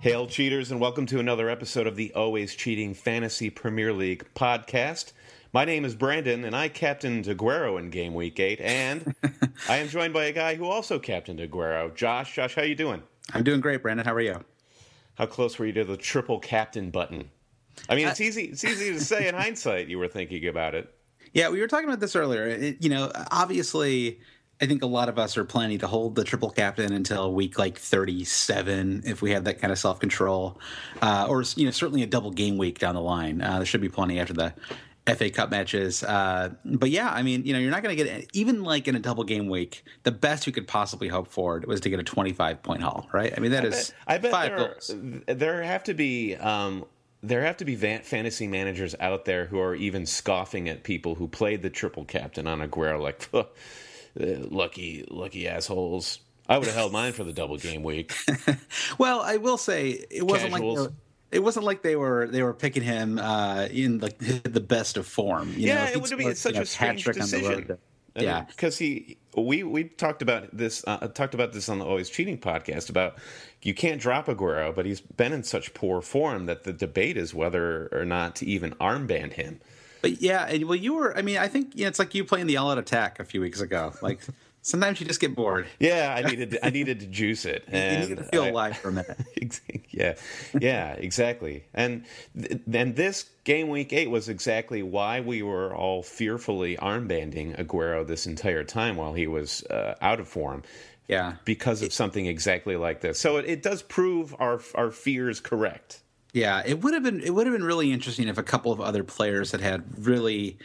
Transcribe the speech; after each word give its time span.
Hail, 0.00 0.26
cheaters, 0.26 0.70
and 0.70 0.80
welcome 0.80 1.04
to 1.04 1.20
another 1.20 1.50
episode 1.50 1.86
of 1.86 1.94
the 1.94 2.10
Always 2.14 2.54
Cheating 2.54 2.94
Fantasy 2.94 3.50
Premier 3.50 3.92
League 3.92 4.26
podcast. 4.34 5.12
My 5.52 5.66
name 5.66 5.84
is 5.84 5.94
Brandon, 5.94 6.42
and 6.46 6.56
I 6.56 6.68
captained 6.68 7.26
Aguero 7.26 7.78
in 7.78 7.90
Game 7.90 8.14
Week 8.14 8.40
8, 8.40 8.62
and 8.62 9.14
I 9.68 9.76
am 9.76 9.88
joined 9.88 10.14
by 10.14 10.24
a 10.24 10.32
guy 10.32 10.54
who 10.54 10.64
also 10.64 10.98
captained 10.98 11.38
Aguero. 11.38 11.94
Josh, 11.94 12.34
Josh, 12.34 12.54
how 12.54 12.62
are 12.62 12.64
you 12.64 12.74
doing? 12.74 13.02
I'm 13.34 13.44
doing 13.44 13.60
great, 13.60 13.82
Brandon. 13.82 14.06
How 14.06 14.14
are 14.14 14.22
you? 14.22 14.42
How 15.16 15.26
close 15.26 15.58
were 15.58 15.66
you 15.66 15.74
to 15.74 15.84
the 15.84 15.98
triple 15.98 16.38
captain 16.38 16.90
button? 16.90 17.30
I 17.90 17.94
mean, 17.94 18.08
it's 18.08 18.22
uh, 18.22 18.24
easy. 18.24 18.44
It's 18.44 18.64
easy 18.64 18.94
to 18.94 19.00
say 19.00 19.28
in 19.28 19.34
hindsight. 19.38 19.88
You 19.88 19.98
were 19.98 20.08
thinking 20.08 20.48
about 20.48 20.74
it. 20.74 20.90
Yeah, 21.34 21.50
we 21.50 21.60
were 21.60 21.68
talking 21.68 21.90
about 21.90 22.00
this 22.00 22.16
earlier. 22.16 22.46
It, 22.46 22.82
you 22.82 22.88
know, 22.88 23.12
obviously, 23.30 24.20
I 24.60 24.66
think 24.66 24.82
a 24.82 24.86
lot 24.86 25.08
of 25.08 25.18
us 25.18 25.36
are 25.38 25.44
planning 25.44 25.78
to 25.78 25.86
hold 25.86 26.14
the 26.14 26.24
triple 26.24 26.50
captain 26.50 26.92
until 26.92 27.32
week 27.32 27.58
like 27.58 27.78
37 27.78 29.02
if 29.06 29.22
we 29.22 29.30
have 29.30 29.44
that 29.44 29.60
kind 29.60 29.72
of 29.72 29.78
self 29.78 30.00
control, 30.00 30.58
uh, 31.00 31.26
or 31.28 31.42
you 31.56 31.64
know 31.64 31.70
certainly 31.70 32.02
a 32.02 32.06
double 32.06 32.30
game 32.30 32.58
week 32.58 32.78
down 32.78 32.94
the 32.94 33.00
line. 33.00 33.40
Uh, 33.40 33.56
there 33.56 33.66
should 33.66 33.80
be 33.80 33.88
plenty 33.88 34.20
after 34.20 34.34
the 34.34 34.52
FA 35.06 35.30
Cup 35.30 35.50
matches. 35.50 36.02
Uh, 36.02 36.50
but 36.64 36.90
yeah, 36.90 37.10
I 37.10 37.22
mean, 37.22 37.44
you 37.44 37.52
know, 37.52 37.58
you're 37.58 37.70
not 37.70 37.82
going 37.82 37.96
to 37.96 38.04
get 38.04 38.28
even 38.32 38.62
like 38.62 38.86
in 38.88 38.96
a 38.96 39.00
double 39.00 39.24
game 39.24 39.48
week. 39.48 39.84
The 40.02 40.12
best 40.12 40.46
you 40.46 40.52
could 40.52 40.68
possibly 40.68 41.08
hope 41.08 41.28
for 41.28 41.62
was 41.66 41.80
to 41.80 41.90
get 41.90 41.98
a 41.98 42.04
25 42.04 42.62
point 42.62 42.82
haul, 42.82 43.08
right? 43.12 43.32
I 43.36 43.40
mean, 43.40 43.52
that 43.52 43.64
I 43.64 43.68
is 43.68 43.88
bet, 43.88 43.94
I 44.06 44.18
bet 44.18 44.30
five 44.30 44.50
there, 44.50 44.68
goals. 44.68 44.94
there 45.26 45.62
have 45.62 45.84
to 45.84 45.94
be. 45.94 46.36
Um, 46.36 46.84
there 47.22 47.42
have 47.42 47.58
to 47.58 47.66
be 47.66 47.74
van- 47.74 48.00
fantasy 48.00 48.46
managers 48.46 48.94
out 48.98 49.26
there 49.26 49.44
who 49.44 49.60
are 49.60 49.74
even 49.74 50.06
scoffing 50.06 50.70
at 50.70 50.84
people 50.84 51.14
who 51.14 51.28
played 51.28 51.60
the 51.60 51.68
triple 51.68 52.06
captain 52.06 52.46
on 52.46 52.60
Aguero, 52.60 52.98
like, 52.98 53.28
lucky, 54.16 55.04
lucky 55.10 55.48
assholes. 55.48 56.20
I 56.48 56.58
would 56.58 56.66
have 56.66 56.74
held 56.74 56.92
mine 56.92 57.12
for 57.12 57.22
the 57.22 57.32
double 57.32 57.56
game 57.58 57.84
week. 57.84 58.12
well, 58.98 59.20
I 59.20 59.36
will 59.36 59.56
say 59.56 60.04
it 60.10 60.26
wasn't 60.26 60.52
Casuals. 60.52 60.78
like 60.78 60.90
they, 60.90 61.36
it 61.36 61.44
wasn't 61.44 61.64
like 61.64 61.82
they 61.82 61.94
were 61.94 62.26
they 62.26 62.42
were 62.42 62.52
picking 62.52 62.82
him 62.82 63.18
uh, 63.18 63.68
in 63.70 64.00
like 64.00 64.18
the 64.18 64.60
best 64.60 64.96
of 64.96 65.06
form. 65.06 65.50
You 65.50 65.68
yeah, 65.68 65.84
know, 65.84 65.90
it 65.92 66.02
would 66.02 66.18
be 66.18 66.34
such 66.34 66.56
a 66.56 66.66
strange 66.66 67.04
hat-trick 67.04 67.22
on 67.22 67.30
the 67.30 67.36
road 67.36 67.50
decision. 67.68 67.78
yeah, 68.16 68.42
because 68.42 68.78
he 68.78 69.16
we 69.36 69.62
we 69.62 69.84
talked 69.84 70.22
about 70.22 70.48
this 70.56 70.82
uh, 70.88 71.06
talked 71.08 71.34
about 71.34 71.52
this 71.52 71.68
on 71.68 71.78
the 71.78 71.84
Always 71.84 72.10
Cheating 72.10 72.38
podcast 72.38 72.90
about 72.90 73.16
you 73.62 73.72
can't 73.72 74.00
drop 74.00 74.26
Aguero, 74.26 74.74
but 74.74 74.86
he's 74.86 75.00
been 75.00 75.32
in 75.32 75.44
such 75.44 75.72
poor 75.72 76.00
form 76.00 76.46
that 76.46 76.64
the 76.64 76.72
debate 76.72 77.16
is 77.16 77.32
whether 77.32 77.88
or 77.92 78.04
not 78.04 78.34
to 78.36 78.46
even 78.46 78.72
armband 78.74 79.34
him. 79.34 79.60
But 80.02 80.22
yeah, 80.22 80.46
and, 80.46 80.64
well, 80.66 80.76
you 80.76 80.94
were. 80.94 81.16
I 81.16 81.22
mean, 81.22 81.38
I 81.38 81.48
think 81.48 81.74
you 81.76 81.82
know, 81.82 81.88
it's 81.88 81.98
like 81.98 82.14
you 82.14 82.24
playing 82.24 82.46
the 82.46 82.56
all 82.56 82.70
out 82.70 82.78
attack 82.78 83.20
a 83.20 83.24
few 83.24 83.40
weeks 83.40 83.60
ago. 83.60 83.92
Like 84.02 84.20
sometimes 84.62 85.00
you 85.00 85.06
just 85.06 85.20
get 85.20 85.34
bored. 85.34 85.66
Yeah, 85.78 86.14
I 86.16 86.22
needed 86.28 86.58
I 86.62 86.70
needed 86.70 87.00
to 87.00 87.06
juice 87.06 87.44
it, 87.44 87.64
You 87.68 87.74
and 87.78 88.08
need 88.08 88.18
to 88.18 88.24
feel 88.24 88.44
I- 88.44 88.48
alive 88.48 88.76
for 88.78 88.88
a 88.88 88.92
minute. 88.92 89.18
Yeah, 89.92 90.14
yeah, 90.58 90.92
exactly. 90.92 91.64
And 91.74 92.04
then 92.34 92.94
this 92.94 93.28
game 93.44 93.68
week 93.68 93.92
eight 93.92 94.08
was 94.08 94.28
exactly 94.28 94.82
why 94.82 95.20
we 95.20 95.42
were 95.42 95.74
all 95.74 96.02
fearfully 96.02 96.76
armbanding 96.76 97.58
Aguero 97.58 98.06
this 98.06 98.26
entire 98.26 98.64
time 98.64 98.96
while 98.96 99.12
he 99.12 99.26
was 99.26 99.64
uh, 99.64 99.96
out 100.00 100.20
of 100.20 100.28
form. 100.28 100.62
Yeah. 101.08 101.34
because 101.44 101.82
of 101.82 101.92
something 101.92 102.26
exactly 102.26 102.76
like 102.76 103.00
this. 103.00 103.18
So 103.18 103.38
it, 103.38 103.44
it 103.46 103.62
does 103.64 103.82
prove 103.82 104.32
our 104.38 104.60
our 104.76 104.92
fears 104.92 105.40
correct. 105.40 106.00
Yeah, 106.32 106.62
it 106.64 106.80
would 106.82 106.94
have 106.94 107.02
been 107.02 107.20
it 107.20 107.34
would 107.34 107.46
have 107.46 107.54
been 107.54 107.64
really 107.64 107.92
interesting 107.92 108.28
if 108.28 108.38
a 108.38 108.42
couple 108.42 108.72
of 108.72 108.80
other 108.80 109.02
players 109.02 109.52
had 109.52 109.60
had 109.60 109.84
really, 110.06 110.58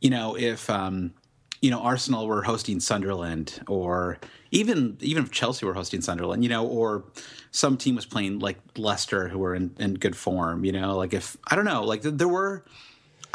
you 0.00 0.10
know, 0.10 0.36
if 0.36 0.68
um, 0.68 1.12
you 1.60 1.70
know 1.70 1.80
Arsenal 1.80 2.26
were 2.26 2.42
hosting 2.42 2.80
Sunderland, 2.80 3.60
or 3.68 4.18
even 4.50 4.96
even 5.00 5.24
if 5.24 5.30
Chelsea 5.30 5.64
were 5.64 5.74
hosting 5.74 6.00
Sunderland, 6.00 6.42
you 6.42 6.48
know, 6.48 6.66
or 6.66 7.04
some 7.52 7.76
team 7.76 7.94
was 7.94 8.06
playing 8.06 8.40
like 8.40 8.58
Leicester, 8.76 9.28
who 9.28 9.38
were 9.38 9.54
in, 9.54 9.74
in 9.78 9.94
good 9.94 10.16
form, 10.16 10.64
you 10.64 10.72
know, 10.72 10.96
like 10.96 11.14
if 11.14 11.36
I 11.48 11.56
don't 11.56 11.64
know, 11.64 11.84
like 11.84 12.02
there 12.02 12.28
were, 12.28 12.64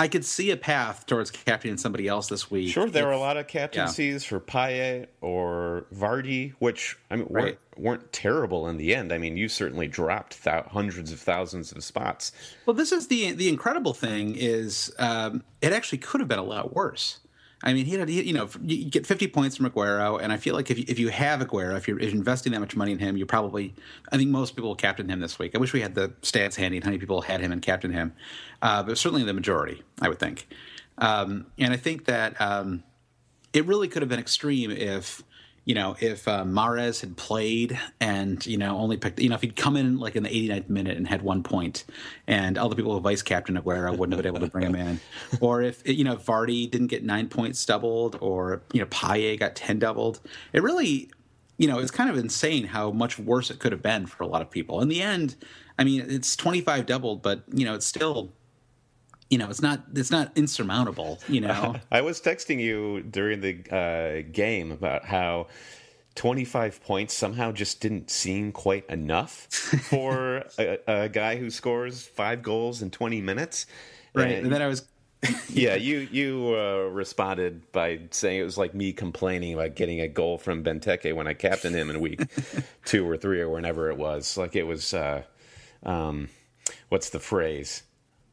I 0.02 0.08
could 0.08 0.26
see 0.26 0.50
a 0.50 0.58
path 0.58 1.06
towards 1.06 1.30
captaining 1.30 1.78
somebody 1.78 2.08
else 2.08 2.28
this 2.28 2.50
week. 2.50 2.74
Sure, 2.74 2.90
there 2.90 3.04
if- 3.04 3.08
were 3.08 3.12
a 3.14 3.20
lot 3.20 3.38
of 3.38 3.48
captaincies 3.48 4.24
for 4.26 4.40
Payet 4.40 5.08
or 5.22 5.86
Vardy, 5.94 6.54
which 6.58 6.98
I 7.12 7.18
mean 7.18 7.28
weren't, 7.30 7.46
Right. 7.46 7.58
weren't 7.78 8.12
terrible 8.12 8.68
in 8.68 8.78
the 8.78 8.96
end. 8.96 9.14
I 9.14 9.20
mean, 9.20 9.38
you 9.38 9.48
certainly 9.48 9.88
dropped 9.88 10.44
thou- 10.44 10.68
hundreds 10.72 11.12
of 11.12 11.20
thousands 11.20 11.72
of 11.72 11.84
spots. 11.84 12.32
Well, 12.66 12.74
this 12.74 12.92
is 12.92 13.08
the 13.08 13.32
the 13.34 13.48
incredible 13.48 13.94
thing 13.94 14.36
is 14.36 14.92
um, 14.98 15.44
it 15.62 15.72
actually 15.72 16.00
could 16.00 16.20
have 16.20 16.28
been 16.28 16.40
a 16.40 16.44
lot 16.44 16.76
worse. 16.76 17.20
I 17.64 17.74
mean, 17.74 17.86
he 17.86 17.94
had 17.96 18.10
you 18.10 18.34
know 18.34 18.50
you 18.64 18.86
get 18.86 19.06
50 19.06 19.28
points 19.28 19.58
from 19.58 19.70
Aguero, 19.70 20.20
and 20.22 20.32
I 20.32 20.38
feel 20.38 20.56
like 20.56 20.72
if 20.72 20.80
you, 20.80 20.86
if 20.88 20.98
you 20.98 21.10
have 21.10 21.42
Aguero, 21.42 21.78
if 21.78 21.88
you're, 21.88 22.00
if 22.00 22.06
you're 22.06 22.18
investing 22.18 22.52
that 22.54 22.60
much 22.60 22.76
money 22.76 22.92
in 22.92 23.00
him, 23.00 23.18
you 23.18 23.26
probably 23.26 23.74
I 24.12 24.18
think 24.18 24.30
most 24.30 24.56
people 24.56 24.70
will 24.70 24.76
captain 24.76 25.10
him 25.10 25.20
this 25.20 25.38
week. 25.38 25.56
I 25.56 25.60
wish 25.60 25.74
we 25.74 25.82
had 25.82 25.96
the 25.96 26.10
stats 26.22 26.56
handy 26.56 26.78
and 26.78 26.84
how 26.84 26.90
many 26.90 27.00
people 27.00 27.22
had 27.22 27.42
him 27.42 27.52
and 27.52 27.62
captain 27.62 27.94
him, 27.94 28.14
uh, 28.62 28.84
but 28.84 28.98
certainly 28.98 29.24
the 29.24 29.34
majority, 29.34 29.84
I 30.02 30.10
would 30.10 30.20
think. 30.20 30.48
Um, 30.98 31.48
and 31.58 31.74
I 31.74 31.78
think 31.78 32.06
that 32.06 32.40
um, 32.40 32.84
it 33.54 33.66
really 33.66 33.88
could 33.88 34.02
have 34.02 34.10
been 34.10 34.20
extreme 34.20 34.72
if 34.72 35.24
you 35.72 35.76
know 35.76 35.96
if 36.02 36.28
uh, 36.28 36.44
Mahrez 36.44 37.00
had 37.00 37.16
played 37.16 37.80
and 38.02 38.46
you 38.46 38.58
know 38.58 38.78
only 38.78 38.98
picked 38.98 39.22
you 39.22 39.30
know 39.30 39.36
if 39.36 39.42
he'd 39.42 39.56
come 39.56 39.78
in 39.78 40.00
like 40.00 40.18
in 40.18 40.24
the 40.24 40.30
89th 40.30 40.70
minute 40.70 40.98
and 40.98 41.08
had 41.08 41.22
one 41.22 41.44
point 41.44 41.86
and 42.28 42.58
all 42.58 42.68
the 42.68 42.76
people 42.76 42.92
who 42.92 43.00
vice 43.00 43.22
captain 43.22 43.56
Aguero 43.56 43.98
wouldn't 43.98 44.12
have 44.12 44.22
been 44.22 44.36
able 44.36 44.46
to 44.46 44.52
bring 44.52 44.66
him 44.66 44.76
in. 44.76 45.00
Or 45.40 45.62
if 45.62 45.88
you 45.88 46.04
know 46.04 46.18
Vardy 46.18 46.70
didn't 46.70 46.88
get 46.88 47.06
nine 47.06 47.30
points 47.30 47.66
doubled 47.66 48.18
or 48.20 48.64
you 48.74 48.82
know 48.82 48.86
Payet 48.88 49.40
got 49.40 49.56
10 49.56 49.80
doubled. 49.80 50.20
It 50.52 50.62
really 50.62 51.10
you 51.58 51.70
know 51.70 51.80
it's 51.80 51.90
kind 51.90 52.10
of 52.10 52.18
insane 52.18 52.66
how 52.66 52.92
much 52.92 53.18
worse 53.18 53.50
it 53.50 53.60
could 53.60 53.72
have 53.72 53.82
been 53.82 54.08
for 54.08 54.24
a 54.26 54.28
lot 54.28 54.42
of 54.42 54.52
people. 54.52 54.82
In 54.82 54.90
the 54.90 55.02
end 55.02 55.38
I 55.80 55.86
mean 55.86 56.04
it's 56.06 56.36
25 56.36 56.86
doubled 56.86 57.22
but 57.22 57.46
you 57.54 57.64
know 57.64 57.76
it's 57.76 57.86
still 57.86 58.34
you 59.32 59.38
know 59.38 59.50
it's 59.50 59.62
not 59.62 59.82
it's 59.96 60.12
not 60.12 60.32
insurmountable 60.36 61.20
you 61.28 61.42
know 61.42 61.76
I 61.92 62.02
was 62.02 62.22
texting 62.22 62.60
you 62.60 63.02
during 63.02 63.42
the 63.42 63.76
uh, 63.76 64.30
game 64.32 64.72
about 64.72 65.06
how 65.06 65.48
25 66.16 66.84
points 66.84 67.14
somehow 67.14 67.52
just 67.52 67.80
didn't 67.80 68.10
seem 68.12 68.52
quite 68.52 68.88
enough 68.90 69.32
for 69.90 70.44
a, 70.60 70.78
a, 70.86 71.10
guy 71.10 71.38
who 71.38 71.50
scores 71.50 72.06
five 72.06 72.44
goals 72.44 72.82
in 72.82 72.92
20 72.92 73.22
minutes. 73.22 73.66
Right. 74.14 74.32
And, 74.32 74.46
and 74.46 74.54
then 74.54 74.62
I 74.62 74.68
was. 74.68 74.86
yeah, 75.50 75.76
you 75.76 76.08
you 76.12 76.56
uh, 76.58 76.90
responded 76.90 77.72
by 77.72 78.00
saying 78.10 78.40
it 78.40 78.44
was 78.44 78.58
like 78.58 78.74
me 78.74 78.92
complaining 78.92 79.54
about 79.54 79.76
getting 79.76 80.02
a 80.02 80.08
goal 80.08 80.40
from 80.40 80.64
Benteke 80.64 81.16
when 81.16 81.28
I 81.28 81.36
captained 81.36 81.76
him 81.76 81.92
in 81.92 82.02
week 82.02 82.24
two 82.86 83.08
or 83.08 83.18
three 83.18 83.40
or 83.40 83.48
whenever 83.48 83.92
it 83.92 83.98
was. 83.98 84.36
Like 84.36 84.56
it 84.56 84.64
was, 84.64 84.96
uh, 84.96 85.22
um, 85.84 86.30
what's 86.90 87.12
the 87.12 87.20
phrase? 87.20 87.84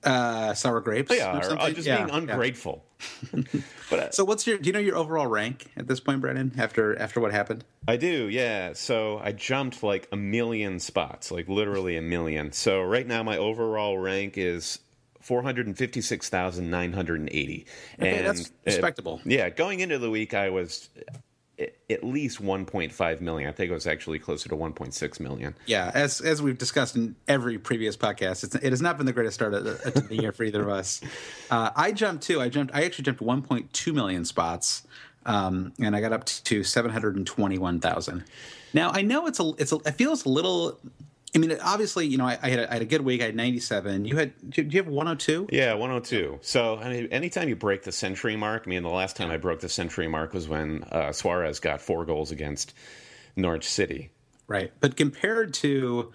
Uh, 0.09 0.55
sour 0.55 0.81
grapes. 0.81 1.15
Yeah, 1.15 1.37
or, 1.37 1.61
or 1.61 1.71
just 1.71 1.87
yeah, 1.87 2.05
being 2.05 2.11
ungrateful. 2.11 2.85
Yeah. 3.33 3.43
but 3.91 3.99
uh, 3.99 4.11
so, 4.11 4.25
what's 4.25 4.47
your? 4.47 4.59
Do 4.59 4.67
you 4.67 4.73
know 4.73 4.79
your 4.79 4.97
overall 4.97 5.27
rank 5.27 5.67
at 5.77 5.87
this 5.87 6.01
point, 6.01 6.21
Brendan? 6.21 6.53
After 6.59 6.99
after 6.99 7.21
what 7.21 7.33
happened? 7.33 7.65
I 7.87 7.97
do. 7.97 8.29
Yeah. 8.29 8.73
So 8.73 9.19
I 9.19 9.33
jumped 9.33 9.83
like 9.83 10.09
a 10.11 10.17
million 10.17 10.81
spots, 10.81 11.31
like 11.31 11.49
literally 11.49 11.97
a 11.97 12.03
million. 12.03 12.53
So 12.53 12.83
right 12.83 13.07
now 13.07 13.23
my 13.23 13.37
overall 13.37 13.99
rank 13.99 14.39
is 14.39 14.79
456,980. 15.21 17.67
Okay, 17.99 18.17
and 18.17 18.27
that's 18.27 18.51
respectable. 18.65 19.17
Uh, 19.17 19.27
yeah, 19.27 19.51
going 19.51 19.81
into 19.81 19.99
the 19.99 20.11
week, 20.11 20.33
I 20.33 20.49
was 20.49 20.89
at 21.59 22.05
least 22.05 22.43
1.5 22.43 23.21
million. 23.21 23.49
I 23.49 23.53
think 23.53 23.71
it 23.71 23.75
was 23.75 23.87
actually 23.87 24.19
closer 24.19 24.49
to 24.49 24.57
1.6 24.57 25.21
million. 25.21 25.55
Yeah, 25.67 25.91
as 25.95 26.21
as 26.21 26.41
we've 26.41 26.59
discussed 26.59 26.97
in 26.97 27.17
every 27.27 27.59
previous 27.59 27.97
podcast, 27.97 28.45
it's, 28.45 28.55
it 28.55 28.71
has 28.71 28.81
not 28.81 28.97
been 28.97 29.07
the 29.07 29.13
greatest 29.13 29.35
start 29.35 29.55
of 29.55 29.65
the, 29.65 29.73
of 29.89 30.09
the 30.09 30.17
year 30.17 30.33
for 30.33 30.45
either 30.45 30.63
of 30.63 30.69
us. 30.69 31.01
Uh, 31.51 31.71
I 31.75 31.93
jumped 31.93 32.25
too. 32.25 32.43
I 32.43 32.51
jumped. 32.51 32.75
I 32.75 32.85
actually 32.85 33.05
jumped 33.05 33.23
1.2 33.23 33.95
million 33.95 34.27
spots, 34.27 34.87
um, 35.25 35.73
and 35.81 35.97
I 35.97 36.01
got 36.03 36.13
up 36.13 36.27
to 36.27 36.63
721,000. 36.63 38.25
Now 38.75 38.91
I 38.91 39.01
know 39.01 39.27
it's 39.27 39.41
a 39.41 39.53
it's 39.57 39.73
a, 39.73 39.77
it 39.77 39.93
feels 39.93 40.27
a 40.27 40.29
little 40.29 40.79
I 41.35 41.39
mean, 41.39 41.57
obviously, 41.63 42.07
you 42.07 42.17
know, 42.17 42.25
I, 42.25 42.39
I, 42.43 42.49
had 42.49 42.59
a, 42.59 42.71
I, 42.71 42.73
had 42.75 42.83
a 42.83 42.87
good 42.87 43.03
week. 43.03 43.21
I 43.21 43.27
had 43.27 43.37
97. 43.37 44.05
You 44.07 44.17
had, 44.17 44.51
did 44.51 44.73
you 44.73 44.79
have 44.79 44.89
102? 44.89 45.49
Yeah, 45.53 45.75
102. 45.75 46.39
So, 46.41 46.79
I 46.79 46.91
mean, 46.91 47.09
anytime 47.11 47.49
you 47.49 47.57
break 47.57 47.83
the 47.83 47.93
century 47.93 48.37
mark, 48.37 48.65
I 48.67 48.71
mean, 48.71 48.83
the 48.83 48.89
last 48.89 49.17
time 49.17 49.31
I 49.31 49.37
broke 49.37 49.61
the 49.61 49.69
century 49.69 50.09
mark 50.09 50.33
was 50.33 50.49
when 50.49 50.85
uh, 50.85 51.13
Suarez 51.13 51.61
got 51.61 51.83
four 51.83 52.07
goals 52.07 52.31
against 52.31 52.73
Norwich 53.37 53.69
City. 53.69 54.11
Right. 54.47 54.73
But 54.81 54.97
compared 54.97 55.53
to, 55.55 56.13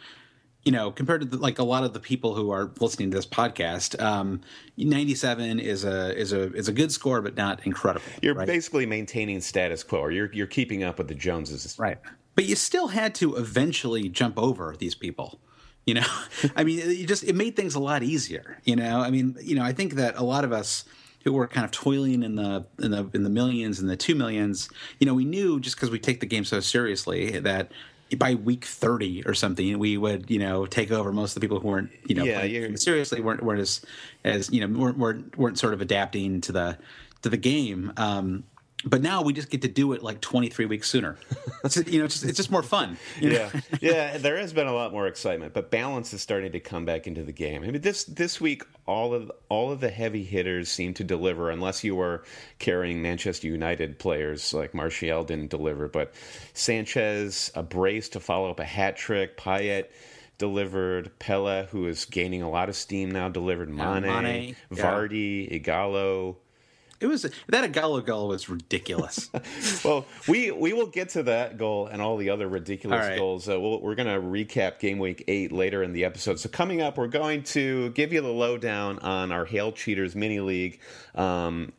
you 0.63 0.71
know, 0.71 0.92
compared 0.92 1.21
to 1.21 1.27
the, 1.27 1.38
like 1.38 1.59
a 1.59 1.63
lot 1.63 1.83
of 1.83 1.94
the 1.94 2.00
people 2.00 2.33
who 2.33 2.50
are 2.50 2.71
listening 2.80 3.12
to 3.12 3.18
this 3.18 3.27
podcast, 3.27 4.01
um, 4.01 4.42
97 4.77 5.59
is 5.59 5.83
a 5.83 6.18
is 6.18 6.33
a 6.33 6.51
is 6.54 6.68
a 6.68 6.74
good 6.74 6.92
score, 6.92 7.21
but 7.21 7.36
not 7.36 7.63
incredible. 7.68 8.06
You're 8.24 8.33
right? 8.33 8.48
basically 8.48 8.88
maintaining 8.88 9.42
status 9.42 9.83
quo, 9.83 10.00
or 10.00 10.12
you're 10.12 10.33
you're 10.33 10.48
keeping 10.48 10.83
up 10.83 10.98
with 10.98 11.09
the 11.09 11.16
Joneses. 11.16 11.77
Right 11.77 12.00
but 12.35 12.45
you 12.45 12.56
still 12.56 12.88
had 12.89 13.13
to 13.15 13.35
eventually 13.35 14.09
jump 14.09 14.38
over 14.38 14.75
these 14.77 14.95
people 14.95 15.39
you 15.85 15.94
know? 15.94 16.07
I 16.56 16.63
mean 16.63 16.80
it 16.80 17.07
just 17.07 17.24
it 17.24 17.35
made 17.35 17.56
things 17.56 17.75
a 17.75 17.80
lot 17.80 18.03
easier 18.03 18.59
you 18.63 18.75
know? 18.75 19.00
I 19.00 19.09
mean 19.09 19.38
you 19.41 19.56
know 19.56 19.63
i 19.63 19.74
think 19.74 19.94
that 19.95 20.15
a 20.18 20.24
lot 20.24 20.44
of 20.44 20.51
us 20.51 20.85
who 21.24 21.31
were 21.31 21.47
kind 21.47 21.63
of 21.65 21.71
toiling 21.71 22.24
in 22.24 22.35
the 22.35 22.65
in 22.80 22.91
the 22.91 23.09
in 23.13 23.24
the 23.24 23.30
millions 23.30 23.80
and 23.80 23.89
the 23.89 23.97
two 23.97 24.15
millions 24.15 24.69
you 25.00 25.07
know 25.07 25.13
we 25.13 25.25
knew 25.25 25.59
just 25.59 25.75
because 25.75 25.89
we 25.89 26.00
take 26.00 26.19
the 26.19 26.25
game 26.25 26.45
so 26.45 26.59
seriously 26.59 27.39
that 27.39 27.71
by 28.18 28.35
week 28.35 28.65
30 28.65 29.25
or 29.25 29.33
something 29.33 29.80
we 29.80 29.97
would 29.97 30.30
you 30.30 30.39
know 30.39 30.65
take 30.65 30.91
over 30.91 31.12
most 31.12 31.31
of 31.31 31.35
the 31.35 31.41
people 31.41 31.59
who 31.59 31.68
weren't 31.68 31.89
you 32.06 32.15
know 32.15 32.24
yeah, 32.24 32.75
seriously 32.75 33.21
weren't 33.21 33.44
weren't 33.44 33.62
as 33.62 33.81
as 34.24 34.51
you 34.51 34.65
know 34.65 34.80
weren't, 34.80 34.97
weren't 34.97 35.38
weren't 35.38 35.57
sort 35.57 35.74
of 35.74 35.81
adapting 35.81 36.41
to 36.41 36.51
the 36.51 36.77
to 37.21 37.30
the 37.30 37.38
game. 37.38 37.91
Um 37.97 38.44
but 38.85 39.01
now 39.01 39.21
we 39.21 39.33
just 39.33 39.50
get 39.50 39.62
to 39.62 39.68
do 39.68 39.94
it 39.94 40.03
like 40.03 40.21
23 40.21 40.65
weeks 40.65 40.89
sooner. 40.89 41.18
It's, 41.63 41.77
you 41.77 42.00
know, 42.00 42.06
it's 42.06 42.15
just, 42.15 42.25
it's 42.25 42.38
just 42.38 42.51
more 42.51 42.63
fun. 42.63 42.97
Yeah, 43.21 43.50
yeah. 43.80 44.18
There 44.18 44.38
has 44.38 44.51
been 44.53 44.68
a 44.68 44.74
lot 44.74 44.91
more 44.91 45.07
excitement, 45.07 45.53
but 45.53 45.71
balance 45.71 46.13
is 46.13 46.21
starting 46.21 46.51
to 46.51 46.59
come 46.59 46.83
back 46.83 47.07
into 47.07 47.24
the 47.24 47.31
game. 47.31 47.63
I 47.63 47.68
mean, 47.71 47.81
this 47.81 48.03
this 48.03 48.41
week, 48.41 48.63
all 48.85 49.13
of 49.13 49.31
all 49.50 49.71
of 49.71 49.80
the 49.80 49.89
heavy 49.89 50.24
hitters 50.24 50.69
seem 50.69 50.94
to 50.95 51.03
deliver, 51.03 51.50
unless 51.50 51.83
you 51.83 51.95
were 51.95 52.24
carrying 52.59 53.01
Manchester 53.01 53.47
United 53.47 53.97
players 54.00 54.53
like 54.53 54.74
Martial 54.74 55.24
didn't 55.24 55.51
deliver, 55.51 55.88
but 55.88 56.13
Sanchez 56.53 57.51
a 57.56 57.63
brace 57.63 58.09
to 58.09 58.19
follow 58.19 58.50
up 58.50 58.59
a 58.59 58.65
hat 58.65 58.97
trick. 58.97 59.38
Payet 59.38 59.85
delivered. 60.38 61.18
Pellè, 61.19 61.68
who 61.68 61.88
is 61.88 62.06
gaining 62.06 62.41
a 62.41 62.50
lot 62.50 62.69
of 62.69 62.75
steam 62.75 63.12
now, 63.12 63.30
delivered. 63.30 63.69
Mane, 63.69 64.01
Mane 64.01 64.56
Vardy, 64.71 65.50
yeah. 65.50 65.59
Ighalo. 65.59 66.35
It 67.03 67.07
was 67.07 67.23
that 67.47 67.65
a 67.65 67.67
Ighalo 67.67 68.05
goal 68.05 68.29
was 68.29 68.47
ridiculous. 68.47 69.29
well, 69.83 70.05
we 70.27 70.51
we 70.51 70.71
will 70.71 70.88
get 70.88 71.09
to 71.09 71.23
that 71.23 71.57
goal 71.57 71.88
and 71.88 72.01
all 72.01 72.15
the 72.15 72.29
other 72.29 72.47
ridiculous 72.47 73.07
right. 73.07 73.17
goals. 73.17 73.50
Uh, 73.50 73.59
we 73.59 73.77
we 73.77 73.91
are 73.91 73.95
going 73.95 74.07
to 74.07 74.25
recap 74.25 74.79
game 74.79 75.00
week 75.00 75.23
eight 75.27 75.51
later 75.51 75.83
in 75.83 75.91
the 75.91 76.05
episode. 76.05 76.39
So 76.39 76.47
coming 76.47 76.81
up, 76.81 76.97
we're 76.97 77.07
going 77.07 77.44
to 77.44 77.89
give 77.89 78.13
you 78.13 78.21
the 78.21 78.31
lowdown 78.31 79.00
on 79.00 79.31
our 79.33 79.44
Hail 79.44 79.73
Cheaters 79.73 80.15
mini 80.15 80.39
league. 80.39 80.79
Um, 81.13 81.73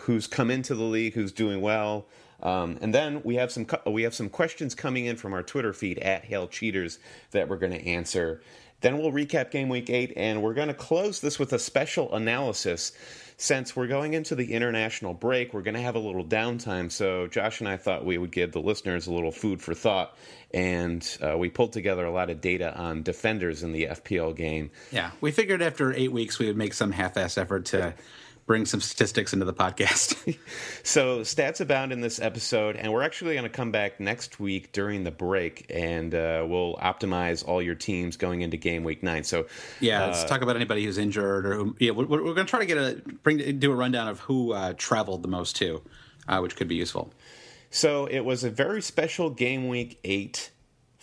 who's 0.00 0.26
come 0.26 0.50
into 0.50 0.74
the 0.74 0.84
league? 0.84 1.14
Who's 1.14 1.32
doing 1.32 1.60
well? 1.60 2.06
Um, 2.42 2.78
and 2.80 2.92
then 2.92 3.22
we 3.22 3.36
have 3.36 3.52
some 3.52 3.66
we 3.86 4.02
have 4.02 4.14
some 4.14 4.28
questions 4.28 4.74
coming 4.74 5.06
in 5.06 5.16
from 5.16 5.32
our 5.32 5.42
Twitter 5.42 5.72
feed 5.72 5.98
at 6.00 6.24
Hail 6.24 6.48
Cheaters 6.48 6.98
that 7.30 7.48
we're 7.48 7.58
going 7.58 7.72
to 7.72 7.86
answer. 7.86 8.42
Then 8.80 8.98
we'll 8.98 9.12
recap 9.12 9.50
game 9.50 9.70
week 9.70 9.88
eight, 9.88 10.12
and 10.14 10.42
we're 10.42 10.52
going 10.52 10.68
to 10.68 10.74
close 10.74 11.20
this 11.20 11.38
with 11.38 11.54
a 11.54 11.58
special 11.58 12.14
analysis 12.14 12.92
since 13.36 13.74
we're 13.74 13.88
going 13.88 14.14
into 14.14 14.34
the 14.34 14.52
international 14.52 15.14
break, 15.14 15.52
we're 15.52 15.62
going 15.62 15.74
to 15.74 15.80
have 15.80 15.96
a 15.96 16.00
little 16.00 16.24
downtime. 16.24 16.90
So 16.90 17.26
Josh 17.26 17.60
and 17.60 17.68
I 17.68 17.76
thought 17.76 18.04
we 18.04 18.18
would 18.18 18.30
give 18.30 18.52
the 18.52 18.60
listeners 18.60 19.06
a 19.06 19.12
little 19.12 19.32
food 19.32 19.60
for 19.60 19.74
thought, 19.74 20.16
and 20.52 21.06
uh, 21.20 21.36
we 21.36 21.50
pulled 21.50 21.72
together 21.72 22.04
a 22.04 22.12
lot 22.12 22.30
of 22.30 22.40
data 22.40 22.76
on 22.76 23.02
defenders 23.02 23.62
in 23.62 23.72
the 23.72 23.86
FPL 23.86 24.36
game. 24.36 24.70
Yeah, 24.92 25.10
we 25.20 25.32
figured 25.32 25.62
after 25.62 25.92
eight 25.92 26.12
weeks 26.12 26.38
we 26.38 26.46
would 26.46 26.56
make 26.56 26.74
some 26.74 26.92
half-ass 26.92 27.36
effort 27.38 27.66
to 27.66 27.94
bring 28.46 28.66
some 28.66 28.80
statistics 28.80 29.32
into 29.32 29.44
the 29.44 29.54
podcast. 29.54 30.36
so 30.82 31.20
stats 31.20 31.60
abound 31.60 31.92
in 31.92 32.00
this 32.00 32.20
episode, 32.20 32.76
and 32.76 32.92
we're 32.92 33.02
actually 33.02 33.34
going 33.34 33.44
to 33.44 33.50
come 33.50 33.70
back 33.70 34.00
next 34.00 34.38
week 34.38 34.72
during 34.72 35.04
the 35.04 35.10
break, 35.10 35.66
and 35.70 36.14
uh, 36.14 36.44
we'll 36.46 36.74
optimize 36.76 37.46
all 37.46 37.62
your 37.62 37.74
teams 37.74 38.16
going 38.16 38.42
into 38.42 38.56
game 38.56 38.84
week 38.84 39.02
nine. 39.02 39.24
So 39.24 39.46
yeah, 39.80 40.04
uh, 40.04 40.06
let's 40.08 40.24
talk 40.24 40.42
about 40.42 40.56
anybody 40.56 40.84
who's 40.84 40.98
injured, 40.98 41.46
or 41.46 41.54
who, 41.54 41.76
yeah, 41.78 41.92
we're, 41.92 42.06
we're 42.06 42.34
going 42.34 42.46
to 42.46 42.50
try 42.50 42.60
to 42.60 42.66
get 42.66 42.78
a 42.78 43.02
bring 43.22 43.58
do 43.58 43.72
a 43.72 43.76
rundown 43.76 44.08
of 44.08 44.20
who 44.20 44.52
uh, 44.52 44.74
traveled 44.76 45.22
the 45.22 45.28
most 45.28 45.56
too, 45.56 45.82
uh, 46.28 46.38
which 46.40 46.56
could 46.56 46.68
be 46.68 46.76
useful. 46.76 47.12
So 47.70 48.06
it 48.06 48.20
was 48.20 48.44
a 48.44 48.50
very 48.50 48.82
special 48.82 49.30
game 49.30 49.68
week 49.68 49.98
eight 50.04 50.50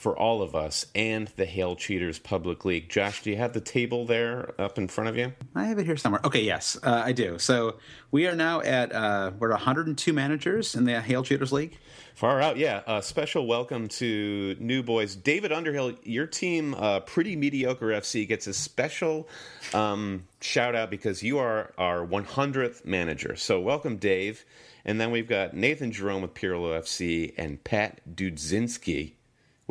for 0.01 0.17
all 0.17 0.41
of 0.41 0.55
us 0.55 0.87
and 0.95 1.27
the 1.35 1.45
Hail 1.45 1.75
Cheaters 1.75 2.17
Public 2.17 2.65
League. 2.65 2.89
Josh, 2.89 3.21
do 3.21 3.29
you 3.29 3.37
have 3.37 3.53
the 3.53 3.61
table 3.61 4.03
there 4.07 4.59
up 4.59 4.79
in 4.79 4.87
front 4.87 5.11
of 5.11 5.15
you? 5.15 5.31
I 5.53 5.65
have 5.65 5.77
it 5.77 5.85
here 5.85 5.95
somewhere. 5.95 6.21
Okay, 6.25 6.41
yes, 6.41 6.75
uh, 6.81 7.03
I 7.05 7.11
do. 7.11 7.37
So 7.37 7.75
we 8.09 8.25
are 8.25 8.35
now 8.35 8.61
at 8.61 8.91
uh, 8.91 9.29
we're 9.37 9.51
102 9.51 10.11
managers 10.11 10.73
in 10.73 10.85
the 10.85 11.01
Hail 11.01 11.21
Cheaters 11.21 11.51
League. 11.51 11.77
Far 12.15 12.41
out, 12.41 12.57
yeah. 12.57 12.81
A 12.87 13.03
special 13.03 13.45
welcome 13.45 13.87
to 13.89 14.55
new 14.59 14.81
boys, 14.81 15.15
David 15.15 15.51
Underhill. 15.51 15.93
Your 16.01 16.25
team, 16.25 16.73
uh, 16.73 17.01
Pretty 17.01 17.35
Mediocre 17.35 17.85
FC, 17.85 18.27
gets 18.27 18.47
a 18.47 18.55
special 18.55 19.29
um, 19.71 20.23
shout 20.41 20.73
out 20.73 20.89
because 20.89 21.21
you 21.21 21.37
are 21.37 21.73
our 21.77 22.05
100th 22.05 22.85
manager. 22.85 23.35
So 23.35 23.59
welcome, 23.59 23.97
Dave. 23.97 24.45
And 24.83 24.99
then 24.99 25.11
we've 25.11 25.27
got 25.27 25.53
Nathan 25.53 25.91
Jerome 25.91 26.23
with 26.23 26.33
Pirlo 26.33 26.75
FC 26.79 27.35
and 27.37 27.63
Pat 27.63 28.01
Dudzinski 28.11 29.13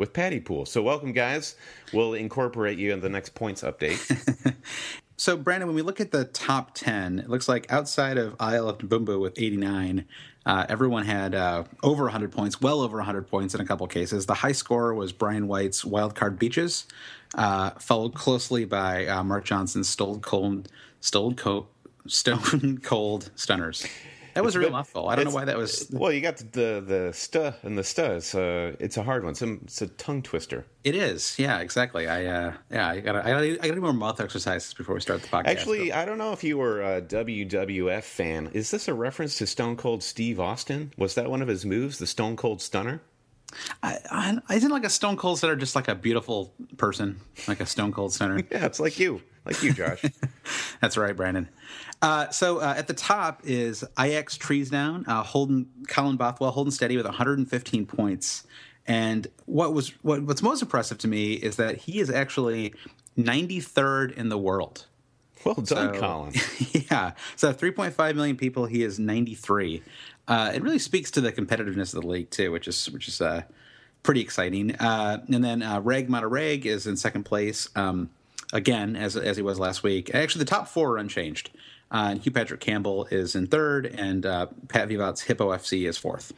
with 0.01 0.13
Patty 0.13 0.39
Pool. 0.39 0.65
So 0.65 0.81
welcome, 0.81 1.13
guys. 1.13 1.55
We'll 1.93 2.15
incorporate 2.15 2.79
you 2.79 2.91
in 2.91 3.01
the 3.01 3.07
next 3.07 3.35
points 3.35 3.61
update. 3.61 4.55
so, 5.15 5.37
Brandon, 5.37 5.67
when 5.69 5.75
we 5.75 5.83
look 5.83 6.01
at 6.01 6.09
the 6.09 6.25
top 6.25 6.73
10, 6.73 7.19
it 7.19 7.29
looks 7.29 7.47
like 7.47 7.71
outside 7.71 8.17
of 8.17 8.35
Isle 8.39 8.67
of 8.67 8.79
Bumbu 8.79 9.21
with 9.21 9.33
89, 9.37 10.05
uh, 10.43 10.65
everyone 10.67 11.05
had 11.05 11.35
uh, 11.35 11.65
over 11.83 12.05
100 12.05 12.31
points, 12.31 12.59
well 12.59 12.81
over 12.81 12.97
100 12.97 13.27
points 13.27 13.53
in 13.53 13.61
a 13.61 13.65
couple 13.65 13.85
cases. 13.85 14.25
The 14.25 14.33
high 14.33 14.53
score 14.53 14.95
was 14.95 15.11
Brian 15.11 15.47
White's 15.47 15.83
Wildcard 15.83 16.39
Beaches, 16.39 16.87
uh, 17.35 17.69
followed 17.71 18.15
closely 18.15 18.65
by 18.65 19.05
uh, 19.05 19.23
Mark 19.23 19.45
Johnson's 19.45 19.87
Stone 19.87 20.21
Cold, 20.21 20.67
Stone 20.99 21.35
Cold, 21.35 21.67
Stone 22.07 22.79
Cold 22.81 23.29
Stunners. 23.35 23.85
That 24.35 24.43
was 24.45 24.55
a 24.55 24.59
real 24.59 24.71
mouthful. 24.71 25.09
I 25.09 25.15
don't 25.15 25.25
know 25.25 25.31
why 25.31 25.45
that 25.45 25.57
was. 25.57 25.87
Well, 25.91 26.11
you 26.11 26.21
got 26.21 26.37
the 26.37 26.83
the 26.85 27.11
stu 27.13 27.51
and 27.63 27.77
the 27.77 27.83
stu. 27.83 28.03
It's 28.03 28.33
a 28.33 28.75
it's 28.79 28.97
a 28.97 29.03
hard 29.03 29.23
one. 29.23 29.31
It's 29.31 29.41
a, 29.41 29.53
it's 29.53 29.81
a 29.81 29.87
tongue 29.87 30.21
twister. 30.21 30.65
It 30.83 30.95
is. 30.95 31.37
Yeah, 31.37 31.59
exactly. 31.59 32.07
I 32.07 32.25
uh, 32.25 32.53
yeah, 32.71 32.87
I 32.87 32.99
got 33.01 33.15
I 33.17 33.29
got 33.29 33.43
I 33.43 33.67
got 33.67 33.75
do 33.75 33.81
more 33.81 33.93
mouth 33.93 34.21
exercises 34.21 34.73
before 34.73 34.95
we 34.95 35.01
start 35.01 35.21
the 35.21 35.27
podcast. 35.27 35.47
Actually. 35.47 35.91
I 35.91 36.05
don't 36.05 36.17
know 36.17 36.31
if 36.31 36.43
you 36.43 36.57
were 36.57 36.81
a 36.81 37.01
WWF 37.01 38.03
fan. 38.03 38.49
Is 38.53 38.71
this 38.71 38.87
a 38.87 38.93
reference 38.93 39.37
to 39.39 39.47
Stone 39.47 39.77
Cold 39.77 40.03
Steve 40.03 40.39
Austin? 40.39 40.93
Was 40.97 41.15
that 41.15 41.29
one 41.29 41.41
of 41.41 41.47
his 41.47 41.65
moves, 41.65 41.97
the 41.97 42.07
Stone 42.07 42.37
Cold 42.37 42.61
Stunner? 42.61 43.01
I, 43.83 44.39
I, 44.47 44.55
isn't 44.55 44.71
like 44.71 44.85
a 44.85 44.89
Stone 44.89 45.17
Cold 45.17 45.37
Stunner 45.37 45.55
just 45.55 45.75
like 45.75 45.87
a 45.87 45.95
beautiful 45.95 46.53
person, 46.77 47.19
like 47.47 47.59
a 47.59 47.65
Stone 47.65 47.91
Cold 47.91 48.13
Stunner? 48.13 48.37
yeah, 48.51 48.65
it's 48.65 48.79
like 48.79 48.99
you, 48.99 49.21
like 49.45 49.61
you, 49.61 49.73
Josh. 49.73 50.03
That's 50.81 50.97
right, 50.97 51.15
Brandon. 51.15 51.49
Uh, 52.01 52.29
so 52.29 52.59
uh, 52.59 52.73
at 52.75 52.87
the 52.87 52.93
top 52.93 53.41
is 53.43 53.83
IX 54.01 54.35
Trees 54.37 54.69
Down, 54.69 55.05
uh, 55.07 55.23
Holden 55.23 55.67
Colin 55.87 56.17
Bothwell 56.17 56.51
holding 56.51 56.71
steady 56.71 56.97
with 56.97 57.05
115 57.05 57.85
points. 57.85 58.45
And 58.87 59.27
what 59.45 59.73
was 59.73 59.89
what, 60.03 60.23
what's 60.23 60.41
most 60.41 60.61
impressive 60.61 60.97
to 60.99 61.07
me 61.07 61.33
is 61.33 61.57
that 61.57 61.77
he 61.77 61.99
is 61.99 62.09
actually 62.09 62.73
93rd 63.17 64.13
in 64.13 64.29
the 64.29 64.37
world. 64.37 64.87
Well 65.45 65.55
done, 65.55 65.93
so, 65.93 65.99
Colin. 65.99 66.33
Yeah. 66.91 67.13
So 67.35 67.53
3.5 67.53 68.15
million 68.15 68.37
people. 68.37 68.65
He 68.65 68.83
is 68.83 68.99
93. 68.99 69.81
Uh, 70.27 70.51
it 70.53 70.61
really 70.61 70.79
speaks 70.79 71.11
to 71.11 71.21
the 71.21 71.31
competitiveness 71.31 71.95
of 71.95 72.01
the 72.01 72.07
league 72.07 72.29
too, 72.29 72.51
which 72.51 72.67
is 72.67 72.89
which 72.89 73.07
is 73.07 73.21
uh, 73.21 73.43
pretty 74.03 74.21
exciting. 74.21 74.75
Uh, 74.75 75.23
and 75.31 75.43
then 75.43 75.61
uh, 75.61 75.79
Reg 75.81 76.09
Montereg 76.09 76.65
is 76.65 76.87
in 76.87 76.97
second 76.97 77.23
place 77.23 77.69
um, 77.75 78.09
again, 78.53 78.95
as 78.95 79.15
as 79.15 79.37
he 79.37 79.43
was 79.43 79.59
last 79.59 79.83
week. 79.83 80.13
Actually, 80.13 80.39
the 80.39 80.49
top 80.49 80.67
four 80.67 80.93
are 80.93 80.97
unchanged. 80.97 81.51
Uh, 81.91 82.09
and 82.11 82.21
Hugh 82.21 82.31
Patrick 82.31 82.61
Campbell 82.61 83.05
is 83.11 83.35
in 83.35 83.47
third, 83.47 83.85
and 83.85 84.25
uh, 84.25 84.47
Pat 84.69 84.87
Vivat's 84.87 85.21
Hippo 85.21 85.49
FC 85.49 85.87
is 85.87 85.97
fourth. 85.97 86.31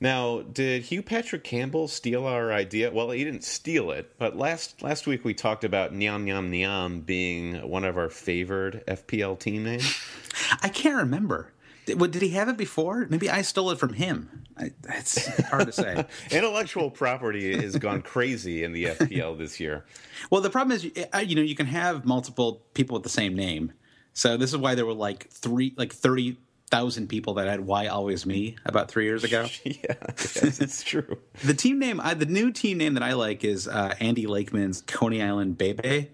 Now, 0.00 0.40
did 0.40 0.84
Hugh 0.84 1.02
Patrick 1.02 1.44
Campbell 1.44 1.86
steal 1.88 2.26
our 2.26 2.52
idea? 2.52 2.90
Well, 2.90 3.10
he 3.10 3.22
didn't 3.22 3.44
steal 3.44 3.90
it, 3.90 4.14
but 4.18 4.36
last 4.36 4.82
last 4.82 5.06
week 5.06 5.24
we 5.24 5.34
talked 5.34 5.62
about 5.62 5.92
Nyam 5.92 6.24
Nyam 6.24 6.50
Nyam 6.50 7.04
being 7.04 7.68
one 7.68 7.84
of 7.84 7.98
our 7.98 8.08
favored 8.08 8.82
FPL 8.86 9.38
team 9.38 9.64
names. 9.64 9.98
I 10.62 10.68
can't 10.68 10.96
remember. 10.96 11.52
Did, 11.84 11.98
did 12.12 12.22
he 12.22 12.30
have 12.30 12.48
it 12.48 12.56
before? 12.56 13.06
Maybe 13.10 13.28
I 13.28 13.42
stole 13.42 13.70
it 13.72 13.78
from 13.78 13.92
him. 13.92 14.44
I, 14.56 14.70
it's 14.88 15.26
hard 15.48 15.66
to 15.66 15.72
say. 15.72 16.06
Intellectual 16.30 16.90
property 16.90 17.54
has 17.56 17.76
gone 17.76 18.02
crazy 18.02 18.64
in 18.64 18.72
the 18.72 18.84
FPL 18.84 19.36
this 19.38 19.60
year. 19.60 19.84
Well, 20.28 20.42
the 20.42 20.50
problem 20.50 20.76
is, 20.76 20.84
you 20.84 21.34
know, 21.34 21.42
you 21.42 21.54
can 21.56 21.66
have 21.66 22.04
multiple 22.04 22.62
people 22.74 22.92
with 22.94 23.04
the 23.04 23.08
same 23.08 23.34
name. 23.34 23.72
So 24.12 24.36
this 24.36 24.50
is 24.50 24.56
why 24.56 24.74
there 24.74 24.86
were 24.86 24.94
like 24.94 25.28
three, 25.30 25.74
like 25.76 25.92
thirty 25.92 26.38
thousand 26.70 27.08
people 27.08 27.34
that 27.34 27.48
had 27.48 27.60
"Why 27.60 27.86
Always 27.88 28.26
Me" 28.26 28.56
about 28.64 28.90
three 28.90 29.04
years 29.04 29.24
ago. 29.24 29.46
yeah, 29.64 29.94
yes, 30.18 30.60
it's 30.60 30.82
true. 30.84 31.18
the 31.44 31.54
team 31.54 31.78
name, 31.78 32.00
I, 32.00 32.14
the 32.14 32.26
new 32.26 32.50
team 32.50 32.78
name 32.78 32.94
that 32.94 33.02
I 33.02 33.14
like 33.14 33.44
is 33.44 33.68
uh, 33.68 33.94
Andy 34.00 34.26
Lakeman's 34.26 34.82
Coney 34.82 35.22
Island 35.22 35.58
Bebe, 35.58 36.10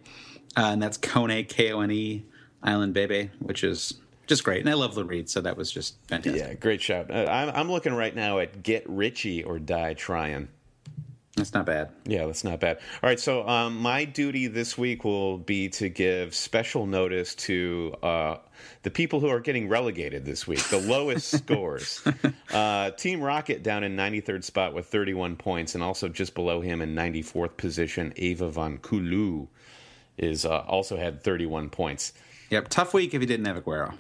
uh, 0.57 0.61
and 0.61 0.83
that's 0.83 0.99
Kone 0.99 1.49
K 1.49 1.73
O 1.73 1.81
N 1.81 1.91
E 1.91 2.25
Island 2.63 2.95
Bebe, 2.95 3.31
which 3.41 3.63
is 3.65 3.95
just 4.27 4.45
great. 4.45 4.61
And 4.61 4.69
I 4.71 4.75
love 4.75 4.97
Lou 4.97 5.05
Reed, 5.05 5.29
so 5.29 5.41
that 5.43 5.57
was 5.57 5.71
just 5.71 5.97
fantastic. 6.09 6.43
Yeah, 6.43 6.55
great 6.55 6.83
shout. 6.83 7.11
Uh, 7.11 7.27
I'm, 7.31 7.51
I'm 7.51 7.71
looking 7.71 7.95
right 7.95 8.15
now 8.15 8.39
at 8.41 8.63
Get 8.63 8.89
Ritchie 8.89 9.45
or 9.45 9.59
Die 9.59 9.95
Trying. 9.95 10.49
That's 11.37 11.53
not 11.53 11.67
bad. 11.67 11.91
Yeah, 12.07 12.25
that's 12.25 12.45
not 12.45 12.61
bad. 12.61 12.79
All 13.03 13.11
right, 13.11 13.21
so 13.21 13.47
um, 13.47 13.77
my 13.77 14.07
duty 14.07 14.47
this 14.47 14.79
week 14.79 15.05
will 15.05 15.37
be 15.37 15.69
to 15.69 15.91
give 15.91 16.35
special 16.35 16.87
notice 16.87 17.35
to 17.35 17.95
uh, 18.03 18.37
the 18.85 18.91
people 18.91 19.21
who 19.21 19.29
are 19.29 19.41
getting 19.41 19.69
relegated 19.69 20.25
this 20.25 20.47
week, 20.47 20.63
the 20.71 20.81
lowest 20.81 21.31
scores. 21.37 22.03
Uh, 22.51 22.91
Team 22.93 23.21
Rocket 23.21 23.63
down 23.63 23.85
in 23.85 23.97
93rd 23.97 24.45
spot 24.45 24.73
with 24.73 24.87
31 24.87 25.37
points, 25.37 25.75
and 25.75 25.85
also 25.85 26.09
just 26.09 26.35
below 26.35 26.63
him 26.63 26.81
in 26.81 26.95
94th 26.95 27.59
position, 27.59 28.15
Ava 28.17 28.49
Von 28.49 28.79
Kulu 28.79 29.47
is 30.17 30.47
uh, 30.47 30.61
also 30.61 30.97
had 30.97 31.23
31 31.23 31.69
points. 31.69 32.15
Yep, 32.49 32.69
tough 32.69 32.95
week 32.95 33.13
if 33.13 33.21
he 33.21 33.27
didn't 33.27 33.45
have 33.45 33.63
Aguero. 33.63 33.95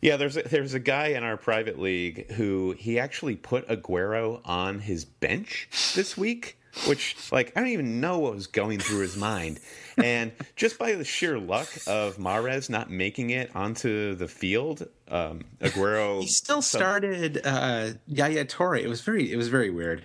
Yeah, 0.00 0.16
there's 0.16 0.36
a, 0.36 0.42
there's 0.42 0.74
a 0.74 0.80
guy 0.80 1.08
in 1.08 1.22
our 1.22 1.36
private 1.36 1.78
league 1.78 2.30
who 2.32 2.74
he 2.78 2.98
actually 2.98 3.36
put 3.36 3.68
Aguero 3.68 4.40
on 4.44 4.80
his 4.80 5.04
bench 5.04 5.68
this 5.94 6.16
week, 6.16 6.58
which 6.86 7.16
like 7.30 7.52
I 7.54 7.60
don't 7.60 7.68
even 7.70 8.00
know 8.00 8.18
what 8.18 8.34
was 8.34 8.46
going 8.46 8.78
through 8.78 9.00
his 9.00 9.16
mind. 9.16 9.60
And 9.98 10.32
just 10.56 10.78
by 10.78 10.92
the 10.92 11.04
sheer 11.04 11.38
luck 11.38 11.68
of 11.86 12.16
Mahrez 12.16 12.70
not 12.70 12.90
making 12.90 13.30
it 13.30 13.54
onto 13.54 14.14
the 14.14 14.28
field, 14.28 14.86
um, 15.08 15.42
Aguero 15.60 16.22
he 16.22 16.28
still 16.28 16.62
started 16.62 17.42
uh, 17.44 17.90
Yaya 18.06 18.46
Toure. 18.46 18.80
It 18.80 18.88
was 18.88 19.02
very 19.02 19.30
it 19.30 19.36
was 19.36 19.48
very 19.48 19.68
weird. 19.68 20.04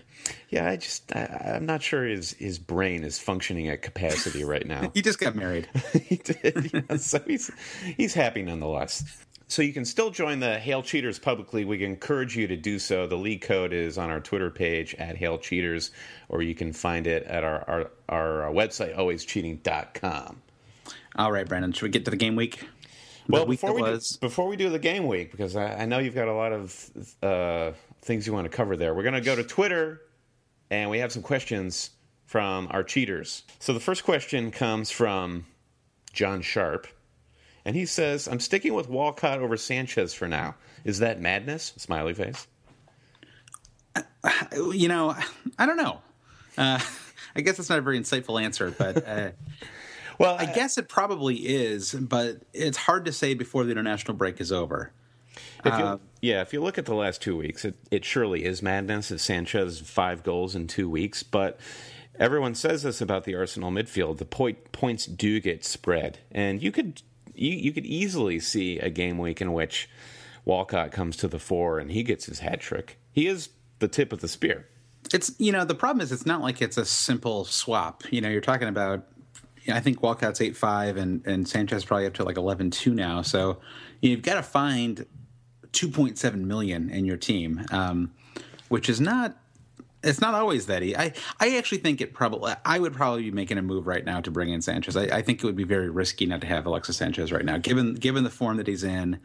Yeah, 0.49 0.69
I 0.69 0.75
just 0.75 1.15
I, 1.15 1.55
am 1.55 1.65
not 1.65 1.81
sure 1.81 2.05
his 2.05 2.31
his 2.33 2.59
brain 2.59 3.05
is 3.05 3.17
functioning 3.19 3.69
at 3.69 3.81
capacity 3.81 4.43
right 4.43 4.65
now. 4.67 4.91
he 4.93 5.01
just 5.01 5.19
got 5.19 5.35
married. 5.35 5.69
he 5.93 6.17
did, 6.17 6.71
yeah, 6.73 6.97
so 6.97 7.19
he's 7.25 7.49
he's 7.95 8.13
happy 8.13 8.41
nonetheless. 8.41 9.24
So 9.47 9.61
you 9.61 9.73
can 9.73 9.85
still 9.85 10.09
join 10.09 10.39
the 10.39 10.57
Hail 10.57 10.81
Cheaters 10.81 11.19
publicly. 11.19 11.65
We 11.65 11.83
encourage 11.83 12.35
you 12.35 12.47
to 12.47 12.57
do 12.57 12.79
so. 12.79 13.05
The 13.05 13.15
league 13.15 13.41
code 13.41 13.73
is 13.73 13.97
on 13.97 14.09
our 14.09 14.19
Twitter 14.19 14.49
page 14.49 14.95
at 14.95 15.17
Hail 15.17 15.37
Cheaters, 15.37 15.91
or 16.29 16.41
you 16.41 16.55
can 16.55 16.73
find 16.73 17.05
it 17.05 17.23
at 17.23 17.43
our, 17.43 17.63
our, 17.69 17.91
our 18.09 18.51
website, 18.51 18.95
alwayscheating.com. 18.95 20.41
All 21.17 21.31
right, 21.31 21.47
Brandon, 21.47 21.71
should 21.71 21.83
we 21.83 21.89
get 21.89 22.05
to 22.05 22.11
the 22.11 22.17
game 22.17 22.35
week? 22.35 22.59
The 23.27 23.31
well, 23.31 23.45
week 23.45 23.61
before, 23.61 23.75
we 23.75 23.83
do, 23.83 23.99
before 24.19 24.47
we 24.47 24.55
do 24.55 24.69
the 24.69 24.79
game 24.79 25.07
week, 25.07 25.31
because 25.31 25.55
I, 25.55 25.81
I 25.81 25.85
know 25.85 25.99
you've 25.99 26.15
got 26.15 26.27
a 26.27 26.33
lot 26.33 26.51
of 26.51 27.15
uh, 27.23 27.71
things 28.01 28.27
you 28.27 28.33
want 28.33 28.49
to 28.49 28.55
cover 28.55 28.75
there, 28.75 28.93
we're 28.93 29.03
going 29.03 29.15
to 29.15 29.21
go 29.21 29.35
to 29.35 29.43
Twitter, 29.43 30.01
and 30.69 30.89
we 30.89 30.99
have 30.99 31.11
some 31.11 31.21
questions 31.21 31.91
from 32.25 32.67
our 32.71 32.83
cheaters. 32.83 33.43
So 33.59 33.73
the 33.73 33.79
first 33.79 34.03
question 34.03 34.51
comes 34.51 34.91
from 34.91 35.45
John 36.13 36.41
Sharp 36.41 36.87
and 37.65 37.75
he 37.75 37.87
says, 37.87 38.27
I'm 38.27 38.39
sticking 38.39 38.75
with 38.75 38.87
Walcott 38.87 39.39
over 39.39 39.57
Sanchez 39.57 40.13
for 40.13 40.27
now. 40.27 40.55
Is 40.83 40.99
that 40.99 41.19
madness? 41.19 41.73
Smiley 41.77 42.13
face. 42.13 42.47
You 44.55 44.87
know, 44.87 45.15
I 45.57 45.65
don't 45.65 45.77
know. 45.77 46.01
Uh, 46.57 46.79
I 47.35 47.41
guess 47.41 47.57
that's 47.57 47.69
not 47.69 47.79
a 47.79 47.81
very 47.81 47.99
insightful 47.99 48.41
answer, 48.41 48.71
but 48.71 49.07
uh, 49.07 49.31
well, 50.19 50.35
I, 50.35 50.43
I 50.43 50.45
guess 50.45 50.77
it 50.77 50.87
probably 50.87 51.35
is. 51.35 51.93
But 51.93 52.43
it's 52.53 52.77
hard 52.77 53.05
to 53.05 53.11
say 53.11 53.33
before 53.33 53.63
the 53.63 53.71
international 53.71 54.15
break 54.15 54.39
is 54.39 54.51
over. 54.51 54.91
If 55.65 55.73
uh, 55.73 55.97
yeah, 56.21 56.41
if 56.41 56.53
you 56.53 56.61
look 56.61 56.77
at 56.77 56.85
the 56.85 56.95
last 56.95 57.21
two 57.21 57.35
weeks, 57.35 57.65
it, 57.65 57.75
it 57.91 58.05
surely 58.05 58.45
is 58.45 58.61
madness. 58.61 59.09
That 59.09 59.19
Sanchez 59.19 59.79
five 59.81 60.23
goals 60.23 60.55
in 60.55 60.67
two 60.67 60.89
weeks, 60.89 61.23
but 61.23 61.59
everyone 62.17 62.55
says 62.55 62.83
this 62.83 63.01
about 63.01 63.25
the 63.25 63.35
Arsenal 63.35 63.71
midfield. 63.71 64.17
The 64.17 64.25
point, 64.25 64.71
points 64.71 65.05
do 65.05 65.39
get 65.39 65.65
spread, 65.65 66.19
and 66.31 66.63
you 66.63 66.71
could 66.71 67.01
you, 67.37 67.51
you 67.51 67.71
could 67.71 67.85
easily 67.85 68.39
see 68.39 68.79
a 68.79 68.89
game 68.89 69.17
week 69.17 69.41
in 69.41 69.53
which 69.53 69.89
Walcott 70.45 70.91
comes 70.91 71.17
to 71.17 71.27
the 71.27 71.39
fore 71.39 71.79
and 71.79 71.91
he 71.91 72.03
gets 72.03 72.25
his 72.25 72.39
hat 72.39 72.59
trick. 72.59 72.97
He 73.11 73.27
is 73.27 73.49
the 73.79 73.87
tip 73.87 74.13
of 74.13 74.21
the 74.21 74.27
spear. 74.27 74.67
It's 75.13 75.33
you 75.37 75.51
know 75.51 75.65
the 75.65 75.75
problem 75.75 76.01
is 76.01 76.11
it's 76.11 76.25
not 76.25 76.41
like 76.41 76.61
it's 76.61 76.77
a 76.77 76.85
simple 76.85 77.45
swap. 77.45 78.03
You 78.11 78.21
know 78.21 78.29
you're 78.29 78.41
talking 78.41 78.67
about. 78.67 79.05
I 79.67 79.79
think 79.79 80.03
Walcott's 80.03 80.41
eight 80.41 80.55
five 80.55 80.97
and 80.97 81.25
and 81.25 81.47
Sanchez 81.47 81.85
probably 81.85 82.05
up 82.05 82.13
to 82.15 82.23
like 82.23 82.35
11-2 82.35 82.93
now. 82.93 83.23
So 83.23 83.59
you've 84.01 84.21
got 84.21 84.35
to 84.35 84.43
find 84.43 85.05
two 85.71 85.89
point 85.89 86.17
seven 86.17 86.47
million 86.47 86.89
in 86.89 87.05
your 87.05 87.17
team, 87.17 87.65
um, 87.71 88.11
which 88.69 88.89
is 88.89 89.01
not 89.01 89.37
it's 90.05 90.21
not 90.21 90.33
always 90.33 90.67
that 90.67 90.83
easy. 90.83 90.95
I, 90.95 91.13
I 91.39 91.57
actually 91.57 91.79
think 91.79 92.01
it 92.01 92.13
probably 92.13 92.53
I 92.63 92.79
would 92.79 92.93
probably 92.93 93.23
be 93.23 93.31
making 93.31 93.57
a 93.57 93.61
move 93.61 93.87
right 93.87 94.05
now 94.05 94.21
to 94.21 94.31
bring 94.31 94.49
in 94.49 94.61
Sanchez. 94.61 94.95
I, 94.95 95.03
I 95.03 95.21
think 95.21 95.43
it 95.43 95.45
would 95.45 95.55
be 95.55 95.63
very 95.63 95.89
risky 95.89 96.25
not 96.25 96.41
to 96.41 96.47
have 96.47 96.65
Alexis 96.65 96.97
Sanchez 96.97 97.31
right 97.31 97.45
now, 97.45 97.57
given 97.57 97.95
given 97.95 98.23
the 98.23 98.29
form 98.29 98.57
that 98.57 98.67
he's 98.67 98.83
in. 98.83 99.19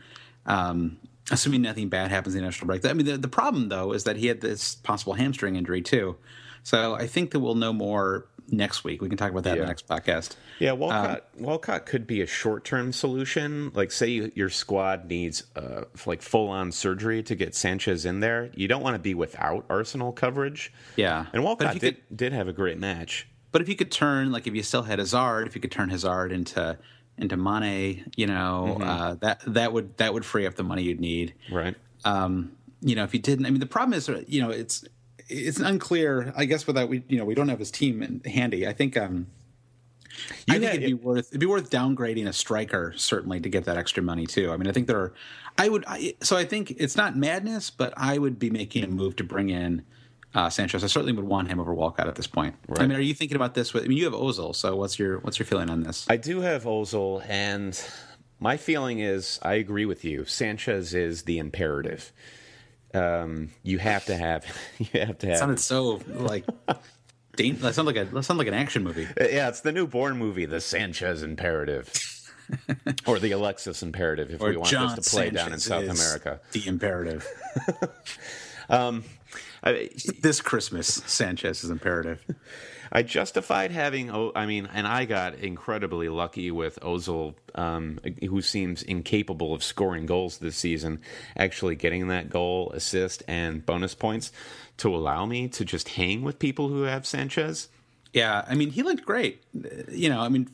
Um, 0.47 0.99
assuming 1.31 1.63
nothing 1.63 1.89
bad 1.89 2.11
happens 2.11 2.35
in 2.35 2.41
the 2.41 2.47
national 2.47 2.67
break. 2.67 2.85
I 2.85 2.93
mean, 2.93 3.07
the, 3.07 3.17
the 3.17 3.29
problem 3.29 3.69
though 3.69 3.93
is 3.93 4.05
that 4.05 4.17
he 4.17 4.27
had 4.27 4.41
this 4.41 4.75
possible 4.77 5.15
hamstring 5.15 5.57
injury 5.57 5.83
too. 5.83 6.17
So 6.63 6.95
I 6.95 7.07
think 7.07 7.31
that 7.31 7.41
we'll 7.41 7.55
know 7.55 7.73
more 7.73 8.27
next 8.51 8.85
week. 8.85 9.01
We 9.01 9.09
can 9.09 9.19
talk 9.19 9.31
about 9.31 9.45
that 9.45 9.51
yeah. 9.51 9.57
in 9.57 9.61
the 9.63 9.67
next 9.67 9.87
podcast. 9.87 10.37
Yeah, 10.59 10.73
Walcott 10.73 11.29
um, 11.37 11.45
Walcott 11.45 11.87
could 11.87 12.07
be 12.07 12.21
a 12.21 12.27
short 12.27 12.65
term 12.65 12.93
solution. 12.93 13.71
Like, 13.75 13.93
say 13.93 14.09
you, 14.09 14.33
your 14.35 14.51
squad 14.51 15.07
needs 15.07 15.45
uh, 15.57 15.85
like 16.07 16.23
full 16.23 16.49
on 16.49 16.73
surgery 16.73 17.23
to 17.25 17.35
get 17.35 17.55
Sanchez 17.55 18.05
in 18.05 18.21
there. 18.21 18.51
You 18.55 18.69
don't 18.69 18.83
want 18.83 18.95
to 18.95 19.01
be 19.01 19.15
without 19.15 19.65
Arsenal 19.69 20.13
coverage. 20.13 20.73
Yeah, 20.97 21.27
and 21.33 21.45
Walcott 21.45 21.75
did 21.75 21.81
could, 21.81 22.17
did 22.17 22.33
have 22.33 22.49
a 22.49 22.53
great 22.53 22.79
match. 22.79 23.29
But 23.53 23.63
if 23.63 23.69
you 23.69 23.77
could 23.77 23.91
turn 23.91 24.33
like 24.33 24.47
if 24.47 24.55
you 24.55 24.63
still 24.63 24.83
had 24.83 24.99
Hazard, 24.99 25.47
if 25.47 25.55
you 25.55 25.61
could 25.61 25.73
turn 25.73 25.91
Hazard 25.91 26.33
into 26.33 26.79
into 27.19 27.37
Mane, 27.37 28.11
you 28.17 28.27
know, 28.27 28.77
mm-hmm. 28.79 28.83
uh, 28.83 29.15
that 29.17 29.43
that 29.47 29.73
would 29.73 29.97
that 29.99 30.15
would 30.15 30.25
free 30.25 30.47
up 30.47 30.55
the 30.55 30.65
money 30.65 30.83
you'd 30.83 31.01
need. 31.01 31.35
Right. 31.51 31.75
Um, 32.05 32.57
you 32.83 32.95
know, 32.95 33.05
if 33.05 33.13
you 33.13 33.21
didn't, 33.21 33.45
I 33.45 33.51
mean, 33.51 33.61
the 33.61 33.67
problem 33.67 33.93
is, 33.93 34.11
you 34.27 34.41
know, 34.41 34.51
it's 34.51 34.85
it's 35.31 35.61
unclear. 35.61 36.33
I 36.37 36.45
guess 36.45 36.67
without 36.67 36.89
we, 36.89 37.03
you 37.09 37.19
know, 37.19 37.25
we 37.25 37.35
don't 37.35 37.49
have 37.49 37.59
his 37.59 37.71
team 37.71 38.03
in, 38.03 38.21
handy. 38.31 38.67
I 38.67 38.73
think. 38.73 38.97
Um, 38.97 39.29
you 40.47 40.57
I 40.57 40.59
think 40.59 40.75
it'd 40.75 40.87
be 40.87 40.95
worth 40.95 41.29
it'd 41.29 41.41
be 41.41 41.47
worth 41.47 41.71
downgrading 41.71 42.27
a 42.27 42.33
striker 42.33 42.93
certainly 42.97 43.41
to 43.41 43.49
get 43.49 43.65
that 43.65 43.77
extra 43.77 44.03
money 44.03 44.27
too. 44.27 44.53
I 44.53 44.57
mean, 44.57 44.69
I 44.69 44.73
think 44.73 44.87
there 44.87 44.99
are. 44.99 45.15
I 45.57 45.69
would. 45.69 45.85
I, 45.87 46.15
so 46.21 46.37
I 46.37 46.45
think 46.45 46.73
it's 46.73 46.97
not 46.97 47.17
madness, 47.17 47.71
but 47.71 47.95
I 47.97 48.19
would 48.19 48.39
be 48.39 48.51
making 48.51 48.85
a 48.85 48.89
move 48.89 49.17
to 49.17 49.25
bring 49.25 49.51
in 49.51 49.83
uh, 50.35 50.51
Sanchez. 50.51 50.85
I 50.85 50.89
certainly 50.89 51.13
would 51.13 51.25
want 51.25 51.49
him 51.49 51.61
over 51.61 51.75
Walcott 51.75 52.09
at 52.09 52.15
this 52.15 52.27
point. 52.27 52.55
Right. 52.69 52.83
I 52.83 52.87
mean, 52.87 52.97
are 52.97 53.03
you 53.03 53.15
thinking 53.15 53.37
about 53.37 53.55
this? 53.55 53.73
With, 53.73 53.85
I 53.85 53.87
mean, 53.87 53.99
you 53.99 54.05
have 54.05 54.15
Ozil. 54.15 54.55
So 54.55 54.77
what's 54.77 54.99
your 54.99 55.19
what's 55.21 55.39
your 55.39 55.47
feeling 55.47 55.71
on 55.71 55.83
this? 55.83 56.07
I 56.09 56.17
do 56.17 56.41
have 56.41 56.65
Ozil, 56.65 57.25
and 57.29 57.81
my 58.39 58.57
feeling 58.57 59.01
is 59.01 59.39
I 59.43 59.55
agree 59.55 59.87
with 59.87 60.05
you. 60.05 60.25
Sanchez 60.25 60.95
is 60.95 61.23
the 61.23 61.39
imperative 61.39 62.13
um, 62.95 63.51
you 63.63 63.79
have 63.79 64.05
to 64.07 64.17
have 64.17 64.45
you 64.79 65.01
have 65.01 65.19
to 65.19 65.27
have. 65.27 65.37
It 65.37 65.39
sounded 65.39 65.61
so 65.61 66.01
like. 66.09 66.45
that 67.37 67.75
sounds 67.75 67.87
like 67.87 67.97
a 67.97 68.05
that 68.05 68.23
sounds 68.23 68.39
like 68.39 68.49
an 68.49 68.55
action 68.55 68.83
movie. 68.83 69.07
Uh, 69.19 69.29
yeah, 69.31 69.49
it's 69.49 69.61
the 69.61 69.73
new 69.73 69.87
Bourne 69.87 70.19
movie, 70.19 70.47
The 70.47 70.61
Sanchez 70.61 71.23
Imperative. 71.23 71.93
or 73.07 73.21
the 73.21 73.31
Alexis 73.31 73.81
imperative 73.81 74.33
if 74.33 74.41
or 74.41 74.49
we 74.49 74.57
want 74.57 74.69
John 74.69 74.97
this 74.97 75.07
to 75.07 75.11
play 75.17 75.31
down 75.31 75.53
in 75.53 75.61
South 75.61 75.89
America. 75.89 76.41
The 76.51 76.67
imperative. 76.67 77.25
I, 79.63 79.91
this 80.21 80.41
Christmas, 80.41 80.87
Sanchez 81.07 81.65
is 81.65 81.71
imperative. 81.71 82.25
I 82.93 83.03
justified 83.05 83.71
having. 83.71 84.11
Oh, 84.11 84.33
I 84.35 84.47
mean, 84.47 84.69
and 84.75 84.85
I 84.87 85.05
got 85.05 85.37
incredibly 85.37 86.09
lucky 86.09 86.51
with 86.51 86.79
Ozil, 86.81 87.35
um, 87.55 88.01
who 88.21 88.43
seems 88.43 88.83
incapable 88.83 89.55
of 89.55 89.63
scoring 89.63 90.07
goals 90.07 90.39
this 90.39 90.57
season, 90.57 91.01
actually 91.37 91.77
getting 91.77 92.09
that 92.09 92.31
goal, 92.31 92.73
assist, 92.75 93.23
and 93.29 93.65
bonus 93.65 93.95
points 93.95 94.33
to 94.79 94.93
allow 94.95 95.25
me 95.25 95.47
to 95.49 95.65
just 95.65 95.91
hang 95.91 96.23
with 96.23 96.41
people 96.41 96.69
who 96.69 96.83
have 96.83 97.07
Sanchez. 97.07 97.69
Yeah, 98.13 98.45
I 98.49 98.57
mean, 98.57 98.71
he 98.71 98.83
looked 98.83 99.05
great. 99.05 99.45
You 99.89 100.09
know, 100.09 100.21
I 100.21 100.29
mean, 100.29 100.49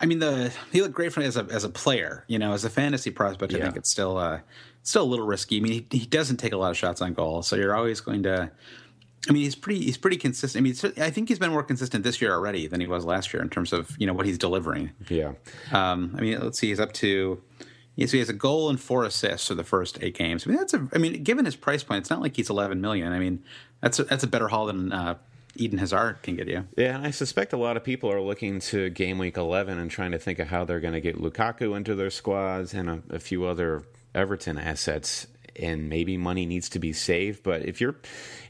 I 0.00 0.06
mean 0.06 0.20
the 0.20 0.52
he 0.70 0.80
looked 0.80 0.94
great 0.94 1.12
for, 1.12 1.22
as 1.22 1.36
a 1.36 1.44
as 1.50 1.64
a 1.64 1.68
player. 1.70 2.24
You 2.28 2.38
know, 2.38 2.52
as 2.52 2.64
a 2.64 2.70
fantasy 2.70 3.10
prospect, 3.10 3.52
I 3.52 3.56
Yeah. 3.58 3.64
think 3.64 3.76
it's 3.78 3.90
still 3.90 4.16
uh, 4.16 4.40
still 4.82 5.02
a 5.02 5.04
little 5.04 5.26
risky. 5.26 5.58
I 5.58 5.60
mean, 5.60 5.86
he, 5.90 5.98
he 5.98 6.06
doesn't 6.06 6.38
take 6.38 6.52
a 6.52 6.56
lot 6.56 6.70
of 6.70 6.76
shots 6.76 7.00
on 7.02 7.12
goal, 7.14 7.42
so 7.42 7.56
you're 7.56 7.74
always 7.74 8.00
going 8.00 8.22
to. 8.24 8.50
I 9.28 9.32
mean, 9.32 9.42
he's 9.42 9.54
pretty 9.54 9.82
he's 9.84 9.98
pretty 9.98 10.16
consistent. 10.16 10.60
I 10.60 10.64
mean, 10.64 10.74
I 11.04 11.10
think 11.10 11.28
he's 11.28 11.38
been 11.38 11.50
more 11.50 11.62
consistent 11.62 12.04
this 12.04 12.22
year 12.22 12.32
already 12.32 12.66
than 12.66 12.80
he 12.80 12.86
was 12.86 13.04
last 13.04 13.34
year 13.34 13.42
in 13.42 13.50
terms 13.50 13.72
of 13.72 13.94
you 13.98 14.06
know 14.06 14.14
what 14.14 14.24
he's 14.26 14.38
delivering. 14.38 14.92
Yeah, 15.08 15.32
Um, 15.72 16.14
I 16.16 16.22
mean, 16.22 16.40
let's 16.40 16.58
see, 16.58 16.68
he's 16.68 16.80
up 16.80 16.92
to. 16.94 17.42
Yeah, 17.96 18.06
so 18.06 18.12
he 18.12 18.18
has 18.20 18.30
a 18.30 18.34
goal 18.34 18.70
and 18.70 18.80
four 18.80 19.04
assists 19.04 19.48
for 19.48 19.54
the 19.54 19.64
first 19.64 19.98
eight 20.00 20.16
games. 20.16 20.46
I 20.46 20.50
mean, 20.50 20.58
that's 20.58 20.72
a. 20.72 20.88
I 20.94 20.98
mean, 20.98 21.22
given 21.22 21.44
his 21.44 21.56
price 21.56 21.82
point, 21.82 21.98
it's 21.98 22.08
not 22.08 22.22
like 22.22 22.34
he's 22.36 22.48
11 22.48 22.80
million. 22.80 23.12
I 23.12 23.18
mean, 23.18 23.44
that's 23.82 23.98
a, 23.98 24.04
that's 24.04 24.24
a 24.24 24.26
better 24.26 24.48
haul 24.48 24.66
than 24.66 24.90
uh, 24.90 25.16
Eden 25.56 25.78
Hazard 25.78 26.22
can 26.22 26.36
get 26.36 26.48
you. 26.48 26.66
yeah, 26.78 26.96
and 26.96 27.04
I 27.04 27.10
suspect 27.10 27.52
a 27.52 27.58
lot 27.58 27.76
of 27.76 27.84
people 27.84 28.10
are 28.10 28.20
looking 28.22 28.60
to 28.60 28.88
game 28.88 29.18
week 29.18 29.36
eleven 29.36 29.78
and 29.78 29.90
trying 29.90 30.12
to 30.12 30.18
think 30.18 30.38
of 30.38 30.48
how 30.48 30.64
they're 30.64 30.80
going 30.80 30.94
to 30.94 31.00
get 31.00 31.16
Lukaku 31.20 31.76
into 31.76 31.94
their 31.94 32.08
squads 32.10 32.72
and 32.72 32.88
a, 32.88 33.02
a 33.10 33.18
few 33.18 33.44
other 33.44 33.82
Everton 34.14 34.58
assets, 34.58 35.26
and 35.56 35.88
maybe 35.88 36.16
money 36.16 36.46
needs 36.46 36.68
to 36.70 36.78
be 36.78 36.92
saved. 36.92 37.42
But 37.42 37.64
if 37.64 37.80
you're 37.80 37.96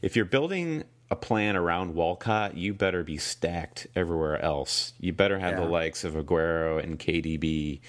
if 0.01 0.15
you're 0.15 0.25
building 0.25 0.83
a 1.09 1.15
plan 1.15 1.57
around 1.57 1.93
Walcott, 1.93 2.55
you 2.55 2.73
better 2.73 3.03
be 3.03 3.17
stacked 3.17 3.85
everywhere 3.95 4.41
else. 4.41 4.93
You 4.99 5.11
better 5.11 5.37
have 5.39 5.57
the 5.57 5.65
likes 5.65 6.05
of 6.05 6.13
Aguero 6.13 6.81
and 6.81 6.97
KDB 6.97 7.81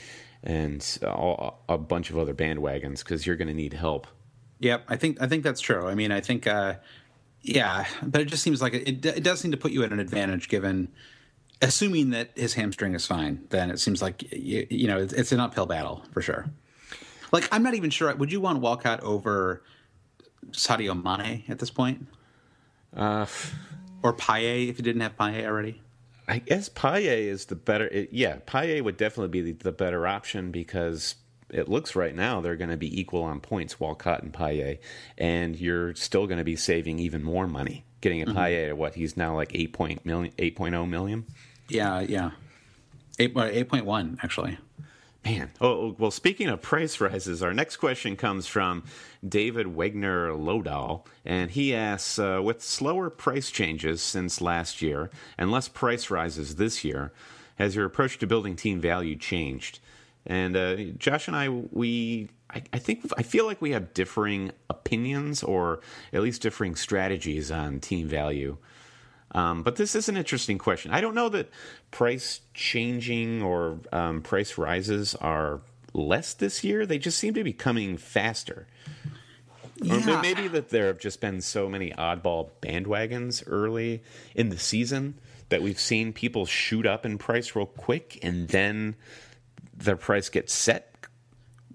and 0.43 0.99
all, 1.07 1.62
a 1.69 1.79
bunch 1.79 2.11
of 2.11 2.19
other 2.19 2.35
bandwagons 2.35 2.99
because 2.99 3.25
you're 3.25 3.37
going 3.37 3.49
to 3.49 3.55
need 3.55 3.75
help. 3.75 4.09
Yep, 4.59 4.85
I 4.88 4.97
think 4.97 5.21
I 5.21 5.26
think 5.26 5.45
that's 5.45 5.61
true. 5.61 5.88
I 5.88 5.95
mean, 5.95 6.12
I 6.12 6.21
think, 6.21 6.47
uh, 6.47 6.75
yeah, 7.43 7.87
but 8.02 8.21
it 8.21 8.26
just 8.26 8.43
seems 8.43 8.62
like 8.62 8.75
it, 8.75 8.88
it, 8.88 9.07
it 9.07 9.23
does 9.23 9.41
seem 9.41 9.50
to 9.50 9.57
put 9.57 9.73
you 9.73 9.83
at 9.83 9.93
an 9.93 10.00
advantage 10.00 10.49
given, 10.49 10.88
assuming 11.61 12.11
that 12.11 12.31
his 12.37 12.55
hamstring 12.55 12.95
is 12.95 13.07
fine. 13.07 13.45
Then 13.50 13.71
it 13.71 13.81
seems 13.81 14.02
like 14.02 14.23
you, 14.33 14.67
you 14.71 14.88
know 14.88 14.99
it's, 14.99 15.12
it's 15.12 15.33
an 15.33 15.41
uphill 15.41 15.67
battle 15.67 16.05
for 16.12 16.23
sure. 16.23 16.47
Like 17.33 17.49
I'm 17.51 17.62
not 17.62 17.75
even 17.75 17.91
sure. 17.91 18.15
Would 18.15 18.31
you 18.31 18.41
want 18.41 18.61
Walcott 18.61 19.01
over 19.01 19.62
Sadio 20.51 20.95
Mane 20.95 21.45
at 21.49 21.59
this 21.59 21.71
point, 21.71 22.07
Uh, 22.95 23.27
or 24.03 24.12
Payet 24.12 24.69
if 24.69 24.79
you 24.79 24.85
didn't 24.85 25.01
have 25.01 25.17
Payet 25.17 25.47
already? 25.47 25.81
I 26.29 26.39
guess 26.39 26.69
Payet 26.69 27.27
is 27.27 27.47
the 27.47 27.57
better. 27.57 27.89
It, 27.89 28.11
yeah, 28.12 28.37
Payet 28.47 28.83
would 28.85 28.97
definitely 28.97 29.29
be 29.29 29.53
the, 29.53 29.65
the 29.65 29.73
better 29.73 30.07
option 30.07 30.51
because 30.51 31.17
it 31.51 31.69
looks 31.69 31.97
right 31.97 32.15
now 32.15 32.41
they're 32.41 32.57
going 32.57 32.71
to 32.71 32.77
be 32.77 33.01
equal 33.01 33.25
on 33.25 33.41
points, 33.41 33.81
Walcott 33.81 34.23
and 34.23 34.33
Payet, 34.33 34.79
and 35.19 35.59
you're 35.59 35.95
still 35.95 36.27
going 36.27 36.39
to 36.39 36.45
be 36.45 36.57
saving 36.57 36.99
even 36.99 37.23
more 37.23 37.47
money 37.47 37.85
getting 38.03 38.21
a 38.23 38.27
Payet 38.27 38.69
at 38.69 38.77
what 38.77 38.95
he's 38.95 39.17
now 39.17 39.35
like 39.35 39.53
8 39.55 39.73
point 39.73 40.05
million, 40.05 40.33
8.0 40.37 40.89
million. 40.89 41.25
Yeah, 41.69 42.01
yeah, 42.01 42.33
eight 43.19 43.33
eight 43.37 43.69
point 43.69 43.87
one 43.87 44.19
actually. 44.23 44.59
Man. 45.25 45.52
Oh, 45.61 45.69
oh, 45.69 45.97
well, 45.99 46.11
speaking 46.11 46.49
of 46.49 46.62
price 46.62 47.00
rises, 47.00 47.45
our 47.45 47.55
next 47.55 47.76
question 47.76 48.17
comes 48.17 48.49
from 48.49 48.83
David 49.26 49.69
Wegner 49.69 50.37
Lodahl, 50.37 51.07
and 51.25 51.49
he 51.52 51.75
asks 51.75 52.19
uh, 52.19 52.41
With 52.43 52.61
slower 52.61 53.09
price 53.09 53.50
changes 53.50 54.02
since 54.02 54.41
last 54.41 54.83
year 54.83 55.11
and 55.38 55.52
less 55.52 55.69
price 55.69 56.11
rises 56.11 56.57
this 56.57 56.85
year, 56.85 57.12
has 57.57 57.76
your 57.76 57.85
approach 57.85 58.19
to 58.19 58.26
building 58.26 58.57
team 58.57 58.81
value 58.81 59.14
changed? 59.14 59.79
And 60.26 60.57
uh, 60.57 60.76
Josh 60.99 61.29
and 61.29 61.37
I, 61.37 61.49
we, 61.49 62.29
I, 62.50 62.62
I 62.73 62.79
think, 62.79 63.09
I 63.17 63.23
feel 63.23 63.47
like 63.47 63.62
we 63.62 63.71
have 63.73 63.95
differing 63.95 64.51
opinions 64.68 65.44
or 65.44 65.81
at 66.12 66.23
least 66.23 66.42
differing 66.42 66.75
strategies 66.75 67.51
on 67.53 67.79
team 67.79 68.09
value. 68.09 68.57
Um, 69.35 69.62
but 69.62 69.77
this 69.77 69.95
is 69.95 70.09
an 70.09 70.16
interesting 70.16 70.59
question. 70.59 70.92
I 70.92 71.01
don't 71.01 71.14
know 71.14 71.29
that 71.31 71.51
price 71.90 72.40
changing 72.55 73.42
or 73.42 73.79
um, 73.92 74.21
price 74.23 74.59
rises 74.59 75.14
are 75.16 75.61
less 75.95 76.35
this 76.35 76.62
year. 76.62 76.85
They 76.87 76.99
just 76.99 77.18
seem 77.18 77.35
to 77.35 77.45
be 77.45 77.53
coming 77.53 77.97
faster. 77.97 78.66
Or 79.88 79.97
Yeah. 79.99 80.21
maybe 80.21 80.49
that 80.49 80.68
there 80.68 80.87
have 80.88 80.99
just 80.99 81.21
been 81.21 81.40
so 81.40 81.68
many 81.68 81.90
oddball 81.92 82.51
bandwagons 82.61 83.42
early 83.47 84.03
in 84.35 84.51
the 84.51 84.59
season 84.59 85.14
that 85.49 85.62
we've 85.62 85.81
seen 85.81 86.12
people 86.12 86.47
shoot 86.47 86.87
up 86.87 87.05
in 87.07 87.18
price 87.18 87.57
real 87.57 87.66
quick 87.66 88.18
and 88.23 88.49
then 88.49 88.97
their 89.77 89.97
price 89.97 90.29
gets 90.29 90.53
set. 90.53 90.88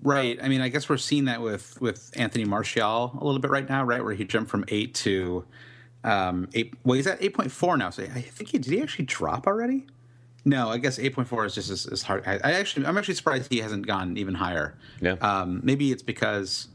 Right. 0.04 0.38
I 0.42 0.48
mean, 0.48 0.62
I 0.62 0.70
guess 0.70 0.88
we're 0.88 0.98
seeing 0.98 1.26
that 1.26 1.42
with 1.42 1.82
with 1.82 2.12
Anthony 2.16 2.46
Martial 2.46 3.18
a 3.20 3.26
little 3.26 3.42
bit 3.42 3.50
right 3.52 3.68
now, 3.68 3.84
right? 3.84 4.04
Where 4.04 4.14
he 4.14 4.26
jumped 4.26 4.52
from 4.52 4.64
eight 4.68 4.94
to 4.96 5.44
um 6.08 6.48
eight. 6.54 6.74
Well, 6.84 6.96
he's 6.96 7.08
at 7.08 7.22
eight 7.22 7.34
point 7.34 7.52
four 7.52 7.78
now. 7.78 7.90
So 7.90 8.04
I 8.04 8.22
think 8.22 8.50
he 8.50 8.58
did 8.58 8.74
he 8.74 8.82
actually 8.82 9.06
drop 9.06 9.46
already? 9.46 9.86
No, 10.46 10.70
I 10.70 10.78
guess 10.78 10.98
eight 10.98 11.14
point 11.14 11.28
four 11.28 11.46
is 11.46 11.54
just 11.54 11.70
as, 11.70 11.86
as 11.86 12.02
hard. 12.02 12.24
I, 12.26 12.40
I 12.44 12.54
actually, 12.54 12.86
I'm 12.86 12.98
actually 12.98 13.16
surprised 13.16 13.52
he 13.52 13.60
hasn't 13.60 13.86
gone 13.86 14.18
even 14.18 14.34
higher. 14.34 14.78
Yeah. 15.02 15.14
Um, 15.14 15.60
maybe 15.62 15.92
it's 15.92 16.04
because 16.04 16.70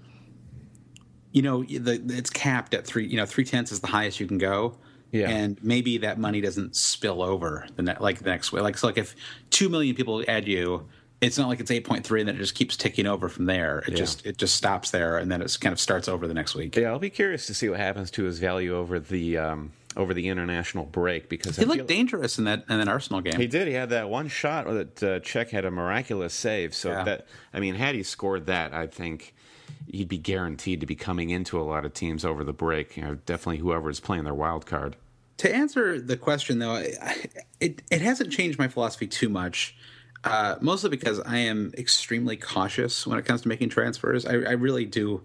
you 1.33 1.41
know 1.41 1.63
the, 1.63 2.03
it's 2.11 2.29
capped 2.29 2.75
at 2.75 2.87
three. 2.87 3.07
You 3.07 3.17
know, 3.17 3.27
three 3.27 3.45
tenths 3.45 3.73
is 3.73 3.81
the 3.81 3.87
highest 3.87 4.21
you 4.21 4.27
can 4.27 4.39
go. 4.39 4.77
Yeah. 5.11 5.29
And 5.29 5.63
maybe 5.63 5.99
that 5.99 6.19
money 6.19 6.41
doesn't 6.41 6.75
spill 6.75 7.23
over 7.23 7.67
the 7.77 7.83
ne- 7.83 7.99
like 8.01 8.19
the 8.19 8.31
next 8.31 8.53
way. 8.53 8.61
Like 8.61 8.77
so, 8.79 8.87
like 8.87 8.99
if 8.99 9.15
two 9.51 9.69
million 9.69 9.95
people 9.95 10.23
add 10.29 10.47
you, 10.49 10.87
it's 11.23 11.39
not 11.39 11.49
like 11.49 11.61
it's 11.61 11.71
eight 11.71 11.85
point 11.85 12.05
three 12.05 12.21
and 12.21 12.29
then 12.29 12.35
it 12.37 12.39
just 12.41 12.55
keeps 12.55 12.77
ticking 12.77 13.07
over 13.07 13.29
from 13.29 13.47
there. 13.47 13.83
It 13.87 13.95
just 13.95 14.27
it 14.27 14.37
just 14.37 14.57
stops 14.57 14.91
there 14.91 15.17
and 15.19 15.31
then 15.31 15.41
it 15.41 15.57
kind 15.61 15.73
of 15.73 15.81
starts 15.81 16.09
over 16.09 16.27
the 16.27 16.35
next 16.35 16.55
week. 16.55 16.77
Yeah, 16.77 16.91
I'll 16.91 16.99
be 16.99 17.11
curious 17.11 17.47
to 17.47 17.55
see 17.55 17.69
what 17.69 17.79
happens 17.81 18.11
to 18.13 18.25
his 18.25 18.39
value 18.39 18.77
over 18.77 18.99
the 19.01 19.39
um, 19.39 19.73
over 19.97 20.13
the 20.15 20.29
international 20.29 20.85
break 20.87 21.29
because 21.29 21.57
He 21.57 21.65
I 21.65 21.69
looked 21.69 21.87
dangerous 21.87 22.39
in 22.39 22.45
that 22.45 22.65
in 22.69 22.79
that 22.79 22.89
Arsenal 22.89 23.21
game. 23.21 23.39
He 23.41 23.47
did. 23.47 23.69
He 23.69 23.75
had 23.75 23.91
that 23.91 24.11
one 24.11 24.29
shot 24.29 24.67
that 24.67 25.03
uh, 25.03 25.21
Cech 25.21 25.51
had 25.51 25.65
a 25.65 25.71
miraculous 25.71 26.35
save. 26.35 26.75
So 26.75 26.91
Yeah. 26.91 27.05
that 27.05 27.27
I 27.55 27.61
mean, 27.61 27.77
had 27.77 27.95
he 27.95 28.03
scored 28.03 28.47
that, 28.47 28.75
I 28.75 28.87
think 28.87 29.35
he'd 29.91 30.09
be 30.09 30.19
guaranteed 30.19 30.81
to 30.81 30.87
be 30.87 30.95
coming 30.97 31.31
into 31.31 31.61
a 31.61 31.63
lot 31.63 31.85
of 31.85 31.93
teams 31.95 32.25
over 32.25 32.43
the 32.43 32.53
break. 32.53 32.97
You 32.97 33.05
know, 33.05 33.15
definitely 33.27 33.59
whoever 33.59 33.91
is 33.91 34.01
playing 34.01 34.25
their 34.25 34.35
wild 34.35 34.67
card. 34.67 34.97
to 35.39 35.55
answer 35.55 36.01
the 36.01 36.17
question 36.17 36.59
though, 36.59 36.83
it 37.61 37.83
it 37.91 38.01
hasn't 38.01 38.33
changed 38.33 38.59
my 38.59 38.69
philosophy 38.69 39.07
too 39.07 39.29
much. 39.29 39.77
Uh, 40.25 40.57
mostly 40.61 40.89
because 40.89 41.21
I 41.21 41.39
am 41.39 41.73
extremely 41.77 42.37
cautious 42.37 43.07
when 43.07 43.19
it 43.19 43.25
comes 43.25 43.43
to 43.43 43.49
making 43.49 43.71
transfers. 43.71 44.25
I, 44.25 44.35
I 44.35 44.53
really 44.53 44.85
do. 44.85 45.23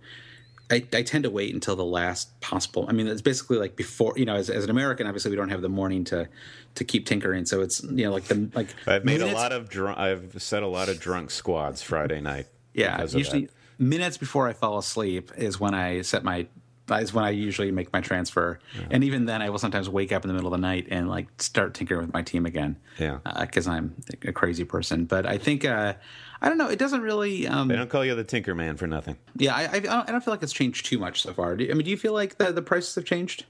I, 0.70 0.84
I 0.92 1.02
tend 1.04 1.24
to 1.24 1.30
wait 1.30 1.54
until 1.54 1.76
the 1.76 1.86
last 1.86 2.40
possible. 2.42 2.86
I 2.90 2.94
mean, 2.94 3.08
it's 3.08 3.22
basically 3.22 3.58
like 3.58 3.76
before. 3.76 4.14
You 4.18 4.26
know, 4.26 4.36
as, 4.36 4.50
as 4.50 4.64
an 4.64 4.70
American, 4.70 5.06
obviously 5.06 5.32
we 5.32 5.38
don't 5.38 5.50
have 5.50 5.62
the 5.62 5.70
morning 5.70 6.04
to 6.06 6.28
to 6.76 6.84
keep 6.84 7.06
tinkering. 7.06 7.46
So 7.46 7.62
it's 7.62 7.84
you 7.84 8.06
know 8.06 8.12
like 8.12 8.26
the 8.26 8.50
like. 8.56 8.70
I've 8.88 9.06
made 9.06 9.22
a 9.22 9.32
lot 9.32 9.52
of 9.52 9.70
drunk. 9.70 10.00
I've 10.00 10.42
set 10.42 10.64
a 10.64 10.68
lot 10.68 10.90
of 10.90 11.00
drunk 11.00 11.30
squads 11.32 11.82
Friday 11.82 12.20
night. 12.20 12.48
Yeah, 12.74 13.02
usually 13.04 13.46
that. 13.46 13.52
minutes 13.78 14.18
before 14.18 14.48
I 14.48 14.54
fall 14.54 14.78
asleep 14.78 15.32
is 15.38 15.60
when 15.60 15.74
I 15.74 16.02
set 16.02 16.24
my 16.24 16.48
is 16.90 17.14
when 17.14 17.24
I 17.26 17.30
usually 17.32 17.72
make 17.72 17.92
my 17.94 18.02
transfer, 18.02 18.60
and 18.92 19.04
even 19.04 19.26
then 19.26 19.42
I 19.42 19.50
will 19.50 19.60
sometimes 19.60 19.90
wake 19.90 20.12
up 20.12 20.24
in 20.24 20.28
the 20.30 20.34
middle 20.34 20.54
of 20.54 20.60
the 20.60 20.66
night 20.66 20.88
and 20.90 21.10
like 21.10 21.28
start 21.42 21.74
tinkering 21.74 22.02
with 22.02 22.14
my 22.14 22.22
team 22.22 22.46
again. 22.46 22.78
Yeah. 22.98 23.20
because 23.42 23.68
I'm 23.68 23.96
a 24.24 24.32
crazy 24.32 24.64
person. 24.64 25.06
But 25.06 25.26
I 25.26 25.38
think 25.38 25.66
uh, 25.66 25.94
I 26.42 26.50
don't 26.50 26.58
know. 26.58 26.70
It 26.70 26.80
doesn't 26.80 27.02
really. 27.02 27.48
Um, 27.48 27.68
They 27.68 27.76
don't 27.76 27.90
call 27.90 28.06
you 28.06 28.16
the 28.16 28.24
Tinker 28.24 28.56
Man 28.56 28.78
for 28.78 28.88
nothing. 28.88 29.18
yeah, 29.36 29.56
I, 29.56 29.62
I, 29.64 29.70
I 29.74 29.80
don't, 29.80 30.10
I 30.10 30.12
don't 30.12 30.24
feel 30.24 30.34
like 30.34 30.44
it's 30.44 30.54
changed 30.54 30.86
too 30.86 30.98
much 31.00 31.22
so 31.22 31.34
far. 31.34 31.56
Do 31.56 31.68
I 31.70 31.74
mean, 31.74 31.86
do 31.86 31.92
you 31.92 31.98
feel 31.98 32.14
like 32.14 32.38
the, 32.38 32.52
the 32.52 32.62
prices 32.62 32.96
have 32.96 33.06
changed 33.06 33.46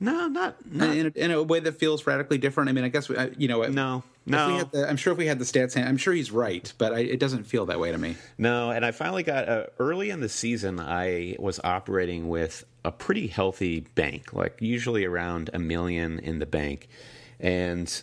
No, 0.00 0.26
not, 0.28 0.56
not 0.70 0.96
in, 0.96 1.06
a, 1.06 1.10
in 1.18 1.30
a 1.30 1.42
way 1.42 1.60
that 1.60 1.78
feels 1.78 2.06
radically 2.06 2.38
different? 2.38 2.68
I 2.68 2.72
mean, 2.72 2.84
I 2.84 2.88
guess 2.88 3.08
we- 3.08 3.16
I- 3.16 3.30
you 3.38 3.48
know. 3.48 3.62
no, 3.62 4.02
If 4.26 4.30
no. 4.32 4.48
we 4.48 4.54
had 4.54 4.72
the, 4.72 4.88
I'm 4.88 4.96
sure 4.96 5.12
if 5.12 5.18
we 5.18 5.26
had 5.26 5.38
the 5.38 5.44
stats, 5.44 5.74
hand- 5.74 5.88
I'm 5.88 5.96
sure 5.96 6.12
he's 6.12 6.30
right, 6.30 6.70
but 6.78 6.92
I, 6.92 7.00
it 7.00 7.20
doesn't 7.20 7.44
feel 7.44 7.66
that 7.66 7.78
way 7.80 7.92
to 7.92 7.98
me. 7.98 8.16
No, 8.36 8.70
and 8.70 8.84
I 8.84 8.90
finally 8.90 9.22
got 9.22 9.48
uh, 9.48 9.66
early 9.78 10.10
in 10.10 10.20
the 10.20 10.28
season. 10.28 10.80
I 10.80 11.36
was 11.38 11.60
operating 11.62 12.28
with 12.28 12.64
a 12.84 12.90
pretty 12.92 13.28
healthy 13.28 13.80
bank, 13.94 14.32
like 14.32 14.56
usually 14.60 15.04
around 15.04 15.48
a 15.54 15.58
million 15.58 16.18
in 16.18 16.38
the 16.38 16.46
bank, 16.46 16.88
and 17.40 18.02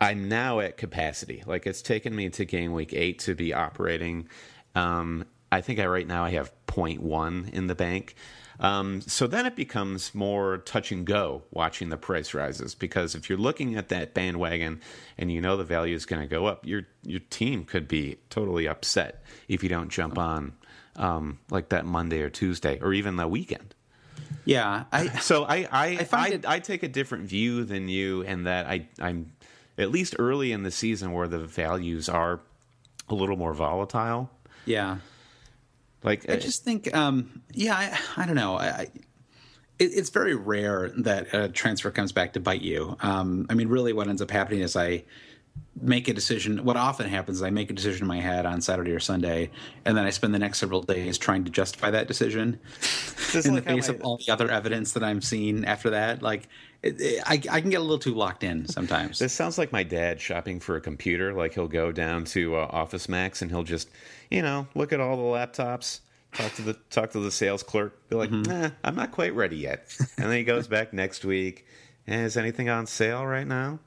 I'm 0.00 0.28
now 0.28 0.60
at 0.60 0.76
capacity. 0.76 1.42
Like 1.46 1.66
it's 1.66 1.82
taken 1.82 2.14
me 2.14 2.28
to 2.30 2.44
game 2.44 2.72
week 2.72 2.92
eight 2.92 3.18
to 3.20 3.34
be 3.34 3.52
operating. 3.54 4.28
Um, 4.74 5.24
I 5.52 5.60
think 5.60 5.78
I 5.78 5.86
right 5.86 6.06
now 6.06 6.24
I 6.24 6.30
have 6.30 6.52
0.1 6.66 7.50
in 7.50 7.66
the 7.66 7.74
bank. 7.74 8.14
Um, 8.58 9.00
so 9.02 9.26
then 9.26 9.44
it 9.46 9.54
becomes 9.56 10.14
more 10.14 10.58
touch 10.58 10.90
and 10.92 11.04
go 11.06 11.42
watching 11.50 11.90
the 11.90 11.96
price 11.96 12.32
rises 12.32 12.74
because 12.74 13.14
if 13.14 13.28
you're 13.28 13.38
looking 13.38 13.76
at 13.76 13.88
that 13.90 14.14
bandwagon 14.14 14.80
and 15.18 15.30
you 15.30 15.40
know 15.40 15.56
the 15.56 15.64
value 15.64 15.94
is 15.94 16.06
going 16.06 16.22
to 16.22 16.28
go 16.28 16.46
up, 16.46 16.66
your 16.66 16.82
your 17.02 17.20
team 17.30 17.64
could 17.64 17.86
be 17.86 18.16
totally 18.30 18.66
upset 18.66 19.22
if 19.48 19.62
you 19.62 19.68
don't 19.68 19.90
jump 19.90 20.16
on 20.18 20.52
um, 20.96 21.38
like 21.50 21.68
that 21.68 21.84
Monday 21.84 22.22
or 22.22 22.30
Tuesday 22.30 22.78
or 22.80 22.92
even 22.94 23.16
the 23.16 23.28
weekend. 23.28 23.74
Yeah, 24.46 24.84
I 24.90 25.08
so 25.20 25.44
I 25.44 25.56
I 25.70 25.86
I, 25.88 26.08
I, 26.12 26.28
it- 26.28 26.46
I 26.46 26.58
take 26.60 26.82
a 26.82 26.88
different 26.88 27.24
view 27.24 27.64
than 27.64 27.88
you 27.88 28.22
in 28.22 28.44
that 28.44 28.66
I 28.66 28.88
I'm 28.98 29.32
at 29.76 29.90
least 29.90 30.16
early 30.18 30.52
in 30.52 30.62
the 30.62 30.70
season 30.70 31.12
where 31.12 31.28
the 31.28 31.38
values 31.40 32.08
are 32.08 32.40
a 33.10 33.14
little 33.14 33.36
more 33.36 33.52
volatile. 33.52 34.30
yeah. 34.64 34.96
Like 36.06 36.30
I 36.30 36.36
just 36.36 36.64
think, 36.64 36.94
um, 36.94 37.42
yeah, 37.52 37.74
I, 37.74 38.22
I 38.22 38.26
don't 38.26 38.36
know. 38.36 38.54
I, 38.54 38.66
I, 38.66 38.80
it, 39.78 39.90
it's 39.92 40.10
very 40.10 40.36
rare 40.36 40.90
that 40.98 41.34
a 41.34 41.48
transfer 41.48 41.90
comes 41.90 42.12
back 42.12 42.32
to 42.34 42.40
bite 42.40 42.62
you. 42.62 42.96
Um, 43.00 43.46
I 43.50 43.54
mean, 43.54 43.68
really, 43.68 43.92
what 43.92 44.06
ends 44.06 44.22
up 44.22 44.30
happening 44.30 44.60
is 44.60 44.76
I 44.76 45.02
make 45.80 46.08
a 46.08 46.14
decision. 46.14 46.64
What 46.64 46.76
often 46.76 47.08
happens 47.08 47.38
is 47.38 47.42
I 47.42 47.50
make 47.50 47.70
a 47.70 47.74
decision 47.74 48.02
in 48.02 48.08
my 48.08 48.20
head 48.20 48.46
on 48.46 48.60
Saturday 48.60 48.92
or 48.92 49.00
Sunday, 49.00 49.50
and 49.84 49.96
then 49.96 50.04
I 50.04 50.10
spend 50.10 50.34
the 50.34 50.38
next 50.38 50.58
several 50.58 50.82
days 50.82 51.18
trying 51.18 51.44
to 51.44 51.50
justify 51.50 51.90
that 51.90 52.08
decision 52.08 52.58
in 53.34 53.54
like 53.54 53.64
the 53.64 53.70
face 53.70 53.88
of 53.88 54.00
all 54.02 54.18
the 54.18 54.32
other 54.32 54.50
evidence 54.50 54.92
that 54.92 55.04
I'm 55.04 55.20
seeing 55.20 55.64
after 55.64 55.90
that. 55.90 56.22
Like, 56.22 56.48
it, 56.82 57.00
it, 57.00 57.22
I, 57.26 57.34
I 57.50 57.60
can 57.60 57.70
get 57.70 57.80
a 57.80 57.82
little 57.82 57.98
too 57.98 58.14
locked 58.14 58.42
in 58.42 58.66
sometimes. 58.66 59.18
This 59.18 59.32
sounds 59.32 59.58
like 59.58 59.72
my 59.72 59.82
dad 59.82 60.20
shopping 60.20 60.60
for 60.60 60.76
a 60.76 60.80
computer. 60.80 61.32
Like 61.32 61.54
he'll 61.54 61.68
go 61.68 61.92
down 61.92 62.24
to 62.26 62.56
uh, 62.56 62.68
Office 62.70 63.08
Max 63.08 63.42
and 63.42 63.50
he'll 63.50 63.62
just, 63.62 63.90
you 64.30 64.42
know, 64.42 64.66
look 64.74 64.92
at 64.92 65.00
all 65.00 65.16
the 65.16 65.22
laptops, 65.22 66.00
talk 66.32 66.54
to 66.54 66.62
the 66.62 66.74
talk 66.90 67.10
to 67.12 67.20
the 67.20 67.30
sales 67.30 67.62
clerk, 67.62 68.08
be 68.08 68.16
like, 68.16 68.30
"Nah, 68.30 68.70
I'm 68.84 68.94
not 68.94 69.12
quite 69.12 69.34
ready 69.34 69.56
yet." 69.56 69.94
And 70.16 70.30
then 70.30 70.36
he 70.36 70.44
goes 70.44 70.68
back 70.68 70.92
next 70.92 71.24
week. 71.24 71.66
Eh, 72.08 72.22
is 72.22 72.36
anything 72.36 72.68
on 72.68 72.86
sale 72.86 73.26
right 73.26 73.46
now? 73.46 73.80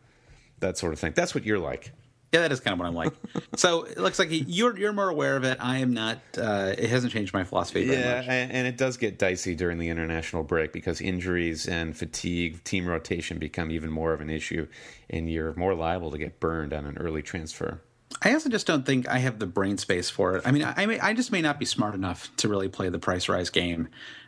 That 0.59 0.77
sort 0.77 0.93
of 0.93 0.99
thing. 0.99 1.13
That's 1.15 1.33
what 1.35 1.45
you're 1.45 1.59
like. 1.59 1.91
Yeah, 2.31 2.41
that 2.41 2.51
is 2.51 2.59
kind 2.59 2.73
of 2.73 2.79
what 2.79 2.87
I'm 2.87 2.93
like. 2.93 3.11
so 3.55 3.83
it 3.85 3.97
looks 3.97 4.19
like 4.19 4.27
you're 4.29 4.77
you're 4.77 4.93
more 4.93 5.09
aware 5.09 5.35
of 5.35 5.43
it. 5.43 5.57
I 5.59 5.79
am 5.79 5.93
not. 5.93 6.19
Uh, 6.37 6.75
it 6.77 6.87
hasn't 6.89 7.11
changed 7.11 7.33
my 7.33 7.43
philosophy 7.43 7.87
very 7.87 7.99
Yeah, 7.99 8.17
much. 8.17 8.25
and, 8.27 8.51
and 8.51 8.67
it 8.67 8.77
does 8.77 8.97
get 8.97 9.17
dicey 9.17 9.55
during 9.55 9.79
the 9.79 9.89
international 9.89 10.43
break 10.43 10.71
because 10.71 11.01
injuries 11.01 11.67
and 11.67 11.97
fatigue, 11.97 12.63
team 12.63 12.85
rotation 12.85 13.39
become 13.39 13.71
even 13.71 13.89
more 13.89 14.13
of 14.13 14.21
an 14.21 14.29
issue, 14.29 14.67
and 15.09 15.27
you're 15.31 15.55
more 15.55 15.73
liable 15.73 16.11
to 16.11 16.19
get 16.19 16.39
burned 16.39 16.71
on 16.71 16.85
an 16.85 16.97
early 16.99 17.23
transfer. 17.23 17.81
I 18.21 18.33
also 18.33 18.49
just 18.49 18.67
don't 18.67 18.85
think 18.85 19.07
I 19.07 19.17
have 19.19 19.39
the 19.39 19.47
brain 19.47 19.77
space 19.79 20.09
for 20.11 20.35
it. 20.35 20.43
I 20.45 20.51
mean, 20.51 20.63
I 20.77 20.85
may, 20.85 20.99
I 20.99 21.13
just 21.13 21.31
may 21.31 21.41
not 21.41 21.57
be 21.57 21.65
smart 21.65 21.95
enough 21.95 22.29
to 22.37 22.47
really 22.47 22.67
play 22.67 22.89
the 22.89 22.99
price 22.99 23.27
rise 23.27 23.49
game 23.49 23.87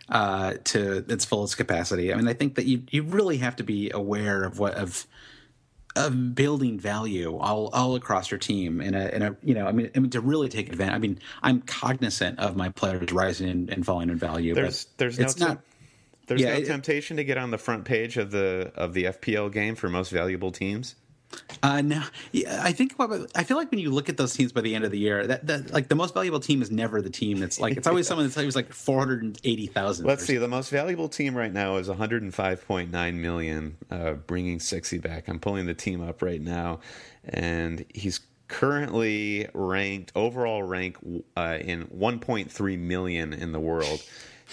uh, 0.09 0.53
to 0.65 1.05
its 1.07 1.25
fullest 1.25 1.57
capacity. 1.57 2.11
I 2.11 2.15
mean, 2.15 2.27
I 2.27 2.33
think 2.33 2.55
that 2.55 2.65
you 2.65 2.81
you 2.89 3.03
really 3.03 3.37
have 3.37 3.55
to 3.57 3.63
be 3.63 3.91
aware 3.91 4.43
of 4.43 4.57
what 4.59 4.73
of 4.75 5.05
of 5.95 6.35
building 6.35 6.79
value 6.79 7.37
all 7.37 7.69
all 7.73 7.95
across 7.95 8.31
your 8.31 8.37
team 8.37 8.81
in 8.81 8.93
a 8.93 9.07
in 9.09 9.21
a 9.21 9.35
you 9.43 9.53
know 9.53 9.67
I 9.67 9.71
mean 9.71 9.89
I 9.95 9.99
mean 9.99 10.11
to 10.11 10.21
really 10.21 10.49
take 10.49 10.69
advantage. 10.69 10.95
I 10.95 10.99
mean, 10.99 11.19
I'm 11.43 11.61
cognizant 11.61 12.39
of 12.39 12.55
my 12.55 12.69
players 12.69 13.11
rising 13.11 13.49
and, 13.49 13.69
and 13.69 13.85
falling 13.85 14.09
in 14.09 14.17
value. 14.17 14.53
There's 14.53 14.87
there's 14.97 15.19
no 15.19 15.27
not. 15.37 15.61
there's 16.27 16.41
yeah, 16.41 16.53
no 16.53 16.59
it- 16.59 16.65
temptation 16.65 17.17
to 17.17 17.23
get 17.23 17.37
on 17.37 17.51
the 17.51 17.57
front 17.57 17.85
page 17.85 18.17
of 18.17 18.31
the 18.31 18.71
of 18.75 18.93
the 18.93 19.05
FPL 19.05 19.51
game 19.51 19.75
for 19.75 19.89
most 19.89 20.11
valuable 20.11 20.51
teams. 20.51 20.95
Uh, 21.63 21.81
no, 21.81 22.03
I 22.49 22.71
think 22.71 22.93
what, 22.93 23.31
I 23.35 23.43
feel 23.43 23.57
like 23.57 23.69
when 23.69 23.79
you 23.79 23.91
look 23.91 24.09
at 24.09 24.17
those 24.17 24.33
teams 24.33 24.51
by 24.51 24.61
the 24.61 24.73
end 24.73 24.83
of 24.83 24.91
the 24.91 24.97
year, 24.97 25.27
that, 25.27 25.45
that 25.47 25.71
like 25.71 25.89
the 25.89 25.95
most 25.95 26.13
valuable 26.13 26.39
team 26.39 26.61
is 26.61 26.71
never 26.71 27.01
the 27.01 27.09
team 27.09 27.39
that's 27.39 27.59
like 27.59 27.77
it's 27.77 27.87
always 27.87 28.07
someone 28.07 28.25
that's 28.25 28.37
always 28.37 28.55
like 28.55 28.73
four 28.73 28.97
hundred 28.97 29.23
and 29.23 29.39
eighty 29.43 29.67
thousand. 29.67 30.05
Let's 30.05 30.25
see. 30.25 30.37
The 30.37 30.47
most 30.47 30.69
valuable 30.69 31.07
team 31.07 31.35
right 31.35 31.53
now 31.53 31.77
is 31.77 31.87
105.9 31.87 33.13
million, 33.15 33.77
uh, 33.91 34.13
bringing 34.13 34.59
sexy 34.59 34.97
back. 34.97 35.27
I'm 35.27 35.39
pulling 35.39 35.67
the 35.67 35.73
team 35.73 36.01
up 36.01 36.21
right 36.21 36.41
now, 36.41 36.79
and 37.23 37.85
he's 37.93 38.21
currently 38.47 39.47
ranked 39.53 40.11
overall 40.15 40.63
rank 40.63 40.97
uh, 41.37 41.57
in 41.61 41.85
1.3 41.87 42.79
million 42.79 43.33
in 43.33 43.51
the 43.51 43.59
world. 43.59 44.03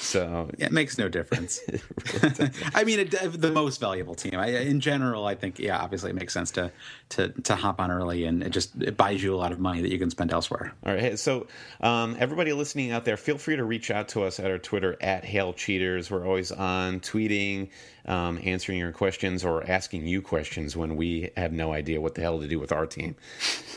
So 0.01 0.49
Yeah, 0.59 0.67
it 0.67 0.73
makes 0.73 0.97
no 0.97 1.09
difference. 1.09 1.61
I 2.75 2.85
mean, 2.85 3.01
it, 3.01 3.11
the 3.41 3.51
most 3.51 3.81
valuable 3.81 4.15
team. 4.15 4.37
I, 4.37 4.47
in 4.47 4.81
general, 4.81 5.27
I 5.27 5.35
think, 5.35 5.59
yeah, 5.59 5.79
obviously, 5.79 6.11
it 6.11 6.15
makes 6.15 6.33
sense 6.33 6.53
to 6.53 6.71
to 7.11 7.29
to 7.29 7.57
hop 7.57 7.81
on 7.81 7.91
early, 7.91 8.25
and 8.25 8.43
it 8.43 8.51
just 8.51 8.81
it 8.81 8.97
buys 8.97 9.23
you 9.23 9.35
a 9.35 9.37
lot 9.37 9.51
of 9.51 9.59
money 9.59 9.83
that 9.83 9.91
you 9.91 9.99
can 9.99 10.09
spend 10.11 10.33
elsewhere. 10.33 10.73
All 10.87 10.93
right. 10.93 11.01
Hey, 11.01 11.17
so, 11.17 11.49
um, 11.81 12.17
everybody 12.19 12.53
listening 12.53 12.93
out 12.93 13.05
there, 13.05 13.17
feel 13.17 13.39
free 13.39 13.57
to 13.57 13.65
reach 13.65 13.91
out 13.91 14.09
to 14.11 14.23
us 14.23 14.39
at 14.39 14.51
our 14.51 14.59
Twitter 14.59 14.97
at 15.01 15.25
Hail 15.25 15.53
Cheaters. 15.53 16.11
We're 16.11 16.27
always 16.27 16.53
on 16.53 17.01
tweeting, 17.01 17.71
um, 18.07 18.39
answering 18.45 18.79
your 18.79 18.93
questions, 18.93 19.45
or 19.45 19.69
asking 19.69 20.07
you 20.07 20.23
questions 20.23 20.77
when 20.77 20.95
we 20.97 21.31
have 21.37 21.53
no 21.53 21.73
idea 21.73 22.01
what 22.01 22.15
the 22.15 22.21
hell 22.21 22.41
to 22.41 22.47
do 22.47 22.61
with 22.61 22.71
our 22.71 22.87
team. 22.87 23.17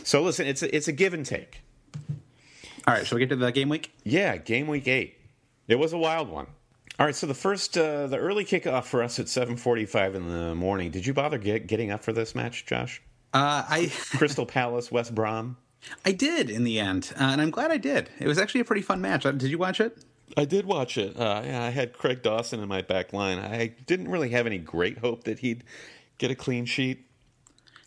So, 0.04 0.22
listen, 0.22 0.46
it's 0.46 0.62
a, 0.62 0.74
it's 0.76 0.88
a 0.88 0.92
give 0.92 1.16
and 1.16 1.26
take. 1.26 1.62
All 2.88 2.94
right, 2.94 3.06
shall 3.06 3.16
we 3.16 3.20
get 3.22 3.30
to 3.30 3.36
the 3.36 3.52
game 3.52 3.70
week? 3.70 3.92
Yeah, 4.04 4.38
game 4.38 4.68
week 4.68 4.88
eight. 4.88 5.18
It 5.72 5.80
was 5.80 5.94
a 5.94 5.98
wild 5.98 6.30
one. 6.30 6.48
All 7.00 7.06
right, 7.06 7.16
so 7.16 7.26
the 7.26 7.34
first, 7.34 7.78
uh, 7.78 8.08
the 8.08 8.18
early 8.18 8.44
kickoff 8.44 8.84
for 8.84 9.02
us 9.02 9.20
at 9.20 9.30
seven 9.30 9.56
forty-five 9.56 10.16
in 10.16 10.28
the 10.28 10.54
morning. 10.54 10.92
Did 10.92 11.06
you 11.06 11.14
bother 11.14 11.38
get, 11.38 11.66
getting 11.66 11.92
up 11.92 12.04
for 12.04 12.12
this 12.12 12.36
match, 12.36 12.66
Josh? 12.66 13.02
Uh, 13.34 13.64
I 13.68 13.92
Crystal 14.18 14.46
Palace, 14.46 14.92
West 14.92 15.16
Brom. 15.16 15.56
I 16.06 16.12
did 16.12 16.50
in 16.50 16.66
the 16.66 16.78
end, 16.80 17.14
uh, 17.20 17.24
and 17.24 17.42
I'm 17.42 17.52
glad 17.52 17.72
I 17.72 17.78
did. 17.78 18.10
It 18.20 18.28
was 18.28 18.38
actually 18.38 18.62
a 18.62 18.66
pretty 18.66 18.82
fun 18.82 19.02
match. 19.02 19.26
Uh, 19.26 19.32
Did 19.32 19.50
you 19.50 19.58
watch 19.58 19.80
it? 19.80 19.98
I 20.38 20.46
did 20.46 20.66
watch 20.66 20.98
it. 20.98 21.18
Uh, 21.18 21.42
yeah, 21.44 21.64
I 21.64 21.70
had 21.70 21.94
Craig 21.94 22.22
Dawson 22.22 22.60
in 22.60 22.68
my 22.68 22.82
back 22.82 23.14
line. 23.14 23.40
I 23.40 23.74
didn't 23.88 24.10
really 24.10 24.30
have 24.30 24.46
any 24.46 24.60
great 24.60 25.00
hope 25.00 25.24
that 25.24 25.40
he'd 25.40 25.64
get 26.20 26.30
a 26.30 26.36
clean 26.36 26.66
sheet, 26.66 27.06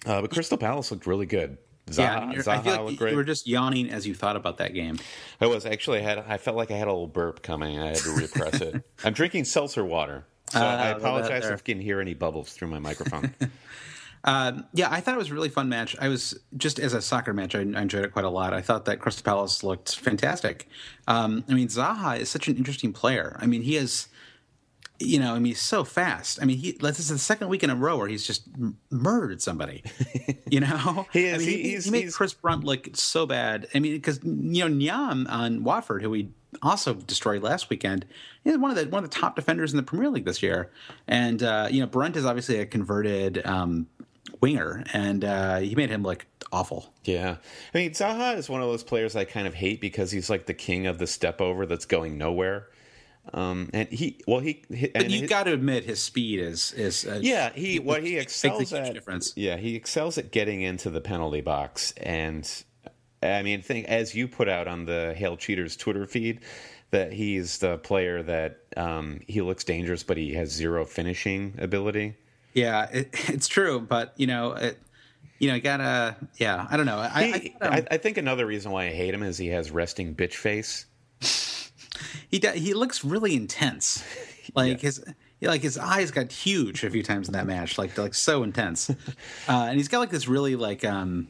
uh, 0.07 0.23
but 0.23 0.31
Crystal 0.31 0.59
Palace 0.59 0.91
looked 0.91 1.07
really 1.07 1.27
good. 1.27 1.59
Zaha, 1.87 2.33
yeah, 2.33 2.39
Zaha 2.41 2.49
I 2.49 2.63
feel 2.63 2.85
like 2.87 2.97
great. 2.97 3.11
you 3.11 3.17
were 3.17 3.25
just 3.25 3.47
yawning 3.47 3.91
as 3.91 4.07
you 4.07 4.15
thought 4.15 4.37
about 4.37 4.59
that 4.59 4.73
game. 4.75 4.99
I 5.41 5.47
was 5.47 5.67
actually 5.67 5.99
I 5.99 6.03
had. 6.03 6.19
I 6.19 6.39
felt 6.39 6.57
like 6.57 6.71
I 6.71 6.77
had 6.77 6.89
a 6.89 6.93
little 6.93 7.07
burp 7.07 7.43
coming. 7.43 7.79
I 7.79 7.89
had 7.89 7.97
to 7.97 8.11
repress 8.11 8.61
it. 8.61 8.83
I'm 9.05 9.13
drinking 9.13 9.45
seltzer 9.45 9.85
water, 9.85 10.25
so 10.51 10.61
Ah, 10.63 10.79
I 10.79 10.89
apologize 10.89 11.45
if 11.45 11.63
you 11.67 11.75
can 11.75 11.83
hear 11.83 12.01
any 12.01 12.15
bubbles 12.15 12.53
through 12.53 12.69
my 12.69 12.79
microphone. 12.79 13.35
Um, 14.27 14.65
yeah, 14.73 14.89
I 14.91 15.01
thought 15.01 15.15
it 15.15 15.19
was 15.19 15.31
a 15.31 15.35
really 15.35 15.51
fun 15.51 15.69
match. 15.69 15.95
I 16.01 16.09
was 16.09 16.35
just 16.57 16.79
as 16.79 16.95
a 16.95 17.03
soccer 17.03 17.35
match, 17.35 17.55
I, 17.55 17.59
I 17.59 17.83
enjoyed 17.83 18.07
it 18.07 18.13
quite 18.13 18.25
a 18.25 18.31
lot. 18.31 18.55
I 18.55 18.63
thought 18.63 18.87
that 18.87 18.99
Crystal 18.99 19.23
Palace 19.23 19.63
looked 19.63 19.97
fantastic. 19.97 20.67
Um, 21.07 21.45
I 21.47 21.53
mean, 21.53 21.69
Zaha 21.69 22.19
is 22.19 22.31
such 22.31 22.49
an 22.49 22.57
interesting 22.57 22.95
player. 22.95 23.37
I 23.39 23.45
mean, 23.47 23.61
he 23.61 23.77
is, 23.77 24.09
you 25.05 25.19
know, 25.19 25.33
I 25.35 25.39
mean, 25.39 25.47
he's 25.53 25.61
so 25.61 25.85
fast. 25.85 26.41
I 26.43 26.45
mean, 26.45 26.59
he 26.59 26.73
this 26.73 26.99
is 26.99 27.09
the 27.09 27.19
second 27.19 27.49
week 27.49 27.63
in 27.63 27.71
a 27.71 27.77
row 27.77 27.97
where 27.99 28.09
he's 28.09 28.27
just 28.27 28.47
m- 28.59 28.79
murdered 28.91 29.41
somebody. 29.43 29.83
You 30.51 30.61
know, 30.61 31.07
He 31.13 31.25
is. 31.27 31.35
I 31.35 31.39
mean, 31.39 31.49
He- 31.49 31.63
he, 31.63 31.69
he's- 31.71 31.85
he 31.87 31.91
made 31.91 32.13
Chris 32.13 32.35
Brunt 32.35 32.63
look 32.65 32.89
so 32.95 33.27
bad. 33.27 33.67
I 33.75 33.81
mean, 33.81 33.95
because 33.95 34.21
you 34.23 34.69
know, 34.69 34.69
Nyom 34.69 35.27
on 35.29 35.65
Watford, 35.65 36.03
who 36.03 36.13
he 36.13 36.29
also 36.63 36.95
destroyed 36.95 37.43
last 37.43 37.71
weekend, 37.71 38.05
is 38.45 38.57
one 38.59 38.71
of 38.71 38.77
the 38.77 38.87
one 38.89 39.03
of 39.03 39.11
the 39.11 39.17
top 39.17 39.35
defenders 39.37 39.73
in 39.73 39.77
the 39.79 39.83
Premier 39.83 40.11
League 40.11 40.25
this 40.27 40.43
year. 40.43 40.71
And 41.09 41.43
uh, 41.43 41.69
you 41.71 41.81
know, 41.81 41.87
Brunt 41.87 42.15
is 42.17 42.25
obviously 42.25 42.61
a 42.61 42.67
converted 42.67 43.45
um, 43.45 43.89
winger, 44.41 44.85
and 44.93 45.25
uh, 45.25 45.59
he 45.59 45.75
made 45.75 45.91
him 45.91 46.03
look 46.03 46.25
awful. 46.53 46.93
yeah, 47.05 47.37
I 47.75 47.79
mean 47.79 47.91
Zaha 47.93 48.37
is 48.37 48.49
one 48.49 48.61
of 48.61 48.69
those 48.69 48.85
players 48.85 49.17
I 49.17 49.25
kind 49.25 49.47
of 49.49 49.55
hate 49.55 49.81
because 49.81 50.13
he's 50.13 50.31
like 50.31 50.47
the 50.47 50.55
king 50.55 50.87
of 50.87 50.99
the 50.99 51.07
step 51.09 51.41
over 51.41 51.67
that's 51.67 51.87
going 51.87 52.17
nowhere. 52.19 52.69
Um, 53.33 53.71
and 53.73 53.89
he, 53.89 54.21
well, 54.29 54.41
he, 54.41 54.63
he 54.73 54.89
But 54.89 55.03
and 55.05 55.11
you 55.13 55.23
he- 55.23 55.27
got 55.27 55.45
to 55.45 55.53
admit, 55.53 55.85
his 55.85 56.01
speed 56.03 56.41
is 56.41 56.73
is 56.73 57.07
uh, 57.07 57.21
Yeah, 57.23 57.51
he 57.53 57.79
what 57.79 58.03
he 58.03 58.19
excels 58.19 58.73
at. 58.73 58.93
difference. 58.93 59.33
Yeah, 59.37 59.57
he 59.57 59.75
excels 59.77 60.19
at 60.19 60.31
getting 60.31 60.61
into 60.63 60.91
the 60.91 61.01
penalty 61.01 61.41
box, 61.41 61.93
and 61.97 62.49
I 63.23 63.43
mean, 63.43 63.63
think 63.63 63.87
as 63.87 64.15
you 64.15 64.29
put 64.29 64.49
out 64.49 64.69
on 64.69 64.85
the 64.85 65.15
Hail 65.17 65.37
Cheaters 65.39 65.77
Twitter 65.77 66.07
feed 66.07 66.41
that 66.91 67.13
he's 67.13 67.59
the 67.59 67.79
player 67.79 68.23
that 68.23 68.61
um, 68.77 69.21
he 69.27 69.41
looks 69.41 69.65
dangerous, 69.65 70.03
but 70.05 70.17
he 70.17 70.35
has 70.35 70.51
zero 70.53 70.85
finishing 70.85 71.55
ability. 71.59 72.15
Yeah, 72.53 72.85
it, 72.93 73.09
it's 73.31 73.49
true, 73.49 73.81
but 73.81 74.13
you 74.17 74.27
know, 74.27 74.53
it, 74.53 74.79
you 75.39 75.51
know, 75.51 75.59
gotta. 75.59 76.15
Yeah, 76.37 76.67
I 76.71 76.77
don't 76.77 76.87
know. 76.87 76.99
I, 76.99 77.25
He, 77.39 77.57
I, 77.61 77.69
I, 77.79 77.87
I 77.93 77.97
think 77.97 78.19
another 78.19 78.45
reason 78.47 78.71
why 78.71 78.85
I 78.85 78.91
hate 78.91 79.15
him 79.15 79.23
is 79.23 79.39
he 79.39 79.49
has 79.49 79.71
resting 79.71 80.15
bitch 80.15 80.35
face. 80.35 80.85
he 82.29 82.41
he 82.55 82.75
looks 82.75 83.05
really 83.05 83.35
intense. 83.35 84.05
Like 84.55 84.81
his 84.81 85.03
like 85.41 85.63
his 85.63 85.79
eyes 85.79 86.11
got 86.11 86.31
huge 86.31 86.85
a 86.85 86.91
few 86.91 87.03
times 87.03 87.29
in 87.29 87.33
that 87.33 87.47
match, 87.47 87.79
like 87.79 87.97
like 87.97 88.13
so 88.15 88.43
intense. 88.43 88.91
Uh, 89.49 89.67
and 89.69 89.77
he's 89.79 89.89
got 89.89 90.01
like 90.01 90.11
this 90.11 90.29
really 90.29 90.55
like 90.55 90.85
um 90.85 91.29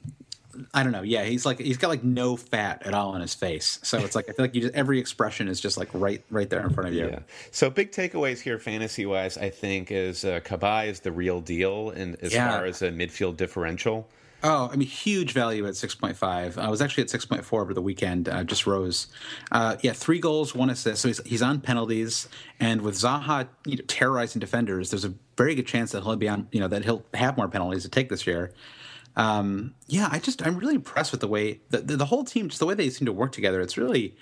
I 0.75 0.83
don't 0.83 0.91
know. 0.93 1.03
Yeah, 1.03 1.23
he's 1.25 1.47
like 1.47 1.61
he's 1.61 1.77
got 1.79 1.89
like 1.89 2.03
no 2.03 2.37
fat 2.37 2.83
at 2.85 2.93
all 2.93 3.11
on 3.13 3.21
his 3.21 3.33
face. 3.33 3.79
So 3.85 3.99
it's 3.99 4.17
like 4.17 4.29
I 4.29 4.33
feel 4.33 4.45
like 4.45 4.55
you 4.57 4.63
just 4.63 4.75
every 4.75 4.99
expression 4.99 5.47
is 5.49 5.61
just 5.61 5.79
like 5.79 5.89
right 5.95 6.23
right 6.29 6.51
there 6.51 6.61
in 6.61 6.71
front 6.71 6.89
of 6.89 6.95
you. 6.95 7.07
Yeah. 7.07 7.21
So 7.53 7.71
big 7.71 7.93
takeaways 7.93 8.41
here, 8.41 8.59
fantasy 8.59 9.07
wise, 9.07 9.39
I 9.39 9.49
think 9.49 9.93
is 9.93 10.25
uh, 10.25 10.41
Cabaye 10.41 10.89
is 10.89 11.01
the 11.01 11.13
real 11.13 11.41
deal, 11.41 11.91
and 11.91 12.17
as 12.21 12.33
Yeah. 12.35 12.51
far 12.51 12.67
as 12.67 12.83
a 12.83 12.91
midfield 12.91 13.37
differential. 13.37 14.09
Oh, 14.47 14.69
I 14.71 14.77
mean, 14.77 14.87
huge 14.87 15.33
value 15.33 15.67
at 15.67 15.73
6.5. 15.73 16.59
I 16.59 16.69
was 16.69 16.83
actually 16.83 17.05
at 17.05 17.09
6.4 17.09 17.63
over 17.63 17.73
the 17.73 17.81
weekend, 17.81 18.29
uh, 18.29 18.45
just 18.45 18.67
rose. 18.67 19.07
Uh, 19.51 19.77
yeah, 19.81 19.95
three 19.95 20.19
goals, 20.19 20.55
one 20.55 20.69
assist. 20.69 21.01
So 21.01 21.09
he's, 21.09 21.21
he's 21.25 21.41
on 21.41 21.63
penalties. 21.63 22.29
And 22.61 22.83
with 22.83 22.95
Zaha 22.95 23.49
you 23.65 23.79
know, 23.79 23.85
terrorizing 23.89 24.41
defenders, 24.41 24.91
there's 24.91 25.07
a 25.07 25.15
very 25.39 25.55
good 25.55 25.67
chance 25.67 25.93
that 25.93 26.03
he'll 26.03 26.17
be 26.17 26.29
on, 26.29 26.47
you 26.53 26.61
know, 26.61 26.69
that 26.69 26.85
he'll 26.85 27.03
have 27.15 27.39
more 27.39 27.49
penalties 27.49 27.85
to 27.85 27.89
take 27.89 28.11
this 28.11 28.27
year. 28.27 28.53
Um, 29.17 29.75
yeah, 29.87 30.11
I 30.13 30.19
just, 30.19 30.47
I'm 30.47 30.59
really 30.59 30.75
impressed 30.75 31.11
with 31.11 31.23
the 31.23 31.29
way, 31.29 31.63
the, 31.71 31.79
the, 31.79 31.97
the 31.97 32.07
whole 32.07 32.23
team, 32.23 32.51
just 32.51 32.61
the 32.61 32.67
way 32.67 32.75
they 32.75 32.91
seem 32.91 33.07
to 33.07 33.15
work 33.15 33.33
together. 33.33 33.63
It's 33.63 33.79
really, 33.79 34.15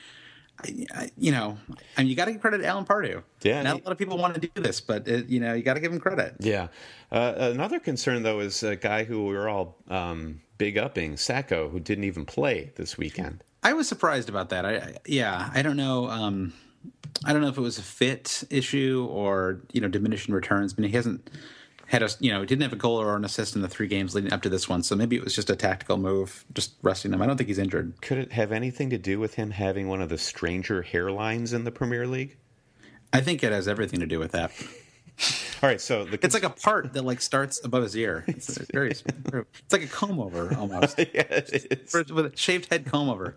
you 1.16 1.32
know, 1.32 1.58
I 1.96 2.02
mean, 2.02 2.08
you 2.08 2.16
got 2.16 2.26
to 2.26 2.32
give 2.32 2.40
credit 2.40 2.58
to 2.58 2.66
Alan 2.66 2.84
Pardew. 2.84 3.22
Yeah, 3.42 3.62
not 3.62 3.80
a 3.80 3.84
lot 3.84 3.92
of 3.92 3.98
people 3.98 4.18
want 4.18 4.34
to 4.34 4.40
do 4.40 4.48
this, 4.54 4.80
but 4.80 5.08
it, 5.08 5.28
you 5.28 5.40
know, 5.40 5.54
you 5.54 5.62
got 5.62 5.74
to 5.74 5.80
give 5.80 5.92
him 5.92 6.00
credit. 6.00 6.36
Yeah. 6.38 6.68
Uh, 7.10 7.34
another 7.36 7.80
concern 7.80 8.22
though 8.22 8.40
is 8.40 8.62
a 8.62 8.76
guy 8.76 9.04
who 9.04 9.26
we 9.26 9.36
are 9.36 9.48
all 9.48 9.76
um, 9.88 10.40
big 10.58 10.78
upping, 10.78 11.14
Sakho, 11.14 11.70
who 11.70 11.80
didn't 11.80 12.04
even 12.04 12.24
play 12.24 12.72
this 12.76 12.96
weekend. 12.96 13.42
I 13.62 13.72
was 13.72 13.88
surprised 13.88 14.28
about 14.28 14.50
that. 14.50 14.64
I, 14.64 14.76
I 14.76 14.96
yeah, 15.06 15.50
I 15.52 15.62
don't 15.62 15.76
know. 15.76 16.08
Um, 16.08 16.52
I 17.24 17.32
don't 17.32 17.42
know 17.42 17.48
if 17.48 17.58
it 17.58 17.62
was 17.62 17.78
a 17.78 17.82
fit 17.82 18.44
issue 18.50 19.06
or 19.10 19.60
you 19.72 19.80
know 19.80 19.88
diminishing 19.88 20.34
returns. 20.34 20.74
I 20.76 20.80
mean, 20.80 20.90
he 20.90 20.96
hasn't 20.96 21.30
had 21.92 22.02
a 22.02 22.08
you 22.20 22.30
know 22.30 22.42
didn't 22.44 22.62
have 22.62 22.72
a 22.72 22.76
goal 22.76 22.96
or 22.96 23.14
an 23.14 23.24
assist 23.24 23.54
in 23.54 23.60
the 23.60 23.68
three 23.68 23.86
games 23.86 24.14
leading 24.14 24.32
up 24.32 24.40
to 24.42 24.48
this 24.48 24.66
one, 24.66 24.82
so 24.82 24.96
maybe 24.96 25.14
it 25.14 25.22
was 25.22 25.34
just 25.34 25.50
a 25.50 25.56
tactical 25.56 25.98
move, 25.98 26.46
just 26.54 26.72
resting 26.80 27.12
him. 27.12 27.20
I 27.20 27.26
don't 27.26 27.36
think 27.36 27.48
he's 27.48 27.58
injured. 27.58 28.00
Could 28.00 28.16
it 28.16 28.32
have 28.32 28.50
anything 28.50 28.88
to 28.90 28.98
do 28.98 29.20
with 29.20 29.34
him 29.34 29.50
having 29.50 29.88
one 29.88 30.00
of 30.00 30.08
the 30.08 30.16
stranger 30.16 30.82
hairlines 30.82 31.52
in 31.52 31.64
the 31.64 31.70
Premier 31.70 32.06
League? 32.06 32.38
I 33.12 33.20
think 33.20 33.44
it 33.44 33.52
has 33.52 33.68
everything 33.68 34.00
to 34.00 34.06
do 34.06 34.18
with 34.18 34.32
that. 34.32 34.52
All 35.62 35.68
right, 35.68 35.80
so 35.80 36.06
the, 36.06 36.18
it's 36.22 36.32
like 36.32 36.44
a 36.44 36.50
part 36.50 36.94
that 36.94 37.02
like 37.02 37.20
starts 37.20 37.62
above 37.62 37.82
his 37.82 37.94
ear. 37.94 38.24
It's, 38.26 38.56
very, 38.72 38.90
it's 38.92 39.04
like 39.70 39.84
a 39.84 39.86
comb 39.86 40.18
over 40.18 40.56
almost. 40.56 40.98
yeah, 41.14 41.24
with 41.28 42.26
a 42.26 42.32
shaved 42.34 42.72
head 42.72 42.86
comb 42.86 43.10
over. 43.10 43.36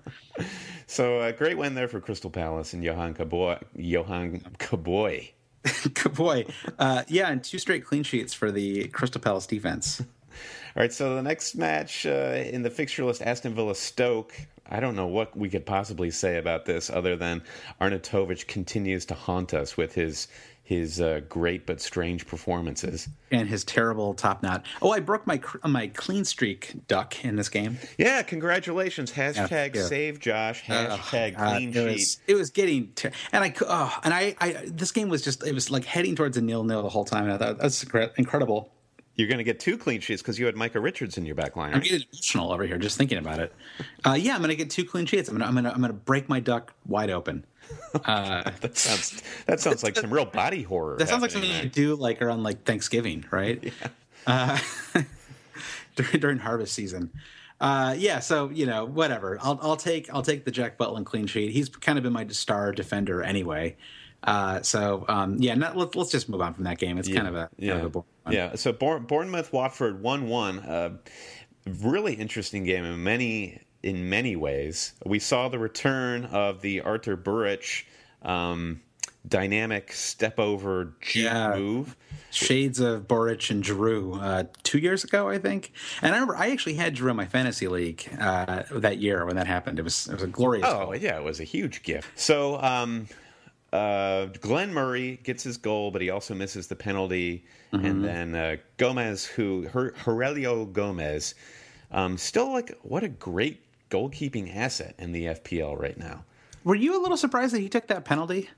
So 0.87 1.21
a 1.21 1.33
great 1.33 1.57
win 1.57 1.75
there 1.75 1.89
for 1.89 1.99
Crystal 1.99 2.29
Palace 2.29 2.73
and 2.73 2.81
Yohan 2.81 3.17
Cabaye. 3.17 3.61
Yohan 3.77 4.41
Cabaye 4.57 5.33
Good 5.93 6.13
boy. 6.13 6.45
Uh, 6.77 7.03
yeah, 7.07 7.29
and 7.29 7.43
two 7.43 7.59
straight 7.59 7.85
clean 7.85 8.03
sheets 8.03 8.33
for 8.33 8.51
the 8.51 8.87
Crystal 8.89 9.21
Palace 9.21 9.47
defense. 9.47 10.01
All 10.01 10.81
right, 10.81 10.93
so 10.93 11.15
the 11.15 11.23
next 11.23 11.55
match 11.55 12.05
uh, 12.05 12.43
in 12.51 12.61
the 12.61 12.69
fixture 12.69 13.05
list, 13.05 13.21
Aston 13.21 13.55
Villa 13.55 13.75
Stoke. 13.75 14.33
I 14.69 14.79
don't 14.79 14.95
know 14.95 15.07
what 15.07 15.35
we 15.37 15.49
could 15.49 15.65
possibly 15.65 16.11
say 16.11 16.37
about 16.37 16.65
this 16.65 16.89
other 16.89 17.15
than 17.15 17.43
Arnautovic 17.79 18.47
continues 18.47 19.05
to 19.05 19.13
haunt 19.13 19.53
us 19.53 19.77
with 19.77 19.93
his 19.93 20.27
his 20.65 20.99
uh, 20.99 21.21
great 21.29 21.67
but 21.67 21.79
strange 21.79 22.25
performances 22.25 23.07
and 23.29 23.47
his 23.47 23.63
terrible 23.63 24.15
top 24.15 24.41
knot. 24.41 24.65
Oh, 24.81 24.91
I 24.91 24.99
broke 24.99 25.27
my 25.27 25.39
my 25.63 25.87
clean 25.89 26.25
streak 26.25 26.87
duck 26.87 27.23
in 27.23 27.35
this 27.35 27.49
game. 27.49 27.77
Yeah, 27.99 28.23
congratulations! 28.23 29.11
Hashtag 29.11 29.75
yeah, 29.75 29.81
yeah. 29.81 29.87
save 29.87 30.19
Josh. 30.19 30.63
Hashtag 30.63 31.39
uh, 31.39 31.55
clean 31.55 31.69
uh, 31.77 31.81
it 31.81 31.89
sheet. 31.89 31.93
Was, 31.93 32.19
it 32.27 32.35
was 32.35 32.49
getting 32.49 32.87
ter- 32.95 33.11
and 33.31 33.43
I 33.43 33.53
oh, 33.61 33.99
and 34.03 34.11
I, 34.11 34.35
I 34.41 34.65
this 34.65 34.91
game 34.91 35.07
was 35.07 35.21
just 35.21 35.45
it 35.45 35.53
was 35.53 35.69
like 35.69 35.85
heading 35.85 36.15
towards 36.15 36.35
a 36.35 36.41
nil 36.41 36.63
nil 36.63 36.81
the 36.81 36.89
whole 36.89 37.05
time. 37.05 37.25
And 37.25 37.33
I 37.33 37.37
thought 37.37 37.59
that's 37.59 37.83
incredible. 38.17 38.71
You're 39.17 39.29
going 39.29 39.37
to 39.37 39.45
get 39.45 39.61
two 39.61 39.77
clean 39.77 40.01
sheets 40.01 40.21
because 40.21 40.37
you 40.39 40.45
had 40.45 40.57
Micah 40.57 40.81
Richards 40.81 41.17
in 41.17 41.25
your 41.25 41.35
back 41.35 41.55
line. 41.55 41.69
Right? 41.69 41.77
I'm 41.77 41.83
getting 41.83 42.05
emotional 42.11 42.51
over 42.51 42.65
here 42.65 42.77
just 42.77 42.97
thinking 42.97 43.17
about 43.17 43.39
it. 43.39 43.53
Uh, 44.05 44.11
yeah, 44.11 44.33
I'm 44.33 44.39
going 44.39 44.49
to 44.49 44.57
get 44.57 44.69
two 44.69 44.83
clean 44.83 45.05
sheets. 45.05 45.29
I'm 45.29 45.37
going 45.37 45.43
to 45.43 45.47
I'm 45.47 45.53
going 45.53 45.63
to 45.63 45.71
I'm 45.71 45.79
going 45.79 45.89
to 45.89 45.97
break 45.97 46.27
my 46.27 46.41
duck 46.41 46.73
wide 46.85 47.09
open. 47.09 47.45
Uh, 48.03 48.51
that 48.59 48.77
sounds 48.77 49.23
that 49.45 49.61
sounds 49.61 49.81
like 49.81 49.95
some 49.95 50.13
real 50.13 50.25
body 50.25 50.63
horror. 50.63 50.97
That 50.97 51.07
sounds 51.07 51.21
like 51.21 51.31
something 51.31 51.49
there. 51.49 51.63
you 51.63 51.69
do 51.69 51.95
like 51.95 52.21
around 52.21 52.43
like 52.43 52.63
Thanksgiving, 52.63 53.23
right? 53.31 53.63
Yeah. 53.63 53.71
Uh, 54.27 54.57
during, 55.95 56.19
during 56.19 56.37
harvest 56.39 56.73
season. 56.73 57.11
Uh, 57.61 57.95
yeah, 57.95 58.19
so 58.19 58.49
you 58.49 58.65
know, 58.65 58.85
whatever. 58.85 59.37
I'll 59.41 59.59
I'll 59.61 59.77
take 59.77 60.13
I'll 60.13 60.23
take 60.23 60.45
the 60.45 60.51
Jack 60.51 60.77
Butland 60.79 61.05
clean 61.05 61.27
sheet. 61.27 61.51
He's 61.51 61.69
kind 61.69 61.97
of 61.99 62.03
been 62.03 62.11
my 62.11 62.27
star 62.27 62.71
defender 62.71 63.21
anyway. 63.21 63.77
Uh, 64.23 64.61
so 64.63 65.05
um, 65.07 65.37
yeah, 65.37 65.53
not, 65.53 65.77
let's 65.77 65.95
let's 65.95 66.11
just 66.11 66.27
move 66.27 66.41
on 66.41 66.53
from 66.53 66.63
that 66.63 66.79
game. 66.79 66.97
It's 66.97 67.07
yeah, 67.07 67.15
kind 67.15 67.27
of 67.27 67.35
a 67.35 67.49
yeah 67.57 67.73
kind 67.73 67.85
of 67.85 68.05
a 68.25 68.31
yeah. 68.31 68.55
So 68.55 68.73
Bournemouth 68.73 69.53
Watford 69.53 70.01
one 70.01 70.27
one. 70.27 70.59
Uh, 70.59 70.97
really 71.79 72.13
interesting 72.13 72.63
game 72.63 72.83
in 72.83 73.03
many 73.03 73.59
in 73.85 74.09
many 74.09 74.35
ways. 74.35 74.93
We 75.05 75.19
saw 75.19 75.47
the 75.47 75.59
return 75.59 76.25
of 76.25 76.61
the 76.61 76.81
Artur 76.81 77.15
Boruc 77.15 77.83
um, 78.23 78.81
dynamic 79.27 79.93
step 79.93 80.39
over 80.39 80.95
yeah. 81.13 81.55
move. 81.55 81.95
Shades 82.31 82.79
of 82.79 83.07
Boruc 83.07 83.51
and 83.51 83.63
Giroud 83.63 84.21
uh, 84.21 84.43
two 84.63 84.79
years 84.79 85.03
ago, 85.03 85.29
I 85.29 85.37
think. 85.37 85.71
And 86.01 86.11
I 86.11 86.15
remember 86.15 86.35
I 86.35 86.49
actually 86.49 86.73
had 86.73 86.95
Giroud 86.95 87.11
in 87.11 87.15
my 87.17 87.27
fantasy 87.27 87.67
league 87.67 88.09
uh, 88.19 88.63
that 88.71 88.97
year 88.97 89.23
when 89.23 89.35
that 89.35 89.45
happened. 89.45 89.77
It 89.77 89.83
was 89.83 90.07
it 90.07 90.13
was 90.15 90.23
a 90.23 90.27
glorious. 90.27 90.65
Oh 90.67 90.85
goal. 90.85 90.95
yeah, 90.95 91.17
it 91.17 91.23
was 91.23 91.39
a 91.39 91.45
huge 91.45 91.83
gift. 91.83 92.19
So 92.19 92.59
um, 92.61 93.07
uh, 93.71 94.25
Glenn 94.41 94.73
Murray 94.73 95.19
gets 95.23 95.43
his 95.43 95.57
goal, 95.57 95.91
but 95.91 96.01
he 96.01 96.09
also 96.09 96.33
misses 96.33 96.67
the 96.67 96.75
penalty. 96.75 97.45
Mm-hmm. 97.71 97.85
And 97.85 98.03
then 98.03 98.35
uh, 98.35 98.55
Gomes, 98.77 99.25
who 99.25 99.67
Her- 99.67 99.93
Gomes, 100.65 101.35
um, 101.91 102.17
still 102.17 102.51
like 102.51 102.77
what 102.81 103.03
a 103.03 103.09
great 103.09 103.64
goalkeeping 103.95 104.55
asset 104.55 104.95
in 104.99 105.11
the 105.11 105.25
FPL 105.25 105.79
right 105.79 105.97
now. 105.97 106.25
Were 106.63 106.75
you 106.75 106.99
a 106.99 107.01
little 107.01 107.17
surprised 107.17 107.53
that 107.53 107.61
he 107.61 107.69
took 107.69 107.87
that 107.87 108.05
penalty? 108.05 108.49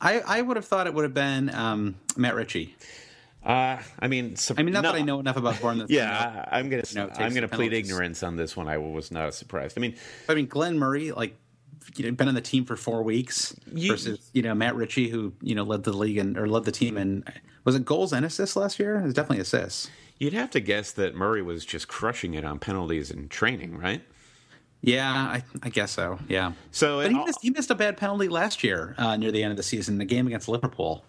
I, 0.00 0.20
I 0.20 0.42
would 0.42 0.56
have 0.56 0.66
thought 0.66 0.86
it 0.86 0.94
would 0.94 1.04
have 1.04 1.14
been 1.14 1.54
um, 1.54 1.96
Matt 2.16 2.34
Ritchie. 2.34 2.76
Uh, 3.44 3.78
I 3.98 4.08
mean, 4.08 4.36
I 4.58 4.62
mean, 4.62 4.74
not 4.74 4.82
no, 4.82 4.92
that 4.92 4.98
I 4.98 5.02
know 5.02 5.18
enough 5.18 5.38
about 5.38 5.60
Bournemouth. 5.60 5.90
yeah, 5.90 6.44
I'm 6.50 6.68
gonna 6.68 6.82
you 6.90 6.96
know, 6.96 7.10
I'm 7.16 7.32
gonna 7.32 7.48
plead 7.48 7.72
ignorance 7.72 8.22
on 8.22 8.36
this 8.36 8.54
one. 8.54 8.68
I 8.68 8.76
was 8.76 9.10
not 9.10 9.32
surprised. 9.32 9.78
I 9.78 9.80
mean, 9.80 9.94
I 10.28 10.34
mean, 10.34 10.46
Glenn 10.46 10.78
Murray, 10.78 11.10
like, 11.12 11.36
you 11.96 12.04
know, 12.04 12.12
been 12.12 12.28
on 12.28 12.34
the 12.34 12.42
team 12.42 12.66
for 12.66 12.76
four 12.76 13.02
weeks 13.02 13.56
you, 13.72 13.92
versus 13.92 14.30
you 14.34 14.42
know 14.42 14.54
Matt 14.54 14.76
Ritchie, 14.76 15.08
who 15.08 15.32
you 15.40 15.54
know 15.54 15.62
led 15.62 15.84
the 15.84 15.92
league 15.94 16.18
and 16.18 16.36
or 16.36 16.48
led 16.48 16.64
the 16.64 16.72
team 16.72 16.98
and 16.98 17.32
was 17.64 17.74
it 17.74 17.86
goals 17.86 18.12
and 18.12 18.26
assists 18.26 18.56
last 18.56 18.78
year? 18.78 18.98
It 18.98 19.04
was 19.04 19.14
definitely 19.14 19.40
assists. 19.40 19.90
You'd 20.18 20.34
have 20.34 20.50
to 20.50 20.60
guess 20.60 20.92
that 20.92 21.14
Murray 21.14 21.40
was 21.40 21.64
just 21.64 21.88
crushing 21.88 22.34
it 22.34 22.44
on 22.44 22.58
penalties 22.58 23.10
and 23.10 23.30
training, 23.30 23.78
right? 23.78 24.02
Yeah, 24.82 25.12
I, 25.12 25.42
I, 25.62 25.68
guess 25.68 25.90
so. 25.92 26.18
Yeah. 26.28 26.52
So 26.70 27.02
but 27.02 27.10
he 27.10 27.24
missed, 27.24 27.38
he 27.42 27.50
missed, 27.50 27.70
a 27.70 27.74
bad 27.74 27.96
penalty 27.98 28.28
last 28.28 28.64
year 28.64 28.94
uh, 28.96 29.16
near 29.16 29.30
the 29.30 29.42
end 29.42 29.50
of 29.50 29.56
the 29.58 29.62
season, 29.62 29.98
the 29.98 30.06
game 30.06 30.26
against 30.26 30.48
Liverpool. 30.48 31.04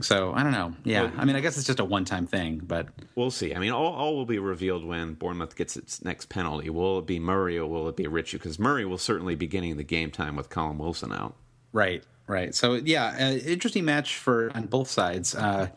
So 0.00 0.32
I 0.32 0.44
don't 0.44 0.52
know. 0.52 0.74
Yeah, 0.84 1.04
well, 1.04 1.12
I 1.18 1.24
mean, 1.24 1.34
I 1.34 1.40
guess 1.40 1.56
it's 1.56 1.66
just 1.66 1.80
a 1.80 1.84
one-time 1.84 2.28
thing, 2.28 2.60
but 2.64 2.86
we'll 3.16 3.32
see. 3.32 3.54
I 3.54 3.58
mean, 3.58 3.72
all, 3.72 3.92
all 3.92 4.14
will 4.14 4.26
be 4.26 4.38
revealed 4.38 4.84
when 4.84 5.14
Bournemouth 5.14 5.56
gets 5.56 5.76
its 5.76 6.04
next 6.04 6.28
penalty. 6.28 6.70
Will 6.70 7.00
it 7.00 7.06
be 7.06 7.18
Murray 7.18 7.58
or 7.58 7.66
will 7.66 7.88
it 7.88 7.96
be 7.96 8.06
Ritchie? 8.06 8.36
Because 8.36 8.60
Murray 8.60 8.84
will 8.84 8.98
certainly 8.98 9.34
be 9.34 9.48
getting 9.48 9.76
the 9.76 9.82
game 9.82 10.12
time 10.12 10.36
with 10.36 10.50
Callum 10.50 10.78
Wilson 10.78 11.12
out. 11.12 11.34
Right. 11.72 12.04
Right. 12.28 12.54
So 12.54 12.74
yeah, 12.74 13.16
uh, 13.18 13.32
interesting 13.38 13.84
match 13.84 14.16
for 14.16 14.52
on 14.54 14.66
both 14.66 14.88
sides. 14.88 15.34
Uh, 15.34 15.68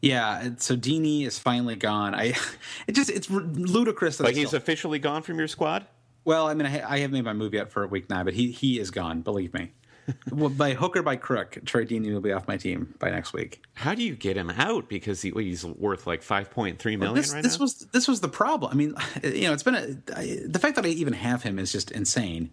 yeah, 0.00 0.50
so 0.58 0.76
Deeney 0.76 1.26
is 1.26 1.38
finally 1.38 1.74
gone. 1.74 2.14
I, 2.14 2.34
it 2.86 2.92
just 2.92 3.10
it's 3.10 3.28
ludicrous. 3.28 4.18
That 4.18 4.24
like 4.24 4.36
he's 4.36 4.48
still, 4.48 4.58
officially 4.58 4.98
gone 4.98 5.22
from 5.22 5.38
your 5.38 5.48
squad. 5.48 5.86
Well, 6.26 6.48
I 6.48 6.54
mean, 6.54 6.66
I, 6.66 6.94
I, 6.94 6.98
haven't 6.98 7.12
made 7.12 7.24
my 7.24 7.32
move 7.32 7.54
yet 7.54 7.70
for 7.70 7.84
a 7.84 7.86
week 7.86 8.10
now, 8.10 8.24
but 8.24 8.34
he 8.34 8.50
he 8.50 8.80
is 8.80 8.90
gone. 8.90 9.20
Believe 9.20 9.54
me. 9.54 9.70
well, 10.32 10.50
by 10.50 10.74
hook 10.74 10.96
or 10.96 11.02
by 11.02 11.14
crook, 11.14 11.58
Troy 11.64 11.84
Deeney 11.84 12.12
will 12.12 12.20
be 12.20 12.32
off 12.32 12.48
my 12.48 12.56
team 12.56 12.94
by 12.98 13.10
next 13.10 13.32
week. 13.32 13.62
How 13.74 13.94
do 13.94 14.02
you 14.02 14.16
get 14.16 14.36
him 14.36 14.50
out? 14.50 14.88
Because 14.88 15.22
he, 15.22 15.30
he's 15.30 15.64
worth 15.64 16.04
like 16.04 16.24
five 16.24 16.50
point 16.50 16.80
three 16.80 16.96
million 16.96 17.14
well, 17.14 17.22
this, 17.22 17.32
right 17.32 17.44
this 17.44 17.58
now. 17.58 17.62
was 17.62 17.78
this 17.92 18.08
was 18.08 18.20
the 18.20 18.28
problem. 18.28 18.72
I 18.72 18.74
mean, 18.74 18.94
you 19.22 19.42
know, 19.42 19.52
it's 19.52 19.62
been 19.62 19.76
a, 19.76 19.96
I, 20.16 20.40
the 20.44 20.58
fact 20.58 20.74
that 20.74 20.84
I 20.84 20.88
even 20.88 21.12
have 21.12 21.44
him 21.44 21.60
is 21.60 21.70
just 21.70 21.92
insane. 21.92 22.50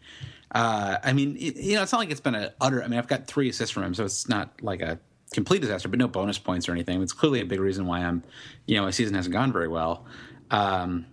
Uh, 0.51 0.97
I 1.03 1.13
mean, 1.13 1.35
it, 1.37 1.55
you 1.57 1.75
know, 1.75 1.81
it's 1.81 1.91
not 1.91 1.97
like 1.97 2.11
it's 2.11 2.21
been 2.21 2.35
an 2.35 2.51
utter. 2.61 2.83
I 2.83 2.87
mean, 2.87 2.99
I've 2.99 3.07
got 3.07 3.25
three 3.25 3.49
assists 3.49 3.73
from 3.73 3.83
him, 3.83 3.95
so 3.95 4.05
it's 4.05 4.29
not 4.29 4.61
like 4.61 4.83
a 4.83 4.99
complete 5.33 5.61
disaster, 5.61 5.89
but 5.89 5.97
no 5.97 6.07
bonus 6.07 6.37
points 6.37 6.69
or 6.69 6.73
anything. 6.73 7.01
It's 7.01 7.11
clearly 7.11 7.41
a 7.41 7.45
big 7.45 7.59
reason 7.59 7.87
why 7.87 8.01
I'm, 8.01 8.23
you 8.67 8.75
know, 8.75 8.83
my 8.83 8.91
season 8.91 9.15
hasn't 9.15 9.33
gone 9.33 9.51
very 9.51 9.67
well. 9.67 10.05
Um, 10.51 11.07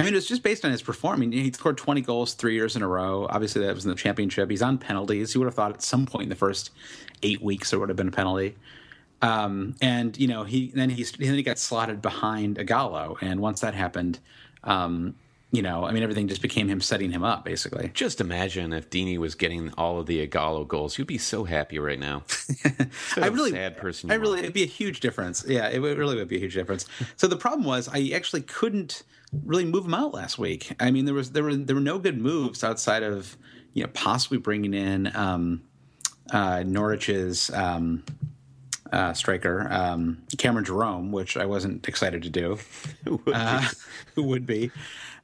I 0.00 0.04
mean, 0.04 0.14
it's 0.14 0.26
just 0.26 0.42
based 0.42 0.64
on 0.64 0.70
his 0.70 0.82
performing. 0.82 1.32
He 1.32 1.52
scored 1.52 1.78
20 1.78 2.00
goals 2.00 2.34
three 2.34 2.54
years 2.54 2.76
in 2.76 2.82
a 2.82 2.88
row. 2.88 3.26
Obviously, 3.30 3.64
that 3.64 3.74
was 3.74 3.84
in 3.84 3.90
the 3.90 3.96
championship. 3.96 4.50
He's 4.50 4.62
on 4.62 4.78
penalties. 4.78 5.34
You 5.34 5.40
would 5.40 5.46
have 5.46 5.54
thought 5.54 5.72
at 5.72 5.82
some 5.82 6.06
point 6.06 6.24
in 6.24 6.28
the 6.28 6.36
first 6.36 6.70
eight 7.22 7.42
weeks 7.42 7.70
there 7.70 7.78
would 7.78 7.88
have 7.88 7.96
been 7.96 8.08
a 8.08 8.12
penalty. 8.12 8.56
Um, 9.22 9.74
and 9.82 10.18
you 10.18 10.26
know, 10.26 10.44
he 10.44 10.70
then 10.74 10.88
he 10.90 11.04
then 11.04 11.34
he 11.34 11.42
got 11.42 11.58
slotted 11.58 12.00
behind 12.00 12.56
Ighalo, 12.56 13.18
and 13.20 13.40
once 13.40 13.60
that 13.60 13.74
happened, 13.74 14.18
um, 14.64 15.14
you 15.52 15.62
know, 15.62 15.84
I 15.84 15.90
mean, 15.90 16.02
everything 16.02 16.28
just 16.28 16.42
became 16.42 16.68
him 16.68 16.80
setting 16.80 17.10
him 17.10 17.24
up, 17.24 17.44
basically. 17.44 17.90
Just 17.92 18.20
imagine 18.20 18.72
if 18.72 18.88
Deeney 18.88 19.18
was 19.18 19.34
getting 19.34 19.72
all 19.76 19.98
of 19.98 20.06
the 20.06 20.26
Ighalo 20.26 20.66
goals. 20.66 20.96
You'd 20.96 21.08
be 21.08 21.18
so 21.18 21.44
happy 21.44 21.78
right 21.78 21.98
now. 21.98 22.22
I 23.16 23.26
really, 23.26 23.50
sad 23.50 23.76
person. 23.76 24.10
I 24.10 24.14
really, 24.14 24.38
it'd 24.40 24.52
be 24.52 24.62
a 24.62 24.66
huge 24.66 25.00
difference. 25.00 25.44
Yeah, 25.46 25.68
it 25.68 25.80
would, 25.80 25.98
really 25.98 26.16
would 26.16 26.28
be 26.28 26.36
a 26.36 26.40
huge 26.40 26.54
difference. 26.54 26.86
so 27.16 27.26
the 27.26 27.36
problem 27.36 27.66
was, 27.66 27.88
I 27.88 28.10
actually 28.14 28.42
couldn't 28.42 29.02
really 29.44 29.64
move 29.64 29.84
him 29.84 29.94
out 29.94 30.14
last 30.14 30.38
week. 30.38 30.72
I 30.80 30.90
mean, 30.90 31.04
there 31.04 31.14
was 31.14 31.32
there 31.32 31.42
were 31.42 31.54
there 31.54 31.76
were 31.76 31.82
no 31.82 31.98
good 31.98 32.20
moves 32.20 32.64
outside 32.64 33.02
of 33.02 33.36
you 33.72 33.84
know 33.84 33.90
possibly 33.92 34.38
bringing 34.38 34.74
in 34.74 35.14
um, 35.14 35.62
uh, 36.32 36.62
Norwich's 36.66 37.50
um, 37.50 38.04
uh, 38.92 39.12
striker, 39.12 39.68
um, 39.70 40.22
Cameron 40.38 40.64
Jerome, 40.64 41.12
which 41.12 41.36
I 41.36 41.46
wasn't 41.46 41.88
excited 41.88 42.22
to 42.22 42.30
do. 42.30 42.58
who, 43.04 43.20
would 43.24 43.34
uh, 43.34 43.62
who 44.14 44.24
would 44.24 44.46
be? 44.46 44.70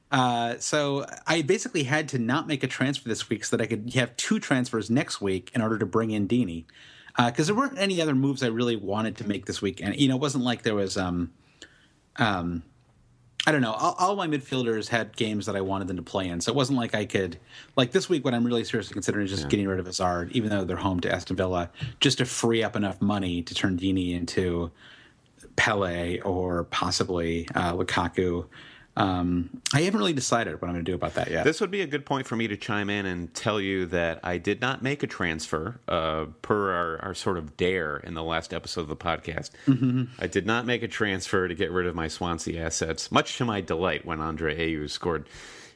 Uh, 0.09 0.55
so 0.59 1.05
I 1.25 1.41
basically 1.41 1.83
had 1.83 2.07
to 2.09 2.19
not 2.19 2.47
make 2.47 2.63
a 2.63 2.67
transfer 2.67 3.09
this 3.09 3.29
week 3.29 3.43
so 3.43 3.57
that 3.57 3.63
I 3.63 3.67
could 3.67 3.93
have 3.95 4.15
two 4.15 4.39
transfers 4.39 4.89
next 4.89 5.19
week 5.19 5.51
in 5.53 5.61
order 5.61 5.77
to 5.77 5.85
bring 5.85 6.11
in 6.11 6.27
Deeney. 6.27 6.65
Because 7.17 7.49
uh, 7.49 7.53
there 7.53 7.61
weren't 7.61 7.79
any 7.79 7.99
other 7.99 8.15
moves 8.15 8.43
I 8.43 8.47
really 8.47 8.75
wanted 8.75 9.17
to 9.17 9.27
make 9.27 9.47
this 9.47 9.61
week, 9.61 9.81
and 9.81 9.95
you 9.99 10.07
know, 10.07 10.15
it 10.15 10.21
wasn't 10.21 10.43
like 10.43 10.61
there 10.61 10.75
was 10.75 10.97
um, 10.97 11.33
um, 12.17 12.61
I 13.47 13.51
don't 13.53 13.61
know. 13.61 13.71
All, 13.71 13.95
all, 13.97 14.15
my 14.17 14.27
midfielders 14.27 14.89
had 14.89 15.15
games 15.15 15.45
that 15.45 15.55
I 15.55 15.61
wanted 15.61 15.87
them 15.87 15.95
to 15.95 16.03
play 16.03 16.27
in, 16.27 16.41
so 16.41 16.51
it 16.51 16.55
wasn't 16.55 16.77
like 16.77 16.93
I 16.93 17.05
could 17.05 17.39
like 17.77 17.93
this 17.93 18.09
week. 18.09 18.25
What 18.25 18.33
I'm 18.33 18.45
really 18.45 18.65
seriously 18.65 18.93
considering 18.93 19.23
is 19.23 19.31
just 19.31 19.43
yeah. 19.43 19.49
getting 19.49 19.67
rid 19.69 19.79
of 19.79 19.85
Hazard, 19.85 20.33
even 20.33 20.49
though 20.49 20.65
they're 20.65 20.75
home 20.75 20.99
to 20.99 21.09
Aston 21.09 21.37
Villa, 21.37 21.69
just 22.01 22.17
to 22.17 22.25
free 22.25 22.61
up 22.61 22.75
enough 22.75 23.01
money 23.01 23.41
to 23.41 23.55
turn 23.55 23.77
Deeney 23.77 24.13
into 24.13 24.69
Pellè 25.55 26.25
or 26.25 26.65
possibly 26.65 27.47
uh, 27.55 27.71
Lukaku 27.71 28.45
um, 28.97 29.61
I 29.75 29.81
haven't 29.81 29.99
really 29.99 30.13
decided 30.13 30.59
what 30.59 30.69
I'm 30.69 30.73
going 30.73 30.83
to 30.83 30.91
do 30.91 30.95
about 30.95 31.13
that 31.13 31.29
yet. 31.29 31.43
This 31.43 31.61
would 31.61 31.69
be 31.69 31.81
a 31.81 31.87
good 31.87 32.03
point 32.03 32.25
for 32.25 32.35
me 32.35 32.47
to 32.47 32.57
chime 32.57 32.89
in 32.89 33.05
and 33.05 33.31
tell 33.31 33.61
you 33.61 33.85
that 33.87 34.19
I 34.23 34.39
did 34.39 34.59
not 34.59 34.81
make 34.81 35.03
a 35.03 35.07
transfer 35.07 35.79
uh, 35.87 36.25
per 36.41 36.73
our, 36.73 37.01
our, 37.03 37.13
sort 37.13 37.37
of 37.37 37.55
dare 37.57 37.97
in 37.97 38.15
the 38.15 38.23
last 38.23 38.55
episode 38.55 38.81
of 38.81 38.87
the 38.87 38.95
podcast. 38.95 39.51
Mm-hmm. 39.67 40.05
I 40.17 40.25
did 40.25 40.47
not 40.47 40.65
make 40.65 40.81
a 40.81 40.87
transfer 40.87 41.47
to 41.47 41.53
get 41.53 41.69
rid 41.69 41.85
of 41.85 41.93
my 41.93 42.07
Swansea 42.07 42.65
assets, 42.65 43.11
much 43.11 43.37
to 43.37 43.45
my 43.45 43.61
delight 43.61 44.03
when 44.03 44.19
Andre 44.19 44.57
Ayew 44.57 44.89
scored 44.89 45.27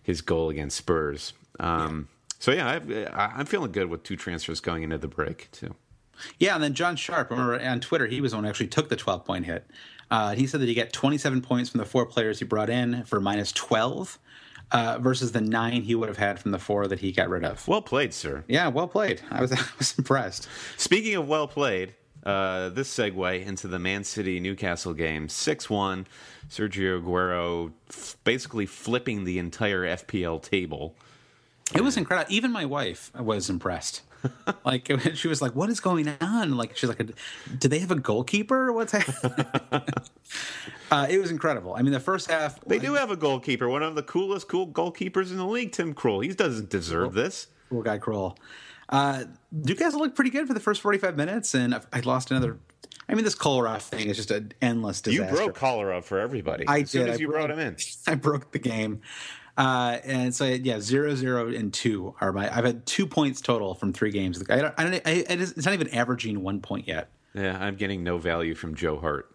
his 0.01 0.21
goal 0.21 0.49
against 0.49 0.77
Spurs. 0.77 1.33
Um, 1.59 2.07
yeah. 2.09 2.37
So 2.39 2.51
yeah, 2.51 2.79
i 3.13 3.39
am 3.39 3.45
feeling 3.45 3.71
good 3.71 3.87
with 3.87 4.01
two 4.01 4.15
transfers 4.15 4.59
going 4.61 4.81
into 4.81 4.97
the 4.97 5.07
break 5.07 5.51
too. 5.51 5.75
Yeah, 6.39 6.55
and 6.55 6.63
then 6.63 6.73
John 6.73 6.95
Sharp, 6.95 7.29
remember 7.29 7.61
on 7.61 7.79
Twitter, 7.79 8.07
he 8.07 8.21
was 8.21 8.31
the 8.31 8.37
one 8.37 8.45
who 8.45 8.49
actually 8.49 8.67
took 8.67 8.89
the 8.89 8.95
12 8.95 9.25
point 9.25 9.45
hit. 9.45 9.65
Uh, 10.11 10.35
he 10.35 10.45
said 10.45 10.59
that 10.59 10.67
he 10.67 10.75
got 10.75 10.91
27 10.91 11.41
points 11.41 11.69
from 11.71 11.79
the 11.79 11.85
four 11.85 12.05
players 12.05 12.37
he 12.37 12.45
brought 12.45 12.69
in 12.69 13.03
for 13.05 13.19
minus 13.21 13.51
12 13.53 14.19
uh, 14.71 14.99
versus 14.99 15.31
the 15.31 15.41
nine 15.41 15.81
he 15.81 15.95
would 15.95 16.09
have 16.09 16.17
had 16.17 16.37
from 16.37 16.51
the 16.51 16.59
four 16.59 16.85
that 16.87 16.99
he 16.99 17.11
got 17.13 17.29
rid 17.29 17.45
of. 17.45 17.65
Well 17.67 17.81
played, 17.81 18.13
sir. 18.13 18.43
Yeah, 18.47 18.67
well 18.67 18.87
played. 18.89 19.21
I 19.31 19.41
was, 19.41 19.51
I 19.53 19.63
was 19.79 19.97
impressed. 19.97 20.47
Speaking 20.77 21.15
of 21.15 21.27
well 21.27 21.47
played, 21.47 21.95
uh, 22.25 22.69
this 22.69 22.93
segue 22.95 23.45
into 23.45 23.67
the 23.67 23.79
Man 23.79 24.03
City 24.03 24.39
Newcastle 24.39 24.93
game 24.93 25.29
6 25.29 25.69
1. 25.69 26.05
Sergio 26.49 27.01
Aguero 27.01 27.71
f- 27.89 28.17
basically 28.25 28.65
flipping 28.65 29.23
the 29.23 29.39
entire 29.39 29.83
FPL 29.83 30.41
table. 30.43 30.95
It 31.73 31.81
was 31.81 31.95
incredible. 31.95 32.31
Even 32.33 32.51
my 32.51 32.65
wife 32.65 33.11
was 33.17 33.49
impressed. 33.49 34.01
like 34.65 34.91
she 35.13 35.27
was 35.27 35.41
like, 35.41 35.55
"What 35.55 35.69
is 35.69 35.79
going 35.79 36.09
on?" 36.21 36.57
Like 36.57 36.77
she's 36.77 36.89
like, 36.89 37.01
"Do 37.57 37.67
they 37.67 37.79
have 37.79 37.91
a 37.91 37.95
goalkeeper? 37.95 38.71
What's 38.71 38.91
that?" 38.91 40.05
uh, 40.91 41.07
it 41.09 41.19
was 41.19 41.31
incredible. 41.31 41.75
I 41.75 41.81
mean, 41.81 41.93
the 41.93 41.99
first 41.99 42.29
half 42.29 42.59
they 42.61 42.79
do 42.79 42.93
have 42.93 43.11
a 43.11 43.15
goalkeeper, 43.15 43.69
one 43.69 43.83
of 43.83 43.95
the 43.95 44.03
coolest 44.03 44.47
cool 44.47 44.67
goalkeepers 44.67 45.31
in 45.31 45.37
the 45.37 45.45
league. 45.45 45.71
Tim 45.71 45.93
Krul. 45.93 46.23
He 46.23 46.33
doesn't 46.33 46.69
deserve 46.69 47.13
cool. 47.13 47.23
this. 47.23 47.47
Cool 47.69 47.83
guy 47.83 47.99
Krul. 47.99 48.37
Uh, 48.89 49.25
Newcastle 49.51 50.01
looked 50.01 50.15
pretty 50.15 50.31
good 50.31 50.47
for 50.47 50.53
the 50.53 50.59
first 50.59 50.81
forty-five 50.81 51.15
minutes, 51.15 51.53
and 51.53 51.79
I 51.91 51.99
lost 52.01 52.31
another. 52.31 52.57
I 53.09 53.15
mean, 53.15 53.25
this 53.25 53.35
Kolarov 53.35 53.81
thing 53.81 54.07
is 54.07 54.15
just 54.15 54.31
an 54.31 54.53
endless 54.61 55.01
disaster. 55.01 55.35
You 55.35 55.45
broke 55.45 55.57
Kolarov 55.57 56.03
for 56.03 56.19
everybody. 56.19 56.65
I 56.67 56.79
as 56.79 56.91
did. 56.91 56.99
Soon 56.99 57.07
as 57.09 57.17
I 57.17 57.19
you 57.19 57.27
broke, 57.27 57.47
brought 57.47 57.51
him 57.51 57.59
in, 57.59 57.77
I 58.07 58.15
broke 58.15 58.51
the 58.51 58.59
game. 58.59 59.01
Uh, 59.57 59.97
and 60.03 60.33
so 60.33 60.45
yeah, 60.45 60.79
zero, 60.79 61.15
zero, 61.15 61.47
and 61.49 61.73
two 61.73 62.15
are 62.21 62.31
my. 62.31 62.55
I've 62.55 62.65
had 62.65 62.85
two 62.85 63.05
points 63.05 63.41
total 63.41 63.75
from 63.75 63.93
three 63.93 64.11
games. 64.11 64.41
I 64.49 64.61
don't. 64.61 64.73
I 64.77 64.83
don't. 64.83 64.95
I, 65.05 65.25
it's 65.29 65.65
not 65.65 65.73
even 65.73 65.89
averaging 65.89 66.41
one 66.41 66.61
point 66.61 66.87
yet. 66.87 67.09
Yeah, 67.33 67.57
I'm 67.59 67.75
getting 67.75 68.03
no 68.03 68.17
value 68.17 68.55
from 68.55 68.75
Joe 68.75 68.97
Hart 68.97 69.29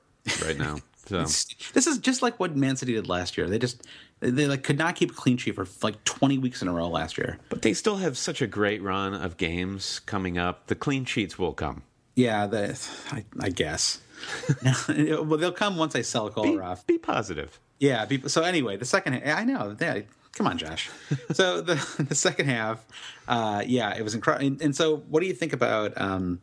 right 0.45 0.59
now. 0.59 0.79
So 1.07 1.19
this 1.21 1.87
is 1.87 1.99
just 1.99 2.21
like 2.21 2.41
what 2.41 2.57
Man 2.57 2.75
City 2.75 2.95
did 2.95 3.09
last 3.09 3.39
year. 3.39 3.49
They 3.49 3.61
just 3.61 3.81
they 4.19 4.49
like 4.49 4.65
could 4.65 4.77
not 4.77 4.97
keep 4.97 5.13
a 5.13 5.15
clean 5.15 5.37
sheet 5.37 5.55
for 5.55 5.65
like 5.81 6.03
20 6.03 6.39
weeks 6.39 6.63
in 6.63 6.69
a 6.69 6.73
row 6.73 6.89
last 6.89 7.17
year. 7.17 7.39
But 7.49 7.63
they 7.63 7.75
still 7.75 7.99
have 7.99 8.19
such 8.19 8.43
a 8.43 8.47
great 8.49 8.83
run 8.83 9.15
of 9.15 9.37
games 9.37 10.01
coming 10.01 10.37
up. 10.37 10.67
The 10.67 10.75
clean 10.75 11.05
sheets 11.05 11.39
will 11.39 11.53
come. 11.53 11.85
Yeah, 12.17 12.47
the, 12.47 12.89
I, 13.13 13.25
I 13.39 13.51
guess. 13.51 14.01
well, 14.89 15.37
they'll 15.37 15.53
come 15.53 15.77
once 15.77 15.95
I 15.95 16.03
sell 16.03 16.31
Kolarov. 16.31 16.85
Be, 16.87 16.95
be 16.95 16.99
positive. 16.99 17.61
Yeah. 17.79 18.05
Be, 18.05 18.29
so 18.29 18.43
anyway, 18.43 18.77
the 18.77 18.85
second. 18.85 19.23
I 19.25 19.45
know. 19.45 19.77
Yeah, 19.81 20.01
come 20.33 20.47
on, 20.47 20.59
Josh. 20.59 20.91
so 21.33 21.61
the 21.61 21.75
the 22.09 22.15
second 22.15 22.47
half, 22.47 22.85
uh, 23.27 23.63
yeah, 23.67 23.97
it 23.97 24.03
was 24.03 24.15
incredible. 24.15 24.47
And, 24.47 24.63
and, 24.63 24.77
so, 24.77 24.99
what 25.09 25.21
do 25.21 25.27
you 25.27 25.35
think 25.35 25.53
about? 25.53 26.01
Um, 26.01 26.41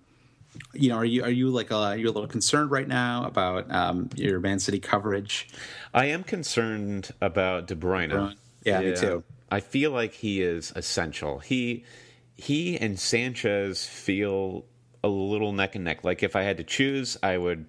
you 0.73 0.89
know, 0.89 0.97
are 0.97 1.05
you 1.05 1.23
are 1.23 1.31
you 1.31 1.49
like 1.49 1.71
a, 1.71 1.75
are 1.75 1.97
you 1.97 2.07
a 2.07 2.11
little 2.11 2.27
concerned 2.27 2.71
right 2.71 2.87
now 2.87 3.25
about 3.25 3.71
um, 3.71 4.09
your 4.15 4.39
Man 4.39 4.59
City 4.59 4.79
coverage? 4.79 5.47
I 5.93 6.05
am 6.05 6.23
concerned 6.23 7.11
about 7.21 7.67
De 7.67 7.75
Bruyne. 7.75 8.09
De 8.09 8.15
Bruyne. 8.15 8.35
Yeah, 8.63 8.79
yeah, 8.79 8.89
me 8.91 8.95
too. 8.95 9.23
I 9.51 9.59
feel 9.59 9.91
like 9.91 10.13
he 10.13 10.41
is 10.41 10.71
essential. 10.75 11.39
He 11.39 11.85
he 12.35 12.77
and 12.77 12.99
Sanchez 12.99 13.85
feel 13.85 14.65
a 15.03 15.07
little 15.07 15.51
neck 15.51 15.75
and 15.75 15.83
neck. 15.83 16.03
Like 16.03 16.23
if 16.23 16.35
I 16.35 16.43
had 16.43 16.57
to 16.57 16.63
choose, 16.63 17.17
I 17.21 17.37
would 17.37 17.65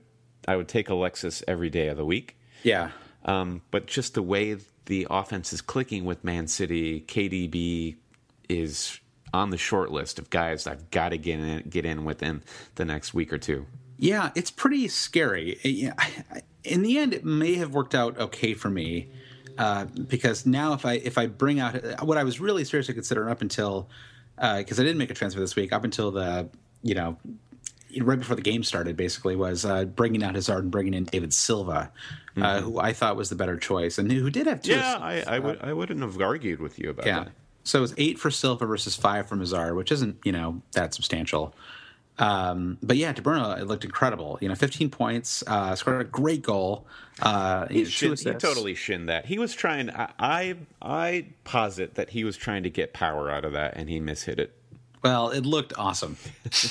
I 0.46 0.56
would 0.56 0.68
take 0.68 0.88
Alexis 0.88 1.42
every 1.48 1.70
day 1.70 1.88
of 1.88 1.96
the 1.96 2.04
week. 2.04 2.36
Yeah. 2.62 2.90
Um, 3.24 3.62
but 3.70 3.86
just 3.86 4.14
the 4.14 4.22
way 4.22 4.56
the 4.86 5.06
offense 5.10 5.52
is 5.52 5.60
clicking 5.60 6.04
with 6.04 6.24
Man 6.24 6.46
City, 6.46 7.00
KDB 7.02 7.96
is 8.48 9.00
on 9.32 9.50
the 9.50 9.56
short 9.56 9.90
list 9.90 10.18
of 10.18 10.30
guys 10.30 10.66
I've 10.66 10.90
got 10.90 11.10
to 11.10 11.18
get 11.18 11.40
in, 11.40 11.68
get 11.68 11.84
in 11.84 12.04
within 12.04 12.42
the 12.76 12.84
next 12.84 13.14
week 13.14 13.32
or 13.32 13.38
two. 13.38 13.66
Yeah, 13.98 14.30
it's 14.34 14.50
pretty 14.50 14.88
scary. 14.88 15.52
In 16.64 16.82
the 16.82 16.98
end, 16.98 17.14
it 17.14 17.24
may 17.24 17.54
have 17.54 17.72
worked 17.72 17.94
out 17.94 18.18
okay 18.18 18.54
for 18.54 18.68
me 18.68 19.08
uh, 19.58 19.84
because 19.84 20.46
now 20.46 20.72
if 20.72 20.84
I 20.84 20.94
if 20.94 21.16
I 21.16 21.26
bring 21.26 21.60
out 21.60 22.04
what 22.04 22.18
I 22.18 22.24
was 22.24 22.40
really 22.40 22.64
seriously 22.64 22.94
considering 22.94 23.30
up 23.30 23.40
until 23.40 23.88
because 24.36 24.78
uh, 24.78 24.82
I 24.82 24.84
didn't 24.84 24.98
make 24.98 25.10
a 25.10 25.14
transfer 25.14 25.40
this 25.40 25.54
week 25.54 25.72
up 25.72 25.84
until 25.84 26.10
the 26.10 26.48
you 26.82 26.94
know 26.94 27.16
right 28.00 28.18
before 28.18 28.36
the 28.36 28.42
game 28.42 28.62
started, 28.62 28.96
basically, 28.96 29.36
was 29.36 29.64
uh, 29.64 29.84
bringing 29.84 30.22
out 30.22 30.34
Hazard 30.34 30.64
and 30.64 30.70
bringing 30.70 30.94
in 30.94 31.04
David 31.04 31.32
Silva, 31.32 31.72
uh, 31.72 31.86
mm-hmm. 32.30 32.42
uh, 32.42 32.60
who 32.60 32.78
I 32.78 32.92
thought 32.92 33.16
was 33.16 33.30
the 33.30 33.36
better 33.36 33.56
choice, 33.56 33.98
and 33.98 34.10
who 34.10 34.30
did 34.30 34.46
have 34.46 34.62
two. 34.62 34.72
Yeah, 34.72 34.98
I, 35.00 35.22
I, 35.26 35.38
would 35.38 35.60
I 35.62 35.72
wouldn't 35.72 36.00
have 36.00 36.20
argued 36.20 36.60
with 36.60 36.78
you 36.78 36.90
about 36.90 37.06
yeah. 37.06 37.24
that. 37.24 37.32
So 37.64 37.78
it 37.78 37.82
was 37.82 37.94
eight 37.96 38.18
for 38.18 38.30
Silva 38.30 38.66
versus 38.66 38.94
five 38.96 39.28
for 39.28 39.36
Hazard, 39.36 39.74
which 39.74 39.90
isn't 39.92 40.18
you 40.24 40.32
know 40.32 40.62
that 40.72 40.94
substantial. 40.94 41.54
Um, 42.18 42.78
but 42.82 42.96
yeah, 42.96 43.12
De 43.12 43.22
Bruyne 43.22 43.60
it 43.60 43.66
looked 43.66 43.84
incredible. 43.84 44.38
You 44.40 44.48
know, 44.48 44.54
15 44.54 44.90
points, 44.90 45.42
uh, 45.46 45.74
scored 45.74 46.00
a 46.00 46.04
great 46.04 46.42
goal. 46.42 46.86
Uh, 47.20 47.66
he, 47.68 47.84
shin, 47.84 48.14
he 48.16 48.32
totally 48.34 48.74
shinned 48.74 49.08
that. 49.08 49.26
He 49.26 49.38
was 49.38 49.52
trying. 49.54 49.90
I, 49.90 50.12
I 50.18 50.56
I 50.80 51.26
posit 51.44 51.94
that 51.94 52.10
he 52.10 52.24
was 52.24 52.36
trying 52.36 52.64
to 52.64 52.70
get 52.70 52.92
power 52.92 53.30
out 53.30 53.44
of 53.44 53.52
that, 53.52 53.74
and 53.76 53.88
he 53.88 54.00
mishit 54.00 54.38
it. 54.38 54.52
Well, 55.04 55.28
it 55.30 55.44
looked 55.44 55.74
awesome, 55.76 56.16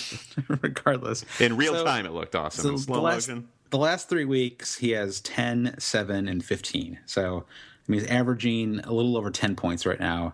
regardless. 0.47 1.23
In 1.39 1.55
real 1.55 1.75
so, 1.75 1.85
time, 1.85 2.07
it 2.07 2.13
looked 2.13 2.35
awesome. 2.35 2.79
So 2.79 2.93
the, 2.93 2.99
last, 2.99 3.29
the 3.69 3.77
last 3.77 4.09
three 4.09 4.25
weeks, 4.25 4.75
he 4.75 4.89
has 4.91 5.21
10, 5.21 5.75
7, 5.77 6.27
and 6.27 6.43
15. 6.43 6.99
So, 7.05 7.45
I 7.47 7.91
mean, 7.91 8.01
he's 8.01 8.09
averaging 8.09 8.79
a 8.79 8.91
little 8.91 9.17
over 9.17 9.29
10 9.29 9.55
points 9.55 9.85
right 9.85 9.99
now. 9.99 10.33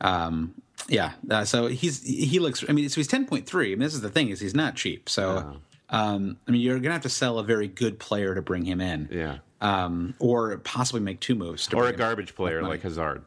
Um, 0.00 0.54
yeah. 0.88 1.12
Uh, 1.28 1.44
so 1.44 1.66
he's 1.66 2.02
he 2.02 2.38
looks. 2.38 2.64
I 2.68 2.72
mean, 2.72 2.88
so 2.88 3.00
he's 3.00 3.08
10.3. 3.08 3.54
I 3.54 3.68
mean, 3.68 3.78
this 3.80 3.94
is 3.94 4.00
the 4.00 4.10
thing 4.10 4.28
is 4.28 4.40
he's 4.40 4.54
not 4.54 4.76
cheap. 4.76 5.08
So, 5.08 5.60
um, 5.90 6.38
I 6.46 6.50
mean, 6.50 6.60
you're 6.60 6.78
gonna 6.78 6.94
have 6.94 7.02
to 7.02 7.08
sell 7.08 7.38
a 7.38 7.44
very 7.44 7.68
good 7.68 7.98
player 7.98 8.34
to 8.34 8.42
bring 8.42 8.64
him 8.64 8.80
in. 8.80 9.08
Yeah. 9.10 9.38
Um, 9.60 10.14
or 10.18 10.56
possibly 10.58 11.02
make 11.02 11.20
two 11.20 11.34
moves. 11.34 11.68
or 11.74 11.86
a 11.86 11.92
garbage 11.92 12.34
player 12.34 12.62
like 12.62 12.80
Hazard. 12.80 13.24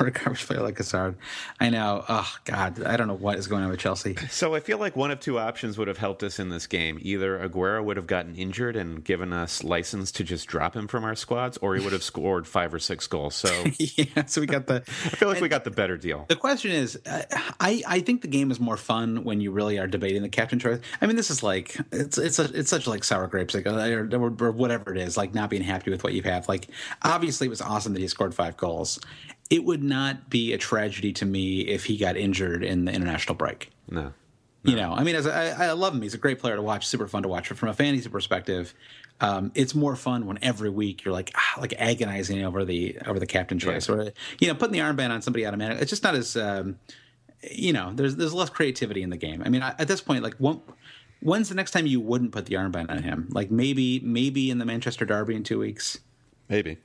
Or 0.00 0.06
a 0.06 0.10
garbage 0.10 0.46
player 0.46 0.62
like 0.62 0.76
Hazard. 0.76 1.16
I 1.60 1.70
know. 1.70 2.04
Oh 2.08 2.36
God, 2.44 2.82
I 2.82 2.96
don't 2.96 3.08
know 3.08 3.14
what 3.14 3.38
is 3.38 3.46
going 3.46 3.62
on 3.62 3.70
with 3.70 3.80
Chelsea. 3.80 4.16
So 4.30 4.54
I 4.54 4.60
feel 4.60 4.78
like 4.78 4.96
one 4.96 5.10
of 5.10 5.20
two 5.20 5.38
options 5.38 5.78
would 5.78 5.88
have 5.88 5.98
helped 5.98 6.22
us 6.22 6.38
in 6.38 6.48
this 6.48 6.66
game. 6.66 6.98
Either 7.00 7.38
Aguero 7.38 7.84
would 7.84 7.96
have 7.96 8.06
gotten 8.06 8.34
injured 8.34 8.76
and 8.76 9.04
given 9.04 9.32
us 9.32 9.64
license 9.64 10.12
to 10.12 10.24
just 10.24 10.46
drop 10.46 10.74
him 10.74 10.88
from 10.88 11.04
our 11.04 11.14
squads, 11.14 11.56
or 11.58 11.74
he 11.74 11.82
would 11.82 11.92
have 11.92 12.02
scored 12.02 12.46
five 12.46 12.72
or 12.72 12.78
six 12.78 13.06
goals. 13.06 13.34
So 13.34 13.64
yeah, 13.78 14.26
so 14.26 14.40
we 14.40 14.46
got 14.46 14.66
the. 14.66 14.76
I 14.86 15.08
feel 15.16 15.28
like 15.28 15.40
we 15.40 15.48
got 15.48 15.64
the 15.64 15.70
better 15.70 15.96
deal. 15.96 16.26
The 16.28 16.36
question 16.36 16.70
is, 16.70 16.98
I 17.06 17.82
I 17.86 18.00
think 18.00 18.22
the 18.22 18.28
game 18.28 18.50
is 18.50 18.60
more 18.60 18.76
fun 18.76 19.24
when 19.24 19.40
you 19.40 19.50
really 19.50 19.78
are 19.78 19.86
debating 19.86 20.22
the 20.22 20.28
captain 20.28 20.58
choice. 20.58 20.80
I 21.00 21.06
mean, 21.06 21.16
this 21.16 21.30
is 21.30 21.42
like 21.42 21.76
it's 21.92 22.18
it's 22.18 22.38
a, 22.38 22.44
it's 22.58 22.70
such 22.70 22.86
like 22.86 23.04
sour 23.04 23.26
grapes, 23.26 23.54
like 23.54 23.66
or, 23.66 24.08
or 24.12 24.52
whatever 24.52 24.92
it 24.92 24.98
is, 24.98 25.16
like 25.16 25.34
not 25.34 25.50
being 25.50 25.62
happy 25.62 25.90
with 25.90 26.04
what 26.04 26.12
you 26.12 26.22
have. 26.22 26.48
Like 26.48 26.68
obviously, 27.02 27.46
it 27.46 27.50
was 27.50 27.60
awesome 27.60 27.92
that 27.94 28.00
he 28.00 28.08
scored 28.08 28.34
five 28.34 28.56
goals 28.56 28.98
it 29.50 29.64
would 29.64 29.82
not 29.82 30.30
be 30.30 30.52
a 30.52 30.58
tragedy 30.58 31.12
to 31.14 31.26
me 31.26 31.60
if 31.60 31.84
he 31.84 31.96
got 31.96 32.16
injured 32.16 32.64
in 32.64 32.84
the 32.84 32.92
international 32.92 33.34
break. 33.34 33.70
No. 33.88 34.02
no. 34.02 34.12
You 34.62 34.76
know, 34.76 34.92
I 34.92 35.04
mean, 35.04 35.14
as 35.14 35.26
I, 35.26 35.66
I, 35.66 35.72
love 35.72 35.94
him. 35.94 36.02
He's 36.02 36.14
a 36.14 36.18
great 36.18 36.38
player 36.38 36.56
to 36.56 36.62
watch, 36.62 36.86
super 36.86 37.06
fun 37.06 37.22
to 37.22 37.28
watch. 37.28 37.48
But 37.48 37.58
from 37.58 37.68
a 37.68 37.74
fantasy 37.74 38.08
perspective, 38.08 38.74
um, 39.20 39.52
it's 39.54 39.74
more 39.74 39.96
fun 39.96 40.26
when 40.26 40.38
every 40.42 40.70
week 40.70 41.04
you're 41.04 41.12
like 41.12 41.30
ah, 41.34 41.60
like 41.60 41.74
agonizing 41.78 42.44
over 42.44 42.64
the 42.64 42.98
over 43.06 43.18
the 43.20 43.26
captain 43.26 43.58
choice 43.58 43.88
yeah. 43.88 43.94
or 43.94 44.12
you 44.40 44.48
know 44.48 44.54
putting 44.54 44.72
the 44.72 44.80
armband 44.80 45.10
on 45.10 45.22
somebody 45.22 45.46
automatic. 45.46 45.80
It's 45.80 45.90
just 45.90 46.02
not 46.02 46.14
as 46.14 46.36
um, 46.36 46.78
you 47.48 47.72
know 47.72 47.92
there's 47.94 48.16
there's 48.16 48.34
less 48.34 48.50
creativity 48.50 49.02
in 49.02 49.10
the 49.10 49.16
game. 49.16 49.42
I 49.44 49.50
mean, 49.50 49.62
I, 49.62 49.74
at 49.78 49.86
this 49.86 50.00
point, 50.00 50.22
like 50.22 50.34
one 50.34 50.62
When's 51.24 51.48
the 51.48 51.54
next 51.54 51.70
time 51.70 51.86
you 51.86 52.00
wouldn't 52.00 52.32
put 52.32 52.44
the 52.46 52.56
armband 52.56 52.90
on 52.90 53.02
him? 53.02 53.28
Like 53.30 53.50
maybe 53.50 53.98
maybe 54.00 54.50
in 54.50 54.58
the 54.58 54.66
Manchester 54.66 55.06
Derby 55.06 55.34
in 55.34 55.42
two 55.42 55.58
weeks. 55.58 55.98
Maybe. 56.50 56.76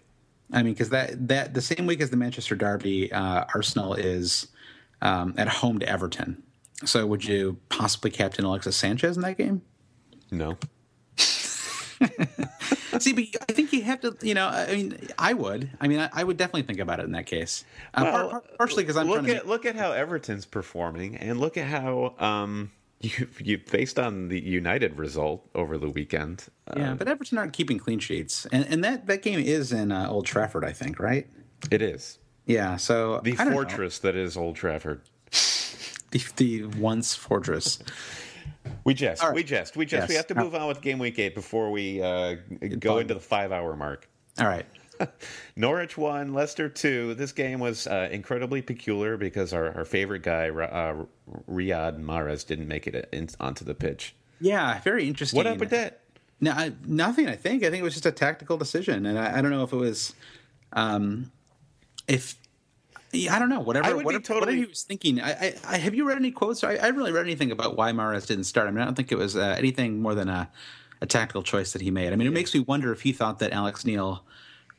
I 0.51 0.63
mean, 0.63 0.73
because 0.73 0.89
that 0.89 1.27
that 1.27 1.53
the 1.53 1.61
same 1.61 1.85
week 1.85 2.01
as 2.01 2.09
the 2.09 2.17
Manchester 2.17 2.55
Derby, 2.55 3.11
uh, 3.11 3.45
Arsenal 3.53 3.93
is 3.93 4.47
um, 5.01 5.33
at 5.37 5.47
home 5.47 5.79
to 5.79 5.87
Everton. 5.87 6.41
So 6.85 7.05
would 7.05 7.23
you 7.25 7.57
possibly 7.69 8.09
captain 8.11 8.45
Alexis 8.45 8.75
Sanchez 8.75 9.15
in 9.17 9.21
that 9.23 9.37
game? 9.37 9.61
No. 10.31 10.57
See, 12.99 13.13
but 13.13 13.25
I 13.49 13.53
think 13.53 13.71
you 13.73 13.83
have 13.83 13.99
to. 14.01 14.15
You 14.21 14.33
know, 14.33 14.47
I 14.47 14.73
mean, 14.73 14.97
I 15.17 15.33
would. 15.33 15.69
I 15.81 15.87
mean, 15.87 15.99
I, 15.99 16.09
I 16.13 16.23
would 16.23 16.37
definitely 16.37 16.63
think 16.63 16.79
about 16.79 16.99
it 16.99 17.03
in 17.03 17.11
that 17.11 17.25
case. 17.25 17.65
Uh, 17.93 18.01
Well, 18.03 18.11
par- 18.11 18.29
par- 18.29 18.43
partially 18.57 18.83
because 18.83 18.97
I'm 18.97 19.07
look 19.07 19.19
trying 19.19 19.33
to 19.33 19.35
at 19.37 19.47
look 19.47 19.65
at 19.65 19.75
how 19.75 19.91
Everton's 19.91 20.45
performing, 20.45 21.17
and 21.17 21.39
look 21.39 21.57
at 21.57 21.67
how 21.67 22.15
um, 22.19 22.71
you 23.01 23.27
you 23.39 23.57
based 23.57 23.97
on 23.97 24.27
the 24.27 24.39
United 24.39 24.97
result 24.97 25.47
over 25.55 25.77
the 25.77 25.89
weekend. 25.89 26.45
Yeah, 26.75 26.95
but 26.95 27.07
Everton 27.07 27.37
aren't 27.37 27.53
keeping 27.53 27.79
clean 27.79 27.99
sheets, 27.99 28.45
and 28.51 28.65
and 28.67 28.83
that 28.83 29.07
that 29.07 29.21
game 29.21 29.39
is 29.39 29.71
in 29.71 29.91
uh, 29.91 30.09
Old 30.09 30.25
Trafford, 30.25 30.65
I 30.65 30.73
think, 30.73 30.99
right? 30.99 31.27
it 31.71 31.81
is 31.81 32.19
Yeah, 32.45 32.77
so 32.77 33.19
the 33.21 33.33
don't 33.33 33.47
know. 33.47 33.53
fortress 33.53 33.99
that 33.99 34.15
is 34.15 34.37
Old 34.37 34.55
Trafford. 34.55 35.01
the, 36.11 36.21
the 36.37 36.63
once 36.77 37.15
fortress. 37.15 37.79
We 38.83 38.93
jest, 38.93 39.23
right. 39.23 39.33
we 39.33 39.43
jest, 39.43 39.75
we 39.77 39.85
jest. 39.85 40.09
We 40.09 40.15
have 40.15 40.27
to 40.27 40.35
move 40.35 40.53
on 40.55 40.67
with 40.67 40.81
game 40.81 40.99
week 40.99 41.17
eight 41.19 41.33
before 41.35 41.71
we 41.71 42.01
uh, 42.01 42.35
go 42.79 42.97
into 42.99 43.13
the 43.13 43.19
five 43.19 43.51
hour 43.51 43.75
mark. 43.75 44.07
All 44.39 44.45
right, 44.47 44.65
Norwich 45.55 45.97
won, 45.97 46.33
Leicester 46.33 46.69
two. 46.69 47.13
This 47.15 47.31
game 47.31 47.59
was 47.59 47.87
uh, 47.87 48.09
incredibly 48.11 48.61
peculiar 48.61 49.17
because 49.17 49.53
our, 49.53 49.75
our 49.75 49.85
favorite 49.85 50.23
guy, 50.23 50.49
uh, 50.49 51.05
Riyad 51.49 52.01
Mahrez, 52.03 52.45
didn't 52.45 52.67
make 52.67 52.87
it 52.87 53.09
in, 53.11 53.29
onto 53.39 53.63
the 53.65 53.73
pitch. 53.75 54.15
yeah, 54.39 54.79
very 54.81 55.07
interesting. 55.07 55.37
What 55.37 55.47
up 55.47 55.57
with 55.57 55.69
that? 55.71 56.01
No, 56.41 56.51
I, 56.51 56.71
nothing. 56.85 57.27
I 57.27 57.35
think. 57.35 57.63
I 57.63 57.69
think 57.69 57.81
it 57.81 57.83
was 57.83 57.93
just 57.93 58.05
a 58.05 58.11
tactical 58.11 58.57
decision, 58.57 59.05
and 59.05 59.19
I, 59.19 59.37
I 59.37 59.41
don't 59.41 59.51
know 59.51 59.63
if 59.63 59.73
it 59.73 59.77
was, 59.77 60.13
um, 60.73 61.31
if 62.07 62.35
I 63.13 63.39
don't 63.39 63.49
know. 63.49 63.59
Whatever. 63.59 63.87
I 63.89 63.93
would 63.93 64.05
be 64.05 64.13
totally- 64.19 64.39
whatever 64.39 64.57
he 64.57 64.65
was 64.65 64.83
thinking. 64.83 65.19
I, 65.19 65.31
I, 65.31 65.55
I 65.67 65.77
have 65.77 65.95
you 65.95 66.07
read 66.07 66.17
any 66.17 66.31
quotes? 66.31 66.63
I, 66.63 66.71
I 66.71 66.77
haven't 66.77 66.97
really 66.97 67.11
read 67.11 67.25
anything 67.25 67.51
about 67.51 67.75
why 67.75 67.91
Mahrez 67.91 68.25
didn't 68.27 68.45
start. 68.45 68.67
I 68.67 68.71
mean, 68.71 68.81
I 68.81 68.85
don't 68.85 68.95
think 68.95 69.11
it 69.11 69.17
was 69.17 69.35
uh, 69.35 69.55
anything 69.57 70.01
more 70.01 70.15
than 70.15 70.29
a, 70.29 70.49
a 71.01 71.05
tactical 71.05 71.43
choice 71.43 71.73
that 71.73 71.81
he 71.81 71.91
made. 71.91 72.13
I 72.13 72.15
mean, 72.15 72.27
it 72.27 72.33
makes 72.33 72.53
me 72.53 72.61
wonder 72.61 72.93
if 72.93 73.01
he 73.01 73.11
thought 73.11 73.39
that 73.39 73.51
Alex 73.51 73.83
Neil. 73.85 74.23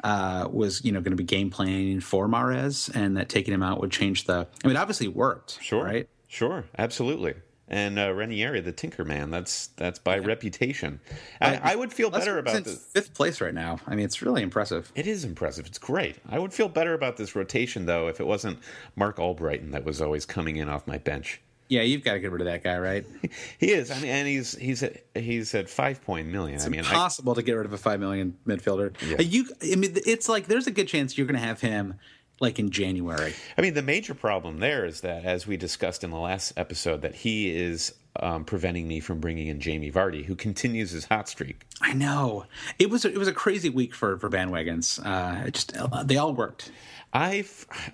Uh, 0.02 0.48
was 0.50 0.82
you 0.84 0.92
know 0.92 1.00
going 1.00 1.12
to 1.12 1.16
be 1.16 1.24
game 1.24 1.50
planning 1.50 2.00
for 2.00 2.26
Mahrez, 2.26 2.90
and 2.94 3.16
that 3.16 3.28
taking 3.28 3.52
him 3.52 3.62
out 3.62 3.80
would 3.80 3.90
change 3.90 4.24
the. 4.24 4.46
I 4.64 4.66
mean, 4.66 4.76
it 4.76 4.78
obviously 4.78 5.08
worked. 5.08 5.58
Sure, 5.62 5.84
right? 5.84 6.08
Sure, 6.26 6.64
absolutely. 6.78 7.34
And 7.70 8.00
uh, 8.00 8.12
Ranieri, 8.12 8.60
the 8.60 8.72
Tinker 8.72 9.04
Man, 9.04 9.30
that's 9.30 9.68
that's 9.76 10.00
by 10.00 10.18
reputation. 10.18 11.00
I, 11.40 11.56
I 11.62 11.76
would 11.76 11.92
feel 11.92 12.10
better 12.10 12.38
about 12.38 12.64
this. 12.64 12.84
fifth 12.86 13.14
place 13.14 13.40
right 13.40 13.54
now. 13.54 13.78
I 13.86 13.94
mean, 13.94 14.04
it's 14.04 14.22
really 14.22 14.42
impressive. 14.42 14.90
It 14.96 15.06
is 15.06 15.24
impressive. 15.24 15.66
It's 15.66 15.78
great. 15.78 16.16
I 16.28 16.40
would 16.40 16.52
feel 16.52 16.68
better 16.68 16.94
about 16.94 17.16
this 17.16 17.36
rotation 17.36 17.86
though 17.86 18.08
if 18.08 18.18
it 18.18 18.26
wasn't 18.26 18.58
Marc 18.96 19.18
Albrighton 19.18 19.70
that 19.70 19.84
was 19.84 20.02
always 20.02 20.26
coming 20.26 20.56
in 20.56 20.68
off 20.68 20.88
my 20.88 20.98
bench. 20.98 21.40
Yeah, 21.70 21.82
you've 21.82 22.02
got 22.02 22.14
to 22.14 22.18
get 22.18 22.32
rid 22.32 22.40
of 22.40 22.46
that 22.46 22.64
guy, 22.64 22.78
right? 22.78 23.06
He 23.58 23.72
is. 23.72 23.90
I 23.90 24.00
mean, 24.00 24.10
and 24.10 24.26
he's 24.26 24.56
he's 24.56 24.82
at 24.82 25.04
he's 25.14 25.54
at 25.54 25.70
five 25.70 26.02
point 26.02 26.28
million. 26.28 26.60
I 26.60 26.68
mean, 26.68 26.80
I, 26.80 26.82
impossible 26.82 27.34
to 27.36 27.42
get 27.42 27.52
rid 27.52 27.64
of 27.64 27.72
a 27.72 27.78
five 27.78 28.00
million 28.00 28.36
midfielder. 28.46 28.94
Yeah. 29.06 29.20
You, 29.20 29.46
I 29.62 29.76
mean, 29.76 29.96
it's 30.04 30.28
like 30.28 30.46
there's 30.46 30.66
a 30.66 30.70
good 30.72 30.88
chance 30.88 31.16
you're 31.16 31.26
going 31.26 31.40
to 31.40 31.46
have 31.46 31.60
him 31.60 31.94
like 32.40 32.58
in 32.58 32.70
January. 32.70 33.34
I 33.56 33.60
mean, 33.60 33.74
the 33.74 33.82
major 33.82 34.14
problem 34.14 34.58
there 34.58 34.84
is 34.84 35.02
that, 35.02 35.24
as 35.24 35.46
we 35.46 35.56
discussed 35.56 36.02
in 36.02 36.10
the 36.10 36.18
last 36.18 36.54
episode, 36.56 37.02
that 37.02 37.14
he 37.14 37.54
is 37.54 37.94
um, 38.16 38.44
preventing 38.44 38.88
me 38.88 38.98
from 38.98 39.20
bringing 39.20 39.46
in 39.46 39.60
Jamie 39.60 39.92
Vardy, 39.92 40.24
who 40.24 40.34
continues 40.34 40.90
his 40.90 41.04
hot 41.04 41.28
streak. 41.28 41.62
I 41.80 41.92
know 41.92 42.46
it 42.78 42.90
was 42.90 43.04
a, 43.04 43.12
it 43.12 43.18
was 43.18 43.28
a 43.28 43.32
crazy 43.32 43.68
week 43.68 43.94
for 43.94 44.18
for 44.18 44.28
bandwagons. 44.28 44.98
Uh, 45.04 45.46
it 45.46 45.54
just 45.54 45.76
uh, 45.76 46.02
they 46.02 46.16
all 46.16 46.34
worked 46.34 46.72
I 47.12 47.44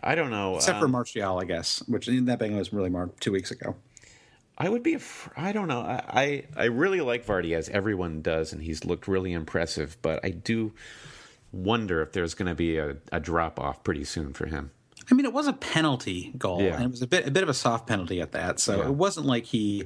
I 0.03 0.15
don't 0.15 0.31
know. 0.31 0.57
except 0.57 0.79
for 0.79 0.85
um, 0.87 0.91
Martial, 0.93 1.39
I 1.39 1.45
guess, 1.45 1.83
which 1.89 2.07
that 2.07 2.39
bang 2.39 2.57
was 2.57 2.73
really 2.73 2.91
more 2.91 3.11
two 3.21 3.33
weeks 3.33 3.51
ago. 3.51 3.77
I 4.59 4.69
would 4.69 4.83
be. 4.83 4.97
I 5.37 5.53
don't 5.53 5.69
know. 5.69 5.81
I, 5.81 6.03
I 6.09 6.45
I 6.57 6.65
really 6.67 7.01
like 7.01 7.27
Vardy 7.27 7.55
as 7.55 7.69
everyone 7.69 8.23
does, 8.23 8.53
and 8.53 8.63
he's 8.63 8.85
looked 8.85 9.07
really 9.09 9.33
impressive. 9.33 9.97
But 10.03 10.21
I 10.25 10.31
do 10.31 10.73
wonder 11.53 12.03
if 12.03 12.13
there's 12.13 12.35
going 12.35 12.49
to 12.49 12.55
be 12.55 12.77
a, 12.79 12.97
a 13.13 13.21
drop 13.21 13.59
off 13.61 13.83
pretty 13.85 14.05
soon 14.05 14.33
for 14.33 14.47
him. 14.47 14.71
I 15.11 15.15
mean, 15.15 15.25
it 15.25 15.33
was 15.33 15.47
a 15.47 15.53
penalty 15.53 16.33
goal, 16.37 16.63
Yeah. 16.63 16.75
and 16.77 16.85
it 16.85 16.91
was 16.91 17.03
a 17.03 17.07
bit 17.07 17.27
a 17.27 17.31
bit 17.31 17.43
of 17.43 17.49
a 17.49 17.55
soft 17.55 17.87
penalty 17.87 18.21
at 18.21 18.33
that. 18.33 18.59
So 18.61 18.79
Yeah. 18.79 18.87
it 18.89 18.95
wasn't 18.95 19.27
like 19.27 19.45
he 19.45 19.85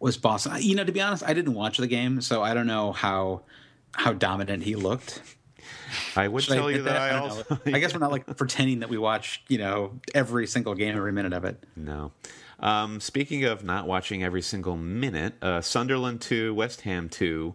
was 0.00 0.16
bossing. 0.16 0.52
You 0.60 0.76
know, 0.76 0.84
to 0.84 0.92
be 0.92 1.00
honest, 1.00 1.22
I 1.26 1.34
didn't 1.34 1.54
watch 1.54 1.78
the 1.78 1.86
game, 1.88 2.20
so 2.20 2.42
I 2.42 2.54
don't 2.54 2.66
know 2.68 2.92
how 2.92 3.42
how 3.94 4.12
dominant 4.12 4.62
he 4.62 4.74
looked. 4.76 5.22
I 6.16 6.28
would 6.28 6.42
Should 6.44 6.54
tell 6.54 6.70
you 6.70 6.78
admit 6.78 6.92
that 6.92 7.12
I, 7.12 7.18
also. 7.18 7.58
I 7.66 7.78
guess 7.78 7.92
we're 7.94 8.00
not 8.00 8.10
like 8.12 8.26
pretending 8.36 8.80
that 8.80 8.88
we 8.88 8.98
watch, 8.98 9.42
you 9.48 9.58
know, 9.58 9.98
every 10.14 10.46
single 10.46 10.74
game, 10.74 10.96
every 10.96 11.12
minute 11.12 11.32
of 11.32 11.44
it. 11.44 11.62
no. 11.76 12.12
Um, 12.60 12.98
speaking 12.98 13.44
of 13.44 13.62
not 13.62 13.86
watching 13.86 14.24
every 14.24 14.42
single 14.42 14.76
minute, 14.76 15.34
uh, 15.40 15.60
Sunderland 15.60 16.20
two, 16.20 16.52
West 16.54 16.80
Ham 16.80 17.08
two. 17.08 17.54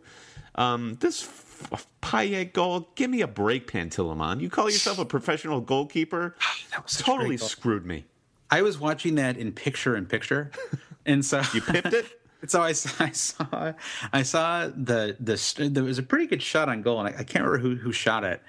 Um, 0.55 0.95
this 1.01 1.23
f- 1.23 1.87
Payet 2.01 2.53
goal, 2.53 2.87
give 2.95 3.09
me 3.09 3.19
a 3.21 3.27
break, 3.27 3.69
Pantilimon. 3.69 4.39
You 4.39 4.49
call 4.49 4.69
yourself 4.69 4.99
a 4.99 5.05
professional 5.05 5.59
goalkeeper? 5.61 6.35
That 6.71 6.83
was 6.83 6.97
totally 6.97 7.35
screwed 7.37 7.85
me. 7.85 8.05
I 8.49 8.61
was 8.61 8.79
watching 8.79 9.15
that 9.15 9.35
in 9.37 9.51
picture 9.51 9.95
in 9.95 10.05
picture, 10.05 10.51
and 11.05 11.23
so 11.25 11.41
You 11.53 11.61
pipped 11.61 11.93
it. 11.93 12.05
So 12.47 12.61
I, 12.61 12.71
saw- 12.73 12.91
I 13.05 13.11
saw 13.11 13.73
I 14.11 14.23
saw 14.23 14.67
the 14.67 15.15
the 15.19 15.69
there 15.69 15.83
was 15.83 15.97
a 15.97 16.03
pretty 16.03 16.27
good 16.27 16.41
shot 16.41 16.69
on 16.69 16.81
goal, 16.81 16.99
and 16.99 17.15
I, 17.15 17.19
I 17.19 17.23
can't 17.23 17.45
remember 17.45 17.57
who 17.57 17.75
who 17.75 17.91
shot 17.91 18.23
it. 18.23 18.41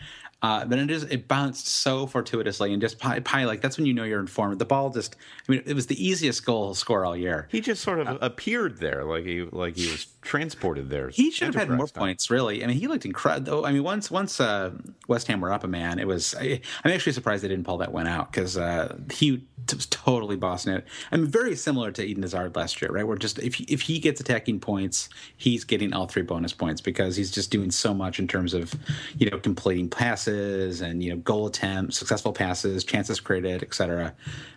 Uh, 0.42 0.62
but 0.62 0.78
it 0.78 0.86
just 0.88 1.10
it 1.10 1.26
bounced 1.26 1.66
so 1.66 2.06
fortuitously 2.06 2.70
and 2.70 2.82
just 2.82 2.98
pie, 2.98 3.18
pie 3.20 3.44
like 3.44 3.62
that's 3.62 3.78
when 3.78 3.86
you 3.86 3.94
know 3.94 4.04
you're 4.04 4.20
informed. 4.20 4.58
The 4.58 4.66
ball 4.66 4.90
just 4.90 5.16
I 5.48 5.52
mean 5.52 5.62
it 5.64 5.72
was 5.72 5.86
the 5.86 6.06
easiest 6.06 6.44
goal 6.44 6.66
he'll 6.66 6.74
score 6.74 7.02
all 7.06 7.16
year. 7.16 7.48
He 7.50 7.62
just 7.62 7.82
sort 7.82 7.98
of 7.98 8.18
appeared 8.20 8.76
there, 8.76 9.04
like 9.04 9.24
he 9.24 9.40
like 9.40 9.74
he 9.76 9.90
was 9.90 10.06
transported 10.20 10.90
there. 10.90 11.08
He 11.08 11.30
should 11.30 11.46
have 11.46 11.54
had 11.54 11.70
more 11.70 11.86
style. 11.86 12.02
points, 12.02 12.30
really. 12.30 12.62
I 12.62 12.66
mean, 12.66 12.76
he 12.76 12.88
looked 12.88 13.06
incredible. 13.06 13.64
I 13.64 13.72
mean, 13.72 13.84
once 13.84 14.10
once 14.10 14.38
uh, 14.38 14.72
West 15.08 15.28
Ham 15.28 15.40
were 15.40 15.50
up 15.50 15.64
a 15.64 15.68
man, 15.68 15.98
it 15.98 16.06
was. 16.06 16.34
I, 16.38 16.60
I'm 16.84 16.92
actually 16.92 17.12
surprised 17.12 17.42
they 17.42 17.48
didn't 17.48 17.64
pull 17.64 17.78
that 17.78 17.92
one 17.92 18.06
out 18.06 18.30
because 18.30 18.58
uh, 18.58 18.98
he 19.10 19.46
t- 19.66 19.76
totally 19.90 20.36
bossing 20.36 20.74
it. 20.74 20.86
I 21.10 21.16
mean, 21.16 21.26
very 21.26 21.56
similar 21.56 21.90
to 21.92 22.04
Eden 22.04 22.22
Hazard 22.22 22.56
last 22.56 22.80
year, 22.80 22.90
right? 22.90 23.06
Where 23.06 23.16
just 23.16 23.38
if 23.38 23.54
he, 23.54 23.64
if 23.64 23.82
he 23.82 23.98
gets 23.98 24.20
attacking 24.20 24.60
points, 24.60 25.08
he's 25.36 25.64
getting 25.64 25.92
all 25.92 26.06
three 26.06 26.22
bonus 26.22 26.52
points 26.52 26.80
because 26.80 27.16
he's 27.16 27.30
just 27.30 27.50
doing 27.50 27.70
so 27.70 27.94
much 27.94 28.18
in 28.18 28.28
terms 28.28 28.54
of 28.54 28.74
you 29.18 29.30
know 29.30 29.38
completing 29.38 29.88
passes 29.88 30.80
and 30.80 31.02
you 31.02 31.10
know 31.10 31.16
goal 31.16 31.46
attempts, 31.46 31.98
successful 31.98 32.32
passes, 32.32 32.84
chances 32.84 33.20
created, 33.20 33.62
etc. 33.62 34.14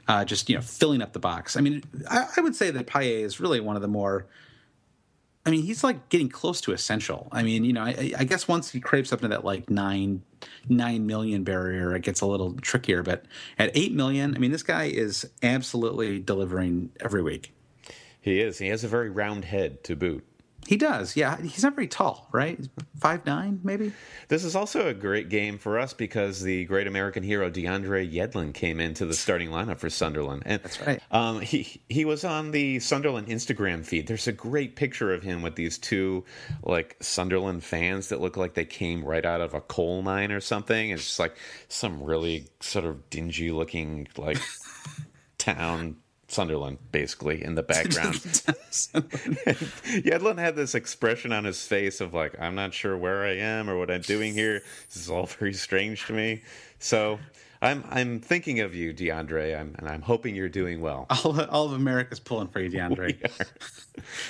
Uh, 0.08 0.24
just 0.26 0.50
you 0.50 0.56
know 0.56 0.62
filling 0.62 1.02
up 1.02 1.14
the 1.14 1.20
box. 1.20 1.56
I 1.58 1.62
mean, 1.62 1.84
I, 2.10 2.28
I 2.38 2.42
would 2.42 2.56
say 2.56 2.72
that 2.72 2.88
Payet 2.88 3.24
is 3.24 3.40
really 3.40 3.60
one 3.60 3.76
of 3.76 3.82
the 3.82 3.88
more 3.88 4.26
I 5.48 5.50
mean, 5.50 5.64
he's 5.64 5.82
like 5.82 6.10
getting 6.10 6.28
close 6.28 6.60
to 6.62 6.74
essential. 6.74 7.30
I 7.32 7.42
mean, 7.42 7.64
you 7.64 7.72
know, 7.72 7.82
I, 7.82 8.12
I 8.18 8.26
guess 8.26 8.50
once 8.50 8.70
he 8.70 8.82
creeps 8.82 9.14
up 9.14 9.22
to 9.22 9.30
that 9.30 9.46
like 9.46 9.70
nine 9.70 10.22
nine 10.68 11.08
million 11.08 11.46
barrier, 11.46 11.96
it 11.96 12.02
gets 12.02 12.20
a 12.20 12.26
little 12.26 12.54
trickier. 12.56 13.02
But 13.02 13.24
at 13.58 13.72
eight 13.74 13.94
million, 13.94 14.36
I 14.36 14.40
mean, 14.40 14.52
this 14.52 14.62
guy 14.62 14.84
is 14.84 15.26
absolutely 15.42 16.20
delivering 16.20 16.92
every 17.00 17.24
week. 17.24 17.54
He 18.20 18.42
is. 18.42 18.58
He 18.58 18.68
has 18.68 18.84
a 18.84 18.90
very 18.90 19.10
round 19.10 19.46
head 19.46 19.86
to 19.86 19.96
boot. 19.96 20.28
He 20.68 20.76
does, 20.76 21.16
yeah. 21.16 21.42
He's 21.42 21.64
not 21.64 21.76
very 21.76 21.88
tall, 21.88 22.28
right? 22.34 22.60
Five 23.00 23.26
nine, 23.26 23.62
maybe. 23.64 23.94
This 24.28 24.44
is 24.44 24.54
also 24.54 24.90
a 24.90 24.94
great 24.94 25.30
game 25.30 25.58
for 25.58 25.80
us 25.80 25.94
because 25.94 26.42
the 26.42 26.66
great 26.66 26.88
American 26.88 27.24
hero 27.24 27.50
DeAndre 27.50 28.14
Yedlin 28.14 28.54
came 28.54 28.82
into 28.82 29.06
the 29.06 29.14
starting 29.14 29.50
lineup 29.50 29.80
for 29.80 29.90
Sunderland, 29.90 30.44
and 30.46 30.62
That's 30.62 30.82
right. 30.86 31.02
Um, 31.10 31.40
he 31.40 31.82
he 31.88 32.04
was 32.04 32.26
on 32.26 32.52
the 32.52 32.80
Sunderland 32.80 33.28
Instagram 33.28 33.86
feed. 33.86 34.08
There's 34.08 34.28
a 34.28 34.34
great 34.34 34.76
picture 34.76 35.14
of 35.14 35.24
him 35.24 35.42
with 35.42 35.56
these 35.56 35.78
two 35.78 36.26
like 36.64 36.98
Sunderland 37.00 37.64
fans 37.64 38.10
that 38.10 38.20
look 38.20 38.36
like 38.36 38.54
they 38.54 38.66
came 38.66 39.06
right 39.06 39.26
out 39.26 39.40
of 39.40 39.54
a 39.54 39.62
coal 39.62 40.02
mine 40.02 40.34
or 40.34 40.42
something. 40.42 40.90
It's 40.90 41.04
just 41.04 41.20
like 41.20 41.38
some 41.70 42.04
really 42.04 42.48
sort 42.60 42.84
of 42.84 43.10
dingy 43.10 43.52
looking 43.52 44.10
like 44.18 44.38
town. 45.38 45.96
Sunderland, 46.28 46.78
basically, 46.92 47.44
in 47.44 47.56
the 47.56 47.64
background. 47.74 48.16
Yedlin 50.04 50.38
had 50.38 50.56
this 50.56 50.76
expression 50.76 51.32
on 51.32 51.46
his 51.46 51.66
face 51.66 52.02
of 52.02 52.14
like, 52.14 52.36
I'm 52.40 52.56
not 52.56 52.74
sure 52.74 52.98
where 52.98 53.24
I 53.24 53.38
am 53.38 53.70
or 53.70 53.78
what 53.78 53.90
I'm 53.90 54.02
doing 54.02 54.34
here. 54.34 54.62
This 54.88 54.98
is 55.04 55.10
all 55.10 55.26
very 55.26 55.54
strange 55.54 56.06
to 56.08 56.14
me. 56.14 56.44
So 56.80 57.20
I'm 57.62 57.84
I'm 57.90 58.20
thinking 58.20 58.60
of 58.60 58.76
you, 58.76 58.94
DeAndre, 58.94 59.60
I'm, 59.60 59.76
and 59.80 59.88
I'm 59.88 60.02
hoping 60.02 60.36
you're 60.36 60.50
doing 60.50 60.82
well. 60.82 61.08
all, 61.10 61.40
all 61.42 61.66
of 61.66 61.74
America's 61.74 62.20
pulling 62.20 62.48
for 62.48 62.60
you, 62.60 62.70
DeAndre. 62.70 63.18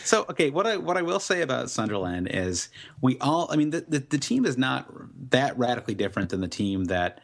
so, 0.04 0.26
okay, 0.30 0.50
what 0.50 0.66
I 0.66 0.78
what 0.78 0.98
I 0.98 1.02
will 1.02 1.20
say 1.20 1.42
about 1.42 1.70
Sunderland 1.70 2.30
is 2.32 2.70
we 3.02 3.18
all. 3.20 3.48
I 3.52 3.56
mean, 3.58 3.72
the 3.72 3.86
the, 3.88 4.00
the 4.00 4.18
team 4.18 4.46
is 4.46 4.58
not 4.58 4.90
that 5.32 5.58
radically 5.58 5.96
different 5.96 6.30
than 6.30 6.42
the 6.42 6.48
team 6.48 6.86
that 6.86 7.20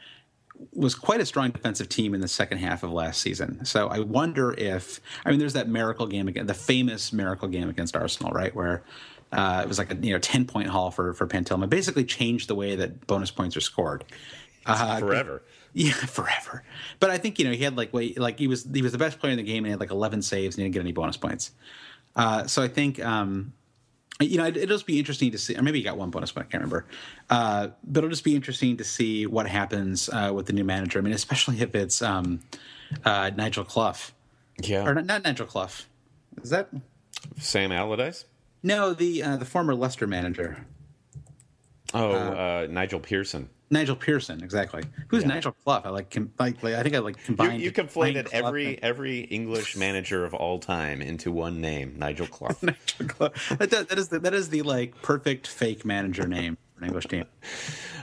was 0.73 0.95
quite 0.95 1.19
a 1.19 1.25
strong 1.25 1.51
defensive 1.51 1.89
team 1.89 2.13
in 2.13 2.21
the 2.21 2.27
second 2.27 2.59
half 2.59 2.83
of 2.83 2.91
last 2.91 3.21
season. 3.21 3.63
So 3.65 3.87
I 3.87 3.99
wonder 3.99 4.53
if 4.53 4.99
I 5.25 5.29
mean 5.29 5.39
there's 5.39 5.53
that 5.53 5.67
miracle 5.67 6.07
game 6.07 6.27
again, 6.27 6.45
the 6.45 6.53
famous 6.53 7.13
miracle 7.13 7.47
game 7.47 7.69
against 7.69 7.95
Arsenal, 7.95 8.31
right, 8.31 8.53
where 8.55 8.83
uh, 9.31 9.61
it 9.63 9.67
was 9.67 9.77
like 9.77 9.91
a 9.91 9.95
you 9.95 10.13
know 10.13 10.19
ten 10.19 10.45
point 10.45 10.67
haul 10.67 10.91
for 10.91 11.13
for 11.13 11.27
Pantilimon. 11.27 11.69
Basically 11.69 12.05
changed 12.05 12.47
the 12.47 12.55
way 12.55 12.75
that 12.75 13.07
bonus 13.07 13.31
points 13.31 13.57
are 13.57 13.61
scored. 13.61 14.03
Uh, 14.65 14.99
forever. 14.99 15.43
Yeah, 15.73 15.91
forever. 15.93 16.63
But 16.99 17.09
I 17.09 17.17
think 17.17 17.39
you 17.39 17.45
know 17.45 17.51
he 17.51 17.63
had 17.63 17.75
like 17.75 17.93
wait 17.93 18.19
like 18.19 18.39
he 18.39 18.47
was 18.47 18.67
he 18.71 18.81
was 18.81 18.91
the 18.91 18.97
best 18.97 19.19
player 19.19 19.31
in 19.31 19.37
the 19.37 19.43
game 19.43 19.59
and 19.59 19.67
he 19.67 19.71
had 19.71 19.79
like 19.79 19.91
11 19.91 20.21
saves 20.21 20.55
and 20.55 20.61
he 20.61 20.65
didn't 20.65 20.73
get 20.73 20.81
any 20.81 20.91
bonus 20.91 21.17
points. 21.17 21.51
Uh, 22.15 22.45
so 22.45 22.61
I 22.61 22.67
think 22.67 23.03
um, 23.03 23.53
you 24.19 24.37
know, 24.37 24.45
it'll 24.45 24.67
just 24.67 24.85
be 24.85 24.99
interesting 24.99 25.31
to 25.31 25.37
see, 25.37 25.55
or 25.57 25.61
maybe 25.61 25.79
you 25.79 25.85
got 25.85 25.97
one 25.97 26.09
bonus 26.09 26.31
point, 26.31 26.47
I 26.47 26.51
can't 26.51 26.63
remember. 26.63 26.85
Uh, 27.29 27.69
but 27.83 27.99
it'll 27.99 28.09
just 28.09 28.23
be 28.23 28.35
interesting 28.35 28.77
to 28.77 28.83
see 28.83 29.25
what 29.25 29.47
happens 29.47 30.09
uh, 30.09 30.31
with 30.33 30.45
the 30.45 30.53
new 30.53 30.63
manager. 30.63 30.99
I 30.99 31.01
mean, 31.01 31.13
especially 31.13 31.61
if 31.61 31.73
it's 31.75 32.01
um, 32.01 32.41
uh, 33.03 33.31
Nigel 33.35 33.63
Clough. 33.63 34.11
Yeah. 34.61 34.87
Or 34.87 34.93
not, 34.93 35.05
not, 35.05 35.23
Nigel 35.23 35.47
Clough. 35.47 35.85
Is 36.41 36.49
that 36.51 36.69
Sam 37.39 37.71
Allardyce? 37.71 38.25
No, 38.61 38.93
the 38.93 39.23
uh, 39.23 39.37
the 39.37 39.45
former 39.45 39.75
Leicester 39.75 40.07
manager. 40.07 40.65
Oh, 41.93 42.11
uh, 42.11 42.15
uh, 42.15 42.67
Nigel 42.69 42.99
Pearson. 42.99 43.49
Nigel 43.73 43.95
Pearson, 43.95 44.43
exactly. 44.43 44.83
Who's 45.07 45.23
yeah. 45.23 45.29
Nigel 45.29 45.51
Clough? 45.63 45.81
I 45.83 45.89
like, 45.89 46.15
like, 46.39 46.63
like, 46.63 46.75
I 46.75 46.83
think 46.83 46.95
I 46.95 46.99
like 46.99 47.21
combined. 47.23 47.59
You, 47.59 47.65
you 47.65 47.71
conflated 47.71 48.29
every 48.31 48.75
and... 48.75 48.83
every 48.83 49.21
English 49.21 49.75
manager 49.75 50.23
of 50.23 50.33
all 50.33 50.59
time 50.59 51.01
into 51.01 51.31
one 51.31 51.59
name, 51.59 51.95
Nigel 51.97 52.27
Clough. 52.35 52.55
Nigel 52.61 53.07
Clough. 53.07 53.31
That, 53.57 53.89
that 53.89 53.97
is 53.97 54.09
the, 54.09 54.19
that 54.19 54.33
is 54.33 54.49
the 54.49 54.61
like 54.61 55.01
perfect 55.01 55.47
fake 55.47 55.83
manager 55.83 56.27
name 56.27 56.57
for 56.75 56.83
an 56.83 56.85
English 56.85 57.07
team. 57.07 57.25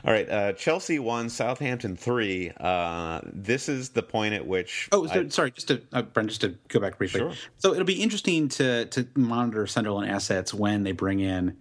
All 0.04 0.12
right, 0.12 0.28
uh, 0.28 0.52
Chelsea 0.54 0.98
won, 0.98 1.28
Southampton 1.28 1.94
three. 1.94 2.50
Uh, 2.58 3.20
this 3.24 3.68
is 3.68 3.90
the 3.90 4.02
point 4.02 4.34
at 4.34 4.46
which. 4.46 4.88
Oh, 4.90 5.06
so, 5.06 5.20
I... 5.20 5.28
sorry, 5.28 5.52
just 5.52 5.68
to 5.68 5.80
uh, 5.92 6.02
Brent, 6.02 6.30
just 6.30 6.40
to 6.40 6.56
go 6.68 6.80
back 6.80 6.98
briefly. 6.98 7.20
Sure. 7.20 7.32
So 7.58 7.72
it'll 7.72 7.84
be 7.84 8.02
interesting 8.02 8.48
to 8.50 8.86
to 8.86 9.06
monitor 9.14 9.66
Sunderland 9.66 10.10
assets 10.10 10.52
when 10.52 10.82
they 10.82 10.92
bring 10.92 11.20
in 11.20 11.56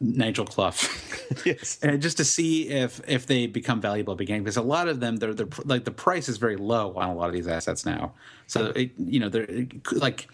Nigel 0.00 0.44
Clough. 0.44 0.74
yes. 1.44 1.78
and 1.82 2.00
just 2.02 2.16
to 2.18 2.24
see 2.24 2.68
if 2.68 3.00
if 3.08 3.26
they 3.26 3.46
become 3.46 3.80
valuable 3.80 4.14
again, 4.14 4.42
because 4.42 4.56
a 4.56 4.62
lot 4.62 4.88
of 4.88 5.00
them, 5.00 5.16
they're, 5.16 5.34
they're 5.34 5.48
like 5.64 5.84
the 5.84 5.90
price 5.90 6.28
is 6.28 6.38
very 6.38 6.56
low 6.56 6.94
on 6.96 7.08
a 7.08 7.14
lot 7.14 7.28
of 7.28 7.34
these 7.34 7.48
assets 7.48 7.86
now. 7.86 8.12
So 8.46 8.66
it, 8.76 8.92
you 8.98 9.20
know, 9.20 9.28
they're 9.28 9.66
like 9.92 10.28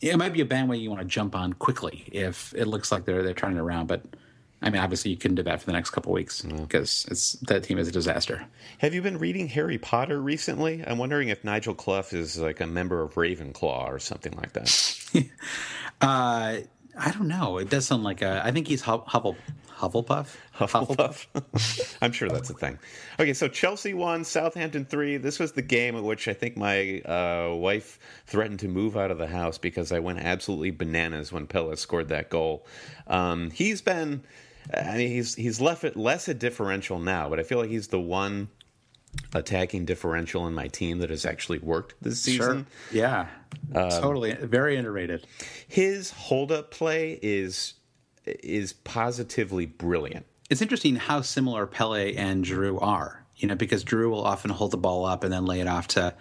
it 0.00 0.16
might 0.16 0.32
be 0.32 0.40
a 0.40 0.44
bandwagon 0.44 0.82
you 0.82 0.90
want 0.90 1.02
to 1.02 1.08
jump 1.08 1.34
on 1.34 1.52
quickly 1.54 2.04
if 2.12 2.52
it 2.54 2.66
looks 2.66 2.90
like 2.90 3.04
they're 3.04 3.22
they're 3.22 3.34
turning 3.34 3.58
around, 3.58 3.86
but. 3.86 4.02
I 4.62 4.70
mean, 4.70 4.80
obviously, 4.80 5.10
you 5.10 5.18
couldn't 5.18 5.34
do 5.34 5.42
that 5.42 5.60
for 5.60 5.66
the 5.66 5.72
next 5.72 5.90
couple 5.90 6.10
weeks 6.10 6.40
because 6.40 7.06
it's 7.10 7.32
that 7.42 7.64
team 7.64 7.76
is 7.76 7.86
a 7.86 7.92
disaster. 7.92 8.46
Have 8.78 8.94
you 8.94 9.02
been 9.02 9.18
reading 9.18 9.46
Harry 9.48 9.76
Potter 9.76 10.18
recently? 10.22 10.82
I'm 10.86 10.96
wondering 10.96 11.28
if 11.28 11.44
Nigel 11.44 11.74
Clough 11.74 12.06
is 12.12 12.38
like 12.38 12.60
a 12.60 12.66
member 12.66 13.02
of 13.02 13.12
Ravenclaw 13.12 13.86
or 13.86 13.98
something 13.98 14.32
like 14.32 14.54
that. 14.54 15.28
uh, 16.00 16.56
I 16.96 17.10
don't 17.10 17.28
know. 17.28 17.58
It 17.58 17.70
does 17.70 17.86
sound 17.86 18.04
like 18.04 18.22
a. 18.22 18.42
I 18.44 18.50
think 18.52 18.68
he's 18.68 18.82
Huffle, 18.82 19.36
Hufflepuff. 19.76 20.36
Hufflepuff. 20.56 21.98
I'm 22.02 22.12
sure 22.12 22.28
that's 22.28 22.50
a 22.50 22.54
thing. 22.54 22.78
Okay, 23.18 23.34
so 23.34 23.48
Chelsea 23.48 23.94
won, 23.94 24.24
Southampton 24.24 24.84
three. 24.84 25.16
This 25.16 25.38
was 25.38 25.52
the 25.52 25.62
game 25.62 25.96
at 25.96 26.04
which 26.04 26.28
I 26.28 26.34
think 26.34 26.56
my 26.56 27.00
uh, 27.00 27.54
wife 27.54 27.98
threatened 28.26 28.60
to 28.60 28.68
move 28.68 28.96
out 28.96 29.10
of 29.10 29.18
the 29.18 29.26
house 29.26 29.58
because 29.58 29.90
I 29.92 29.98
went 29.98 30.20
absolutely 30.20 30.70
bananas 30.70 31.32
when 31.32 31.46
Pellè 31.46 31.76
scored 31.76 32.08
that 32.08 32.30
goal. 32.30 32.66
Um, 33.06 33.50
he's 33.50 33.82
been. 33.82 34.22
I 34.72 34.96
mean, 34.96 35.10
he's 35.10 35.34
he's 35.34 35.60
left 35.60 35.84
it 35.84 35.96
less 35.96 36.28
a 36.28 36.34
differential 36.34 36.98
now, 36.98 37.28
but 37.28 37.40
I 37.40 37.42
feel 37.42 37.58
like 37.58 37.70
he's 37.70 37.88
the 37.88 38.00
one 38.00 38.48
attacking 39.34 39.84
differential 39.84 40.46
in 40.46 40.54
my 40.54 40.68
team 40.68 40.98
that 40.98 41.10
has 41.10 41.24
actually 41.24 41.58
worked 41.58 41.94
this 42.00 42.20
season. 42.20 42.66
Sure. 42.90 42.98
Yeah, 42.98 43.26
um, 43.74 43.90
totally. 43.90 44.34
Very 44.34 44.76
underrated. 44.76 45.26
His 45.66 46.10
hold 46.10 46.52
up 46.52 46.70
play 46.70 47.18
is 47.22 47.74
is 48.26 48.72
positively 48.72 49.66
brilliant. 49.66 50.26
It's 50.50 50.62
interesting 50.62 50.96
how 50.96 51.20
similar 51.22 51.66
Pellè 51.66 52.16
and 52.16 52.44
Giroud 52.44 52.82
are. 52.82 53.24
You 53.36 53.48
know, 53.48 53.56
because 53.56 53.84
Giroud 53.84 54.10
will 54.10 54.24
often 54.24 54.50
hold 54.50 54.70
the 54.70 54.76
ball 54.76 55.04
up 55.04 55.24
and 55.24 55.32
then 55.32 55.44
lay 55.44 55.60
it 55.60 55.66
off 55.66 55.88
to 55.88 56.14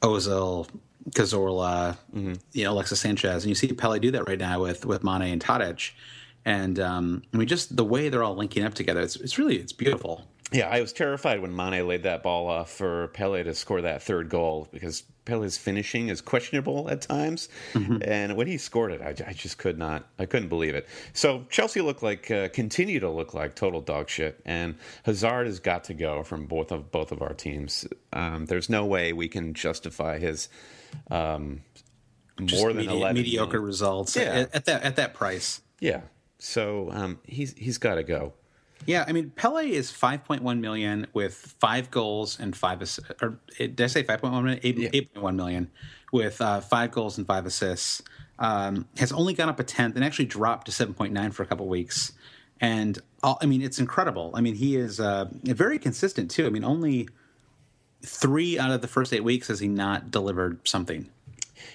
Ozil, 0.00 0.66
Cazorla, 1.10 1.98
mm-hmm. 2.14 2.34
you 2.52 2.64
know, 2.64 2.72
Alexis 2.72 3.00
Sanchez, 3.00 3.44
and 3.44 3.48
you 3.50 3.54
see 3.54 3.68
Pellè 3.68 4.00
do 4.00 4.10
that 4.12 4.26
right 4.26 4.38
now 4.38 4.62
with 4.62 4.86
with 4.86 5.04
Mane 5.04 5.22
and 5.22 5.42
Tadic. 5.42 5.92
And 6.46 6.78
um, 6.78 7.22
I 7.32 7.38
mean, 7.38 7.48
just 7.48 7.76
the 7.76 7.84
way 7.84 8.08
they're 8.08 8.22
all 8.22 8.34
linking 8.34 8.64
up 8.64 8.74
together, 8.74 9.00
it's, 9.00 9.16
it's 9.16 9.38
really 9.38 9.56
it's 9.56 9.72
beautiful. 9.72 10.26
Yeah, 10.54 10.68
I 10.68 10.80
was 10.80 10.92
terrified 10.92 11.40
when 11.40 11.54
Mane 11.54 11.84
laid 11.86 12.04
that 12.04 12.22
ball 12.22 12.46
off 12.46 12.70
for 12.70 13.08
Pellè 13.08 13.42
to 13.42 13.54
score 13.54 13.80
that 13.80 14.02
third 14.02 14.28
goal 14.28 14.68
because 14.72 15.02
Pellè's 15.26 15.58
finishing 15.58 16.08
is 16.08 16.20
questionable 16.20 16.88
at 16.88 17.02
times, 17.02 17.48
mm-hmm. 17.72 17.98
and 18.04 18.36
when 18.36 18.46
he 18.46 18.56
scored 18.56 18.92
it, 18.92 19.02
I, 19.02 19.28
I, 19.28 19.32
just 19.32 19.58
could 19.58 19.78
not, 19.78 20.06
I 20.16 20.26
couldn't 20.26 20.48
believe 20.48 20.76
it. 20.76 20.86
So 21.12 21.44
Chelsea 21.50 21.80
look 21.80 22.02
like, 22.02 22.30
uh, 22.30 22.50
continue 22.50 23.00
to 23.00 23.10
look 23.10 23.34
like 23.34 23.56
total 23.56 23.80
dog 23.80 24.08
shit, 24.08 24.40
and 24.44 24.76
Hazard 25.02 25.46
has 25.46 25.58
got 25.58 25.82
to 25.84 25.94
go 25.94 26.22
from 26.22 26.46
both 26.46 26.70
of 26.70 26.92
both 26.92 27.10
of 27.10 27.20
our 27.20 27.34
teams. 27.34 27.84
Um, 28.12 28.46
there's 28.46 28.70
no 28.70 28.86
way 28.86 29.12
we 29.12 29.26
can 29.26 29.54
justify 29.54 30.20
his 30.20 30.48
um, 31.10 31.62
more 32.38 32.72
than 32.72 32.86
medi- 32.86 32.96
eleven 32.96 33.16
mediocre 33.16 33.54
million. 33.54 33.66
results 33.66 34.14
yeah. 34.14 34.22
at, 34.22 34.54
at, 34.54 34.64
that 34.66 34.82
at 34.84 34.96
that 34.96 35.14
price. 35.14 35.62
Yeah, 35.80 36.02
so 36.38 36.90
um, 36.92 37.18
he's 37.24 37.54
he's 37.54 37.78
got 37.78 37.96
to 37.96 38.04
go. 38.04 38.34
Yeah, 38.86 39.04
I 39.06 39.12
mean 39.12 39.32
Pellè 39.36 39.68
is 39.68 39.90
5.1 39.90 40.60
million 40.60 41.06
with 41.12 41.34
five 41.34 41.90
goals 41.90 42.38
and 42.38 42.56
five 42.56 42.82
assists. 42.82 43.10
Or 43.22 43.38
did 43.58 43.80
I 43.80 43.86
say 43.86 44.02
5.1 44.02 44.42
million? 44.42 44.60
8, 44.62 44.78
yeah. 44.78 44.88
8.1 44.90 45.34
million 45.34 45.70
with 46.12 46.40
uh, 46.40 46.60
five 46.60 46.90
goals 46.90 47.18
and 47.18 47.26
five 47.26 47.46
assists. 47.46 48.02
Um, 48.38 48.88
has 48.96 49.12
only 49.12 49.32
gone 49.32 49.48
up 49.48 49.60
a 49.60 49.64
tenth 49.64 49.94
and 49.94 50.04
actually 50.04 50.24
dropped 50.24 50.66
to 50.66 50.72
7.9 50.72 51.32
for 51.32 51.44
a 51.44 51.46
couple 51.46 51.68
weeks. 51.68 52.12
And 52.60 52.98
all, 53.22 53.38
I 53.40 53.46
mean, 53.46 53.62
it's 53.62 53.78
incredible. 53.78 54.32
I 54.34 54.40
mean, 54.40 54.56
he 54.56 54.76
is 54.76 54.98
uh, 54.98 55.26
very 55.44 55.78
consistent 55.78 56.30
too. 56.30 56.46
I 56.46 56.50
mean, 56.50 56.64
only 56.64 57.08
three 58.04 58.58
out 58.58 58.70
of 58.70 58.80
the 58.80 58.88
first 58.88 59.12
eight 59.12 59.24
weeks 59.24 59.48
has 59.48 59.60
he 59.60 59.68
not 59.68 60.10
delivered 60.10 60.66
something. 60.66 61.10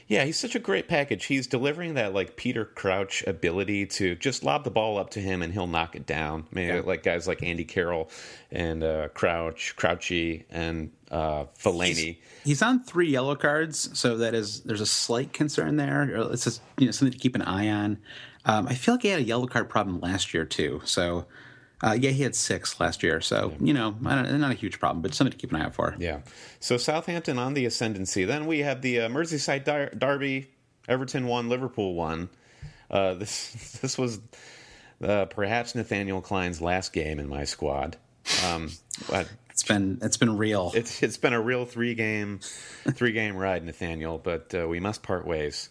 Yeah, 0.08 0.26
he's 0.26 0.38
such 0.40 0.56
a 0.56 0.60
great 0.60 0.88
package. 0.88 1.26
He's 1.26 1.48
delivering 1.48 1.94
that 1.96 2.14
like 2.14 2.36
Peter 2.36 2.66
Crouch 2.66 3.24
ability 3.28 3.86
to 3.88 4.16
just 4.16 4.44
lob 4.44 4.64
the 4.64 4.72
ball 4.72 4.98
up 4.98 5.10
to 5.12 5.20
him 5.20 5.42
and 5.42 5.54
he'll 5.54 5.68
knock 5.68 5.96
it 5.96 6.06
down. 6.06 6.46
I 6.52 6.56
mean, 6.56 6.68
yeah. 6.68 6.82
like 6.86 7.04
guys 7.04 7.28
like 7.28 7.44
Andy 7.44 7.66
Carroll 7.66 8.10
and 8.52 8.84
uh, 8.84 9.10
Crouch, 9.10 9.76
Crouchy, 9.76 10.46
and 10.50 10.92
uh, 11.12 11.46
Fellaini. 11.58 11.96
He's, 11.96 12.18
he's, 12.44 12.62
on 12.62 12.82
three 12.84 13.10
yellow 13.10 13.36
cards, 13.36 13.98
so 13.98 14.18
that 14.18 14.34
is 14.34 14.62
there's 14.62 14.82
a 14.82 14.86
slight 14.86 15.34
concern 15.34 15.78
there. 15.78 16.04
It's 16.32 16.44
just 16.44 16.62
you 16.78 16.86
know 16.86 16.92
something 16.92 17.14
to 17.14 17.20
keep 17.20 17.36
an 17.36 17.42
eye 17.42 17.70
on. 17.70 17.98
Um, 18.46 18.68
I 18.68 18.76
feel 18.76 18.96
like 18.96 19.04
he 19.04 19.10
had 19.10 19.20
a 19.20 19.24
yellow 19.24 19.48
card 19.48 19.70
problem 19.70 20.00
last 20.00 20.34
year 20.34 20.46
too, 20.46 20.82
so 20.86 21.26
uh, 21.82 21.98
yeah, 22.00 22.10
he 22.10 22.24
had 22.24 22.36
six 22.36 22.80
last 22.80 23.04
year, 23.04 23.22
so 23.22 23.54
you 23.60 23.74
know, 23.74 23.96
not 24.02 24.52
a 24.52 24.54
huge 24.54 24.80
problem, 24.80 25.02
but 25.02 25.14
something 25.14 25.32
to 25.32 25.38
keep 25.38 25.52
an 25.52 25.62
eye 25.62 25.66
out 25.66 25.76
for. 25.76 25.96
Yeah. 25.98 26.20
So 26.60 26.78
Southampton 26.78 27.40
on 27.40 27.54
the 27.54 27.66
ascendancy. 27.66 28.26
Then 28.26 28.46
we 28.48 28.60
have 28.60 28.82
the 28.82 29.02
uh, 29.02 29.10
Merseyside 29.10 29.64
der- 29.64 29.92
derby. 29.92 30.52
Everton 30.88 31.28
won, 31.28 31.48
Liverpool 31.50 31.94
won. 31.94 32.30
Uh, 32.92 33.14
this 33.16 33.80
this 33.82 33.98
was 33.98 34.20
uh, 35.02 35.26
perhaps 35.26 35.76
Nathaniel 35.76 36.22
Clyne's 36.22 36.62
last 36.62 36.92
game 36.92 37.20
in 37.20 37.30
my 37.30 37.46
squad. 37.46 37.96
Um, 38.46 38.72
it's 39.50 39.64
been 39.64 40.00
it's 40.02 40.18
been 40.18 40.38
real. 40.38 40.72
It's 40.76 41.02
it's 41.02 41.18
been 41.18 41.34
a 41.34 41.42
real 41.42 41.66
three 41.66 41.96
game 41.96 42.40
three 42.92 43.14
game 43.14 43.38
ride, 43.38 43.66
Nathaniel. 43.66 44.18
But 44.18 44.54
uh, 44.54 44.68
we 44.68 44.80
must 44.80 45.02
part 45.02 45.26
ways. 45.26 45.70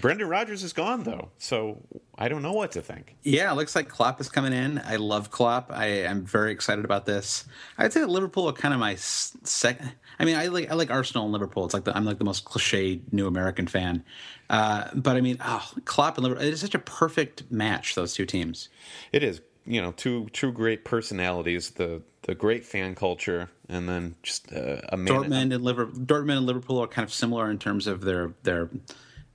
Brendan 0.00 0.28
Rodgers 0.28 0.62
is 0.62 0.72
gone 0.72 1.02
though, 1.04 1.30
so 1.38 1.82
I 2.16 2.28
don't 2.28 2.42
know 2.42 2.52
what 2.52 2.72
to 2.72 2.82
think. 2.82 3.16
Yeah, 3.22 3.50
it 3.52 3.54
looks 3.56 3.74
like 3.74 3.88
Klopp 3.88 4.20
is 4.20 4.28
coming 4.28 4.52
in. 4.52 4.80
I 4.84 4.96
love 4.96 5.30
Klopp. 5.30 5.70
I 5.72 5.86
am 5.86 6.24
very 6.24 6.52
excited 6.52 6.84
about 6.84 7.06
this. 7.06 7.44
I'd 7.78 7.92
say 7.92 8.00
that 8.00 8.08
Liverpool 8.08 8.48
are 8.48 8.52
kind 8.52 8.74
of 8.74 8.80
my 8.80 8.94
second. 8.96 9.92
I 10.18 10.24
mean, 10.24 10.36
I 10.36 10.46
like 10.46 10.70
I 10.70 10.74
like 10.74 10.90
Arsenal 10.90 11.24
and 11.24 11.32
Liverpool. 11.32 11.64
It's 11.64 11.74
like 11.74 11.84
the, 11.84 11.96
I'm 11.96 12.04
like 12.04 12.18
the 12.18 12.24
most 12.24 12.44
cliche 12.44 13.00
new 13.12 13.26
American 13.26 13.66
fan. 13.66 14.04
Uh, 14.50 14.88
but 14.94 15.16
I 15.16 15.20
mean, 15.20 15.38
oh, 15.44 15.68
Klopp 15.84 16.16
and 16.16 16.24
Liverpool. 16.24 16.46
It 16.46 16.52
is 16.52 16.60
such 16.60 16.74
a 16.74 16.78
perfect 16.78 17.50
match. 17.50 17.94
Those 17.94 18.14
two 18.14 18.26
teams. 18.26 18.68
It 19.12 19.22
is. 19.22 19.40
You 19.66 19.80
know, 19.80 19.92
two 19.92 20.28
two 20.32 20.52
great 20.52 20.84
personalities. 20.84 21.70
The 21.70 22.02
the 22.22 22.34
great 22.34 22.64
fan 22.64 22.94
culture, 22.94 23.50
and 23.68 23.88
then 23.88 24.14
just 24.22 24.52
uh, 24.52 24.80
a 24.90 24.96
man. 24.96 25.14
Dortmund 25.14 25.54
and 25.54 25.64
Liverpool. 25.64 26.00
Dortmund 26.00 26.38
and 26.38 26.46
Liverpool 26.46 26.78
are 26.78 26.86
kind 26.86 27.04
of 27.04 27.12
similar 27.12 27.50
in 27.50 27.58
terms 27.58 27.86
of 27.86 28.02
their 28.02 28.34
their 28.42 28.68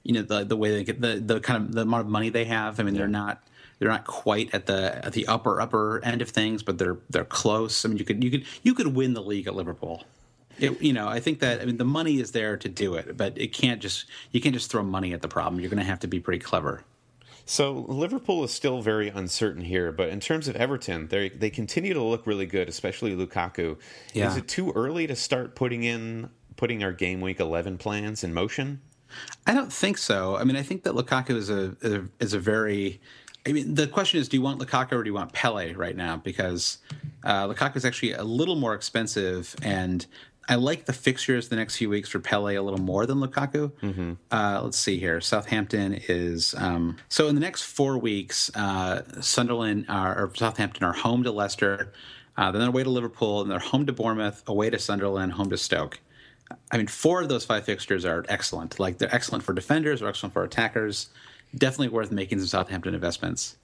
you 0.04 0.14
know 0.14 0.22
the 0.22 0.44
the 0.44 0.58
way 0.58 0.72
they 0.72 0.84
get 0.84 1.02
the 1.02 1.20
the 1.20 1.40
kind 1.40 1.64
of 1.64 1.74
the 1.74 1.82
amount 1.82 2.06
of 2.06 2.08
money 2.08 2.30
they 2.30 2.46
have. 2.46 2.80
I 2.80 2.84
mean, 2.84 2.96
yeah. 2.96 3.00
they're 3.00 3.08
not 3.08 3.44
they're 3.80 3.90
not 3.90 4.06
quite 4.06 4.54
at 4.54 4.66
the 4.66 5.06
at 5.06 5.14
the 5.14 5.28
upper 5.28 5.60
upper 5.62 6.04
end 6.04 6.22
of 6.22 6.30
things, 6.30 6.64
but 6.64 6.78
they're 6.78 6.98
they're 7.10 7.26
close. 7.26 7.86
I 7.86 7.90
mean, 7.90 7.98
you 7.98 8.06
could 8.06 8.24
you 8.24 8.32
could 8.32 8.46
you 8.64 8.74
could 8.74 8.96
win 8.96 9.14
the 9.14 9.22
league 9.22 9.48
at 9.48 9.56
Liverpool. 9.56 10.04
It, 10.58 10.82
you 10.82 10.92
know, 10.92 11.08
I 11.08 11.22
think 11.22 11.40
that 11.40 11.62
I 11.62 11.66
mean 11.66 11.78
the 11.78 11.86
money 11.86 12.20
is 12.20 12.32
there 12.32 12.58
to 12.58 12.70
do 12.70 12.96
it, 12.96 13.16
but 13.16 13.38
it 13.38 13.54
can't 13.54 13.82
just 13.82 14.06
you 14.32 14.42
can't 14.42 14.54
just 14.54 14.70
throw 14.70 14.84
money 14.84 15.14
at 15.14 15.22
the 15.22 15.28
problem. 15.30 15.62
You're 15.62 15.70
going 15.70 15.80
to 15.80 15.86
have 15.86 16.02
to 16.02 16.08
be 16.08 16.20
pretty 16.20 16.40
clever. 16.40 16.84
So 17.46 17.86
Liverpool 17.88 18.44
is 18.44 18.52
still 18.52 18.82
very 18.82 19.10
uncertain 19.10 19.64
here, 19.64 19.92
but 19.92 20.10
in 20.10 20.20
terms 20.20 20.48
of 20.48 20.56
Everton, 20.56 21.08
they 21.08 21.30
they 21.30 21.50
continue 21.50 21.94
to 21.94 22.04
look 22.04 22.28
really 22.28 22.46
good, 22.46 22.68
especially 22.70 23.16
Lukaku. 23.16 23.78
Yeah. 24.14 24.30
Is 24.30 24.38
it 24.38 24.48
too 24.48 24.72
early 24.76 25.08
to 25.08 25.16
start 25.16 25.56
putting 25.56 25.84
in 25.84 26.30
putting 26.58 26.84
our 26.84 26.92
game 26.92 27.22
week 27.22 27.40
11 27.40 27.78
plans 27.78 28.24
in 28.24 28.34
motion? 28.34 28.82
I 29.48 29.54
don't 29.54 29.72
think 29.72 29.98
so. 29.98 30.36
I 30.36 30.44
mean, 30.44 30.56
I 30.56 30.64
think 30.64 30.84
that 30.84 30.94
Lukaku 30.94 31.32
is 31.32 31.50
a, 31.50 31.76
a 31.84 32.04
is 32.20 32.34
a 32.34 32.40
very. 32.40 33.02
I 33.48 33.54
mean, 33.54 33.74
the 33.74 33.88
question 33.88 34.20
is, 34.20 34.28
do 34.28 34.38
you 34.38 34.44
want 34.44 34.60
Lukaku 34.60 34.92
or 34.94 35.04
do 35.04 35.10
you 35.10 35.14
want 35.14 35.34
Pellè 35.34 35.76
right 35.76 35.96
now? 35.96 36.18
Because 36.18 36.80
uh, 37.24 37.48
Lukaku 37.48 37.78
is 37.78 37.86
actually 37.86 38.14
a 38.14 38.24
little 38.24 38.56
more 38.56 38.76
expensive, 38.76 39.56
and 39.64 40.06
I 40.50 40.56
like 40.56 40.86
the 40.86 40.94
fixtures 40.94 41.48
the 41.48 41.56
next 41.56 41.78
few 41.78 41.90
weeks 41.90 42.10
for 42.10 42.20
Pellè 42.20 42.58
a 42.58 42.62
little 42.62 42.82
more 42.82 43.06
than 43.06 43.20
Lukaku. 43.20 43.72
Mm-hmm. 43.82 44.14
Uh, 44.32 44.62
let's 44.64 44.78
see 44.78 45.00
here. 45.00 45.22
Southampton 45.22 46.02
is 46.10 46.54
um, 46.58 46.98
so 47.08 47.28
in 47.28 47.36
the 47.36 47.42
next 47.42 47.64
four 47.64 47.98
weeks. 47.98 48.52
Uh, 48.56 49.04
Sunderland 49.22 49.86
are, 49.88 50.24
or 50.24 50.32
Southampton 50.36 50.84
are 50.84 50.94
home 50.94 51.24
to 51.24 51.32
Leicester, 51.32 51.94
uh, 52.36 52.52
then 52.52 52.62
they're 52.62 52.70
away 52.70 52.84
to 52.84 52.90
Liverpool, 52.90 53.42
and 53.42 53.52
they're 53.52 53.60
home 53.60 53.86
to 53.86 53.94
Bournemouth, 53.94 54.44
away 54.48 54.70
to 54.70 54.80
Sunderland, 54.80 55.34
home 55.34 55.50
to 55.50 55.58
Stoke. 55.58 56.00
I 56.72 56.78
mean, 56.78 56.88
four 56.88 57.22
of 57.22 57.30
those 57.30 57.46
five 57.46 57.66
fixtures 57.66 58.06
are 58.06 58.26
excellent. 58.30 58.80
Like 58.80 58.98
they're 58.98 59.14
excellent 59.14 59.44
for 59.44 59.54
defenders, 59.54 60.00
they're 60.00 60.10
excellent 60.10 60.34
for 60.34 60.44
attackers. 60.44 61.10
Definitely 61.56 61.90
worth 61.90 62.12
making 62.12 62.40
some 62.40 62.48
Southampton 62.48 62.94
investments. 62.94 63.58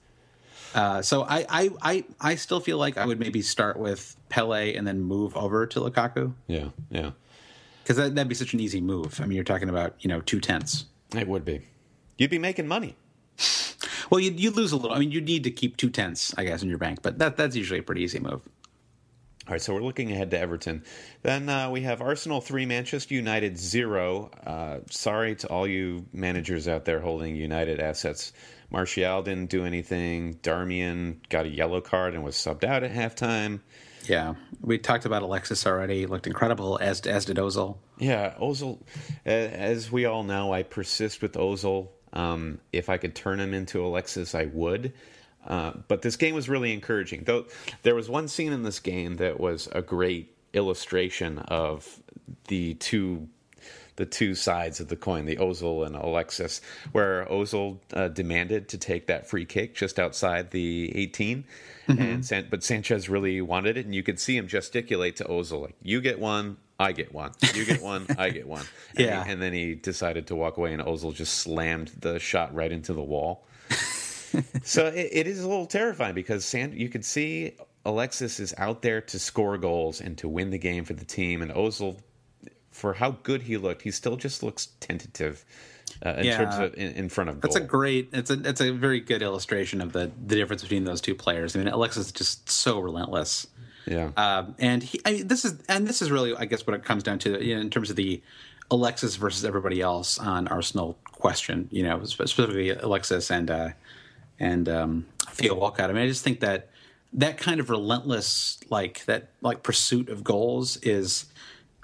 Uh, 0.74 1.02
so 1.02 1.24
I, 1.24 1.46
I, 1.48 1.70
I, 1.82 2.06
I 2.20 2.36
still 2.36 2.60
feel 2.60 2.78
like 2.78 2.98
I 2.98 3.06
would 3.06 3.20
maybe 3.20 3.42
start 3.42 3.78
with 3.78 4.16
Pellè 4.30 4.78
and 4.78 4.86
then 4.86 5.02
move 5.02 5.38
over 5.38 5.66
to 5.68 5.80
Lukaku 5.80 6.34
Yeah, 6.48 6.70
yeah. 6.90 7.12
because 7.84 7.96
that, 7.98 8.14
that'd 8.16 8.28
be 8.28 8.36
such 8.36 8.54
an 8.54 8.60
easy 8.60 8.82
move. 8.82 9.22
I 9.22 9.26
mean, 9.26 9.36
you're 9.36 9.46
talking 9.46 9.70
about 9.70 9.96
you 10.00 10.10
know 10.10 10.20
two 10.22 10.40
tenths. 10.40 10.86
It 11.16 11.28
would 11.28 11.46
be. 11.46 11.62
You'd 12.18 12.32
be 12.32 12.40
making 12.40 12.68
money. 12.68 12.96
Well, 14.10 14.20
you 14.20 14.32
you 14.32 14.52
lose 14.52 14.72
a 14.72 14.78
little. 14.78 14.96
I 14.96 15.00
mean, 15.00 15.12
you 15.12 15.22
need 15.22 15.44
to 15.46 15.52
keep 15.52 15.78
two 15.78 15.90
tenths, 15.90 16.34
I 16.38 16.44
guess, 16.44 16.62
in 16.62 16.70
your 16.70 16.78
bank, 16.78 17.00
but 17.02 17.18
that 17.20 17.38
that's 17.38 17.56
usually 17.56 17.80
a 17.80 17.84
pretty 17.84 18.02
easy 18.02 18.20
move. 18.20 18.42
All 19.48 19.52
right, 19.52 19.62
so 19.62 19.76
we're 19.76 19.82
looking 19.82 20.12
ahead 20.12 20.32
to 20.32 20.40
Everton. 20.40 20.84
Then 21.22 21.48
uh, 21.50 21.70
we 21.70 21.82
have 21.82 22.02
Arsenal 22.02 22.42
3, 22.42 22.66
Manchester 22.66 23.14
United 23.14 23.60
0. 23.60 24.32
Uh, 24.44 24.80
sorry 24.90 25.36
to 25.36 25.48
all 25.50 25.68
you 25.68 26.08
managers 26.12 26.68
out 26.68 26.86
there 26.86 27.00
holding 27.00 27.36
United 27.36 27.80
assets. 27.80 28.34
Martial 28.72 29.22
didn't 29.22 29.52
do 29.52 29.64
anything. 29.64 30.40
Darmian 30.42 31.18
got 31.30 31.46
a 31.46 31.50
yellow 31.50 31.80
card 31.80 32.16
and 32.16 32.24
was 32.24 32.36
subbed 32.36 32.64
out 32.64 32.82
at 32.82 32.92
halftime. 32.92 33.60
Yeah, 34.10 34.34
we 34.62 34.80
talked 34.80 35.06
about 35.06 35.22
Alexis 35.22 35.68
already. 35.68 36.00
He 36.00 36.06
looked 36.08 36.26
incredible, 36.26 36.80
as 36.82 37.02
as 37.02 37.26
did 37.26 37.38
Ozil. 37.38 37.78
Yeah, 38.00 38.34
Ozil, 38.40 38.82
as 39.26 39.92
we 39.92 40.06
all 40.06 40.24
know, 40.24 40.54
I 40.54 40.64
persist 40.64 41.22
with 41.22 41.34
Ozil. 41.34 41.90
Um, 42.14 42.60
if 42.72 42.90
I 42.90 42.98
could 42.98 43.14
turn 43.14 43.40
him 43.40 43.54
into 43.54 43.86
Alexis, 43.86 44.34
I 44.34 44.46
would. 44.46 44.94
Uh, 45.46 45.74
but 45.88 46.02
this 46.02 46.16
game 46.16 46.34
was 46.36 46.50
really 46.50 46.74
encouraging. 46.74 47.24
Though 47.26 47.46
there 47.84 47.96
was 47.96 48.10
one 48.10 48.28
scene 48.28 48.52
in 48.52 48.64
this 48.64 48.80
game 48.80 49.18
that 49.18 49.40
was 49.40 49.68
a 49.72 49.82
great 49.82 50.36
illustration 50.54 51.40
of 51.40 52.00
the 52.48 52.74
two 52.76 53.28
the 53.98 54.06
two 54.06 54.36
sides 54.36 54.82
of 54.82 54.90
the 54.90 54.96
coin, 54.98 55.24
the 55.26 55.38
Ozil 55.38 55.86
and 55.86 55.96
Alexis, 55.96 56.60
where 56.92 57.26
Ozil 57.28 57.78
uh, 57.94 58.10
demanded 58.10 58.68
to 58.70 58.78
take 58.78 59.08
that 59.08 59.26
free 59.26 59.46
kick 59.46 59.74
just 59.74 60.00
outside 60.00 60.52
the 60.52 60.92
18, 60.98 61.46
and 61.88 62.26
San- 62.26 62.48
but 62.50 62.62
Sanchez 62.62 63.08
really 63.08 63.40
wanted 63.40 63.78
it, 63.78 63.86
and 63.86 63.96
you 63.96 64.04
could 64.04 64.20
see 64.20 64.36
him 64.36 64.48
gesticulate 64.48 65.16
to 65.18 65.24
Ozil 65.24 65.62
like, 65.62 65.76
"You 65.82 66.02
get 66.02 66.20
one, 66.20 66.58
I 66.78 66.92
get 66.92 67.14
one. 67.14 67.32
You 67.54 67.64
get 67.64 67.82
one, 67.82 68.06
I 68.18 68.32
get 68.32 68.46
one." 68.48 68.66
And 68.98 69.00
he- 69.00 69.04
Yeah. 69.06 69.24
and 69.26 69.42
then 69.42 69.54
he 69.54 69.76
decided 69.76 70.28
to 70.28 70.36
walk 70.36 70.58
away, 70.58 70.74
and 70.74 70.84
Ozil 70.84 71.16
just 71.16 71.36
slammed 71.36 71.94
the 72.02 72.20
shot 72.20 72.54
right 72.54 72.74
into 72.74 72.92
the 72.92 73.02
wall. 73.04 73.46
so 74.64 74.88
it, 74.88 75.10
it 75.12 75.28
is 75.28 75.42
a 75.42 75.48
little 75.48 75.66
terrifying 75.66 76.16
because 76.16 76.46
San, 76.46 76.74
you 76.74 76.90
could 76.90 77.06
see 77.06 77.54
Alexis 77.86 78.40
is 78.40 78.54
out 78.58 78.82
there 78.82 79.02
to 79.02 79.20
score 79.20 79.58
goals 79.58 80.02
and 80.02 80.18
to 80.18 80.28
win 80.28 80.50
the 80.50 80.58
game 80.58 80.86
for 80.86 80.94
the 80.94 81.06
team, 81.06 81.42
and 81.42 81.52
Ozil, 81.52 82.00
for 82.72 82.94
how 82.94 83.12
good 83.24 83.44
he 83.44 83.58
looked, 83.58 83.84
he 83.84 83.92
still 83.92 84.16
just 84.18 84.42
looks 84.44 84.68
tentative 84.80 85.46
uh, 86.06 86.10
in 86.18 86.26
Yeah. 86.26 86.38
terms 86.38 86.56
of 86.58 86.74
in, 86.76 86.92
in 86.94 87.10
front 87.10 87.30
of 87.30 87.40
goal. 87.40 87.52
That's 87.54 87.64
a 87.64 87.68
great. 87.68 88.10
It's 88.12 88.30
a 88.32 88.40
it's 88.44 88.62
a 88.62 88.72
very 88.72 89.00
good 89.00 89.22
illustration 89.22 89.82
of 89.82 89.94
the 89.94 90.12
the 90.26 90.36
difference 90.36 90.62
between 90.64 90.84
those 90.84 91.00
two 91.02 91.16
players. 91.16 91.56
I 91.56 91.60
mean, 91.60 91.68
Alexis 91.68 92.08
is 92.08 92.12
just 92.12 92.50
so 92.50 92.80
relentless. 92.80 93.48
yeah. 93.86 94.10
Um, 94.18 94.56
and 94.58 94.82
he, 94.82 95.00
I 95.06 95.12
mean, 95.14 95.28
this 95.28 95.46
is 95.46 95.62
and 95.70 95.88
this 95.88 96.02
is 96.02 96.10
really, 96.12 96.36
I 96.36 96.46
guess, 96.46 96.66
what 96.66 96.76
it 96.76 96.84
comes 96.84 97.04
down 97.04 97.20
to 97.20 97.44
you 97.44 97.56
know, 97.56 97.62
in 97.62 97.70
terms 97.70 97.90
of 97.92 97.96
the 97.96 98.22
Alexis 98.72 99.16
versus 99.16 99.46
everybody 99.46 99.80
else 99.80 100.18
on 100.18 100.48
Arsenal 100.48 100.98
question. 101.12 101.70
You 101.72 101.84
know, 101.84 102.04
specifically 102.06 102.72
Alexis 102.72 103.30
and 103.30 103.52
uh, 103.52 103.70
and 104.40 104.68
um, 104.70 105.06
Theo 105.32 105.56
Walcott. 105.56 105.90
I 105.90 105.94
mean, 105.94 106.04
I 106.04 106.08
just 106.08 106.24
think 106.24 106.40
that 106.42 106.70
that 107.14 107.38
kind 107.38 107.60
of 107.60 107.70
relentless, 107.70 108.60
like 108.70 109.06
that, 109.06 109.30
like 109.42 109.64
pursuit 109.64 110.10
of 110.10 110.24
goals 110.24 110.78
is. 110.78 111.26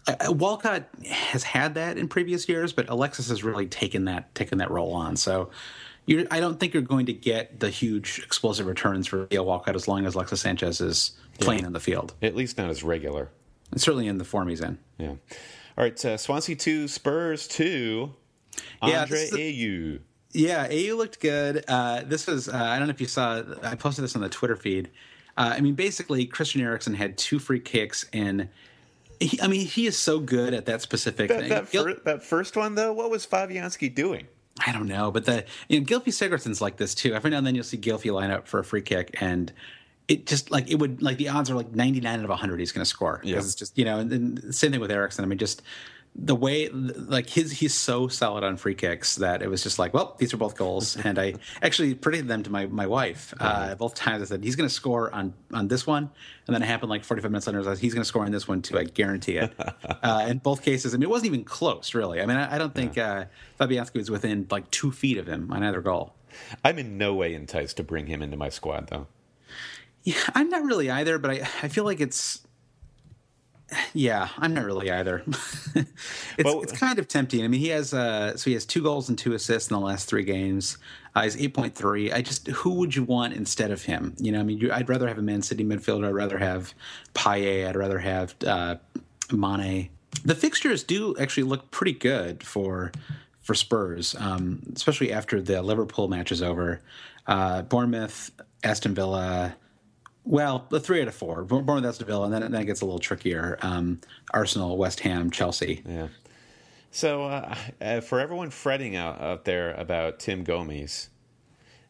Uh, 0.08 0.34
Walcott 0.34 0.90
has 1.08 1.44
had 1.44 1.76
that 1.76 1.98
in 1.98 2.08
previous 2.08 2.50
years, 2.50 2.74
but 2.74 2.90
Alexis 2.90 3.30
has 3.30 3.44
really 3.44 3.68
taken 3.68 4.06
that 4.06 4.34
taken 4.34 4.58
that 4.58 4.72
role 4.72 4.94
on. 4.94 5.16
So, 5.16 5.52
you're, 6.08 6.26
I 6.32 6.40
don't 6.40 6.60
think 6.60 6.74
you're 6.74 6.82
going 6.82 7.06
to 7.06 7.14
get 7.14 7.60
the 7.60 7.70
huge 7.70 8.20
explosive 8.26 8.66
returns 8.66 9.06
for 9.06 9.28
Theo 9.28 9.44
Walcott 9.44 9.76
as 9.76 9.88
long 9.88 10.08
as 10.08 10.16
Alexis 10.16 10.42
Sanchez 10.42 10.82
is 10.82 11.12
playing 11.40 11.66
in 11.66 11.74
the 11.74 11.80
field. 11.80 12.16
At 12.22 12.36
least 12.36 12.58
not 12.58 12.72
as 12.72 12.84
regular. 12.84 13.30
And 13.70 13.80
certainly 13.80 14.08
in 14.08 14.18
the 14.18 14.26
form 14.26 14.48
he's 14.48 14.62
in. 14.62 14.80
Yeah. 14.98 15.10
All 15.10 15.18
right. 15.78 16.04
Uh, 16.04 16.18
Swansea 16.18 16.56
two, 16.56 16.88
Spurs 16.88 17.48
two. 17.48 18.14
Yeah, 18.84 19.04
Andre 19.04 19.20
is 19.20 19.32
Ayew. 19.32 20.00
Yeah, 20.34 20.68
Ayew 20.68 20.96
looked 20.98 21.20
good. 21.20 21.64
Uh, 21.68 22.02
this 22.06 22.28
was 22.28 22.48
uh, 22.48 22.56
I 22.56 22.78
don't 22.80 22.88
know 22.88 22.94
if 22.94 23.02
you 23.02 23.08
saw. 23.08 23.44
I 23.64 23.76
posted 23.76 24.04
this 24.04 24.16
on 24.16 24.22
the 24.22 24.30
Twitter 24.30 24.56
feed. 24.56 24.90
Uh, 25.38 25.54
I 25.58 25.62
mean, 25.62 25.76
basically, 25.76 26.26
Christian 26.26 26.62
Eriksen 26.62 26.94
had 26.94 27.18
two 27.18 27.40
free 27.40 27.60
kicks, 27.60 28.06
and 28.14 28.50
he, 29.20 29.40
I 29.42 29.48
mean, 29.48 29.66
he 29.66 29.88
is 29.88 29.98
so 29.98 30.20
good 30.20 30.54
at 30.54 30.66
that 30.66 30.82
specific 30.82 31.30
That, 31.30 31.40
thing. 31.40 31.50
that, 31.50 31.68
fir- 31.68 32.00
that 32.06 32.24
first 32.24 32.56
one 32.56 32.76
though, 32.76 32.92
what 32.94 33.10
was 33.10 33.26
Fabianski 33.26 33.94
doing? 33.94 34.28
I 34.66 34.72
don't 34.74 34.88
know, 34.88 35.12
but 35.12 35.26
the 35.26 35.46
you 35.70 35.80
know 35.80 35.86
Gylfi 35.86 36.08
Sigurdsson's 36.10 36.62
like 36.62 36.78
this 36.78 36.94
too. 36.94 37.14
Every 37.14 37.32
now 37.32 37.38
and 37.38 37.48
then 37.48 37.56
you'll 37.56 37.64
see 37.64 37.78
Gilfie 37.78 38.14
line 38.14 38.32
up 38.32 38.48
for 38.48 38.60
a 38.60 38.64
free 38.64 38.82
kick, 38.82 39.16
and 39.22 39.52
it 40.08 40.26
just 40.28 40.52
like 40.52 40.70
it 40.70 40.76
would 40.76 41.02
like 41.02 41.18
the 41.18 41.30
odds 41.30 41.50
are 41.50 41.56
like 41.56 41.72
ninety 41.74 42.02
nine 42.02 42.20
out 42.20 42.30
of 42.30 42.38
hundred 42.40 42.60
he's 42.60 42.72
going 42.74 42.84
to 42.84 42.90
score 42.90 43.20
because 43.22 43.30
Yeah. 43.32 43.38
it's 43.38 43.56
just 43.56 43.78
you 43.78 43.86
know. 43.86 44.00
And, 44.00 44.10
then 44.10 44.52
same 44.52 44.72
thing 44.72 44.82
with 44.82 44.92
Eriksen. 44.92 45.24
I 45.24 45.28
mean, 45.28 45.38
just 45.40 45.62
the 46.14 46.36
way 46.36 46.68
like 46.70 47.30
his 47.30 47.52
he's 47.52 47.74
so 47.74 48.08
solid 48.08 48.44
on 48.44 48.58
free 48.58 48.76
kicks 48.76 49.16
that 49.16 49.42
it 49.42 49.50
was 49.50 49.64
just 49.64 49.80
like, 49.80 49.94
well, 49.94 50.16
these 50.18 50.34
are 50.34 50.38
both 50.38 50.58
goals, 50.58 50.98
and 51.04 51.18
I 51.18 51.36
actually 51.62 51.96
predicted 51.96 52.28
them 52.28 52.44
to 52.44 52.50
my 52.50 52.66
my 52.66 52.86
wife 52.86 53.34
uh, 53.40 53.76
both 53.76 53.96
times. 53.96 54.22
I 54.22 54.26
said 54.26 54.44
he's 54.44 54.56
going 54.56 54.68
to 54.68 54.74
score 54.74 55.14
on 55.14 55.34
on 55.54 55.68
this 55.68 55.88
one, 55.88 56.10
and 56.48 56.56
then 56.56 56.62
it 56.62 56.66
happened 56.66 56.90
like 56.90 57.04
forty 57.04 57.22
five 57.22 57.32
minutes 57.32 57.48
later. 57.48 57.62
I 57.62 57.70
was 57.70 57.80
he's 57.80 57.94
going 57.94 58.04
to 58.04 58.08
score 58.08 58.26
on 58.26 58.32
this 58.32 58.48
one 58.48 58.62
too. 58.62 58.78
I 58.78 58.84
guarantee 58.84 59.38
it. 59.38 59.54
uh, 60.04 60.26
in 60.30 60.40
both 60.40 60.64
cases, 60.64 60.94
I 60.94 60.98
mean, 60.98 61.04
it 61.04 61.10
wasn't 61.10 61.28
even 61.28 61.46
close, 61.46 61.94
really. 61.94 62.22
I 62.22 62.26
mean, 62.26 62.38
I, 62.38 62.56
I 62.56 62.58
don't 62.58 62.76
think 62.76 62.98
uh, 62.98 63.26
Fabianski 63.60 63.96
was 63.96 64.12
within 64.12 64.48
like 64.52 64.70
two 64.70 64.92
feet 64.92 65.18
of 65.18 65.28
him 65.28 65.52
on 65.52 65.64
either 65.64 65.82
goal. 65.82 66.14
I'm 66.64 66.78
in 66.78 66.98
no 66.98 67.14
way 67.14 67.34
enticed 67.34 67.78
to 67.78 67.84
bring 67.84 68.08
him 68.08 68.22
into 68.22 68.38
my 68.38 68.50
squad 68.50 68.88
though. 68.88 69.08
Yeah, 70.04 70.16
I'm 70.34 70.50
not 70.50 70.64
really 70.64 70.90
either, 70.90 71.18
but 71.20 71.32
I, 71.32 71.50
I 71.64 71.68
feel 71.68 71.84
like 71.84 72.02
it's. 72.02 72.42
Yeah, 73.94 74.30
I'm 74.38 74.54
not 74.54 74.66
really 74.66 74.92
either. 74.92 75.24
it's 75.76 76.44
Well- 76.44 76.62
it's 76.62 76.78
kind 76.78 77.00
of 77.00 77.08
tempting. 77.08 77.44
I 77.44 77.48
mean, 77.48 77.60
he 77.62 77.70
has 77.70 77.94
uh, 77.94 78.36
so 78.36 78.50
he 78.50 78.54
has 78.54 78.66
two 78.66 78.82
goals 78.84 79.10
and 79.10 79.18
two 79.18 79.34
assists 79.34 79.70
in 79.70 79.76
the 79.76 79.80
last 79.86 80.08
three 80.10 80.24
games. 80.24 80.78
Uh, 81.16 81.24
he's 81.24 81.38
eight 81.38 81.54
point 81.54 81.76
three. 81.76 82.12
I 82.12 82.22
just 82.22 82.48
who 82.48 82.74
would 82.76 82.96
you 82.96 83.04
want 83.04 83.34
instead 83.34 83.72
of 83.72 83.84
him? 83.84 84.16
You 84.20 84.32
know, 84.32 84.40
I 84.40 84.44
mean, 84.44 84.58
you, 84.60 84.72
I'd 84.72 84.90
rather 84.90 85.08
have 85.08 85.18
a 85.18 85.22
Man 85.22 85.42
City 85.42 85.64
midfielder. 85.64 86.08
I'd 86.08 86.14
rather 86.14 86.38
have 86.38 86.74
Payet. 87.14 87.68
I'd 87.68 87.76
rather 87.76 88.00
have 88.00 88.36
uh, 88.46 88.76
Mane. 89.32 89.90
The 90.26 90.36
fixtures 90.36 90.84
do 90.84 91.16
actually 91.18 91.44
look 91.44 91.72
pretty 91.72 91.94
good 91.94 92.44
for 92.44 92.92
for 93.42 93.56
Spurs, 93.56 94.16
um, 94.20 94.62
especially 94.76 95.12
after 95.12 95.42
the 95.42 95.62
Liverpool 95.62 96.08
match 96.08 96.32
is 96.32 96.42
over. 96.42 96.82
Uh, 97.28 97.62
Bournemouth, 97.64 98.32
Aston 98.64 98.94
Villa. 98.94 99.56
Well, 100.24 100.68
the 100.70 100.80
three 100.80 101.02
out 101.02 101.08
of 101.08 101.16
four. 101.16 101.44
Bour- 101.44 101.64
Bournemouth, 101.64 101.90
Aston 101.90 102.08
Villa, 102.08 102.26
and 102.26 102.34
then, 102.34 102.52
then 102.52 102.62
it 102.62 102.66
gets 102.66 102.82
a 102.82 102.86
little 102.86 103.00
trickier. 103.00 103.58
Um, 103.62 104.02
Arsenal, 104.34 104.78
West 104.78 105.00
Ham, 105.02 105.32
Chelsea. 105.32 105.82
Yeah. 105.86 106.08
So 106.92 107.24
uh, 107.24 107.56
uh, 107.80 108.02
for 108.02 108.20
everyone 108.20 108.50
fretting 108.50 108.96
out, 108.96 109.20
out 109.22 109.46
there 109.46 109.74
about 109.74 110.20
Tim 110.20 110.44
Gomes, 110.44 111.10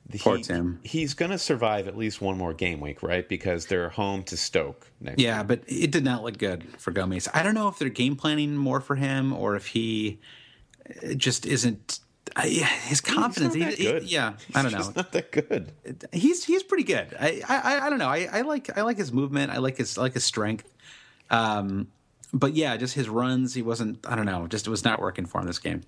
the- 0.08 0.20
Poor 0.20 0.38
Tim. 0.38 0.80
he's 0.84 1.14
going 1.14 1.32
to 1.32 1.38
survive 1.38 1.88
at 1.88 1.98
least 1.98 2.22
one 2.22 2.38
more 2.38 2.54
game 2.54 2.80
week, 2.80 3.02
right? 3.04 3.28
Because 3.28 3.66
they're 3.66 3.90
home 3.90 4.24
to 4.24 4.38
Stoke 4.38 4.88
next. 5.02 5.20
Yeah, 5.22 5.44
but 5.44 5.64
it 5.68 5.92
did 5.92 6.04
not 6.04 6.24
look 6.24 6.38
good 6.38 6.66
for 6.80 6.92
Gomes. 6.92 7.28
I 7.34 7.44
don't 7.44 7.54
know 7.56 7.68
if 7.68 7.80
they're 7.80 7.90
game 7.90 8.16
planning 8.16 8.56
more 8.56 8.80
for 8.80 8.96
him 8.96 9.34
or 9.34 9.56
if 9.56 9.68
he 9.68 10.20
uh, 11.04 11.14
just 11.16 11.46
isn't. 11.46 12.00
I, 12.36 12.48
his 12.48 13.02
confidence, 13.02 13.54
that 13.56 13.74
he- 13.74 13.86
he- 14.00 14.00
yeah, 14.14 14.34
I 14.56 14.62
don't 14.62 14.74
He's 14.74 14.88
know. 14.88 14.94
not 14.96 15.12
that 15.12 15.32
good. 15.32 15.72
he's 16.12 16.44
he's 16.46 16.64
pretty 16.64 16.84
good. 16.84 17.08
I 17.20 17.42
I, 17.48 17.88
I 17.88 17.90
don't 17.90 18.00
know. 18.00 18.08
I, 18.10 18.28
I 18.32 18.42
like 18.42 18.76
I 18.78 18.82
like 18.84 18.98
his 18.98 19.12
movement. 19.12 19.52
I 19.52 19.58
like 19.58 19.78
his 19.78 19.98
I 19.98 20.02
like 20.02 20.14
his 20.14 20.24
strength. 20.24 20.70
Um, 21.30 21.88
but 22.34 22.54
yeah, 22.54 22.78
just 22.78 22.94
his 22.96 23.10
runs. 23.10 23.54
He 23.54 23.62
wasn't. 23.62 24.00
I 24.08 24.16
don't 24.16 24.26
know. 24.26 24.48
Just 24.48 24.68
it 24.68 24.70
was 24.70 24.84
not 24.84 25.00
working 25.02 25.26
for 25.26 25.42
him 25.42 25.48
this 25.48 25.60
game. 25.60 25.82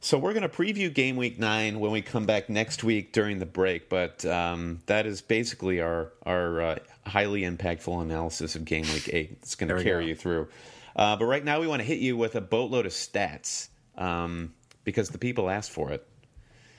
So 0.00 0.16
we're 0.16 0.32
going 0.32 0.48
to 0.48 0.48
preview 0.48 0.94
game 0.94 1.16
week 1.16 1.40
nine 1.40 1.80
when 1.80 1.90
we 1.90 2.02
come 2.02 2.24
back 2.24 2.48
next 2.48 2.84
week 2.84 3.12
during 3.12 3.40
the 3.40 3.46
break. 3.46 3.88
But 3.88 4.24
um, 4.26 4.80
that 4.86 5.06
is 5.06 5.20
basically 5.22 5.80
our 5.80 6.12
our 6.24 6.60
uh, 6.60 6.78
highly 7.06 7.42
impactful 7.42 8.00
analysis 8.02 8.54
of 8.54 8.64
game 8.64 8.84
week 8.92 9.08
eight. 9.12 9.38
It's 9.42 9.54
going 9.54 9.74
to 9.74 9.82
carry 9.82 10.04
go. 10.04 10.08
you 10.08 10.14
through. 10.14 10.48
Uh, 10.94 11.16
but 11.16 11.24
right 11.26 11.44
now 11.44 11.60
we 11.60 11.66
want 11.66 11.80
to 11.80 11.86
hit 11.86 11.98
you 12.00 12.16
with 12.16 12.34
a 12.36 12.40
boatload 12.40 12.84
of 12.86 12.92
stats 12.92 13.68
um, 13.96 14.52
because 14.88 15.10
the 15.10 15.18
people 15.18 15.50
asked 15.50 15.70
for 15.70 15.92
it. 15.92 16.06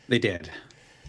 They 0.07 0.17
did. 0.17 0.49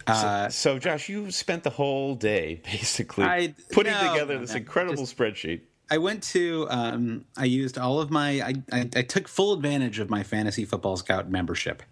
Uh, 0.06 0.50
so, 0.50 0.74
so, 0.74 0.78
Josh, 0.78 1.08
you 1.08 1.30
spent 1.30 1.64
the 1.64 1.70
whole 1.70 2.14
day 2.14 2.60
basically 2.64 3.24
I, 3.24 3.54
putting 3.72 3.94
no, 3.94 4.12
together 4.12 4.38
this 4.38 4.50
no, 4.50 4.58
incredible 4.58 5.04
just, 5.04 5.16
spreadsheet. 5.16 5.62
I 5.90 5.96
went 5.96 6.22
to, 6.24 6.66
um, 6.68 7.24
I 7.38 7.46
used 7.46 7.78
all 7.78 8.00
of 8.00 8.10
my, 8.10 8.42
I, 8.42 8.54
I, 8.70 8.88
I, 8.94 9.02
took 9.02 9.28
full 9.28 9.54
advantage 9.54 9.98
of 9.98 10.10
my 10.10 10.22
Fantasy 10.22 10.66
Football 10.66 10.98
Scout 10.98 11.30
membership 11.30 11.82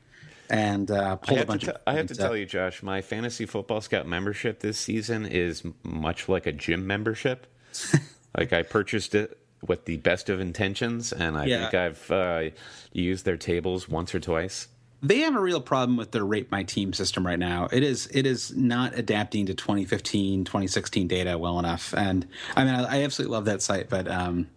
and 0.50 0.90
uh, 0.90 1.16
pulled 1.16 1.40
a 1.40 1.46
bunch 1.46 1.62
t- 1.62 1.70
of. 1.70 1.78
I 1.86 1.94
have 1.94 2.06
to 2.08 2.14
tell 2.14 2.36
you, 2.36 2.44
Josh, 2.44 2.82
my 2.82 3.00
Fantasy 3.00 3.46
Football 3.46 3.80
Scout 3.80 4.06
membership 4.06 4.60
this 4.60 4.78
season 4.78 5.24
is 5.24 5.64
much 5.82 6.28
like 6.28 6.46
a 6.46 6.52
gym 6.52 6.86
membership. 6.86 7.46
like 8.36 8.52
I 8.52 8.62
purchased 8.62 9.14
it 9.14 9.38
with 9.66 9.86
the 9.86 9.96
best 9.96 10.28
of 10.28 10.38
intentions, 10.38 11.12
and 11.12 11.36
I 11.36 11.46
yeah. 11.46 11.62
think 11.62 11.74
I've 11.74 12.10
uh, 12.10 12.42
used 12.92 13.24
their 13.24 13.36
tables 13.36 13.88
once 13.88 14.14
or 14.14 14.20
twice 14.20 14.68
they 15.02 15.20
have 15.20 15.36
a 15.36 15.40
real 15.40 15.60
problem 15.60 15.96
with 15.96 16.10
their 16.10 16.24
rate 16.24 16.50
my 16.50 16.62
team 16.62 16.92
system 16.92 17.26
right 17.26 17.38
now. 17.38 17.68
It 17.70 17.82
is 17.82 18.08
it 18.12 18.26
is 18.26 18.54
not 18.56 18.98
adapting 18.98 19.46
to 19.46 19.54
2015, 19.54 20.44
2016 20.44 21.06
data 21.06 21.38
well 21.38 21.58
enough. 21.58 21.94
And 21.94 22.26
I 22.56 22.64
mean, 22.64 22.74
I, 22.74 22.98
I 22.98 23.02
absolutely 23.02 23.34
love 23.34 23.44
that 23.44 23.62
site, 23.62 23.88
but 23.88 24.08
um, 24.08 24.48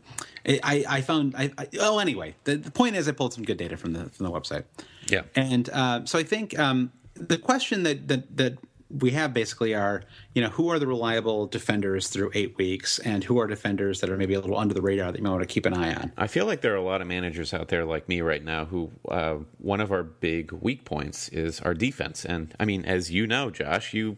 it, 0.43 0.59
I, 0.63 0.83
I 0.87 1.01
found 1.01 1.35
I, 1.37 1.51
I, 1.57 1.67
oh 1.79 1.99
anyway. 1.99 2.35
The, 2.45 2.55
the 2.57 2.71
point 2.71 2.95
is, 2.95 3.07
I 3.07 3.11
pulled 3.11 3.33
some 3.33 3.43
good 3.43 3.57
data 3.57 3.77
from 3.77 3.93
the 3.93 4.05
from 4.09 4.25
the 4.25 4.31
website. 4.31 4.63
Yeah, 5.07 5.23
and 5.35 5.69
uh, 5.69 6.05
so 6.05 6.17
I 6.17 6.23
think 6.23 6.57
um, 6.57 6.91
the 7.13 7.37
question 7.37 7.83
that 7.83 8.07
that 8.07 8.37
that 8.37 8.57
we 8.99 9.11
have 9.11 9.33
basically 9.33 9.73
our, 9.73 10.03
you 10.33 10.41
know 10.41 10.49
who 10.49 10.69
are 10.69 10.79
the 10.79 10.87
reliable 10.87 11.47
defenders 11.47 12.07
through 12.07 12.31
eight 12.33 12.57
weeks 12.57 12.99
and 12.99 13.23
who 13.23 13.39
are 13.39 13.47
defenders 13.47 14.01
that 14.01 14.09
are 14.09 14.17
maybe 14.17 14.33
a 14.33 14.39
little 14.39 14.57
under 14.57 14.73
the 14.73 14.81
radar 14.81 15.11
that 15.11 15.17
you 15.17 15.23
might 15.23 15.31
want 15.31 15.41
to 15.41 15.47
keep 15.47 15.65
an 15.65 15.73
eye 15.73 15.93
on. 15.93 16.11
I 16.17 16.27
feel 16.27 16.45
like 16.45 16.61
there 16.61 16.73
are 16.73 16.77
a 16.77 16.83
lot 16.83 17.01
of 17.01 17.07
managers 17.07 17.53
out 17.53 17.69
there 17.69 17.85
like 17.85 18.07
me 18.07 18.21
right 18.21 18.43
now 18.43 18.65
who 18.65 18.91
uh, 19.07 19.35
one 19.59 19.81
of 19.81 19.91
our 19.91 20.03
big 20.03 20.51
weak 20.51 20.85
points 20.85 21.29
is 21.29 21.59
our 21.61 21.73
defense. 21.73 22.25
And 22.25 22.53
i 22.59 22.65
mean 22.65 22.85
as 22.85 23.11
you 23.11 23.27
know 23.27 23.49
josh 23.49 23.93
you 23.93 24.17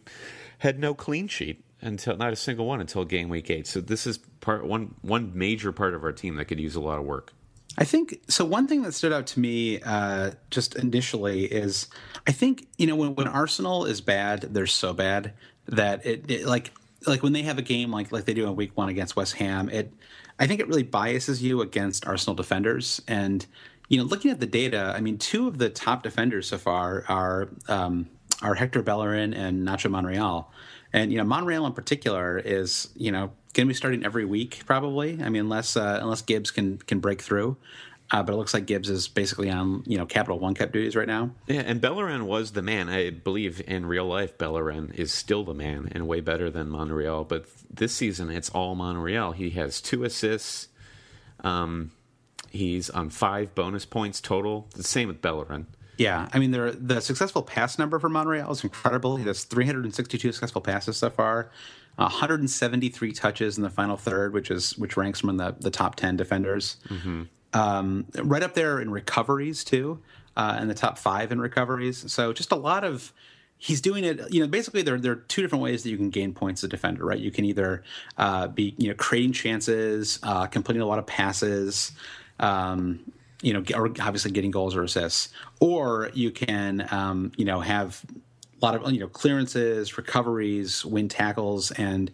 had 0.59 0.79
no 0.79 0.93
clean 0.93 1.27
sheet 1.27 1.63
until 1.81 2.15
not 2.15 2.31
a 2.31 2.35
single 2.35 2.65
one 2.65 2.79
until 2.79 3.03
game 3.03 3.29
week 3.29 3.49
eight. 3.49 3.67
So 3.67 3.81
this 3.81 4.07
is 4.07 4.17
part 4.17 4.65
one 4.65 4.95
one 5.01 5.31
major 5.33 5.71
part 5.71 5.93
of 5.93 6.03
our 6.03 6.11
team 6.11 6.35
that 6.35 6.45
could 6.45 6.59
use 6.59 6.75
a 6.75 6.81
lot 6.81 6.99
of 6.99 7.05
work 7.05 7.33
I 7.77 7.85
think 7.85 8.19
so. 8.27 8.45
One 8.45 8.67
thing 8.67 8.83
that 8.83 8.93
stood 8.93 9.11
out 9.11 9.25
to 9.27 9.39
me 9.39 9.81
uh, 9.81 10.31
just 10.51 10.75
initially 10.75 11.45
is 11.45 11.87
I 12.27 12.31
think 12.31 12.67
you 12.77 12.87
know 12.87 12.95
when, 12.95 13.15
when 13.15 13.27
Arsenal 13.27 13.85
is 13.85 14.01
bad, 14.01 14.41
they're 14.41 14.67
so 14.67 14.93
bad 14.93 15.33
that 15.67 16.05
it, 16.05 16.29
it, 16.29 16.45
like 16.45 16.71
like 17.07 17.23
when 17.23 17.33
they 17.33 17.41
have 17.43 17.57
a 17.57 17.63
game 17.63 17.91
like 17.91 18.11
like 18.11 18.25
they 18.25 18.33
do 18.33 18.47
in 18.47 18.55
Week 18.55 18.71
One 18.75 18.89
against 18.89 19.15
West 19.15 19.35
Ham, 19.35 19.69
it 19.69 19.91
I 20.39 20.47
think 20.47 20.59
it 20.59 20.67
really 20.67 20.83
biases 20.83 21.41
you 21.41 21.61
against 21.61 22.05
Arsenal 22.07 22.35
defenders. 22.35 23.01
And 23.07 23.45
you 23.89 23.97
know, 23.97 24.03
looking 24.03 24.31
at 24.31 24.39
the 24.39 24.47
data, 24.47 24.93
I 24.95 25.01
mean, 25.01 25.17
two 25.17 25.47
of 25.47 25.57
the 25.57 25.69
top 25.69 26.03
defenders 26.03 26.47
so 26.47 26.57
far 26.57 27.05
are 27.07 27.49
um, 27.67 28.07
are 28.41 28.55
Hector 28.55 28.81
Bellerin 28.81 29.33
and 29.33 29.67
Nacho 29.67 29.89
Monreal. 29.89 30.51
And 30.91 31.11
you 31.11 31.17
know, 31.17 31.23
Monreal 31.23 31.65
in 31.65 31.73
particular 31.73 32.37
is 32.37 32.89
you 32.95 33.11
know 33.11 33.31
going 33.53 33.67
to 33.67 33.71
be 33.71 33.75
starting 33.75 34.03
every 34.05 34.25
week 34.25 34.63
probably. 34.65 35.21
I 35.21 35.29
mean, 35.29 35.41
unless 35.41 35.77
uh, 35.77 35.99
unless 36.01 36.21
Gibbs 36.21 36.51
can 36.51 36.77
can 36.77 36.99
break 36.99 37.21
through. 37.21 37.57
Uh, 38.11 38.21
but 38.21 38.33
it 38.33 38.35
looks 38.35 38.53
like 38.53 38.67
Gibbs 38.67 38.89
is 38.89 39.07
basically 39.07 39.49
on 39.49 39.83
you 39.87 39.97
know 39.97 40.05
Capital 40.05 40.37
One 40.37 40.53
Cup 40.53 40.71
duties 40.71 40.95
right 40.95 41.07
now. 41.07 41.31
Yeah, 41.47 41.61
and 41.65 41.81
Bellerin 41.81 42.27
was 42.27 42.51
the 42.51 42.61
man. 42.61 42.89
I 42.89 43.09
believe 43.09 43.61
in 43.65 43.85
real 43.85 44.05
life, 44.05 44.37
Bellerin 44.37 44.91
is 44.93 45.11
still 45.11 45.43
the 45.43 45.53
man 45.53 45.89
and 45.91 46.07
way 46.07 46.19
better 46.19 46.49
than 46.49 46.69
Monreal. 46.69 47.23
But 47.23 47.45
this 47.73 47.93
season, 47.93 48.29
it's 48.29 48.49
all 48.49 48.75
Monreal. 48.75 49.31
He 49.31 49.51
has 49.51 49.81
two 49.81 50.03
assists. 50.03 50.67
Um, 51.43 51.91
he's 52.51 52.89
on 52.89 53.09
five 53.09 53.55
bonus 53.55 53.85
points 53.85 54.21
total. 54.21 54.67
The 54.75 54.83
same 54.83 55.07
with 55.07 55.21
Bellerin. 55.21 55.67
Yeah, 55.97 56.27
I 56.33 56.39
mean, 56.39 56.51
there 56.51 56.71
the 56.71 57.01
successful 57.01 57.41
pass 57.41 57.79
number 57.79 57.99
for 57.99 58.09
Monreal 58.09 58.51
is 58.51 58.63
incredible. 58.63 59.17
He 59.17 59.25
has 59.25 59.43
362 59.43 60.31
successful 60.31 60.61
passes 60.61 60.97
so 60.97 61.09
far, 61.09 61.49
173 61.95 63.11
touches 63.11 63.57
in 63.57 63.63
the 63.63 63.69
final 63.69 63.97
third, 63.97 64.33
which 64.33 64.49
is 64.49 64.77
which 64.77 64.97
ranks 64.97 65.21
him 65.21 65.29
in 65.29 65.37
the, 65.37 65.55
the 65.59 65.71
top 65.71 65.95
10 65.95 66.17
defenders. 66.17 66.77
Mm-hmm. 66.89 67.23
Um, 67.53 68.07
right 68.15 68.41
up 68.41 68.55
there 68.55 68.79
in 68.79 68.89
recoveries 68.89 69.63
too, 69.63 70.01
uh, 70.35 70.57
in 70.61 70.67
the 70.67 70.73
top 70.73 70.97
five 70.97 71.31
in 71.31 71.39
recoveries. 71.39 72.11
So 72.11 72.33
just 72.33 72.51
a 72.51 72.55
lot 72.55 72.83
of 72.83 73.13
he's 73.57 73.79
doing 73.79 74.03
it. 74.03 74.33
You 74.33 74.41
know, 74.41 74.47
basically 74.47 74.81
there 74.81 74.99
there 74.99 75.11
are 75.11 75.17
two 75.27 75.41
different 75.41 75.63
ways 75.63 75.83
that 75.83 75.89
you 75.89 75.97
can 75.97 76.09
gain 76.09 76.33
points 76.33 76.61
as 76.61 76.65
a 76.65 76.69
defender. 76.69 77.05
Right, 77.05 77.19
you 77.19 77.31
can 77.31 77.45
either 77.45 77.83
uh, 78.17 78.47
be 78.47 78.73
you 78.77 78.89
know 78.89 78.95
creating 78.95 79.33
chances, 79.33 80.19
uh, 80.23 80.47
completing 80.47 80.81
a 80.81 80.85
lot 80.85 80.99
of 80.99 81.05
passes. 81.05 81.91
Um, 82.39 83.11
you 83.41 83.53
know, 83.53 83.63
or 83.75 83.87
obviously 83.99 84.31
getting 84.31 84.51
goals 84.51 84.73
or 84.73 84.83
assists, 84.83 85.27
or 85.59 86.09
you 86.13 86.31
can, 86.31 86.87
um, 86.91 87.33
you 87.35 87.43
know, 87.43 87.59
have 87.59 88.01
lot 88.65 88.75
of 88.75 88.91
you 88.91 88.99
know 88.99 89.07
clearances, 89.07 89.97
recoveries, 89.97 90.85
win 90.85 91.09
tackles, 91.09 91.71
and 91.71 92.11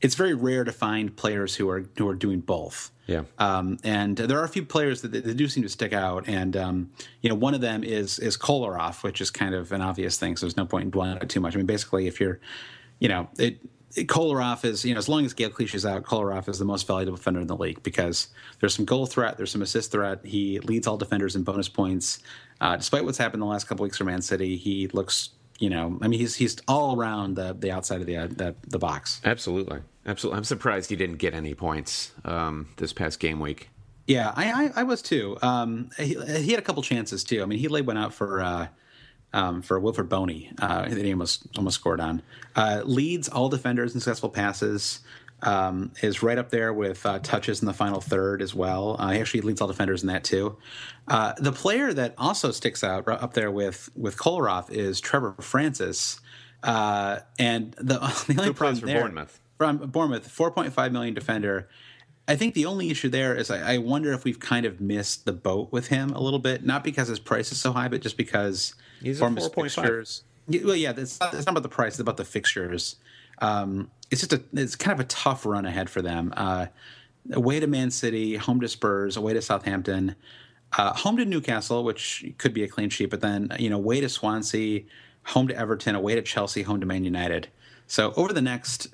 it's 0.00 0.14
very 0.14 0.34
rare 0.34 0.64
to 0.64 0.72
find 0.72 1.16
players 1.16 1.54
who 1.54 1.68
are 1.70 1.84
who 1.96 2.08
are 2.08 2.14
doing 2.14 2.40
both. 2.40 2.90
Yeah. 3.06 3.22
Um, 3.38 3.78
and 3.82 4.16
there 4.16 4.38
are 4.38 4.44
a 4.44 4.48
few 4.48 4.64
players 4.64 5.02
that, 5.02 5.12
that, 5.12 5.36
do 5.36 5.48
seem 5.48 5.64
to 5.64 5.68
stick 5.68 5.92
out, 5.92 6.28
and 6.28 6.56
um, 6.56 6.90
you 7.20 7.28
know, 7.28 7.34
one 7.34 7.54
of 7.54 7.60
them 7.60 7.84
is 7.84 8.18
is 8.18 8.36
Kolarov, 8.36 9.02
which 9.02 9.20
is 9.20 9.30
kind 9.30 9.54
of 9.54 9.72
an 9.72 9.80
obvious 9.80 10.18
thing. 10.18 10.36
So 10.36 10.46
there's 10.46 10.56
no 10.56 10.66
point 10.66 10.84
in 10.84 10.90
dwelling 10.90 11.16
on 11.16 11.22
it 11.22 11.28
too 11.28 11.40
much. 11.40 11.54
I 11.54 11.58
mean, 11.58 11.66
basically, 11.66 12.06
if 12.06 12.20
you're, 12.20 12.40
you 13.00 13.08
know, 13.08 13.28
it 13.38 13.58
Kolarov 13.94 14.64
is, 14.64 14.84
you 14.84 14.94
know, 14.94 14.98
as 14.98 15.08
long 15.08 15.24
as 15.24 15.34
Gaël 15.34 15.52
Clichy 15.52 15.74
is 15.74 15.84
out, 15.84 16.02
Kolarov 16.04 16.48
is 16.48 16.58
the 16.58 16.64
most 16.64 16.86
valuable 16.86 17.16
defender 17.16 17.40
in 17.40 17.46
the 17.46 17.56
league 17.56 17.82
because 17.82 18.28
there's 18.60 18.74
some 18.74 18.86
goal 18.86 19.06
threat, 19.06 19.36
there's 19.36 19.50
some 19.50 19.60
assist 19.60 19.92
threat. 19.92 20.20
He 20.24 20.60
leads 20.60 20.86
all 20.86 20.96
defenders 20.96 21.36
in 21.36 21.42
bonus 21.42 21.68
points. 21.68 22.20
Uh, 22.60 22.76
despite 22.76 23.04
what's 23.04 23.18
happened 23.18 23.42
the 23.42 23.46
last 23.46 23.64
couple 23.64 23.82
weeks 23.82 23.98
for 23.98 24.04
Man 24.04 24.22
City, 24.22 24.56
he 24.56 24.88
looks, 24.88 25.30
you 25.62 25.70
know, 25.70 25.96
I 26.02 26.08
mean, 26.08 26.18
he's 26.18 26.34
he's 26.34 26.56
all 26.66 26.96
around 26.98 27.36
the 27.36 27.54
the 27.56 27.70
outside 27.70 28.00
of 28.00 28.08
the 28.08 28.16
uh, 28.16 28.26
the, 28.26 28.56
the 28.66 28.80
box. 28.80 29.20
Absolutely, 29.24 29.78
absolutely. 30.04 30.38
I'm 30.38 30.44
surprised 30.44 30.90
he 30.90 30.96
didn't 30.96 31.18
get 31.18 31.34
any 31.34 31.54
points 31.54 32.10
um, 32.24 32.70
this 32.78 32.92
past 32.92 33.20
game 33.20 33.38
week. 33.38 33.70
Yeah, 34.08 34.32
I 34.34 34.50
I, 34.50 34.70
I 34.80 34.82
was 34.82 35.02
too. 35.02 35.38
Um, 35.40 35.90
he, 35.96 36.16
he, 36.20 36.50
had 36.50 36.58
a 36.58 36.62
couple 36.62 36.82
chances 36.82 37.22
too. 37.22 37.44
I 37.44 37.46
mean, 37.46 37.60
he 37.60 37.68
laid 37.68 37.86
one 37.86 37.96
out 37.96 38.12
for. 38.12 38.42
Uh, 38.42 38.66
um, 39.34 39.62
for 39.62 39.80
Wilfried 39.80 40.10
Bony 40.10 40.50
uh, 40.58 40.86
that 40.86 40.98
he 40.98 41.10
almost 41.10 41.46
almost 41.56 41.76
scored 41.76 42.00
on. 42.00 42.20
Uh, 42.54 42.82
leads 42.84 43.30
all 43.30 43.48
defenders 43.48 43.94
in 43.94 44.00
successful 44.00 44.28
passes. 44.28 45.00
Um, 45.44 45.90
is 46.02 46.22
right 46.22 46.38
up 46.38 46.50
there 46.50 46.72
with 46.72 47.04
uh, 47.04 47.18
touches 47.18 47.62
in 47.62 47.66
the 47.66 47.72
final 47.72 48.00
third 48.00 48.42
as 48.42 48.54
well. 48.54 48.94
Uh, 48.96 49.10
he 49.10 49.20
actually 49.20 49.40
leads 49.40 49.60
all 49.60 49.66
defenders 49.66 50.02
in 50.02 50.06
that 50.06 50.22
too. 50.22 50.56
Uh, 51.08 51.32
the 51.36 51.50
player 51.50 51.92
that 51.92 52.14
also 52.16 52.52
sticks 52.52 52.84
out 52.84 53.08
up 53.08 53.34
there 53.34 53.50
with 53.50 53.90
with 53.96 54.16
Kolarov 54.16 54.70
is 54.70 55.00
Trevor 55.00 55.34
Francis, 55.40 56.20
uh, 56.62 57.20
and 57.40 57.72
the, 57.72 57.98
the 58.28 58.36
only 58.38 58.52
problem 58.52 58.86
there 58.86 59.00
Bournemouth. 59.00 59.40
from 59.58 59.78
Bournemouth, 59.78 60.28
four 60.30 60.52
point 60.52 60.72
five 60.72 60.92
million 60.92 61.12
defender. 61.12 61.68
I 62.28 62.36
think 62.36 62.54
the 62.54 62.66
only 62.66 62.88
issue 62.90 63.08
there 63.08 63.34
is 63.34 63.50
I, 63.50 63.74
I, 63.74 63.78
wonder 63.78 64.12
if 64.12 64.22
we've 64.22 64.38
kind 64.38 64.64
of 64.64 64.80
missed 64.80 65.24
the 65.24 65.32
boat 65.32 65.72
with 65.72 65.88
him 65.88 66.12
a 66.12 66.20
little 66.20 66.38
bit, 66.38 66.64
not 66.64 66.84
because 66.84 67.08
his 67.08 67.18
price 67.18 67.50
is 67.50 67.60
so 67.60 67.72
high, 67.72 67.88
but 67.88 68.00
just 68.00 68.16
because 68.16 68.76
He's 69.02 69.20
point 69.50 69.72
five. 69.72 70.64
Well, 70.64 70.76
yeah, 70.76 70.92
it's 70.96 71.18
not, 71.18 71.34
it's 71.34 71.46
not 71.46 71.52
about 71.52 71.62
the 71.64 71.68
price; 71.68 71.94
it's 71.94 72.00
about 72.00 72.16
the 72.16 72.24
fixtures. 72.24 72.96
Um, 73.38 73.90
it's 74.12 74.20
just 74.20 74.32
a 74.34 74.42
it's 74.52 74.76
kind 74.76 74.92
of 74.92 75.00
a 75.00 75.08
tough 75.08 75.46
run 75.46 75.64
ahead 75.64 75.88
for 75.88 76.02
them. 76.02 76.32
Uh, 76.36 76.66
away 77.32 77.58
to 77.58 77.66
Man 77.66 77.90
City, 77.90 78.36
home 78.36 78.60
to 78.60 78.68
Spurs, 78.68 79.16
away 79.16 79.32
to 79.32 79.40
Southampton, 79.40 80.14
uh, 80.76 80.92
home 80.92 81.16
to 81.16 81.24
Newcastle, 81.24 81.82
which 81.82 82.24
could 82.36 82.52
be 82.52 82.62
a 82.62 82.68
clean 82.68 82.90
sheet, 82.90 83.06
but 83.06 83.22
then 83.22 83.50
you 83.58 83.70
know, 83.70 83.76
away 83.76 84.02
to 84.02 84.10
Swansea, 84.10 84.82
home 85.24 85.48
to 85.48 85.56
Everton, 85.56 85.94
away 85.94 86.14
to 86.14 86.22
Chelsea, 86.22 86.62
home 86.62 86.78
to 86.80 86.86
Man 86.86 87.04
United. 87.04 87.48
So 87.86 88.12
over 88.14 88.32
the 88.32 88.42
next 88.42 88.88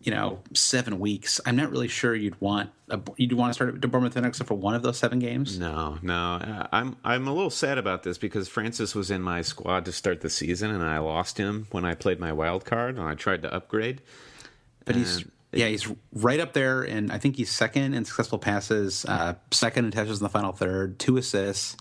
you 0.00 0.10
know 0.10 0.40
seven 0.54 0.98
weeks, 0.98 1.38
I'm 1.44 1.54
not 1.54 1.70
really 1.70 1.88
sure 1.88 2.14
you'd 2.14 2.40
want 2.40 2.70
a, 2.88 2.98
you'd 3.18 3.34
want 3.34 3.50
to 3.50 3.54
start 3.54 3.74
at 3.74 3.90
Bournemouth 3.90 4.16
except 4.16 4.48
for 4.48 4.54
one 4.54 4.74
of 4.74 4.82
those 4.82 4.96
seven 4.96 5.18
games. 5.18 5.58
No, 5.58 5.98
no, 6.00 6.66
I'm 6.72 6.96
I'm 7.04 7.28
a 7.28 7.34
little 7.34 7.50
sad 7.50 7.76
about 7.76 8.04
this 8.04 8.16
because 8.16 8.48
Francis 8.48 8.94
was 8.94 9.10
in 9.10 9.20
my 9.20 9.42
squad 9.42 9.84
to 9.84 9.92
start 9.92 10.22
the 10.22 10.30
season, 10.30 10.70
and 10.70 10.82
I 10.82 10.96
lost 10.96 11.36
him 11.36 11.66
when 11.72 11.84
I 11.84 11.94
played 11.94 12.18
my 12.18 12.32
wild 12.32 12.64
card 12.64 12.96
and 12.96 13.06
I 13.06 13.14
tried 13.14 13.42
to 13.42 13.52
upgrade. 13.52 14.00
But 14.84 14.96
and 14.96 15.04
he's 15.04 15.24
yeah, 15.52 15.68
he's 15.68 15.86
right 16.12 16.40
up 16.40 16.52
there, 16.52 16.82
and 16.82 17.12
I 17.12 17.18
think 17.18 17.36
he's 17.36 17.50
second 17.50 17.94
in 17.94 18.04
successful 18.04 18.38
passes, 18.38 19.04
uh, 19.04 19.34
second 19.50 19.84
in 19.86 19.90
touches 19.90 20.18
in 20.18 20.24
the 20.24 20.30
final 20.30 20.52
third, 20.52 20.98
two 20.98 21.16
assists. 21.16 21.76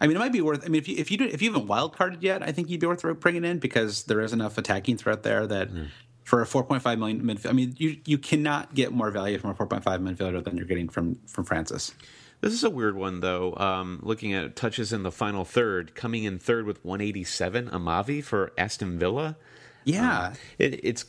I 0.00 0.06
mean, 0.06 0.16
it 0.16 0.20
might 0.20 0.32
be 0.32 0.42
worth. 0.42 0.64
I 0.64 0.68
mean, 0.68 0.80
if 0.80 0.88
you 0.88 0.96
if 0.98 1.10
you 1.10 1.18
do, 1.18 1.24
if 1.24 1.40
you 1.40 1.50
haven't 1.50 1.68
wild 1.68 1.96
carded 1.96 2.22
yet, 2.22 2.42
I 2.42 2.52
think 2.52 2.68
you'd 2.68 2.80
be 2.80 2.86
worth 2.86 3.02
bringing 3.20 3.44
in 3.44 3.58
because 3.58 4.04
there 4.04 4.20
is 4.20 4.32
enough 4.32 4.58
attacking 4.58 4.98
threat 4.98 5.22
there 5.22 5.46
that 5.46 5.72
mm 5.72 5.88
for 6.26 6.42
a 6.42 6.44
4.5 6.44 6.98
million 6.98 7.22
midfield. 7.22 7.50
I 7.50 7.52
mean, 7.52 7.74
you 7.78 7.98
you 8.04 8.18
cannot 8.18 8.74
get 8.74 8.92
more 8.92 9.12
value 9.12 9.38
from 9.38 9.50
a 9.50 9.54
4.5 9.54 9.84
midfielder 9.84 10.42
than 10.42 10.56
you're 10.56 10.66
getting 10.66 10.88
from 10.88 11.20
from 11.26 11.44
Francis. 11.44 11.94
This 12.40 12.52
is 12.52 12.64
a 12.64 12.70
weird 12.70 12.96
one, 12.96 13.20
though. 13.20 13.54
Um, 13.56 14.00
looking 14.02 14.34
at 14.34 14.56
touches 14.56 14.92
in 14.92 15.04
the 15.04 15.12
final 15.12 15.44
third, 15.44 15.94
coming 15.94 16.24
in 16.24 16.38
third 16.38 16.66
with 16.66 16.84
187, 16.84 17.70
Amavi 17.70 18.22
for 18.22 18.52
Aston 18.58 18.98
Villa. 18.98 19.36
Yeah, 19.84 20.26
um, 20.26 20.32
it, 20.58 20.84
it's 20.84 21.04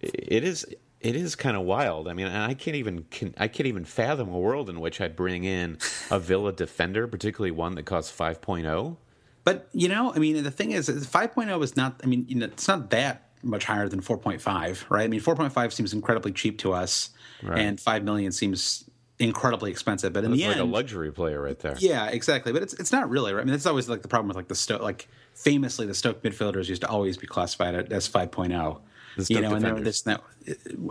it 0.00 0.44
is 0.44 0.66
it 1.04 1.16
is 1.16 1.36
kind 1.36 1.54
of 1.54 1.64
wild. 1.64 2.08
I 2.08 2.14
mean, 2.14 2.28
I 2.28 2.54
can't 2.54 2.76
even 2.76 3.04
can, 3.10 3.34
I 3.36 3.46
can't 3.46 3.66
even 3.66 3.84
fathom 3.84 4.30
a 4.30 4.38
world 4.38 4.70
in 4.70 4.80
which 4.80 5.00
I'd 5.02 5.14
bring 5.14 5.44
in 5.44 5.78
a 6.10 6.18
Villa 6.18 6.50
defender, 6.50 7.06
particularly 7.06 7.50
one 7.50 7.74
that 7.74 7.84
costs 7.84 8.16
5.0. 8.16 8.96
But 9.44 9.68
you 9.72 9.88
know, 9.88 10.14
I 10.14 10.18
mean, 10.18 10.42
the 10.42 10.50
thing 10.50 10.70
is, 10.70 10.88
5.0 10.88 11.62
is 11.62 11.76
not. 11.76 12.00
I 12.02 12.06
mean, 12.06 12.24
you 12.26 12.36
know, 12.36 12.46
it's 12.46 12.66
not 12.66 12.88
that 12.90 13.28
much 13.42 13.66
higher 13.66 13.88
than 13.90 14.00
4.5, 14.00 14.88
right? 14.88 15.04
I 15.04 15.08
mean, 15.08 15.20
4.5 15.20 15.72
seems 15.72 15.92
incredibly 15.92 16.32
cheap 16.32 16.58
to 16.60 16.72
us, 16.72 17.10
right. 17.42 17.58
and 17.58 17.78
5 17.78 18.02
million 18.02 18.32
seems 18.32 18.88
incredibly 19.18 19.70
expensive. 19.70 20.14
But 20.14 20.24
in 20.24 20.30
that's 20.30 20.40
the 20.40 20.48
like 20.48 20.56
end, 20.56 20.68
a 20.68 20.72
luxury 20.72 21.12
player 21.12 21.42
right 21.42 21.58
there. 21.58 21.76
Yeah, 21.78 22.06
exactly. 22.06 22.52
But 22.52 22.62
it's 22.62 22.72
it's 22.74 22.92
not 22.92 23.10
really. 23.10 23.34
Right? 23.34 23.42
I 23.42 23.44
mean, 23.44 23.52
that's 23.52 23.66
always 23.66 23.90
like 23.90 24.00
the 24.00 24.08
problem 24.08 24.28
with 24.28 24.38
like 24.38 24.48
the 24.48 24.54
Stoke. 24.54 24.80
Like 24.80 25.06
famously, 25.34 25.86
the 25.86 25.94
Stoke 25.94 26.22
midfielders 26.22 26.70
used 26.70 26.80
to 26.80 26.88
always 26.88 27.18
be 27.18 27.26
classified 27.26 27.92
as 27.92 28.08
5.0. 28.08 28.80
You 29.16 29.40
know, 29.40 29.48
defenders. 29.48 29.52
and 29.52 29.64
there 29.64 29.74
were 29.74 29.80
this 29.80 30.06
now, 30.06 30.20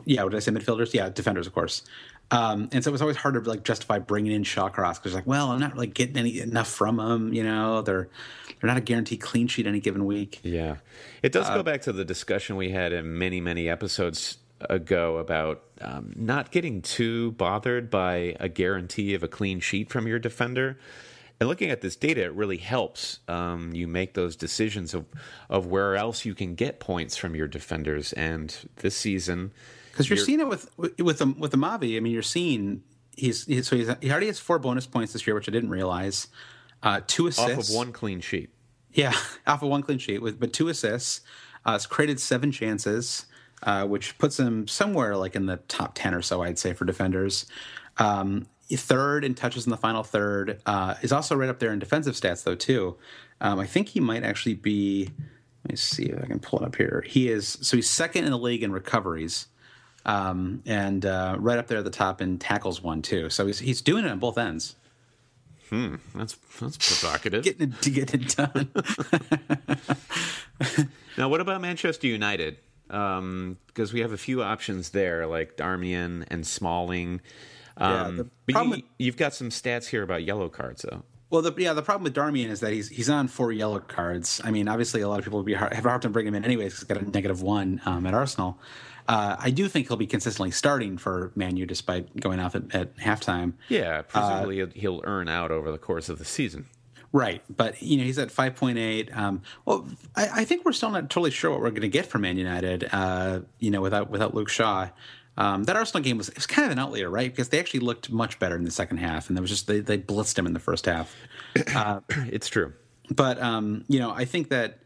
yeah. 0.05 0.23
What 0.23 0.31
did 0.31 0.37
I 0.37 0.39
say? 0.39 0.51
Midfielders, 0.51 0.93
yeah, 0.93 1.09
defenders, 1.09 1.47
of 1.47 1.53
course. 1.53 1.83
Um, 2.31 2.69
and 2.71 2.83
so 2.83 2.89
it 2.89 2.91
was 2.93 3.01
always 3.01 3.17
hard 3.17 3.35
to 3.35 3.41
like 3.41 3.63
justify 3.63 3.99
bringing 3.99 4.31
in 4.31 4.43
Shawcross 4.43 4.95
because 4.95 5.13
like, 5.13 5.27
well, 5.27 5.51
I'm 5.51 5.59
not 5.59 5.73
really 5.73 5.87
getting 5.87 6.17
any 6.17 6.39
enough 6.39 6.69
from 6.69 6.97
them. 6.97 7.33
You 7.33 7.43
know, 7.43 7.81
they're 7.81 8.09
they're 8.59 8.67
not 8.67 8.77
a 8.77 8.81
guaranteed 8.81 9.21
clean 9.21 9.47
sheet 9.47 9.67
any 9.67 9.79
given 9.79 10.05
week. 10.05 10.39
Yeah, 10.43 10.77
it 11.21 11.31
does 11.31 11.49
uh, 11.49 11.55
go 11.55 11.63
back 11.63 11.81
to 11.83 11.93
the 11.93 12.05
discussion 12.05 12.55
we 12.55 12.71
had 12.71 12.93
in 12.93 13.17
many 13.17 13.41
many 13.41 13.69
episodes 13.69 14.37
ago 14.69 15.17
about 15.17 15.63
um, 15.81 16.13
not 16.15 16.51
getting 16.51 16.81
too 16.81 17.31
bothered 17.33 17.89
by 17.89 18.35
a 18.39 18.47
guarantee 18.47 19.13
of 19.13 19.23
a 19.23 19.27
clean 19.27 19.59
sheet 19.59 19.89
from 19.89 20.07
your 20.07 20.19
defender. 20.19 20.77
And 21.39 21.49
looking 21.49 21.71
at 21.71 21.81
this 21.81 21.95
data, 21.95 22.23
it 22.23 22.33
really 22.33 22.57
helps 22.57 23.19
um, 23.27 23.73
you 23.73 23.87
make 23.87 24.13
those 24.13 24.35
decisions 24.35 24.93
of 24.93 25.05
of 25.49 25.67
where 25.67 25.95
else 25.95 26.25
you 26.25 26.33
can 26.35 26.55
get 26.55 26.79
points 26.79 27.17
from 27.17 27.35
your 27.35 27.47
defenders. 27.47 28.13
And 28.13 28.55
this 28.77 28.95
season, 28.95 29.51
because 29.91 30.09
you're, 30.09 30.17
you're, 30.17 30.25
seeing 30.25 30.39
it 30.39 30.47
with 30.47 30.69
with 30.77 31.19
the, 31.19 31.35
with 31.37 31.51
the 31.51 31.57
Mavi. 31.57 31.97
I 31.97 31.99
mean, 31.99 32.13
you're 32.13 32.21
seeing 32.21 32.83
he's, 33.15 33.45
he's 33.45 33.67
so 33.67 33.75
he's, 33.75 33.89
he 34.01 34.11
already 34.11 34.27
has 34.27 34.39
four 34.39 34.59
bonus 34.59 34.85
points 34.85 35.13
this 35.13 35.27
year, 35.27 35.35
which 35.35 35.49
I 35.49 35.51
didn't 35.51 35.69
realize. 35.69 36.27
Uh, 36.81 37.01
two 37.07 37.27
assists 37.27 37.69
off 37.69 37.69
of 37.69 37.75
one 37.75 37.91
clean 37.91 38.19
sheet. 38.21 38.49
Yeah, 38.91 39.13
off 39.47 39.63
of 39.63 39.69
one 39.69 39.83
clean 39.83 39.99
sheet 39.99 40.21
with 40.21 40.39
but 40.39 40.53
two 40.53 40.69
assists. 40.69 41.21
Uh, 41.65 41.73
it's 41.75 41.85
created 41.85 42.19
seven 42.19 42.51
chances 42.51 43.25
uh, 43.65 43.85
which 43.85 44.17
puts 44.17 44.39
him 44.39 44.67
somewhere 44.67 45.15
like 45.15 45.35
in 45.35 45.45
the 45.45 45.57
top 45.67 45.93
10 45.95 46.13
or 46.13 46.21
so, 46.21 46.41
I'd 46.41 46.59
say, 46.59 46.73
for 46.73 46.85
defenders. 46.85 47.45
Um, 47.97 48.47
third 48.69 49.23
in 49.23 49.35
touches 49.35 49.65
in 49.65 49.71
the 49.71 49.77
final 49.77 50.03
third 50.03 50.61
uh, 50.65 50.95
is 51.01 51.11
also 51.11 51.35
right 51.35 51.49
up 51.49 51.59
there 51.59 51.71
in 51.71 51.79
defensive 51.79 52.15
stats, 52.15 52.43
though, 52.43 52.55
too. 52.55 52.97
Um, 53.41 53.59
I 53.59 53.65
think 53.65 53.89
he 53.89 53.99
might 53.99 54.23
actually 54.23 54.55
be. 54.55 55.09
Let 55.65 55.71
me 55.71 55.75
see 55.77 56.03
if 56.05 56.21
I 56.21 56.25
can 56.25 56.39
pull 56.39 56.59
it 56.59 56.65
up 56.65 56.75
here. 56.75 57.03
He 57.07 57.29
is 57.29 57.57
so 57.61 57.77
he's 57.77 57.89
second 57.89 58.25
in 58.25 58.31
the 58.31 58.37
league 58.37 58.63
in 58.63 58.73
recoveries, 58.73 59.47
um, 60.05 60.61
and 60.65 61.05
uh, 61.05 61.37
right 61.39 61.57
up 61.57 61.67
there 61.67 61.77
at 61.77 61.85
the 61.85 61.89
top 61.89 62.21
in 62.21 62.37
tackles 62.37 62.81
one 62.81 63.01
too. 63.01 63.29
So 63.29 63.47
he's 63.47 63.59
he's 63.59 63.81
doing 63.81 64.03
it 64.03 64.11
on 64.11 64.19
both 64.19 64.37
ends. 64.37 64.75
Hmm, 65.69 65.95
that's 66.13 66.35
that's 66.59 66.77
provocative. 66.77 67.43
Getting 67.43 67.71
it 67.71 67.81
to 67.81 67.89
get 67.89 68.13
it 68.13 68.35
done. 68.35 68.69
now, 71.17 71.29
what 71.29 71.39
about 71.39 71.61
Manchester 71.61 72.07
United? 72.07 72.57
because 72.87 73.19
um, 73.19 73.57
we 73.91 74.01
have 74.01 74.11
a 74.11 74.17
few 74.17 74.43
options 74.43 74.89
there, 74.89 75.25
like 75.25 75.57
Darmian 75.57 76.25
and 76.29 76.45
Smalling. 76.45 77.21
Um, 77.77 78.17
yeah, 78.17 78.23
but 78.45 78.63
you, 78.63 78.69
with, 78.69 78.81
you've 78.97 79.17
got 79.17 79.33
some 79.33 79.49
stats 79.49 79.87
here 79.87 80.03
about 80.03 80.23
yellow 80.23 80.49
cards, 80.49 80.85
though. 80.89 81.03
Well, 81.29 81.41
the, 81.41 81.53
yeah, 81.57 81.73
the 81.73 81.81
problem 81.81 82.03
with 82.03 82.13
Darmian 82.13 82.49
is 82.49 82.59
that 82.59 82.73
he's 82.73 82.89
he's 82.89 83.09
on 83.09 83.27
four 83.27 83.51
yellow 83.51 83.79
cards. 83.79 84.39
I 84.43 84.51
mean, 84.51 84.67
obviously, 84.67 85.01
a 85.01 85.09
lot 85.09 85.17
of 85.17 85.25
people 85.25 85.39
would 85.39 85.47
be 85.47 85.55
hard, 85.55 85.73
have 85.73 85.85
a 85.85 85.89
hard 85.89 86.03
time 86.03 86.11
bringing 86.11 86.33
him 86.33 86.35
in 86.35 86.45
anyways. 86.45 86.73
Because 86.73 86.79
he's 86.81 86.87
got 86.87 87.01
a 87.01 87.09
negative 87.09 87.41
one 87.41 87.81
um, 87.85 88.05
at 88.05 88.13
Arsenal. 88.13 88.59
Uh, 89.07 89.35
I 89.39 89.49
do 89.49 89.67
think 89.67 89.87
he'll 89.87 89.97
be 89.97 90.07
consistently 90.07 90.51
starting 90.51 90.97
for 90.97 91.31
Manu 91.35 91.65
despite 91.65 92.15
going 92.19 92.39
off 92.39 92.55
at, 92.55 92.73
at 92.75 92.95
halftime. 92.97 93.53
Yeah, 93.67 94.03
presumably 94.03 94.61
uh, 94.61 94.67
he'll 94.75 95.01
earn 95.05 95.27
out 95.27 95.51
over 95.51 95.71
the 95.71 95.79
course 95.79 96.07
of 96.07 96.19
the 96.19 96.25
season. 96.25 96.67
Right, 97.11 97.43
but 97.49 97.81
you 97.81 97.97
know 97.97 98.03
he's 98.03 98.17
at 98.17 98.31
five 98.31 98.55
point 98.55 98.77
eight. 98.77 99.15
Um, 99.15 99.41
well, 99.65 99.87
I, 100.15 100.29
I, 100.41 100.45
think 100.45 100.65
we're 100.65 100.71
still 100.71 100.89
not 100.89 101.09
totally 101.09 101.31
sure 101.31 101.51
what 101.51 101.61
we're 101.61 101.69
going 101.69 101.81
to 101.81 101.87
get 101.89 102.05
from 102.05 102.21
Man 102.21 102.37
United. 102.37 102.89
Uh, 102.91 103.41
you 103.59 103.71
know, 103.71 103.81
without 103.81 104.09
without 104.09 104.33
Luke 104.33 104.49
Shaw, 104.49 104.89
um, 105.37 105.63
that 105.63 105.75
Arsenal 105.75 106.03
game 106.03 106.17
was 106.17 106.29
it 106.29 106.35
was 106.35 106.45
kind 106.45 106.65
of 106.65 106.71
an 106.71 106.79
outlier, 106.79 107.09
right? 107.09 107.31
Because 107.31 107.49
they 107.49 107.59
actually 107.59 107.79
looked 107.79 108.11
much 108.11 108.39
better 108.39 108.55
in 108.55 108.63
the 108.63 108.71
second 108.71 108.97
half, 108.97 109.27
and 109.27 109.37
there 109.37 109.41
was 109.41 109.49
just 109.49 109.67
they, 109.67 109.79
they 109.79 109.97
blitzed 109.97 110.37
him 110.37 110.45
in 110.45 110.53
the 110.53 110.59
first 110.59 110.85
half. 110.85 111.15
Uh, 111.75 111.99
it's 112.09 112.49
true, 112.49 112.73
but 113.11 113.39
um, 113.39 113.85
you 113.87 113.99
know, 113.99 114.09
I 114.09 114.25
think 114.25 114.49
that 114.49 114.79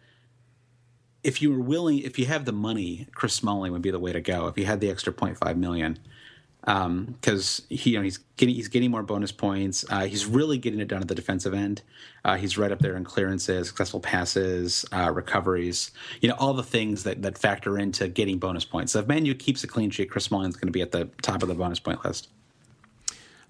if 1.24 1.42
you 1.42 1.52
were 1.52 1.62
willing, 1.62 2.00
if 2.00 2.20
you 2.20 2.26
have 2.26 2.46
the 2.46 2.52
money, 2.52 3.08
Chris 3.14 3.34
Smalling 3.34 3.72
would 3.72 3.82
be 3.82 3.92
the 3.92 4.00
way 4.00 4.12
to 4.12 4.22
go. 4.22 4.48
If 4.48 4.58
you 4.58 4.66
had 4.66 4.80
the 4.80 4.90
extra 4.90 5.14
0.5 5.14 5.58
million, 5.58 5.98
because 6.68 7.60
um, 7.60 7.66
he 7.70 7.92
you 7.92 7.98
know 7.98 8.04
he's 8.04 8.18
getting 8.36 8.54
he's 8.54 8.68
getting 8.68 8.92
more 8.92 9.02
bonus 9.02 9.32
points. 9.32 9.86
Uh, 9.90 10.06
he's 10.06 10.26
really 10.26 10.58
getting 10.58 10.82
it 10.82 10.90
done 10.90 11.02
at 11.02 11.08
the 11.08 11.16
defensive 11.16 11.54
end. 11.54 11.82
Uh, 12.26 12.36
he's 12.36 12.58
right 12.58 12.74
up 12.74 12.80
there 12.80 12.98
in 12.98 13.06
clearances, 13.06 13.70
successful 13.70 14.02
passes, 14.02 14.84
uh, 14.92 15.10
recoveries. 15.10 15.92
You 16.20 16.28
know 16.28 16.36
all 16.38 16.54
the 16.54 16.64
things 16.64 17.04
that 17.04 17.22
that 17.22 17.38
factor 17.38 17.80
into 17.80 18.10
getting 18.10 18.38
bonus 18.38 18.66
points. 18.66 18.92
So 18.92 19.00
if 19.00 19.08
Manu 19.08 19.34
keeps 19.34 19.64
a 19.64 19.68
clean 19.68 19.92
sheet, 19.92 20.12
Chris 20.12 20.26
Smalling's 20.26 20.58
going 20.58 20.68
to 20.68 20.74
be 20.74 20.82
at 20.82 20.92
the 20.92 21.06
top 21.22 21.42
of 21.42 21.48
the 21.48 21.56
bonus 21.56 21.80
point 21.80 22.04
list. 22.04 22.28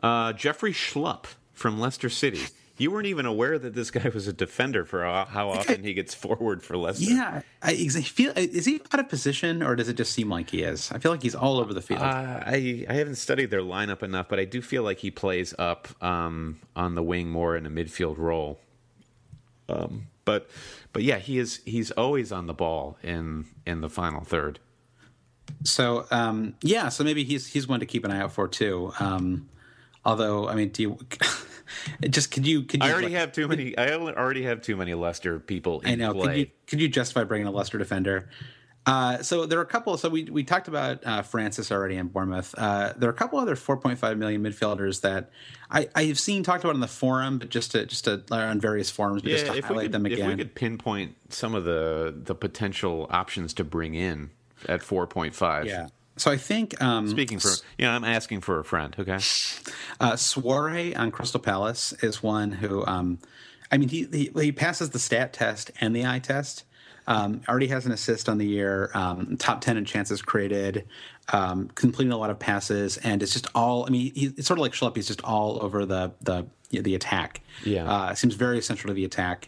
Uh, 0.04 0.32
Jeffrey 0.34 0.72
Schlupp 0.72 1.26
from 1.54 1.80
Leicester 1.80 2.10
City 2.10 2.42
you 2.80 2.92
weren't 2.92 3.08
even 3.08 3.26
aware 3.26 3.58
that 3.58 3.74
this 3.74 3.92
guy 3.92 4.10
was 4.10 4.28
a 4.28 4.34
defender 4.34 4.86
for 4.86 5.04
how 5.04 5.50
often 5.50 5.84
he 5.84 5.94
gets 5.94 6.14
forward 6.14 6.62
for 6.64 6.78
Leicester. 6.78 7.12
Yeah, 7.12 7.42
I, 7.62 7.76
feel 7.76 8.34
is 8.36 8.66
he 8.66 8.82
out 8.92 9.00
of 9.00 9.10
position 9.10 9.64
or 9.64 9.76
does 9.76 9.90
it 9.90 9.96
just 9.96 10.14
seem 10.14 10.30
like 10.30 10.50
he 10.50 10.64
is? 10.64 10.92
I 10.92 11.00
feel 11.00 11.12
like 11.12 11.24
he's 11.24 11.36
all 11.36 11.60
over 11.60 11.74
the 11.74 11.82
field. 11.82 12.02
Uh, 12.02 12.44
I 12.46 12.86
I 12.88 12.94
haven't 12.94 13.16
studied 13.16 13.50
their 13.50 13.62
lineup 13.62 14.04
enough, 14.04 14.28
but 14.30 14.40
I 14.40 14.46
do 14.46 14.62
feel 14.62 14.84
like 14.84 15.00
he 15.00 15.12
plays 15.12 15.54
up 15.58 15.88
um, 16.04 16.60
on 16.76 16.96
the 16.96 17.04
wing 17.04 17.30
more 17.30 17.56
in 17.56 17.66
a 17.66 17.70
midfield 17.70 18.18
role. 18.18 18.60
Um, 19.70 20.08
but 20.26 20.50
but 20.94 21.04
yeah, 21.04 21.18
he 21.18 21.40
is 21.40 21.62
he's 21.66 21.92
always 21.92 22.32
on 22.32 22.48
the 22.48 22.54
ball 22.54 22.98
in 23.04 23.46
in 23.66 23.82
the 23.82 23.90
final 23.90 24.22
third. 24.24 24.60
So 25.64 26.06
um, 26.12 26.56
yeah, 26.62 26.90
so 26.90 27.04
maybe 27.04 27.24
he's 27.24 27.48
he's 27.48 27.68
one 27.68 27.80
to 27.80 27.86
keep 27.86 28.06
an 28.06 28.12
eye 28.12 28.20
out 28.20 28.34
for 28.34 28.48
too. 28.48 28.94
Um, 29.00 29.50
although 30.06 30.48
I 30.48 30.56
mean, 30.56 30.70
do 30.70 30.82
you? 30.84 30.98
just 32.10 32.32
could 32.32 32.46
you 32.46 32.64
could 32.64 32.84
you 32.84 32.90
I 32.90 32.92
already 32.92 33.08
like, 33.08 33.18
have 33.18 33.32
too 33.32 33.48
many. 33.48 33.78
I 33.78 33.94
already 33.94 34.44
have 34.44 34.62
too 34.62 34.76
many 34.76 34.94
Leicester 34.94 35.40
people. 35.40 35.82
I 35.86 35.96
know. 35.96 36.14
Play. 36.14 36.26
Could 36.26 36.38
you 36.38 36.48
could 36.68 36.82
you 36.82 36.88
justify 36.90 37.24
bringing 37.24 37.48
a 37.48 37.52
Leicester 37.52 37.78
defender? 37.78 38.30
Uh, 38.88 39.22
so 39.22 39.46
there 39.46 39.60
are 39.60 39.64
a 39.64 39.66
couple. 39.66 39.98
So 39.98 40.08
we 40.08 40.24
we 40.24 40.44
talked 40.44 40.70
about 40.70 41.06
uh, 41.06 41.22
Francis 41.22 41.74
already 41.74 41.98
in 41.98 42.08
Bournemouth. 42.08 42.56
Uh, 42.58 42.94
there 42.96 43.10
are 43.10 43.14
a 43.14 43.16
couple 43.16 43.38
other 43.38 43.58
4.5 43.58 44.18
million 44.18 44.42
midfielders 44.42 45.02
that 45.02 45.30
I 45.70 45.90
I've 45.94 46.18
seen 46.18 46.44
talked 46.44 46.64
about 46.64 46.76
in 46.76 46.80
the 46.80 46.88
forum, 46.88 47.38
but 47.38 47.50
just 47.50 47.72
to 47.72 47.86
just 47.86 48.06
to 48.06 48.24
on 48.32 48.62
various 48.62 48.90
forums, 48.90 49.24
but 49.24 49.32
yeah, 49.32 49.38
just 49.40 49.52
to 49.52 49.62
highlight 49.62 49.86
could, 49.86 49.92
them 49.92 50.06
again. 50.06 50.20
If 50.20 50.28
we 50.28 50.36
could 50.38 50.56
pinpoint 50.56 51.16
some 51.34 51.54
of 51.54 51.66
the 51.66 52.16
the 52.16 52.34
potential 52.34 53.08
options 53.10 53.54
to 53.56 53.66
bring 53.66 53.94
in 53.94 54.30
at 54.70 54.80
4.5. 54.80 55.66
Yeah. 55.66 55.88
So 56.18 56.32
I 56.32 56.38
think 56.38 56.82
um, 56.82 57.08
speaking 57.08 57.40
for 57.40 57.50
you 57.78 57.86
know, 57.86 57.92
I'm 57.92 58.04
asking 58.04 58.42
for 58.42 58.60
a 58.60 58.64
friend. 58.64 58.96
Okay, 58.98 59.16
uh, 59.16 60.14
Souaré 60.14 60.98
on 60.98 61.12
Crystal 61.12 61.40
Palace 61.40 61.94
is 62.02 62.22
one 62.24 62.52
who, 62.52 62.86
um, 62.86 63.20
I 63.72 63.78
mean, 63.78 63.90
he, 63.90 64.08
he, 64.12 64.32
he 64.36 64.52
passes 64.52 64.90
the 64.90 65.00
stat 65.00 65.34
test 65.34 65.72
and 65.80 65.96
the 65.96 66.06
eye 66.06 66.20
test. 66.20 66.64
Um, 67.10 67.42
already 67.48 67.68
has 67.68 67.86
an 67.86 67.94
assist 67.94 68.28
on 68.28 68.38
the 68.38 68.46
year, 68.46 68.92
um, 68.94 69.38
top 69.38 69.62
ten 69.62 69.78
in 69.78 69.86
chances 69.86 70.22
created, 70.22 70.86
um, 71.32 71.70
completing 71.70 72.12
a 72.12 72.18
lot 72.18 72.30
of 72.30 72.38
passes, 72.38 72.98
and 72.98 73.24
it's 73.24 73.32
just 73.32 73.48
all. 73.56 73.86
I 73.86 73.90
mean, 73.90 74.12
he, 74.14 74.26
it's 74.38 74.46
sort 74.48 74.60
of 74.60 74.62
like 74.62 74.74
Schlupp. 74.74 74.98
He's 74.98 75.08
just 75.08 75.24
all 75.24 75.64
over 75.64 75.86
the 75.86 76.12
the 76.22 76.48
the 76.70 76.96
attack. 76.96 77.42
Yeah, 77.64 77.90
uh, 77.90 78.14
seems 78.14 78.34
very 78.36 78.62
central 78.62 78.90
to 78.90 78.94
the 78.94 79.06
attack. 79.06 79.48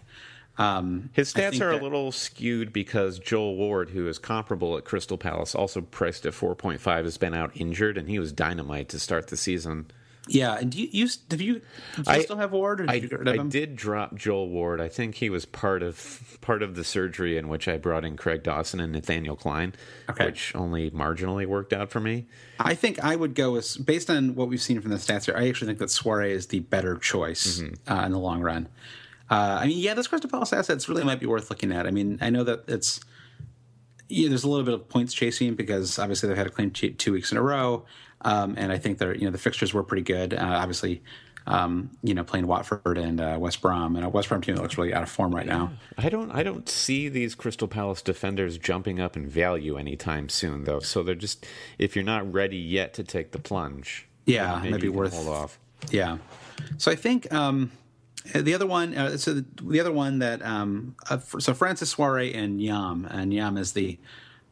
Um, 0.60 1.10
His 1.14 1.34
stats 1.34 1.62
are 1.62 1.72
that, 1.72 1.82
a 1.82 1.84
little 1.84 2.12
skewed 2.12 2.74
because 2.74 3.18
Joel 3.18 3.56
Ward, 3.56 3.92
who 3.92 4.08
is 4.08 4.20
comparable 4.20 4.78
at 4.78 4.84
Crystal 4.84 5.18
Palace, 5.18 5.56
also 5.56 5.82
priced 5.82 6.26
at 6.26 6.34
4.5, 6.34 7.06
has 7.06 7.18
been 7.18 7.34
out 7.34 7.52
injured, 7.56 7.98
and 7.98 8.10
he 8.10 8.20
was 8.20 8.34
dynamite 8.34 8.90
to 8.90 9.00
start 9.00 9.30
the 9.30 9.38
season. 9.38 9.90
Yeah, 10.28 10.58
and 10.60 10.72
do 10.72 10.82
you, 10.82 10.90
you 10.92 11.08
have 11.32 11.42
you, 11.42 11.54
do 11.56 11.62
you 11.98 12.04
I, 12.06 12.22
still 12.22 12.36
have 12.36 12.52
Ward? 12.52 12.86
I, 12.88 13.08
I 13.26 13.38
did 13.38 13.76
drop 13.76 14.16
Joel 14.16 14.50
Ward. 14.50 14.80
I 14.80 14.88
think 14.88 15.16
he 15.16 15.30
was 15.30 15.46
part 15.46 15.82
of 15.82 16.38
part 16.42 16.62
of 16.62 16.76
the 16.76 16.84
surgery 16.84 17.38
in 17.38 17.48
which 17.50 17.68
I 17.68 17.78
brought 17.78 18.06
in 18.06 18.16
Craig 18.16 18.44
Dawson 18.44 18.80
and 18.80 18.92
Nathaniel 18.92 19.36
Clyne, 19.36 19.74
okay. 20.10 20.26
which 20.26 20.54
only 20.56 20.92
marginally 20.92 21.48
worked 21.48 21.74
out 21.74 21.90
for 21.90 22.00
me. 22.00 22.28
I 22.60 22.76
think 22.76 23.04
I 23.04 23.16
would 23.16 23.34
go 23.34 23.54
with 23.54 23.84
based 23.84 24.10
on 24.10 24.36
what 24.36 24.50
we've 24.50 24.62
seen 24.62 24.82
from 24.82 24.92
the 24.92 24.98
stats 24.98 25.26
here. 25.26 25.36
I 25.36 25.48
actually 25.48 25.68
think 25.68 25.80
that 25.80 25.90
Souaré 25.90 26.30
is 26.30 26.48
the 26.48 26.60
better 26.60 26.98
choice 26.98 27.60
mm-hmm. 27.60 27.92
uh, 27.92 28.06
in 28.06 28.12
the 28.12 28.20
long 28.20 28.42
run. 28.42 28.68
Uh, 29.30 29.60
I 29.62 29.68
mean, 29.68 29.78
yeah, 29.78 29.94
this 29.94 30.08
Crystal 30.08 30.30
Palace 30.30 30.54
assets 30.54 30.90
really 30.90 31.04
might 31.04 31.20
be 31.20 31.26
worth 31.28 31.50
looking 31.50 31.72
at. 31.72 31.86
I 31.86 31.92
mean, 31.92 32.18
I 32.22 32.30
know 32.30 32.44
that 32.44 32.64
it's 32.68 33.00
yeah, 34.08 34.28
there's 34.30 34.44
a 34.44 34.50
little 34.50 34.66
bit 34.66 34.74
of 34.74 34.90
points 34.90 35.14
chasing 35.14 35.54
because 35.54 36.00
obviously 36.00 36.28
they've 36.30 36.38
had 36.38 36.48
a 36.48 36.52
clean 36.52 36.74
sheet 36.74 36.98
two 36.98 37.12
weeks 37.14 37.32
in 37.32 37.38
a 37.38 37.42
row, 37.42 37.86
um, 38.22 38.56
and 38.58 38.72
I 38.72 38.78
think 38.80 38.98
they're 38.98 39.16
you 39.16 39.26
know 39.26 39.32
the 39.32 39.38
fixtures 39.38 39.74
were 39.74 39.84
pretty 39.84 40.02
good. 40.02 40.34
Uh, 40.34 40.40
obviously, 40.42 41.04
um, 41.46 41.92
you 42.02 42.16
know, 42.16 42.24
playing 42.24 42.48
Watford 42.48 42.98
and 42.98 43.22
uh, 43.22 43.38
West 43.40 43.62
Brom, 43.62 43.96
and 43.96 44.04
a 44.04 44.10
West 44.10 44.30
Brom 44.30 44.42
team 44.42 44.56
that 44.56 44.62
looks 44.64 44.80
really 44.80 44.96
out 44.96 45.04
of 45.04 45.10
form 45.10 45.34
right 45.36 45.46
now. 45.46 45.74
I 45.96 46.10
don't 46.10 46.32
I 46.32 46.42
don't 46.42 46.68
see 46.68 47.08
these 47.08 47.36
Crystal 47.36 47.68
Palace 47.68 48.02
defenders 48.02 48.58
jumping 48.58 49.00
up 49.00 49.16
in 49.16 49.28
value 49.28 49.78
anytime 49.78 50.28
soon, 50.30 50.64
though. 50.64 50.80
So 50.80 51.04
they're 51.04 51.14
just 51.14 51.46
if 51.78 51.96
you're 51.96 52.04
not 52.06 52.34
ready 52.34 52.58
yet 52.58 52.96
to 52.96 53.04
take 53.04 53.32
the 53.32 53.40
plunge, 53.40 54.08
Yeah, 54.26 54.58
maybe, 54.64 54.72
maybe 54.72 54.90
worth- 54.90 55.14
hold 55.14 55.28
off. 55.28 55.60
Yeah. 55.92 56.18
So 56.78 56.92
I 56.92 56.96
think 56.96 57.32
um, 57.32 57.72
the 58.26 58.54
other 58.54 58.68
one, 58.68 58.96
uh, 58.96 59.18
so 59.18 59.34
the, 59.34 59.46
the 59.64 59.80
other 59.80 59.92
one 59.92 60.20
that, 60.20 60.42
um, 60.46 60.96
uh, 61.10 61.20
so 61.40 61.54
Francis 61.54 61.96
Souaré 61.96 62.36
and 62.36 62.60
Nyom, 62.60 63.08
and 63.10 63.32
Nyom 63.32 63.58
is 63.58 63.74
the 63.74 63.98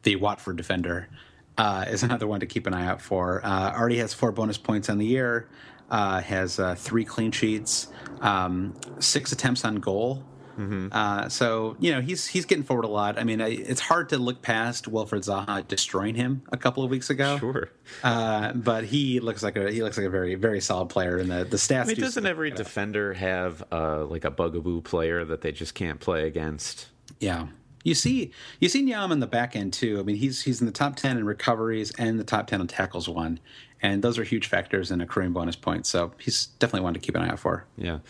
the 0.04 0.16
Watford 0.16 0.56
defender, 0.56 1.08
uh, 1.56 1.84
is 1.88 2.02
another 2.04 2.26
one 2.26 2.40
to 2.40 2.46
keep 2.46 2.66
an 2.66 2.74
eye 2.74 2.86
out 2.86 3.00
for. 3.00 3.44
Uh, 3.44 3.72
already 3.74 3.98
has 3.98 4.14
four 4.14 4.32
bonus 4.32 4.58
points 4.58 4.88
on 4.88 4.98
the 4.98 5.06
year, 5.06 5.48
uh, 5.90 6.20
has 6.20 6.58
uh, 6.58 6.74
three 6.74 7.04
clean 7.04 7.30
sheets, 7.30 7.88
um, 8.20 8.74
six 9.00 9.32
attempts 9.32 9.64
on 9.64 9.76
goal. 9.76 10.22
Uh, 10.58 11.28
so 11.28 11.76
you 11.78 11.92
know 11.92 12.00
he's 12.00 12.26
he's 12.26 12.44
getting 12.44 12.64
forward 12.64 12.84
a 12.84 12.88
lot. 12.88 13.18
I 13.18 13.24
mean, 13.24 13.40
I, 13.40 13.48
it's 13.50 13.80
hard 13.80 14.08
to 14.10 14.18
look 14.18 14.42
past 14.42 14.90
Wilfried 14.90 15.24
Zaha 15.24 15.66
destroying 15.66 16.14
him 16.14 16.42
a 16.50 16.56
couple 16.56 16.82
of 16.82 16.90
weeks 16.90 17.10
ago. 17.10 17.38
Sure. 17.38 17.70
Uh, 18.02 18.52
but 18.54 18.84
he 18.84 19.20
looks 19.20 19.42
like 19.42 19.56
a 19.56 19.70
he 19.70 19.82
looks 19.82 19.96
like 19.96 20.06
a 20.06 20.10
very 20.10 20.34
very 20.34 20.60
solid 20.60 20.88
player, 20.88 21.18
and 21.18 21.30
the 21.30 21.44
the 21.44 21.56
stats. 21.56 21.82
I 21.82 21.86
mean, 21.86 21.96
do 21.96 22.02
doesn't 22.02 22.26
every 22.26 22.50
defender 22.50 23.14
have 23.14 23.62
uh, 23.70 24.04
like 24.04 24.24
a 24.24 24.30
bugaboo 24.30 24.82
player 24.82 25.24
that 25.24 25.42
they 25.42 25.52
just 25.52 25.74
can't 25.74 26.00
play 26.00 26.26
against? 26.26 26.88
Yeah. 27.20 27.48
You 27.84 27.94
see, 27.94 28.32
you 28.60 28.68
see 28.68 28.84
Nyom 28.84 29.12
in 29.12 29.20
the 29.20 29.26
back 29.26 29.54
end 29.54 29.72
too. 29.72 30.00
I 30.00 30.02
mean, 30.02 30.16
he's 30.16 30.42
he's 30.42 30.60
in 30.60 30.66
the 30.66 30.72
top 30.72 30.96
ten 30.96 31.16
in 31.16 31.24
recoveries 31.24 31.92
and 31.92 32.18
the 32.18 32.24
top 32.24 32.48
ten 32.48 32.60
in 32.60 32.66
tackles 32.66 33.08
won, 33.08 33.38
and 33.80 34.02
those 34.02 34.18
are 34.18 34.24
huge 34.24 34.46
factors 34.48 34.90
in 34.90 35.00
accruing 35.00 35.32
bonus 35.32 35.56
points. 35.56 35.88
So 35.88 36.12
he's 36.18 36.46
definitely 36.58 36.84
one 36.84 36.94
to 36.94 37.00
keep 37.00 37.14
an 37.14 37.22
eye 37.22 37.30
out 37.30 37.38
for. 37.38 37.64
Yeah. 37.76 38.00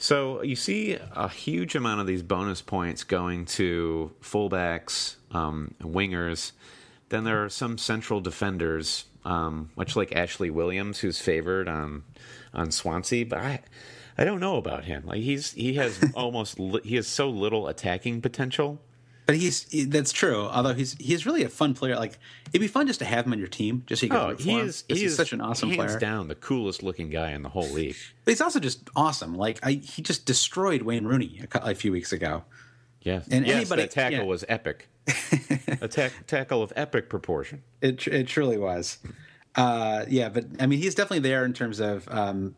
So 0.00 0.42
you 0.42 0.54
see 0.54 0.96
a 1.16 1.28
huge 1.28 1.74
amount 1.74 2.00
of 2.00 2.06
these 2.06 2.22
bonus 2.22 2.62
points 2.62 3.02
going 3.02 3.46
to 3.46 4.12
fullbacks, 4.22 5.16
um, 5.32 5.74
wingers. 5.82 6.52
Then 7.08 7.24
there 7.24 7.44
are 7.44 7.48
some 7.48 7.78
central 7.78 8.20
defenders, 8.20 9.06
um, 9.24 9.70
much 9.76 9.96
like 9.96 10.14
Ashley 10.14 10.50
Williams, 10.50 11.00
who's 11.00 11.20
favored 11.20 11.68
on 11.68 12.04
on 12.54 12.70
Swansea. 12.70 13.26
But 13.26 13.40
I, 13.40 13.60
I 14.16 14.24
don't 14.24 14.38
know 14.38 14.56
about 14.56 14.84
him. 14.84 15.04
Like 15.04 15.20
he's 15.20 15.52
he 15.52 15.74
has 15.74 15.98
almost 16.14 16.60
li- 16.60 16.80
he 16.84 16.94
has 16.94 17.08
so 17.08 17.28
little 17.28 17.66
attacking 17.66 18.20
potential. 18.20 18.80
But 19.28 19.36
he's 19.36 19.68
he- 19.70 19.84
that's 19.84 20.10
true. 20.10 20.40
Although 20.46 20.72
he's 20.72 20.94
he's 20.94 21.26
really 21.26 21.44
a 21.44 21.50
fun 21.50 21.74
player. 21.74 21.96
Like 21.96 22.18
it'd 22.48 22.62
be 22.62 22.66
fun 22.66 22.86
just 22.86 22.98
to 23.00 23.04
have 23.04 23.26
him 23.26 23.32
on 23.34 23.38
your 23.38 23.46
team, 23.46 23.82
just 23.86 24.00
so 24.00 24.06
you 24.06 24.10
can 24.10 24.18
Oh, 24.20 24.34
he 24.34 24.56
is 24.58 24.84
He's 24.88 24.98
he 25.00 25.04
is 25.04 25.16
such 25.16 25.34
an 25.34 25.42
awesome 25.42 25.68
hands 25.68 25.84
player. 25.92 25.98
down 26.00 26.28
the 26.28 26.34
coolest 26.34 26.82
looking 26.82 27.10
guy 27.10 27.32
in 27.32 27.42
the 27.42 27.50
whole 27.50 27.68
league. 27.68 27.94
But 28.24 28.30
he's 28.32 28.40
also 28.40 28.58
just 28.58 28.88
awesome. 28.96 29.34
Like 29.34 29.58
I, 29.62 29.72
he 29.72 30.00
just 30.00 30.24
destroyed 30.24 30.80
Wayne 30.80 31.04
Rooney 31.04 31.42
a, 31.54 31.58
a 31.72 31.74
few 31.74 31.92
weeks 31.92 32.10
ago. 32.10 32.44
Yeah, 33.02 33.20
And 33.30 33.46
yes, 33.46 33.56
anybody- 33.56 33.82
that 33.82 33.90
tackle 33.90 34.18
yeah. 34.20 34.24
was 34.24 34.44
epic. 34.48 34.88
a 35.82 35.88
tack 35.88 36.12
tackle 36.26 36.62
of 36.62 36.72
epic 36.74 37.10
proportion. 37.10 37.62
It 37.82 37.98
tr- 37.98 38.10
it 38.10 38.26
truly 38.28 38.56
was. 38.56 38.96
Uh, 39.54 40.04
yeah, 40.08 40.30
but 40.30 40.46
I 40.58 40.66
mean, 40.66 40.78
he's 40.78 40.94
definitely 40.94 41.28
there 41.28 41.44
in 41.44 41.52
terms 41.52 41.80
of 41.80 42.08
um, 42.10 42.54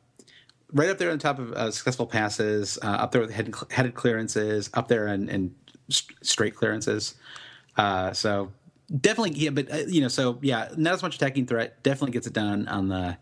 right 0.73 0.89
up 0.89 0.99
there 0.99 1.11
on 1.11 1.19
top 1.19 1.39
of 1.39 1.53
uh, 1.53 1.71
successful 1.71 2.07
passes, 2.07 2.79
uh, 2.83 2.87
up 2.87 3.13
there 3.13 3.21
with 3.21 3.31
head, 3.33 3.53
headed 3.71 3.95
clearances, 3.95 4.71
up 4.75 4.89
there 4.89 5.07
in, 5.09 5.29
in 5.29 5.55
st- 5.91 6.25
straight 6.25 6.55
clearances. 6.55 7.15
Uh, 7.77 8.13
so 8.13 8.53
definitely, 8.95 9.39
yeah, 9.39 9.51
but 9.51 9.73
uh, 9.73 9.79
you 9.87 10.01
know, 10.01 10.09
so 10.09 10.39
yeah, 10.43 10.69
not 10.77 10.95
as 10.95 11.03
much 11.03 11.17
attacking 11.17 11.47
threat. 11.47 11.83
Definitely 11.83 12.13
gets 12.13 12.27
it 12.27 12.33
done 12.33 12.67
on 12.69 12.89
the 12.89 13.17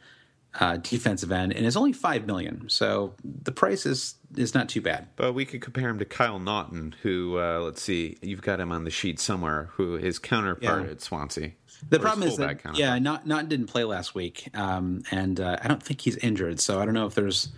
uh, 0.59 0.79
defensive 0.79 1.31
end, 1.31 1.53
and 1.53 1.67
it's 1.67 1.77
only 1.77 1.93
five 1.93 2.27
million. 2.27 2.65
So 2.69 3.15
the 3.25 3.53
price 3.53 3.87
is 3.87 4.15
is 4.37 4.55
not 4.55 4.69
too 4.69 4.81
bad. 4.81 5.09
But 5.17 5.33
we 5.35 5.45
could 5.45 5.61
compare 5.61 5.89
him 5.89 5.99
to 5.99 6.05
Kyle 6.05 6.39
Naughton, 6.39 6.95
who 7.03 7.39
uh, 7.39 7.61
let's 7.61 7.83
see, 7.83 8.17
you've 8.23 8.43
got 8.43 8.61
him 8.61 8.73
on 8.73 8.85
the 8.85 8.91
sheet 8.91 9.21
somewhere, 9.21 9.71
who 9.73 9.95
his 9.95 10.19
counterpart 10.19 10.85
Yeah. 10.85 10.91
at 10.91 11.01
Swansea. 11.01 11.53
The 11.89 12.01
problem 12.01 12.27
is 12.27 12.37
that 12.39 12.61
yeah, 12.75 12.99
not 12.99 13.49
didn't 13.49 13.67
play 13.67 13.85
last 13.85 14.15
week, 14.15 14.49
um, 14.55 15.03
and 15.13 15.39
uh, 15.39 15.59
I 15.63 15.69
don't 15.69 15.83
think 15.83 16.01
he's 16.01 16.17
injured. 16.17 16.59
So 16.59 16.81
I 16.81 16.85
don't 16.85 16.95
know 16.95 17.07
if 17.07 17.15
there's 17.15 17.51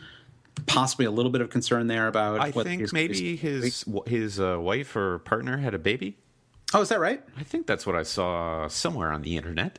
possibly 0.66 1.06
a 1.06 1.11
little 1.11 1.30
bit 1.30 1.40
of 1.40 1.50
concern 1.50 1.86
there 1.86 2.08
about. 2.08 2.40
I 2.40 2.50
think 2.50 2.92
maybe 2.92 3.36
his 3.36 3.84
his 4.06 4.40
uh, 4.40 4.58
wife 4.61 4.94
or 4.96 5.20
partner 5.20 5.58
had 5.58 5.74
a 5.74 5.78
baby. 5.78 6.18
Oh, 6.72 6.80
is 6.80 6.88
that 6.90 7.00
right? 7.00 7.22
I 7.36 7.42
think 7.42 7.66
that's 7.66 7.86
what 7.86 7.96
I 7.96 8.04
saw 8.04 8.68
somewhere 8.68 9.11
on 9.12 9.22
the 9.22 9.36
internet. 9.36 9.78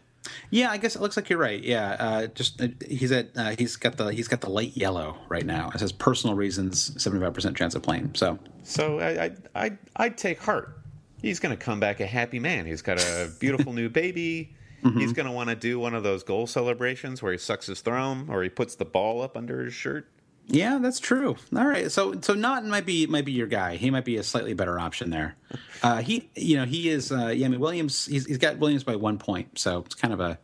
Yeah, 0.50 0.70
I 0.70 0.78
guess 0.78 0.96
it 0.96 1.02
looks 1.02 1.18
like 1.18 1.30
you're 1.30 1.40
right. 1.40 1.64
Yeah, 1.64 1.96
uh, 2.00 2.28
just 2.28 2.62
uh, 2.62 2.68
he's 2.88 3.12
at 3.12 3.30
uh, 3.36 3.56
he's 3.58 3.76
got 3.76 3.98
the 3.98 4.08
he's 4.14 4.28
got 4.28 4.42
the 4.42 4.50
light 4.50 4.76
yellow 4.76 5.18
right 5.30 5.46
now. 5.46 5.72
It 5.74 5.80
says 5.80 5.92
personal 5.92 6.36
reasons, 6.36 7.02
seventy 7.02 7.24
five 7.24 7.34
percent 7.34 7.58
chance 7.58 7.76
of 7.76 7.82
playing. 7.82 8.12
So 8.16 8.38
So 8.64 9.00
I 9.00 9.26
I 9.26 9.32
I 9.56 9.78
I'd 9.96 10.18
take 10.18 10.40
heart. 10.40 10.78
He's 11.22 11.40
going 11.40 11.56
to 11.56 11.64
come 11.64 11.80
back 11.80 12.00
a 12.00 12.06
happy 12.06 12.40
man. 12.40 12.66
He's 12.66 12.82
got 12.82 13.00
a 13.00 13.30
beautiful 13.40 13.74
new 13.74 13.90
baby. 13.90 14.56
Mm-hmm. 14.82 15.00
He's 15.00 15.14
going 15.14 15.28
to 15.28 15.32
want 15.32 15.50
to 15.50 15.56
do 15.56 15.78
one 15.80 15.94
of 15.94 16.02
those 16.02 16.24
goal 16.24 16.48
celebrations 16.48 17.22
where 17.22 17.32
he 17.32 17.38
sucks 17.38 17.68
his 17.68 17.82
thumb 17.82 18.32
or 18.32 18.42
he 18.42 18.50
puts 18.50 18.74
the 18.74 18.84
ball 18.84 19.22
up 19.22 19.38
under 19.38 19.64
his 19.64 19.76
shirt. 19.76 20.10
Yeah, 20.48 20.80
that's 20.82 21.00
true. 21.00 21.38
All 21.56 21.66
right, 21.66 21.92
so 21.92 22.20
so 22.22 22.34
Naughton 22.34 22.70
might 22.70 22.86
be 22.86 23.08
might 23.08 23.26
be 23.26 23.32
your 23.32 23.48
guy. 23.48 23.78
He 23.78 23.90
might 23.90 24.06
be 24.06 24.18
a 24.18 24.24
slightly 24.24 24.54
better 24.54 24.80
option 24.80 25.10
there. 25.10 25.36
Uh, 25.82 26.02
he 26.02 26.30
you 26.36 26.58
know 26.58 26.66
he 26.66 26.90
is 26.90 27.12
uh, 27.12 27.28
yeah. 27.28 27.46
I 27.46 27.50
mean 27.50 27.60
Williams 27.60 28.06
he's, 28.06 28.26
he's 28.26 28.38
got 28.38 28.58
Williams 28.58 28.84
by 28.84 28.96
one 28.96 29.18
point, 29.18 29.58
so 29.58 29.80
it's 29.86 29.96
kind 29.96 30.14
of 30.14 30.20
a 30.20 30.38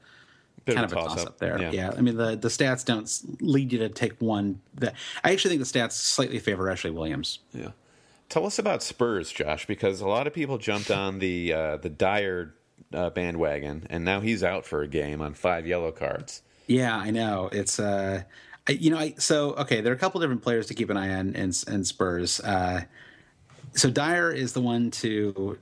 Bit 0.65 0.75
kind 0.75 0.85
of 0.85 0.91
a 0.91 0.95
a 0.95 1.01
toss 1.01 1.13
toss-up. 1.15 1.27
up 1.27 1.37
there. 1.39 1.61
Yeah. 1.61 1.71
Yeah. 1.71 1.91
I 1.97 2.01
mean 2.01 2.15
the 2.17 2.35
the 2.35 2.47
stats 2.49 2.85
don't 2.85 3.09
lead 3.41 3.71
you 3.73 3.79
to 3.79 3.89
take 3.89 4.19
one. 4.21 4.59
That 4.75 4.95
I 5.23 5.31
actually 5.31 5.57
think 5.57 5.69
the 5.69 5.79
stats 5.79 5.93
slightly 5.93 6.39
favor 6.39 6.69
Ashley 6.69 6.91
Williams. 6.91 7.39
Yeah. 7.53 7.71
Tell 8.29 8.45
us 8.45 8.59
about 8.59 8.83
Spurs, 8.83 9.31
Josh, 9.31 9.65
because 9.67 10.01
a 10.01 10.07
lot 10.07 10.27
of 10.27 10.33
people 10.33 10.57
jumped 10.57 10.91
on 10.91 11.19
the 11.19 11.53
uh, 11.53 11.77
the 11.77 11.89
Dier 11.89 12.53
uh, 12.93 13.09
bandwagon, 13.09 13.87
and 13.89 14.03
now 14.03 14.19
he's 14.19 14.43
out 14.43 14.65
for 14.65 14.81
a 14.81 14.87
game 14.87 15.21
on 15.21 15.33
five 15.33 15.65
yellow 15.65 15.91
cards. 15.91 16.41
Yeah, 16.67 16.97
I 16.97 17.11
know. 17.11 17.49
It's 17.53 17.79
uh, 17.79 18.23
I, 18.68 18.74
you 18.74 18.89
know, 18.91 18.97
I 18.97 19.15
so 19.18 19.53
okay. 19.53 19.82
There 19.82 19.91
are 19.93 19.95
a 19.95 19.99
couple 19.99 20.20
different 20.22 20.41
players 20.41 20.68
to 20.68 20.74
keep 20.74 20.89
an 20.89 20.97
eye 20.97 21.13
on 21.15 21.36
in, 21.36 21.51
in 21.68 21.84
Spurs. 21.86 22.39
Uh, 22.39 22.82
so 23.74 23.89
Dier 23.89 24.32
is 24.32 24.53
the 24.53 24.61
one 24.61 24.91
to. 24.91 25.57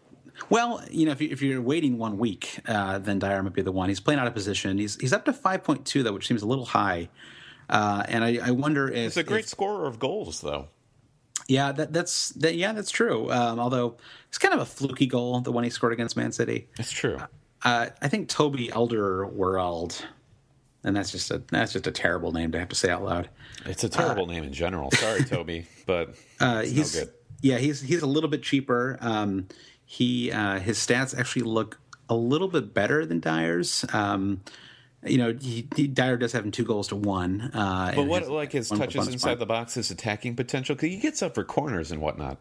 Well, 0.50 0.84
you 0.92 1.06
know, 1.06 1.14
if, 1.14 1.22
you, 1.22 1.30
if 1.30 1.42
you're 1.42 1.62
waiting 1.62 1.98
one 1.98 2.18
week, 2.18 2.60
uh, 2.68 2.98
then 3.00 3.20
Dier 3.20 3.42
might 3.42 3.54
be 3.54 3.62
the 3.62 3.72
one. 3.72 3.88
He's 3.88 4.02
playing 4.02 4.20
out 4.20 4.28
of 4.28 4.34
position. 4.34 4.78
He's 4.78 4.96
he's 5.00 5.14
up 5.14 5.24
to 5.26 5.34
five 5.34 5.64
point 5.64 5.86
two 5.86 6.04
though, 6.04 6.12
which 6.14 6.28
seems 6.28 6.42
a 6.42 6.48
little 6.48 6.66
high. 6.66 7.10
Uh, 7.70 8.04
and 8.08 8.24
I, 8.24 8.40
I 8.44 8.52
wonder 8.52 8.88
if 8.90 8.96
He's 9.14 9.18
a 9.18 9.24
great 9.24 9.46
if- 9.46 9.50
scorer 9.50 9.88
of 9.88 9.98
goals, 9.98 10.42
though. 10.42 10.68
yeah, 11.48 11.72
that, 11.72 11.94
that's 11.94 12.30
that. 12.30 12.56
Yeah, 12.56 12.74
that's 12.74 12.92
true. 12.92 13.32
Um, 13.32 13.60
although 13.60 13.96
it's 14.28 14.38
kind 14.38 14.54
of 14.54 14.60
a 14.60 14.66
fluky 14.66 15.08
goal, 15.08 15.40
the 15.42 15.52
one 15.52 15.64
he 15.64 15.70
scored 15.70 15.94
against 15.94 16.16
Man 16.18 16.32
City. 16.32 16.68
That's 16.78 16.92
true. 16.92 17.18
Uh, 17.64 17.88
I 18.02 18.08
think 18.10 18.28
Toby 18.30 18.72
Elder 18.72 19.26
Alderweireld, 19.26 20.04
and 20.86 20.96
that's 20.96 21.12
just 21.12 21.30
a 21.32 21.42
that's 21.52 21.74
just 21.74 21.86
a 21.88 21.92
terrible 21.92 22.32
name 22.32 22.54
to 22.54 22.60
have 22.60 22.70
to 22.70 22.76
say 22.76 22.90
out 22.90 23.04
loud. 23.04 23.30
It's 23.66 23.84
a 23.84 23.90
terrible 23.90 24.26
name 24.28 24.44
in 24.46 24.54
general. 24.54 24.92
Sorry, 24.92 25.24
Toby, 25.26 25.66
but 25.86 26.16
Uh, 26.40 26.62
he's 26.62 26.96
no 26.96 27.02
good. 27.02 27.14
yeah, 27.42 27.58
he's 27.58 27.82
he's 27.82 28.02
a 28.02 28.08
little 28.08 28.30
bit 28.30 28.44
cheaper. 28.44 28.98
Um, 29.02 29.48
he 29.86 30.32
uh, 30.32 30.60
his 30.60 30.78
stats 30.78 31.18
actually 31.18 31.42
look 31.44 31.80
a 32.10 32.16
little 32.16 32.48
bit 32.48 32.74
better 32.74 33.06
than 33.06 33.20
Dier's. 33.20 33.84
Um, 33.92 34.42
you 35.04 35.18
know, 35.20 35.34
he, 35.40 35.68
he, 35.76 35.86
Dyer 35.88 36.18
does 36.18 36.32
have 36.32 36.44
him 36.44 36.50
two 36.52 36.64
goals 36.66 36.88
to 36.88 36.96
one. 36.96 37.42
Uh, 37.54 37.92
But 37.96 38.08
what 38.08 38.22
has 38.24 38.30
like 38.32 38.52
his 38.52 38.70
touches 38.70 39.08
inside 39.08 39.38
the 39.38 39.46
box, 39.46 39.76
his 39.76 39.92
attacking 39.92 40.36
potential? 40.36 40.74
Because 40.76 40.90
he 40.90 40.98
gets 40.98 41.22
up 41.22 41.36
for 41.36 41.44
corners 41.44 41.92
and 41.92 42.02
whatnot. 42.02 42.38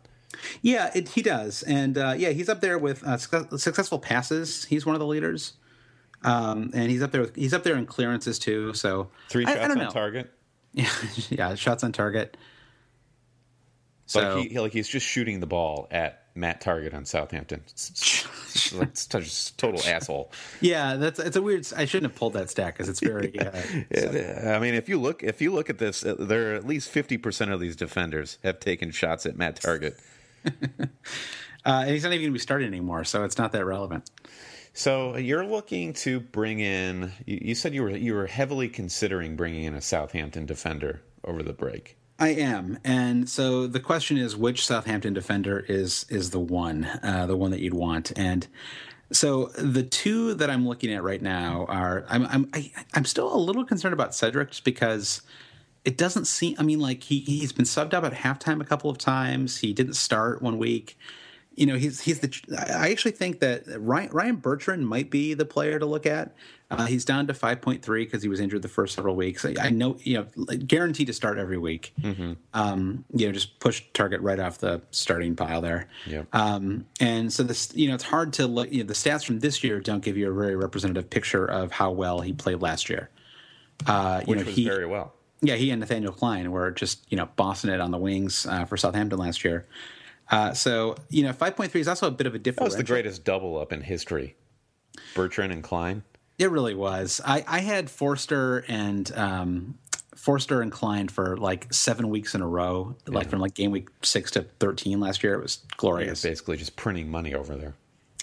Yeah, 0.63 0.91
it, 0.95 1.11
he 1.11 1.21
does, 1.23 1.63
and 1.63 1.97
uh, 1.99 2.15
yeah, 2.17 2.31
he's 2.31 2.49
up 2.49 2.61
there 2.61 2.79
with 2.79 3.05
uh, 3.05 3.19
successful 3.19 3.99
passes. 3.99 4.65
He's 4.65 4.85
one 4.87 4.95
of 4.95 4.99
the 5.01 5.07
leaders, 5.07 5.53
um, 6.25 6.71
and 6.75 6.91
he's 6.91 7.03
up 7.03 7.13
there. 7.13 7.23
With, 7.23 7.37
he's 7.37 7.55
up 7.55 7.63
there 7.63 7.77
in 7.77 7.87
clearances 7.87 8.39
too. 8.39 8.73
So 8.75 9.11
Three 9.29 9.45
I- 9.47 9.51
I 9.51 9.55
shots 9.55 9.69
don't 9.69 9.79
on 9.79 9.85
know. 9.85 9.91
target. 9.91 10.31
Yeah, 10.77 10.91
yeah, 11.29 11.55
shots 11.55 11.85
on 11.85 11.93
target. 11.93 12.37
So 14.07 14.37
like 14.39 14.49
he 14.51 14.59
like 14.59 14.73
he's 14.73 14.89
just 14.89 15.07
shooting 15.07 15.39
the 15.39 15.47
ball 15.47 15.87
at 15.91 16.25
Matt 16.35 16.61
Targett 16.61 16.93
on 16.95 17.05
Southampton. 17.05 17.63
It's, 17.71 18.27
it's, 18.73 19.09
it's, 19.15 19.51
total 19.53 19.81
asshole. 19.87 20.33
yeah, 20.61 20.97
that's 20.97 21.21
it's 21.21 21.37
a 21.37 21.43
weird. 21.43 21.67
I 21.77 21.85
shouldn't 21.85 22.11
have 22.13 22.19
pulled 22.19 22.33
that 22.35 22.51
stat 22.51 22.75
because 22.75 22.89
it's 22.89 23.01
very. 23.01 23.33
Uh, 23.97 24.51
I 24.51 24.59
mean, 24.59 24.75
if 24.75 24.89
you 24.89 24.99
look 25.01 25.23
if 25.23 25.41
you 25.41 25.53
look 25.53 25.71
at 25.71 25.79
this, 25.79 26.05
uh, 26.05 26.17
there 26.19 26.53
are 26.53 26.57
at 26.57 26.67
least 26.67 26.91
fifty 26.91 27.17
percent 27.17 27.51
of 27.53 27.61
these 27.61 27.77
defenders 27.77 28.39
have 28.43 28.59
taken 28.61 28.91
shots 28.91 29.27
at 29.27 29.37
Matt 29.37 29.61
Targett. 29.61 29.97
uh, 30.45 30.51
and 31.65 31.91
he's 31.91 32.03
not 32.03 32.13
even 32.13 32.23
going 32.25 32.31
to 32.31 32.33
be 32.33 32.39
starting 32.39 32.67
anymore, 32.67 33.05
so 33.05 33.25
it's 33.25 33.39
not 33.39 33.53
that 33.53 33.65
relevant. 33.65 34.11
So 34.77 35.17
you're 35.17 35.47
looking 35.47 35.93
to 35.95 36.19
bring 36.19 36.59
in. 36.59 37.13
You, 37.25 37.55
said 37.55 37.75
you 37.75 37.83
were 37.85 37.91
you 37.91 38.13
were 38.13 38.27
heavily 38.27 38.69
considering 38.69 39.37
bringing 39.37 39.63
in 39.63 39.75
a 39.75 39.81
Southampton 39.81 40.47
defender 40.47 41.01
over 41.23 41.45
the 41.45 41.53
break. 41.53 41.97
I 42.19 42.31
am, 42.31 42.79
and 42.85 43.29
so 43.29 43.67
the 43.69 43.81
question 43.81 44.17
is, 44.17 44.37
which 44.37 44.67
Southampton 44.67 45.15
defender 45.15 45.65
is 45.69 46.07
is 46.09 46.31
the 46.31 46.41
one, 46.41 46.85
uh, 47.05 47.27
the 47.27 47.37
one 47.37 47.53
that 47.53 47.61
you'd 47.61 47.75
want? 47.75 48.13
And 48.17 48.49
so 49.13 49.47
the 49.57 49.85
two 49.85 50.35
that 50.35 50.51
I'm 50.51 50.67
looking 50.67 50.93
at 50.93 51.05
right 51.05 51.23
now 51.23 51.67
are 51.69 52.05
I'm 52.09 52.27
I'm 52.27 52.51
I, 52.53 52.73
I'm 52.95 53.05
still 53.05 53.33
a 53.33 53.39
little 53.39 53.65
concerned 53.65 53.95
about 53.95 54.13
Cedric 54.13 54.51
just 54.51 54.65
because 54.65 55.23
it 55.85 55.97
doesn't 55.97 56.25
seem. 56.25 56.57
I 56.59 56.65
mean, 56.65 56.81
like 56.81 57.05
he 57.05 57.21
he's 57.21 57.53
been 57.53 57.65
subbed 57.65 57.95
out 57.95 58.05
at 58.05 58.13
halftime 58.13 58.61
a 58.61 58.65
couple 58.65 58.91
of 58.91 58.99
times. 58.99 59.59
He 59.59 59.73
didn't 59.73 59.95
start 59.95 60.43
one 60.43 60.59
week. 60.59 60.99
You 61.55 61.67
know, 61.67 61.77
he's 61.77 62.01
he's 62.01 62.21
the. 62.21 62.33
I 62.59 62.91
actually 62.91 63.13
think 63.13 63.41
that 63.41 63.63
Ryan, 63.67 64.11
Ryan 64.11 64.37
Bertrand 64.37 64.89
might 64.89 65.11
be 65.11 65.35
the 65.35 65.45
player 65.45 65.79
to 65.79 65.87
look 65.87 66.07
at. 66.07 66.35
Uh, 66.71 66.87
he's 66.87 67.05
down 67.05 67.27
to 67.27 67.35
five 67.35 67.61
point 67.61 67.83
three 67.83 68.05
because 68.05 68.23
he 68.23 68.29
was 68.29 68.41
injured 68.41 68.63
the 68.63 68.69
first 68.69 68.95
several 68.95 69.15
weeks. 69.15 69.45
I, 69.45 69.55
I 69.61 69.71
know, 69.71 69.97
you 70.01 70.27
know, 70.37 70.45
guaranteed 70.67 71.07
to 71.07 71.13
start 71.13 71.39
every 71.39 71.59
week. 71.59 71.93
Mm-hmm. 72.01 72.33
Um, 72.53 73.05
you 73.13 73.27
know, 73.27 73.33
just 73.33 73.61
push 73.61 73.83
Targett 73.93 74.19
right 74.21 74.41
off 74.41 74.59
the 74.59 74.83
starting 74.91 75.37
pile 75.37 75.61
there. 75.61 75.89
Yeah. 76.07 76.23
Um, 76.33 76.87
and 77.01 77.33
so 77.33 77.43
this, 77.43 77.73
you 77.75 77.89
know, 77.89 77.95
it's 77.95 78.05
hard 78.05 78.33
to 78.35 78.47
look. 78.47 78.73
You 78.73 78.83
know, 78.83 78.89
the 78.89 78.95
stats 78.95 79.25
from 79.25 79.41
this 79.41 79.63
year 79.63 79.81
don't 79.81 80.03
give 80.03 80.17
you 80.17 80.31
a 80.31 80.35
very 80.35 80.57
representative 80.57 81.11
picture 81.11 81.45
of 81.45 81.71
how 81.71 81.91
well 81.91 82.21
he 82.21 82.33
played 82.33 82.61
last 82.61 82.89
year. 82.89 83.11
Uh, 83.87 84.23
you 84.23 84.31
Which 84.31 84.39
know, 84.41 84.47
was 84.47 84.55
he, 84.55 84.65
very 84.65 84.87
well. 84.87 85.15
Yeah, 85.43 85.57
he 85.57 85.71
and 85.71 85.81
Nathaniel 85.81 86.13
Clyne 86.13 86.51
were 86.51 86.71
just 86.71 87.05
you 87.11 87.17
know 87.17 87.29
bossing 87.37 87.71
it 87.71 87.81
on 87.81 87.91
the 87.91 87.99
wings 87.99 88.47
uh, 88.47 88.65
for 88.65 88.77
Southampton 88.77 89.19
last 89.19 89.45
year. 89.45 89.67
Uh, 90.31 90.53
so 90.53 90.97
you 91.11 91.23
know, 91.23 91.33
five 91.33 91.57
point 91.57 91.71
three 91.71 91.81
is 91.81 91.89
also 91.89 92.07
a 92.07 92.11
bit 92.11 92.27
of 92.27 92.35
a 92.35 92.39
difference. 92.39 92.73
That 92.73 92.79
was 92.79 92.87
the 92.87 92.93
greatest 92.93 93.25
double 93.25 93.59
up 93.59 93.73
in 93.73 93.83
history. 93.83 94.37
Bertrand 95.15 95.53
and 95.53 95.63
Clyne. 95.63 96.03
It 96.39 96.51
really 96.51 96.75
was. 96.75 97.21
I, 97.25 97.45
I 97.47 97.61
had 97.61 97.89
Forster 97.89 98.65
and 98.67 99.11
um, 99.17 99.79
Forster 100.17 100.63
and 100.63 100.73
Clyne 100.73 101.09
for 101.09 101.37
like 101.37 101.73
seven 101.73 102.09
weeks 102.09 102.35
in 102.35 102.41
a 102.41 102.47
row, 102.47 102.97
yeah. 103.07 103.15
like 103.15 103.29
from 103.29 103.41
like 103.41 103.55
game 103.55 103.71
week 103.71 103.89
six 104.03 104.31
to 104.33 104.43
thirteen 104.59 104.99
last 105.01 105.23
year. 105.23 105.35
It 105.35 105.43
was 105.43 105.59
glorious. 105.77 106.25
Yeah, 106.25 106.31
basically, 106.31 106.57
just 106.57 106.77
printing 106.77 107.11
money 107.11 107.35
over 107.35 107.55
there. 107.57 107.75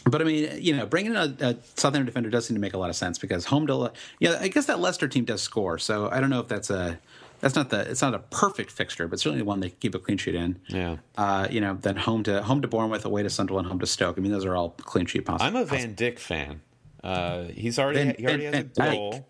But 0.03 0.21
I 0.21 0.25
mean, 0.25 0.49
you 0.59 0.75
know, 0.75 0.85
bringing 0.87 1.11
in 1.11 1.17
a, 1.17 1.35
a 1.41 1.55
Southampton 1.75 2.05
defender 2.05 2.29
does 2.29 2.47
seem 2.47 2.55
to 2.55 2.61
make 2.61 2.73
a 2.73 2.77
lot 2.77 2.89
of 2.89 2.95
sense 2.95 3.19
because 3.19 3.45
home 3.45 3.67
to, 3.67 3.91
yeah, 4.19 4.39
I 4.41 4.47
guess 4.47 4.65
that 4.65 4.79
Leicester 4.79 5.07
team 5.07 5.25
does 5.25 5.43
score. 5.43 5.77
So 5.77 6.09
I 6.09 6.19
don't 6.19 6.31
know 6.31 6.39
if 6.39 6.47
that's 6.47 6.71
a, 6.71 6.99
that's 7.41 7.55
not 7.55 7.69
the, 7.69 7.81
it's 7.89 8.01
not 8.01 8.13
a 8.13 8.19
perfect 8.19 8.71
fixture, 8.71 9.07
but 9.07 9.19
certainly 9.19 9.43
one 9.43 9.59
they 9.59 9.71
keep 9.71 9.95
a 9.95 9.99
clean 9.99 10.17
sheet 10.17 10.35
in. 10.35 10.59
Yeah. 10.67 10.97
Uh, 11.17 11.47
you 11.49 11.59
know, 11.59 11.77
then 11.81 11.97
home 11.97 12.23
to 12.23 12.41
home 12.43 12.61
to 12.61 12.67
Bournemouth, 12.67 13.03
away 13.03 13.23
to 13.23 13.29
Sunderland, 13.29 13.67
home 13.67 13.79
to 13.79 13.87
Stoke. 13.87 14.17
I 14.17 14.21
mean, 14.21 14.31
those 14.31 14.45
are 14.45 14.55
all 14.55 14.69
clean 14.69 15.07
sheet 15.07 15.25
possible. 15.25 15.47
I'm 15.47 15.55
a 15.55 15.65
Van 15.65 15.95
Dijk 15.95 16.19
fan. 16.19 16.61
Uh, 17.03 17.45
he's 17.45 17.79
already 17.79 18.03
Van, 18.03 18.15
he 18.17 18.25
already 18.25 18.43
Van, 18.43 18.53
has 18.53 18.65
Van 18.77 18.87
a 18.87 18.95
goal. 18.95 19.27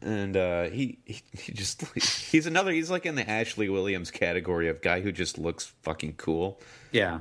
And 0.00 0.36
uh, 0.36 0.64
he, 0.64 0.98
he 1.04 1.22
he 1.32 1.52
just 1.52 1.82
he's 2.30 2.46
another 2.46 2.72
he's 2.72 2.90
like 2.90 3.06
in 3.06 3.14
the 3.14 3.28
Ashley 3.28 3.68
Williams 3.68 4.10
category 4.10 4.68
of 4.68 4.80
guy 4.80 5.00
who 5.00 5.12
just 5.12 5.38
looks 5.38 5.72
fucking 5.82 6.14
cool. 6.16 6.60
Yeah, 6.92 7.20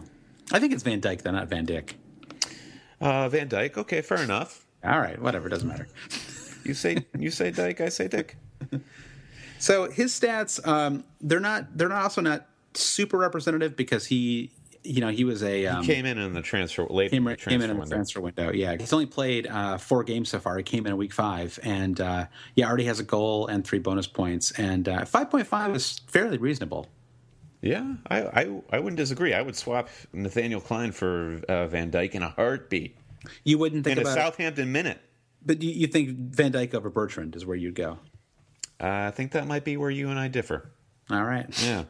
I 0.52 0.60
think 0.60 0.74
it's 0.74 0.84
Van 0.84 1.02
Dijk, 1.02 1.22
though, 1.22 1.32
not 1.32 1.48
Van 1.48 1.66
Dijk. 1.66 1.94
Uh, 3.02 3.28
Van 3.28 3.50
Dyke. 3.50 3.78
Okay, 3.78 4.02
fair 4.02 4.22
enough. 4.24 4.66
All 4.84 5.00
right, 5.00 5.22
whatever. 5.22 5.50
Doesn't 5.50 5.68
matter. 5.68 5.88
you 6.64 6.74
say 6.74 7.06
you 7.18 7.32
say 7.32 7.52
Dyke. 7.52 7.82
I 7.82 7.90
say 7.90 8.08
Dick. 8.08 8.38
so 9.64 9.90
his 9.90 10.12
stats, 10.12 10.66
um, 10.68 11.06
they're 11.22 11.40
not. 11.40 11.78
They're 11.78 11.88
not 11.88 12.02
also 12.02 12.20
not 12.20 12.48
super 12.74 13.18
representative 13.18 13.78
because 13.78 14.06
he, 14.06 14.52
you 14.84 15.00
know, 15.00 15.08
he 15.08 15.24
was 15.24 15.42
a 15.42 15.66
um, 15.68 15.84
he 15.84 15.94
came 15.94 16.06
in 16.06 16.18
in 16.18 16.34
the 16.34 16.42
transfer 16.42 16.86
late. 16.90 17.12
Came, 17.12 17.24
transfer 17.24 17.50
came 17.50 17.62
in 17.62 17.70
in 17.70 17.80
the 17.80 17.86
transfer 17.86 18.20
window. 18.20 18.52
Yeah, 18.52 18.76
he's 18.78 18.92
only 18.92 19.06
played 19.06 19.48
uh, 19.48 19.78
four 19.78 20.04
games 20.04 20.28
so 20.28 20.40
far. 20.40 20.58
He 20.58 20.64
came 20.64 20.86
in 20.86 20.92
in 20.92 20.98
week 20.98 21.14
five, 21.14 21.58
and 21.64 22.02
uh, 22.02 22.26
yeah, 22.56 22.68
already 22.68 22.84
has 22.84 23.00
a 23.00 23.06
goal 23.06 23.48
and 23.48 23.66
three 23.66 23.80
bonus 23.80 24.06
points. 24.06 24.52
And 24.52 24.90
uh, 24.90 25.06
five 25.06 25.32
point 25.32 25.48
five 25.48 25.74
is 25.74 26.02
fairly 26.08 26.38
reasonable. 26.38 26.90
Yeah, 27.62 27.94
I, 28.08 28.22
I, 28.22 28.62
I 28.70 28.80
wouldn't 28.80 28.98
disagree. 28.98 29.34
I 29.34 29.42
would 29.42 29.56
swap 29.56 29.88
Nathaniel 30.12 30.60
Clyne 30.60 30.92
for 30.92 31.40
uh, 31.48 31.68
Van 31.68 31.90
Dyke 31.90 32.16
in 32.16 32.22
a 32.22 32.28
heartbeat. 32.28 32.98
You 33.46 33.60
wouldn't 33.60 33.86
think 33.86 33.98
in 33.98 34.06
a 34.06 34.12
Southampton 34.12 34.74
minute. 34.74 35.00
But 35.46 35.62
you, 35.62 35.72
you, 35.72 35.88
think 35.88 36.10
Van 36.10 36.52
Dyke 36.52 36.74
over 36.74 36.90
Bertrand 36.90 37.38
is 37.38 37.46
where 37.46 37.56
you'd 37.56 37.76
go? 37.76 38.00
Uh, 38.80 39.08
I 39.08 39.12
think 39.12 39.32
that 39.32 39.48
might 39.48 39.64
be 39.64 39.78
where 39.78 39.90
you 39.90 40.10
and 40.10 40.20
I 40.20 40.28
differ. 40.28 40.70
All 41.10 41.24
right. 41.24 41.46
Yeah. 41.64 41.86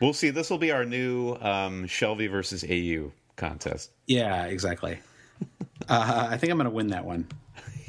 We'll 0.00 0.14
see. 0.14 0.30
This 0.30 0.50
will 0.50 0.58
be 0.58 0.72
our 0.72 0.84
new 0.84 1.34
um, 1.34 1.86
Shelvey 1.86 2.30
versus 2.30 2.64
Ayew 2.64 3.12
contest. 3.36 3.90
Yeah, 4.06 4.46
exactly. 4.46 4.98
uh, 5.88 6.28
I 6.30 6.36
think 6.38 6.50
I'm 6.50 6.58
going 6.58 6.64
to 6.64 6.74
win 6.74 6.88
that 6.88 7.04
one. 7.04 7.26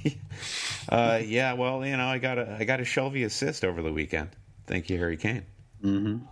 uh, 0.90 1.20
yeah, 1.24 1.54
well, 1.54 1.86
you 1.86 1.96
know, 1.96 2.08
I 2.08 2.18
got 2.18 2.38
a 2.38 2.58
I 2.60 2.64
got 2.64 2.80
a 2.80 2.84
Shelvey 2.84 3.26
assist 3.26 3.64
over 3.64 3.82
the 3.82 3.94
weekend. 3.94 4.30
Thank 4.68 4.90
you, 4.90 4.98
Harry 4.98 5.18
Kane. 5.18 5.46
Mm-hmm. 5.84 6.26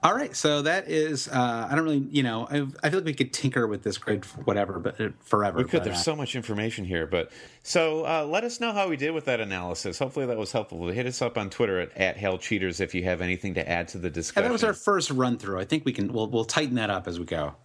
All 0.00 0.14
right, 0.14 0.34
so 0.34 0.62
that 0.62 0.88
is. 0.88 1.26
Uh, 1.26 1.66
I 1.68 1.74
don't 1.74 1.82
really, 1.82 2.06
you 2.10 2.22
know, 2.22 2.46
I, 2.48 2.58
I, 2.84 2.90
feel 2.90 3.00
like 3.00 3.06
we 3.06 3.14
could 3.14 3.32
tinker 3.32 3.66
with 3.66 3.82
this 3.82 3.98
grid, 3.98 4.24
whatever, 4.44 4.78
but 4.78 5.00
uh, 5.00 5.08
forever. 5.24 5.58
We 5.58 5.64
could. 5.64 5.78
But, 5.78 5.84
There's 5.84 5.96
uh, 5.96 6.02
so 6.02 6.14
much 6.14 6.36
information 6.36 6.84
here, 6.84 7.04
but 7.04 7.32
so 7.64 8.06
uh, 8.06 8.24
let 8.24 8.44
us 8.44 8.60
know 8.60 8.72
how 8.72 8.88
we 8.88 8.96
did 8.96 9.10
with 9.10 9.24
that 9.24 9.40
analysis. 9.40 9.98
Hopefully, 9.98 10.26
that 10.26 10.38
was 10.38 10.52
helpful. 10.52 10.86
Hit 10.86 11.06
us 11.06 11.20
up 11.20 11.36
on 11.36 11.50
Twitter 11.50 11.80
at, 11.80 11.96
at 11.96 12.40
Cheaters 12.40 12.80
if 12.80 12.94
you 12.94 13.02
have 13.04 13.20
anything 13.20 13.54
to 13.54 13.68
add 13.68 13.88
to 13.88 13.98
the 13.98 14.08
discussion. 14.08 14.44
Yeah, 14.44 14.48
that 14.48 14.52
was 14.52 14.62
our 14.62 14.72
first 14.72 15.10
run 15.10 15.36
through. 15.36 15.58
I 15.58 15.64
think 15.64 15.84
we 15.84 15.92
can. 15.92 16.12
We'll 16.12 16.28
we'll 16.28 16.44
tighten 16.44 16.76
that 16.76 16.90
up 16.90 17.08
as 17.08 17.18
we 17.18 17.24
go. 17.24 17.56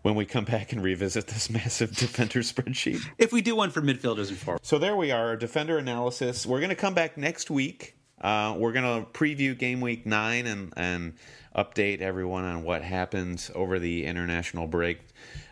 When 0.00 0.14
we 0.14 0.24
come 0.24 0.46
back 0.46 0.72
and 0.72 0.82
revisit 0.82 1.26
this 1.26 1.50
massive 1.50 1.94
defender 1.94 2.40
spreadsheet, 2.40 3.06
if 3.18 3.32
we 3.34 3.42
do 3.42 3.54
one 3.54 3.68
for 3.68 3.82
midfielders 3.82 4.30
and 4.30 4.38
forwards. 4.38 4.66
So 4.66 4.78
there 4.78 4.96
we 4.96 5.10
are, 5.10 5.36
defender 5.36 5.76
analysis. 5.76 6.46
We're 6.46 6.60
going 6.60 6.70
to 6.70 6.76
come 6.76 6.94
back 6.94 7.18
next 7.18 7.50
week. 7.50 7.97
Uh, 8.20 8.54
we're 8.56 8.72
going 8.72 9.04
to 9.04 9.10
preview 9.10 9.56
game 9.56 9.80
week 9.80 10.06
nine 10.06 10.46
and 10.46 10.72
and 10.76 11.14
update 11.54 12.00
everyone 12.00 12.44
on 12.44 12.62
what 12.62 12.82
happens 12.82 13.50
over 13.54 13.78
the 13.78 14.04
international 14.04 14.66
break, 14.66 15.00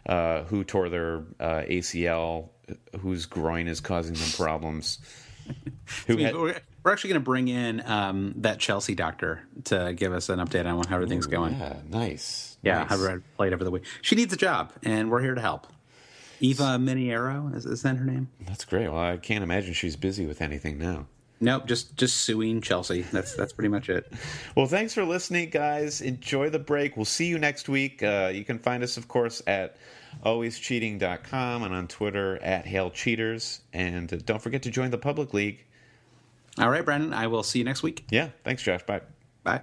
uh, 0.06 0.42
who 0.44 0.64
tore 0.64 0.88
their 0.88 1.24
uh, 1.40 1.62
ACL, 1.68 2.50
whose 3.00 3.26
groin 3.26 3.68
is 3.68 3.80
causing 3.80 4.14
them 4.14 4.30
problems. 4.36 4.98
who 6.06 6.16
had, 6.16 6.34
we're, 6.34 6.92
actually 6.92 7.10
going 7.10 7.20
to 7.20 7.24
bring 7.24 7.48
in 7.48 7.80
um, 7.86 8.34
that 8.38 8.58
Chelsea 8.58 8.94
doctor 8.94 9.42
to 9.64 9.92
give 9.94 10.12
us 10.12 10.28
an 10.28 10.40
update 10.40 10.66
on 10.66 10.84
how 10.86 10.96
everything's 10.96 11.26
Ooh, 11.26 11.30
going. 11.30 11.56
Yeah, 11.56 11.76
nice. 11.88 12.58
Yeah, 12.62 12.84
nice. 12.84 13.00
how 13.00 13.18
played 13.36 13.52
over 13.52 13.62
the 13.62 13.70
week. 13.70 13.84
She 14.02 14.16
needs 14.16 14.32
a 14.32 14.36
job, 14.36 14.72
and 14.82 15.10
we're 15.10 15.22
here 15.22 15.34
to 15.34 15.40
help. 15.40 15.68
Eva 16.40 16.78
Miniero 16.78 17.54
is, 17.54 17.64
is 17.64 17.82
that 17.82 17.96
her 17.96 18.04
name? 18.04 18.28
That's 18.46 18.64
great. 18.64 18.88
Well, 18.88 19.00
I 19.00 19.16
can't 19.16 19.42
imagine 19.42 19.72
she's 19.72 19.96
busy 19.96 20.26
with 20.26 20.42
anything 20.42 20.78
now. 20.78 21.06
Nope, 21.38 21.66
just 21.66 21.96
just 21.96 22.18
suing 22.18 22.62
Chelsea. 22.62 23.02
That's 23.02 23.34
that's 23.34 23.52
pretty 23.52 23.68
much 23.68 23.90
it. 23.90 24.10
well, 24.56 24.66
thanks 24.66 24.94
for 24.94 25.04
listening, 25.04 25.50
guys. 25.50 26.00
Enjoy 26.00 26.48
the 26.48 26.58
break. 26.58 26.96
We'll 26.96 27.04
see 27.04 27.26
you 27.26 27.38
next 27.38 27.68
week. 27.68 28.02
Uh, 28.02 28.30
you 28.32 28.44
can 28.44 28.58
find 28.58 28.82
us, 28.82 28.96
of 28.96 29.06
course, 29.06 29.42
at 29.46 29.76
alwayscheating.com 30.24 31.62
and 31.62 31.74
on 31.74 31.88
Twitter 31.88 32.42
at 32.42 32.66
Hail 32.66 32.90
Cheaters. 32.90 33.60
And 33.74 34.12
uh, 34.12 34.18
don't 34.24 34.40
forget 34.40 34.62
to 34.62 34.70
join 34.70 34.90
the 34.90 34.98
public 34.98 35.34
league. 35.34 35.62
All 36.58 36.70
right, 36.70 36.84
Brandon. 36.84 37.12
I 37.12 37.26
will 37.26 37.42
see 37.42 37.58
you 37.58 37.64
next 37.66 37.82
week. 37.82 38.06
Yeah. 38.10 38.30
Thanks, 38.44 38.62
Josh. 38.62 38.82
Bye. 38.84 39.02
Bye. 39.44 39.62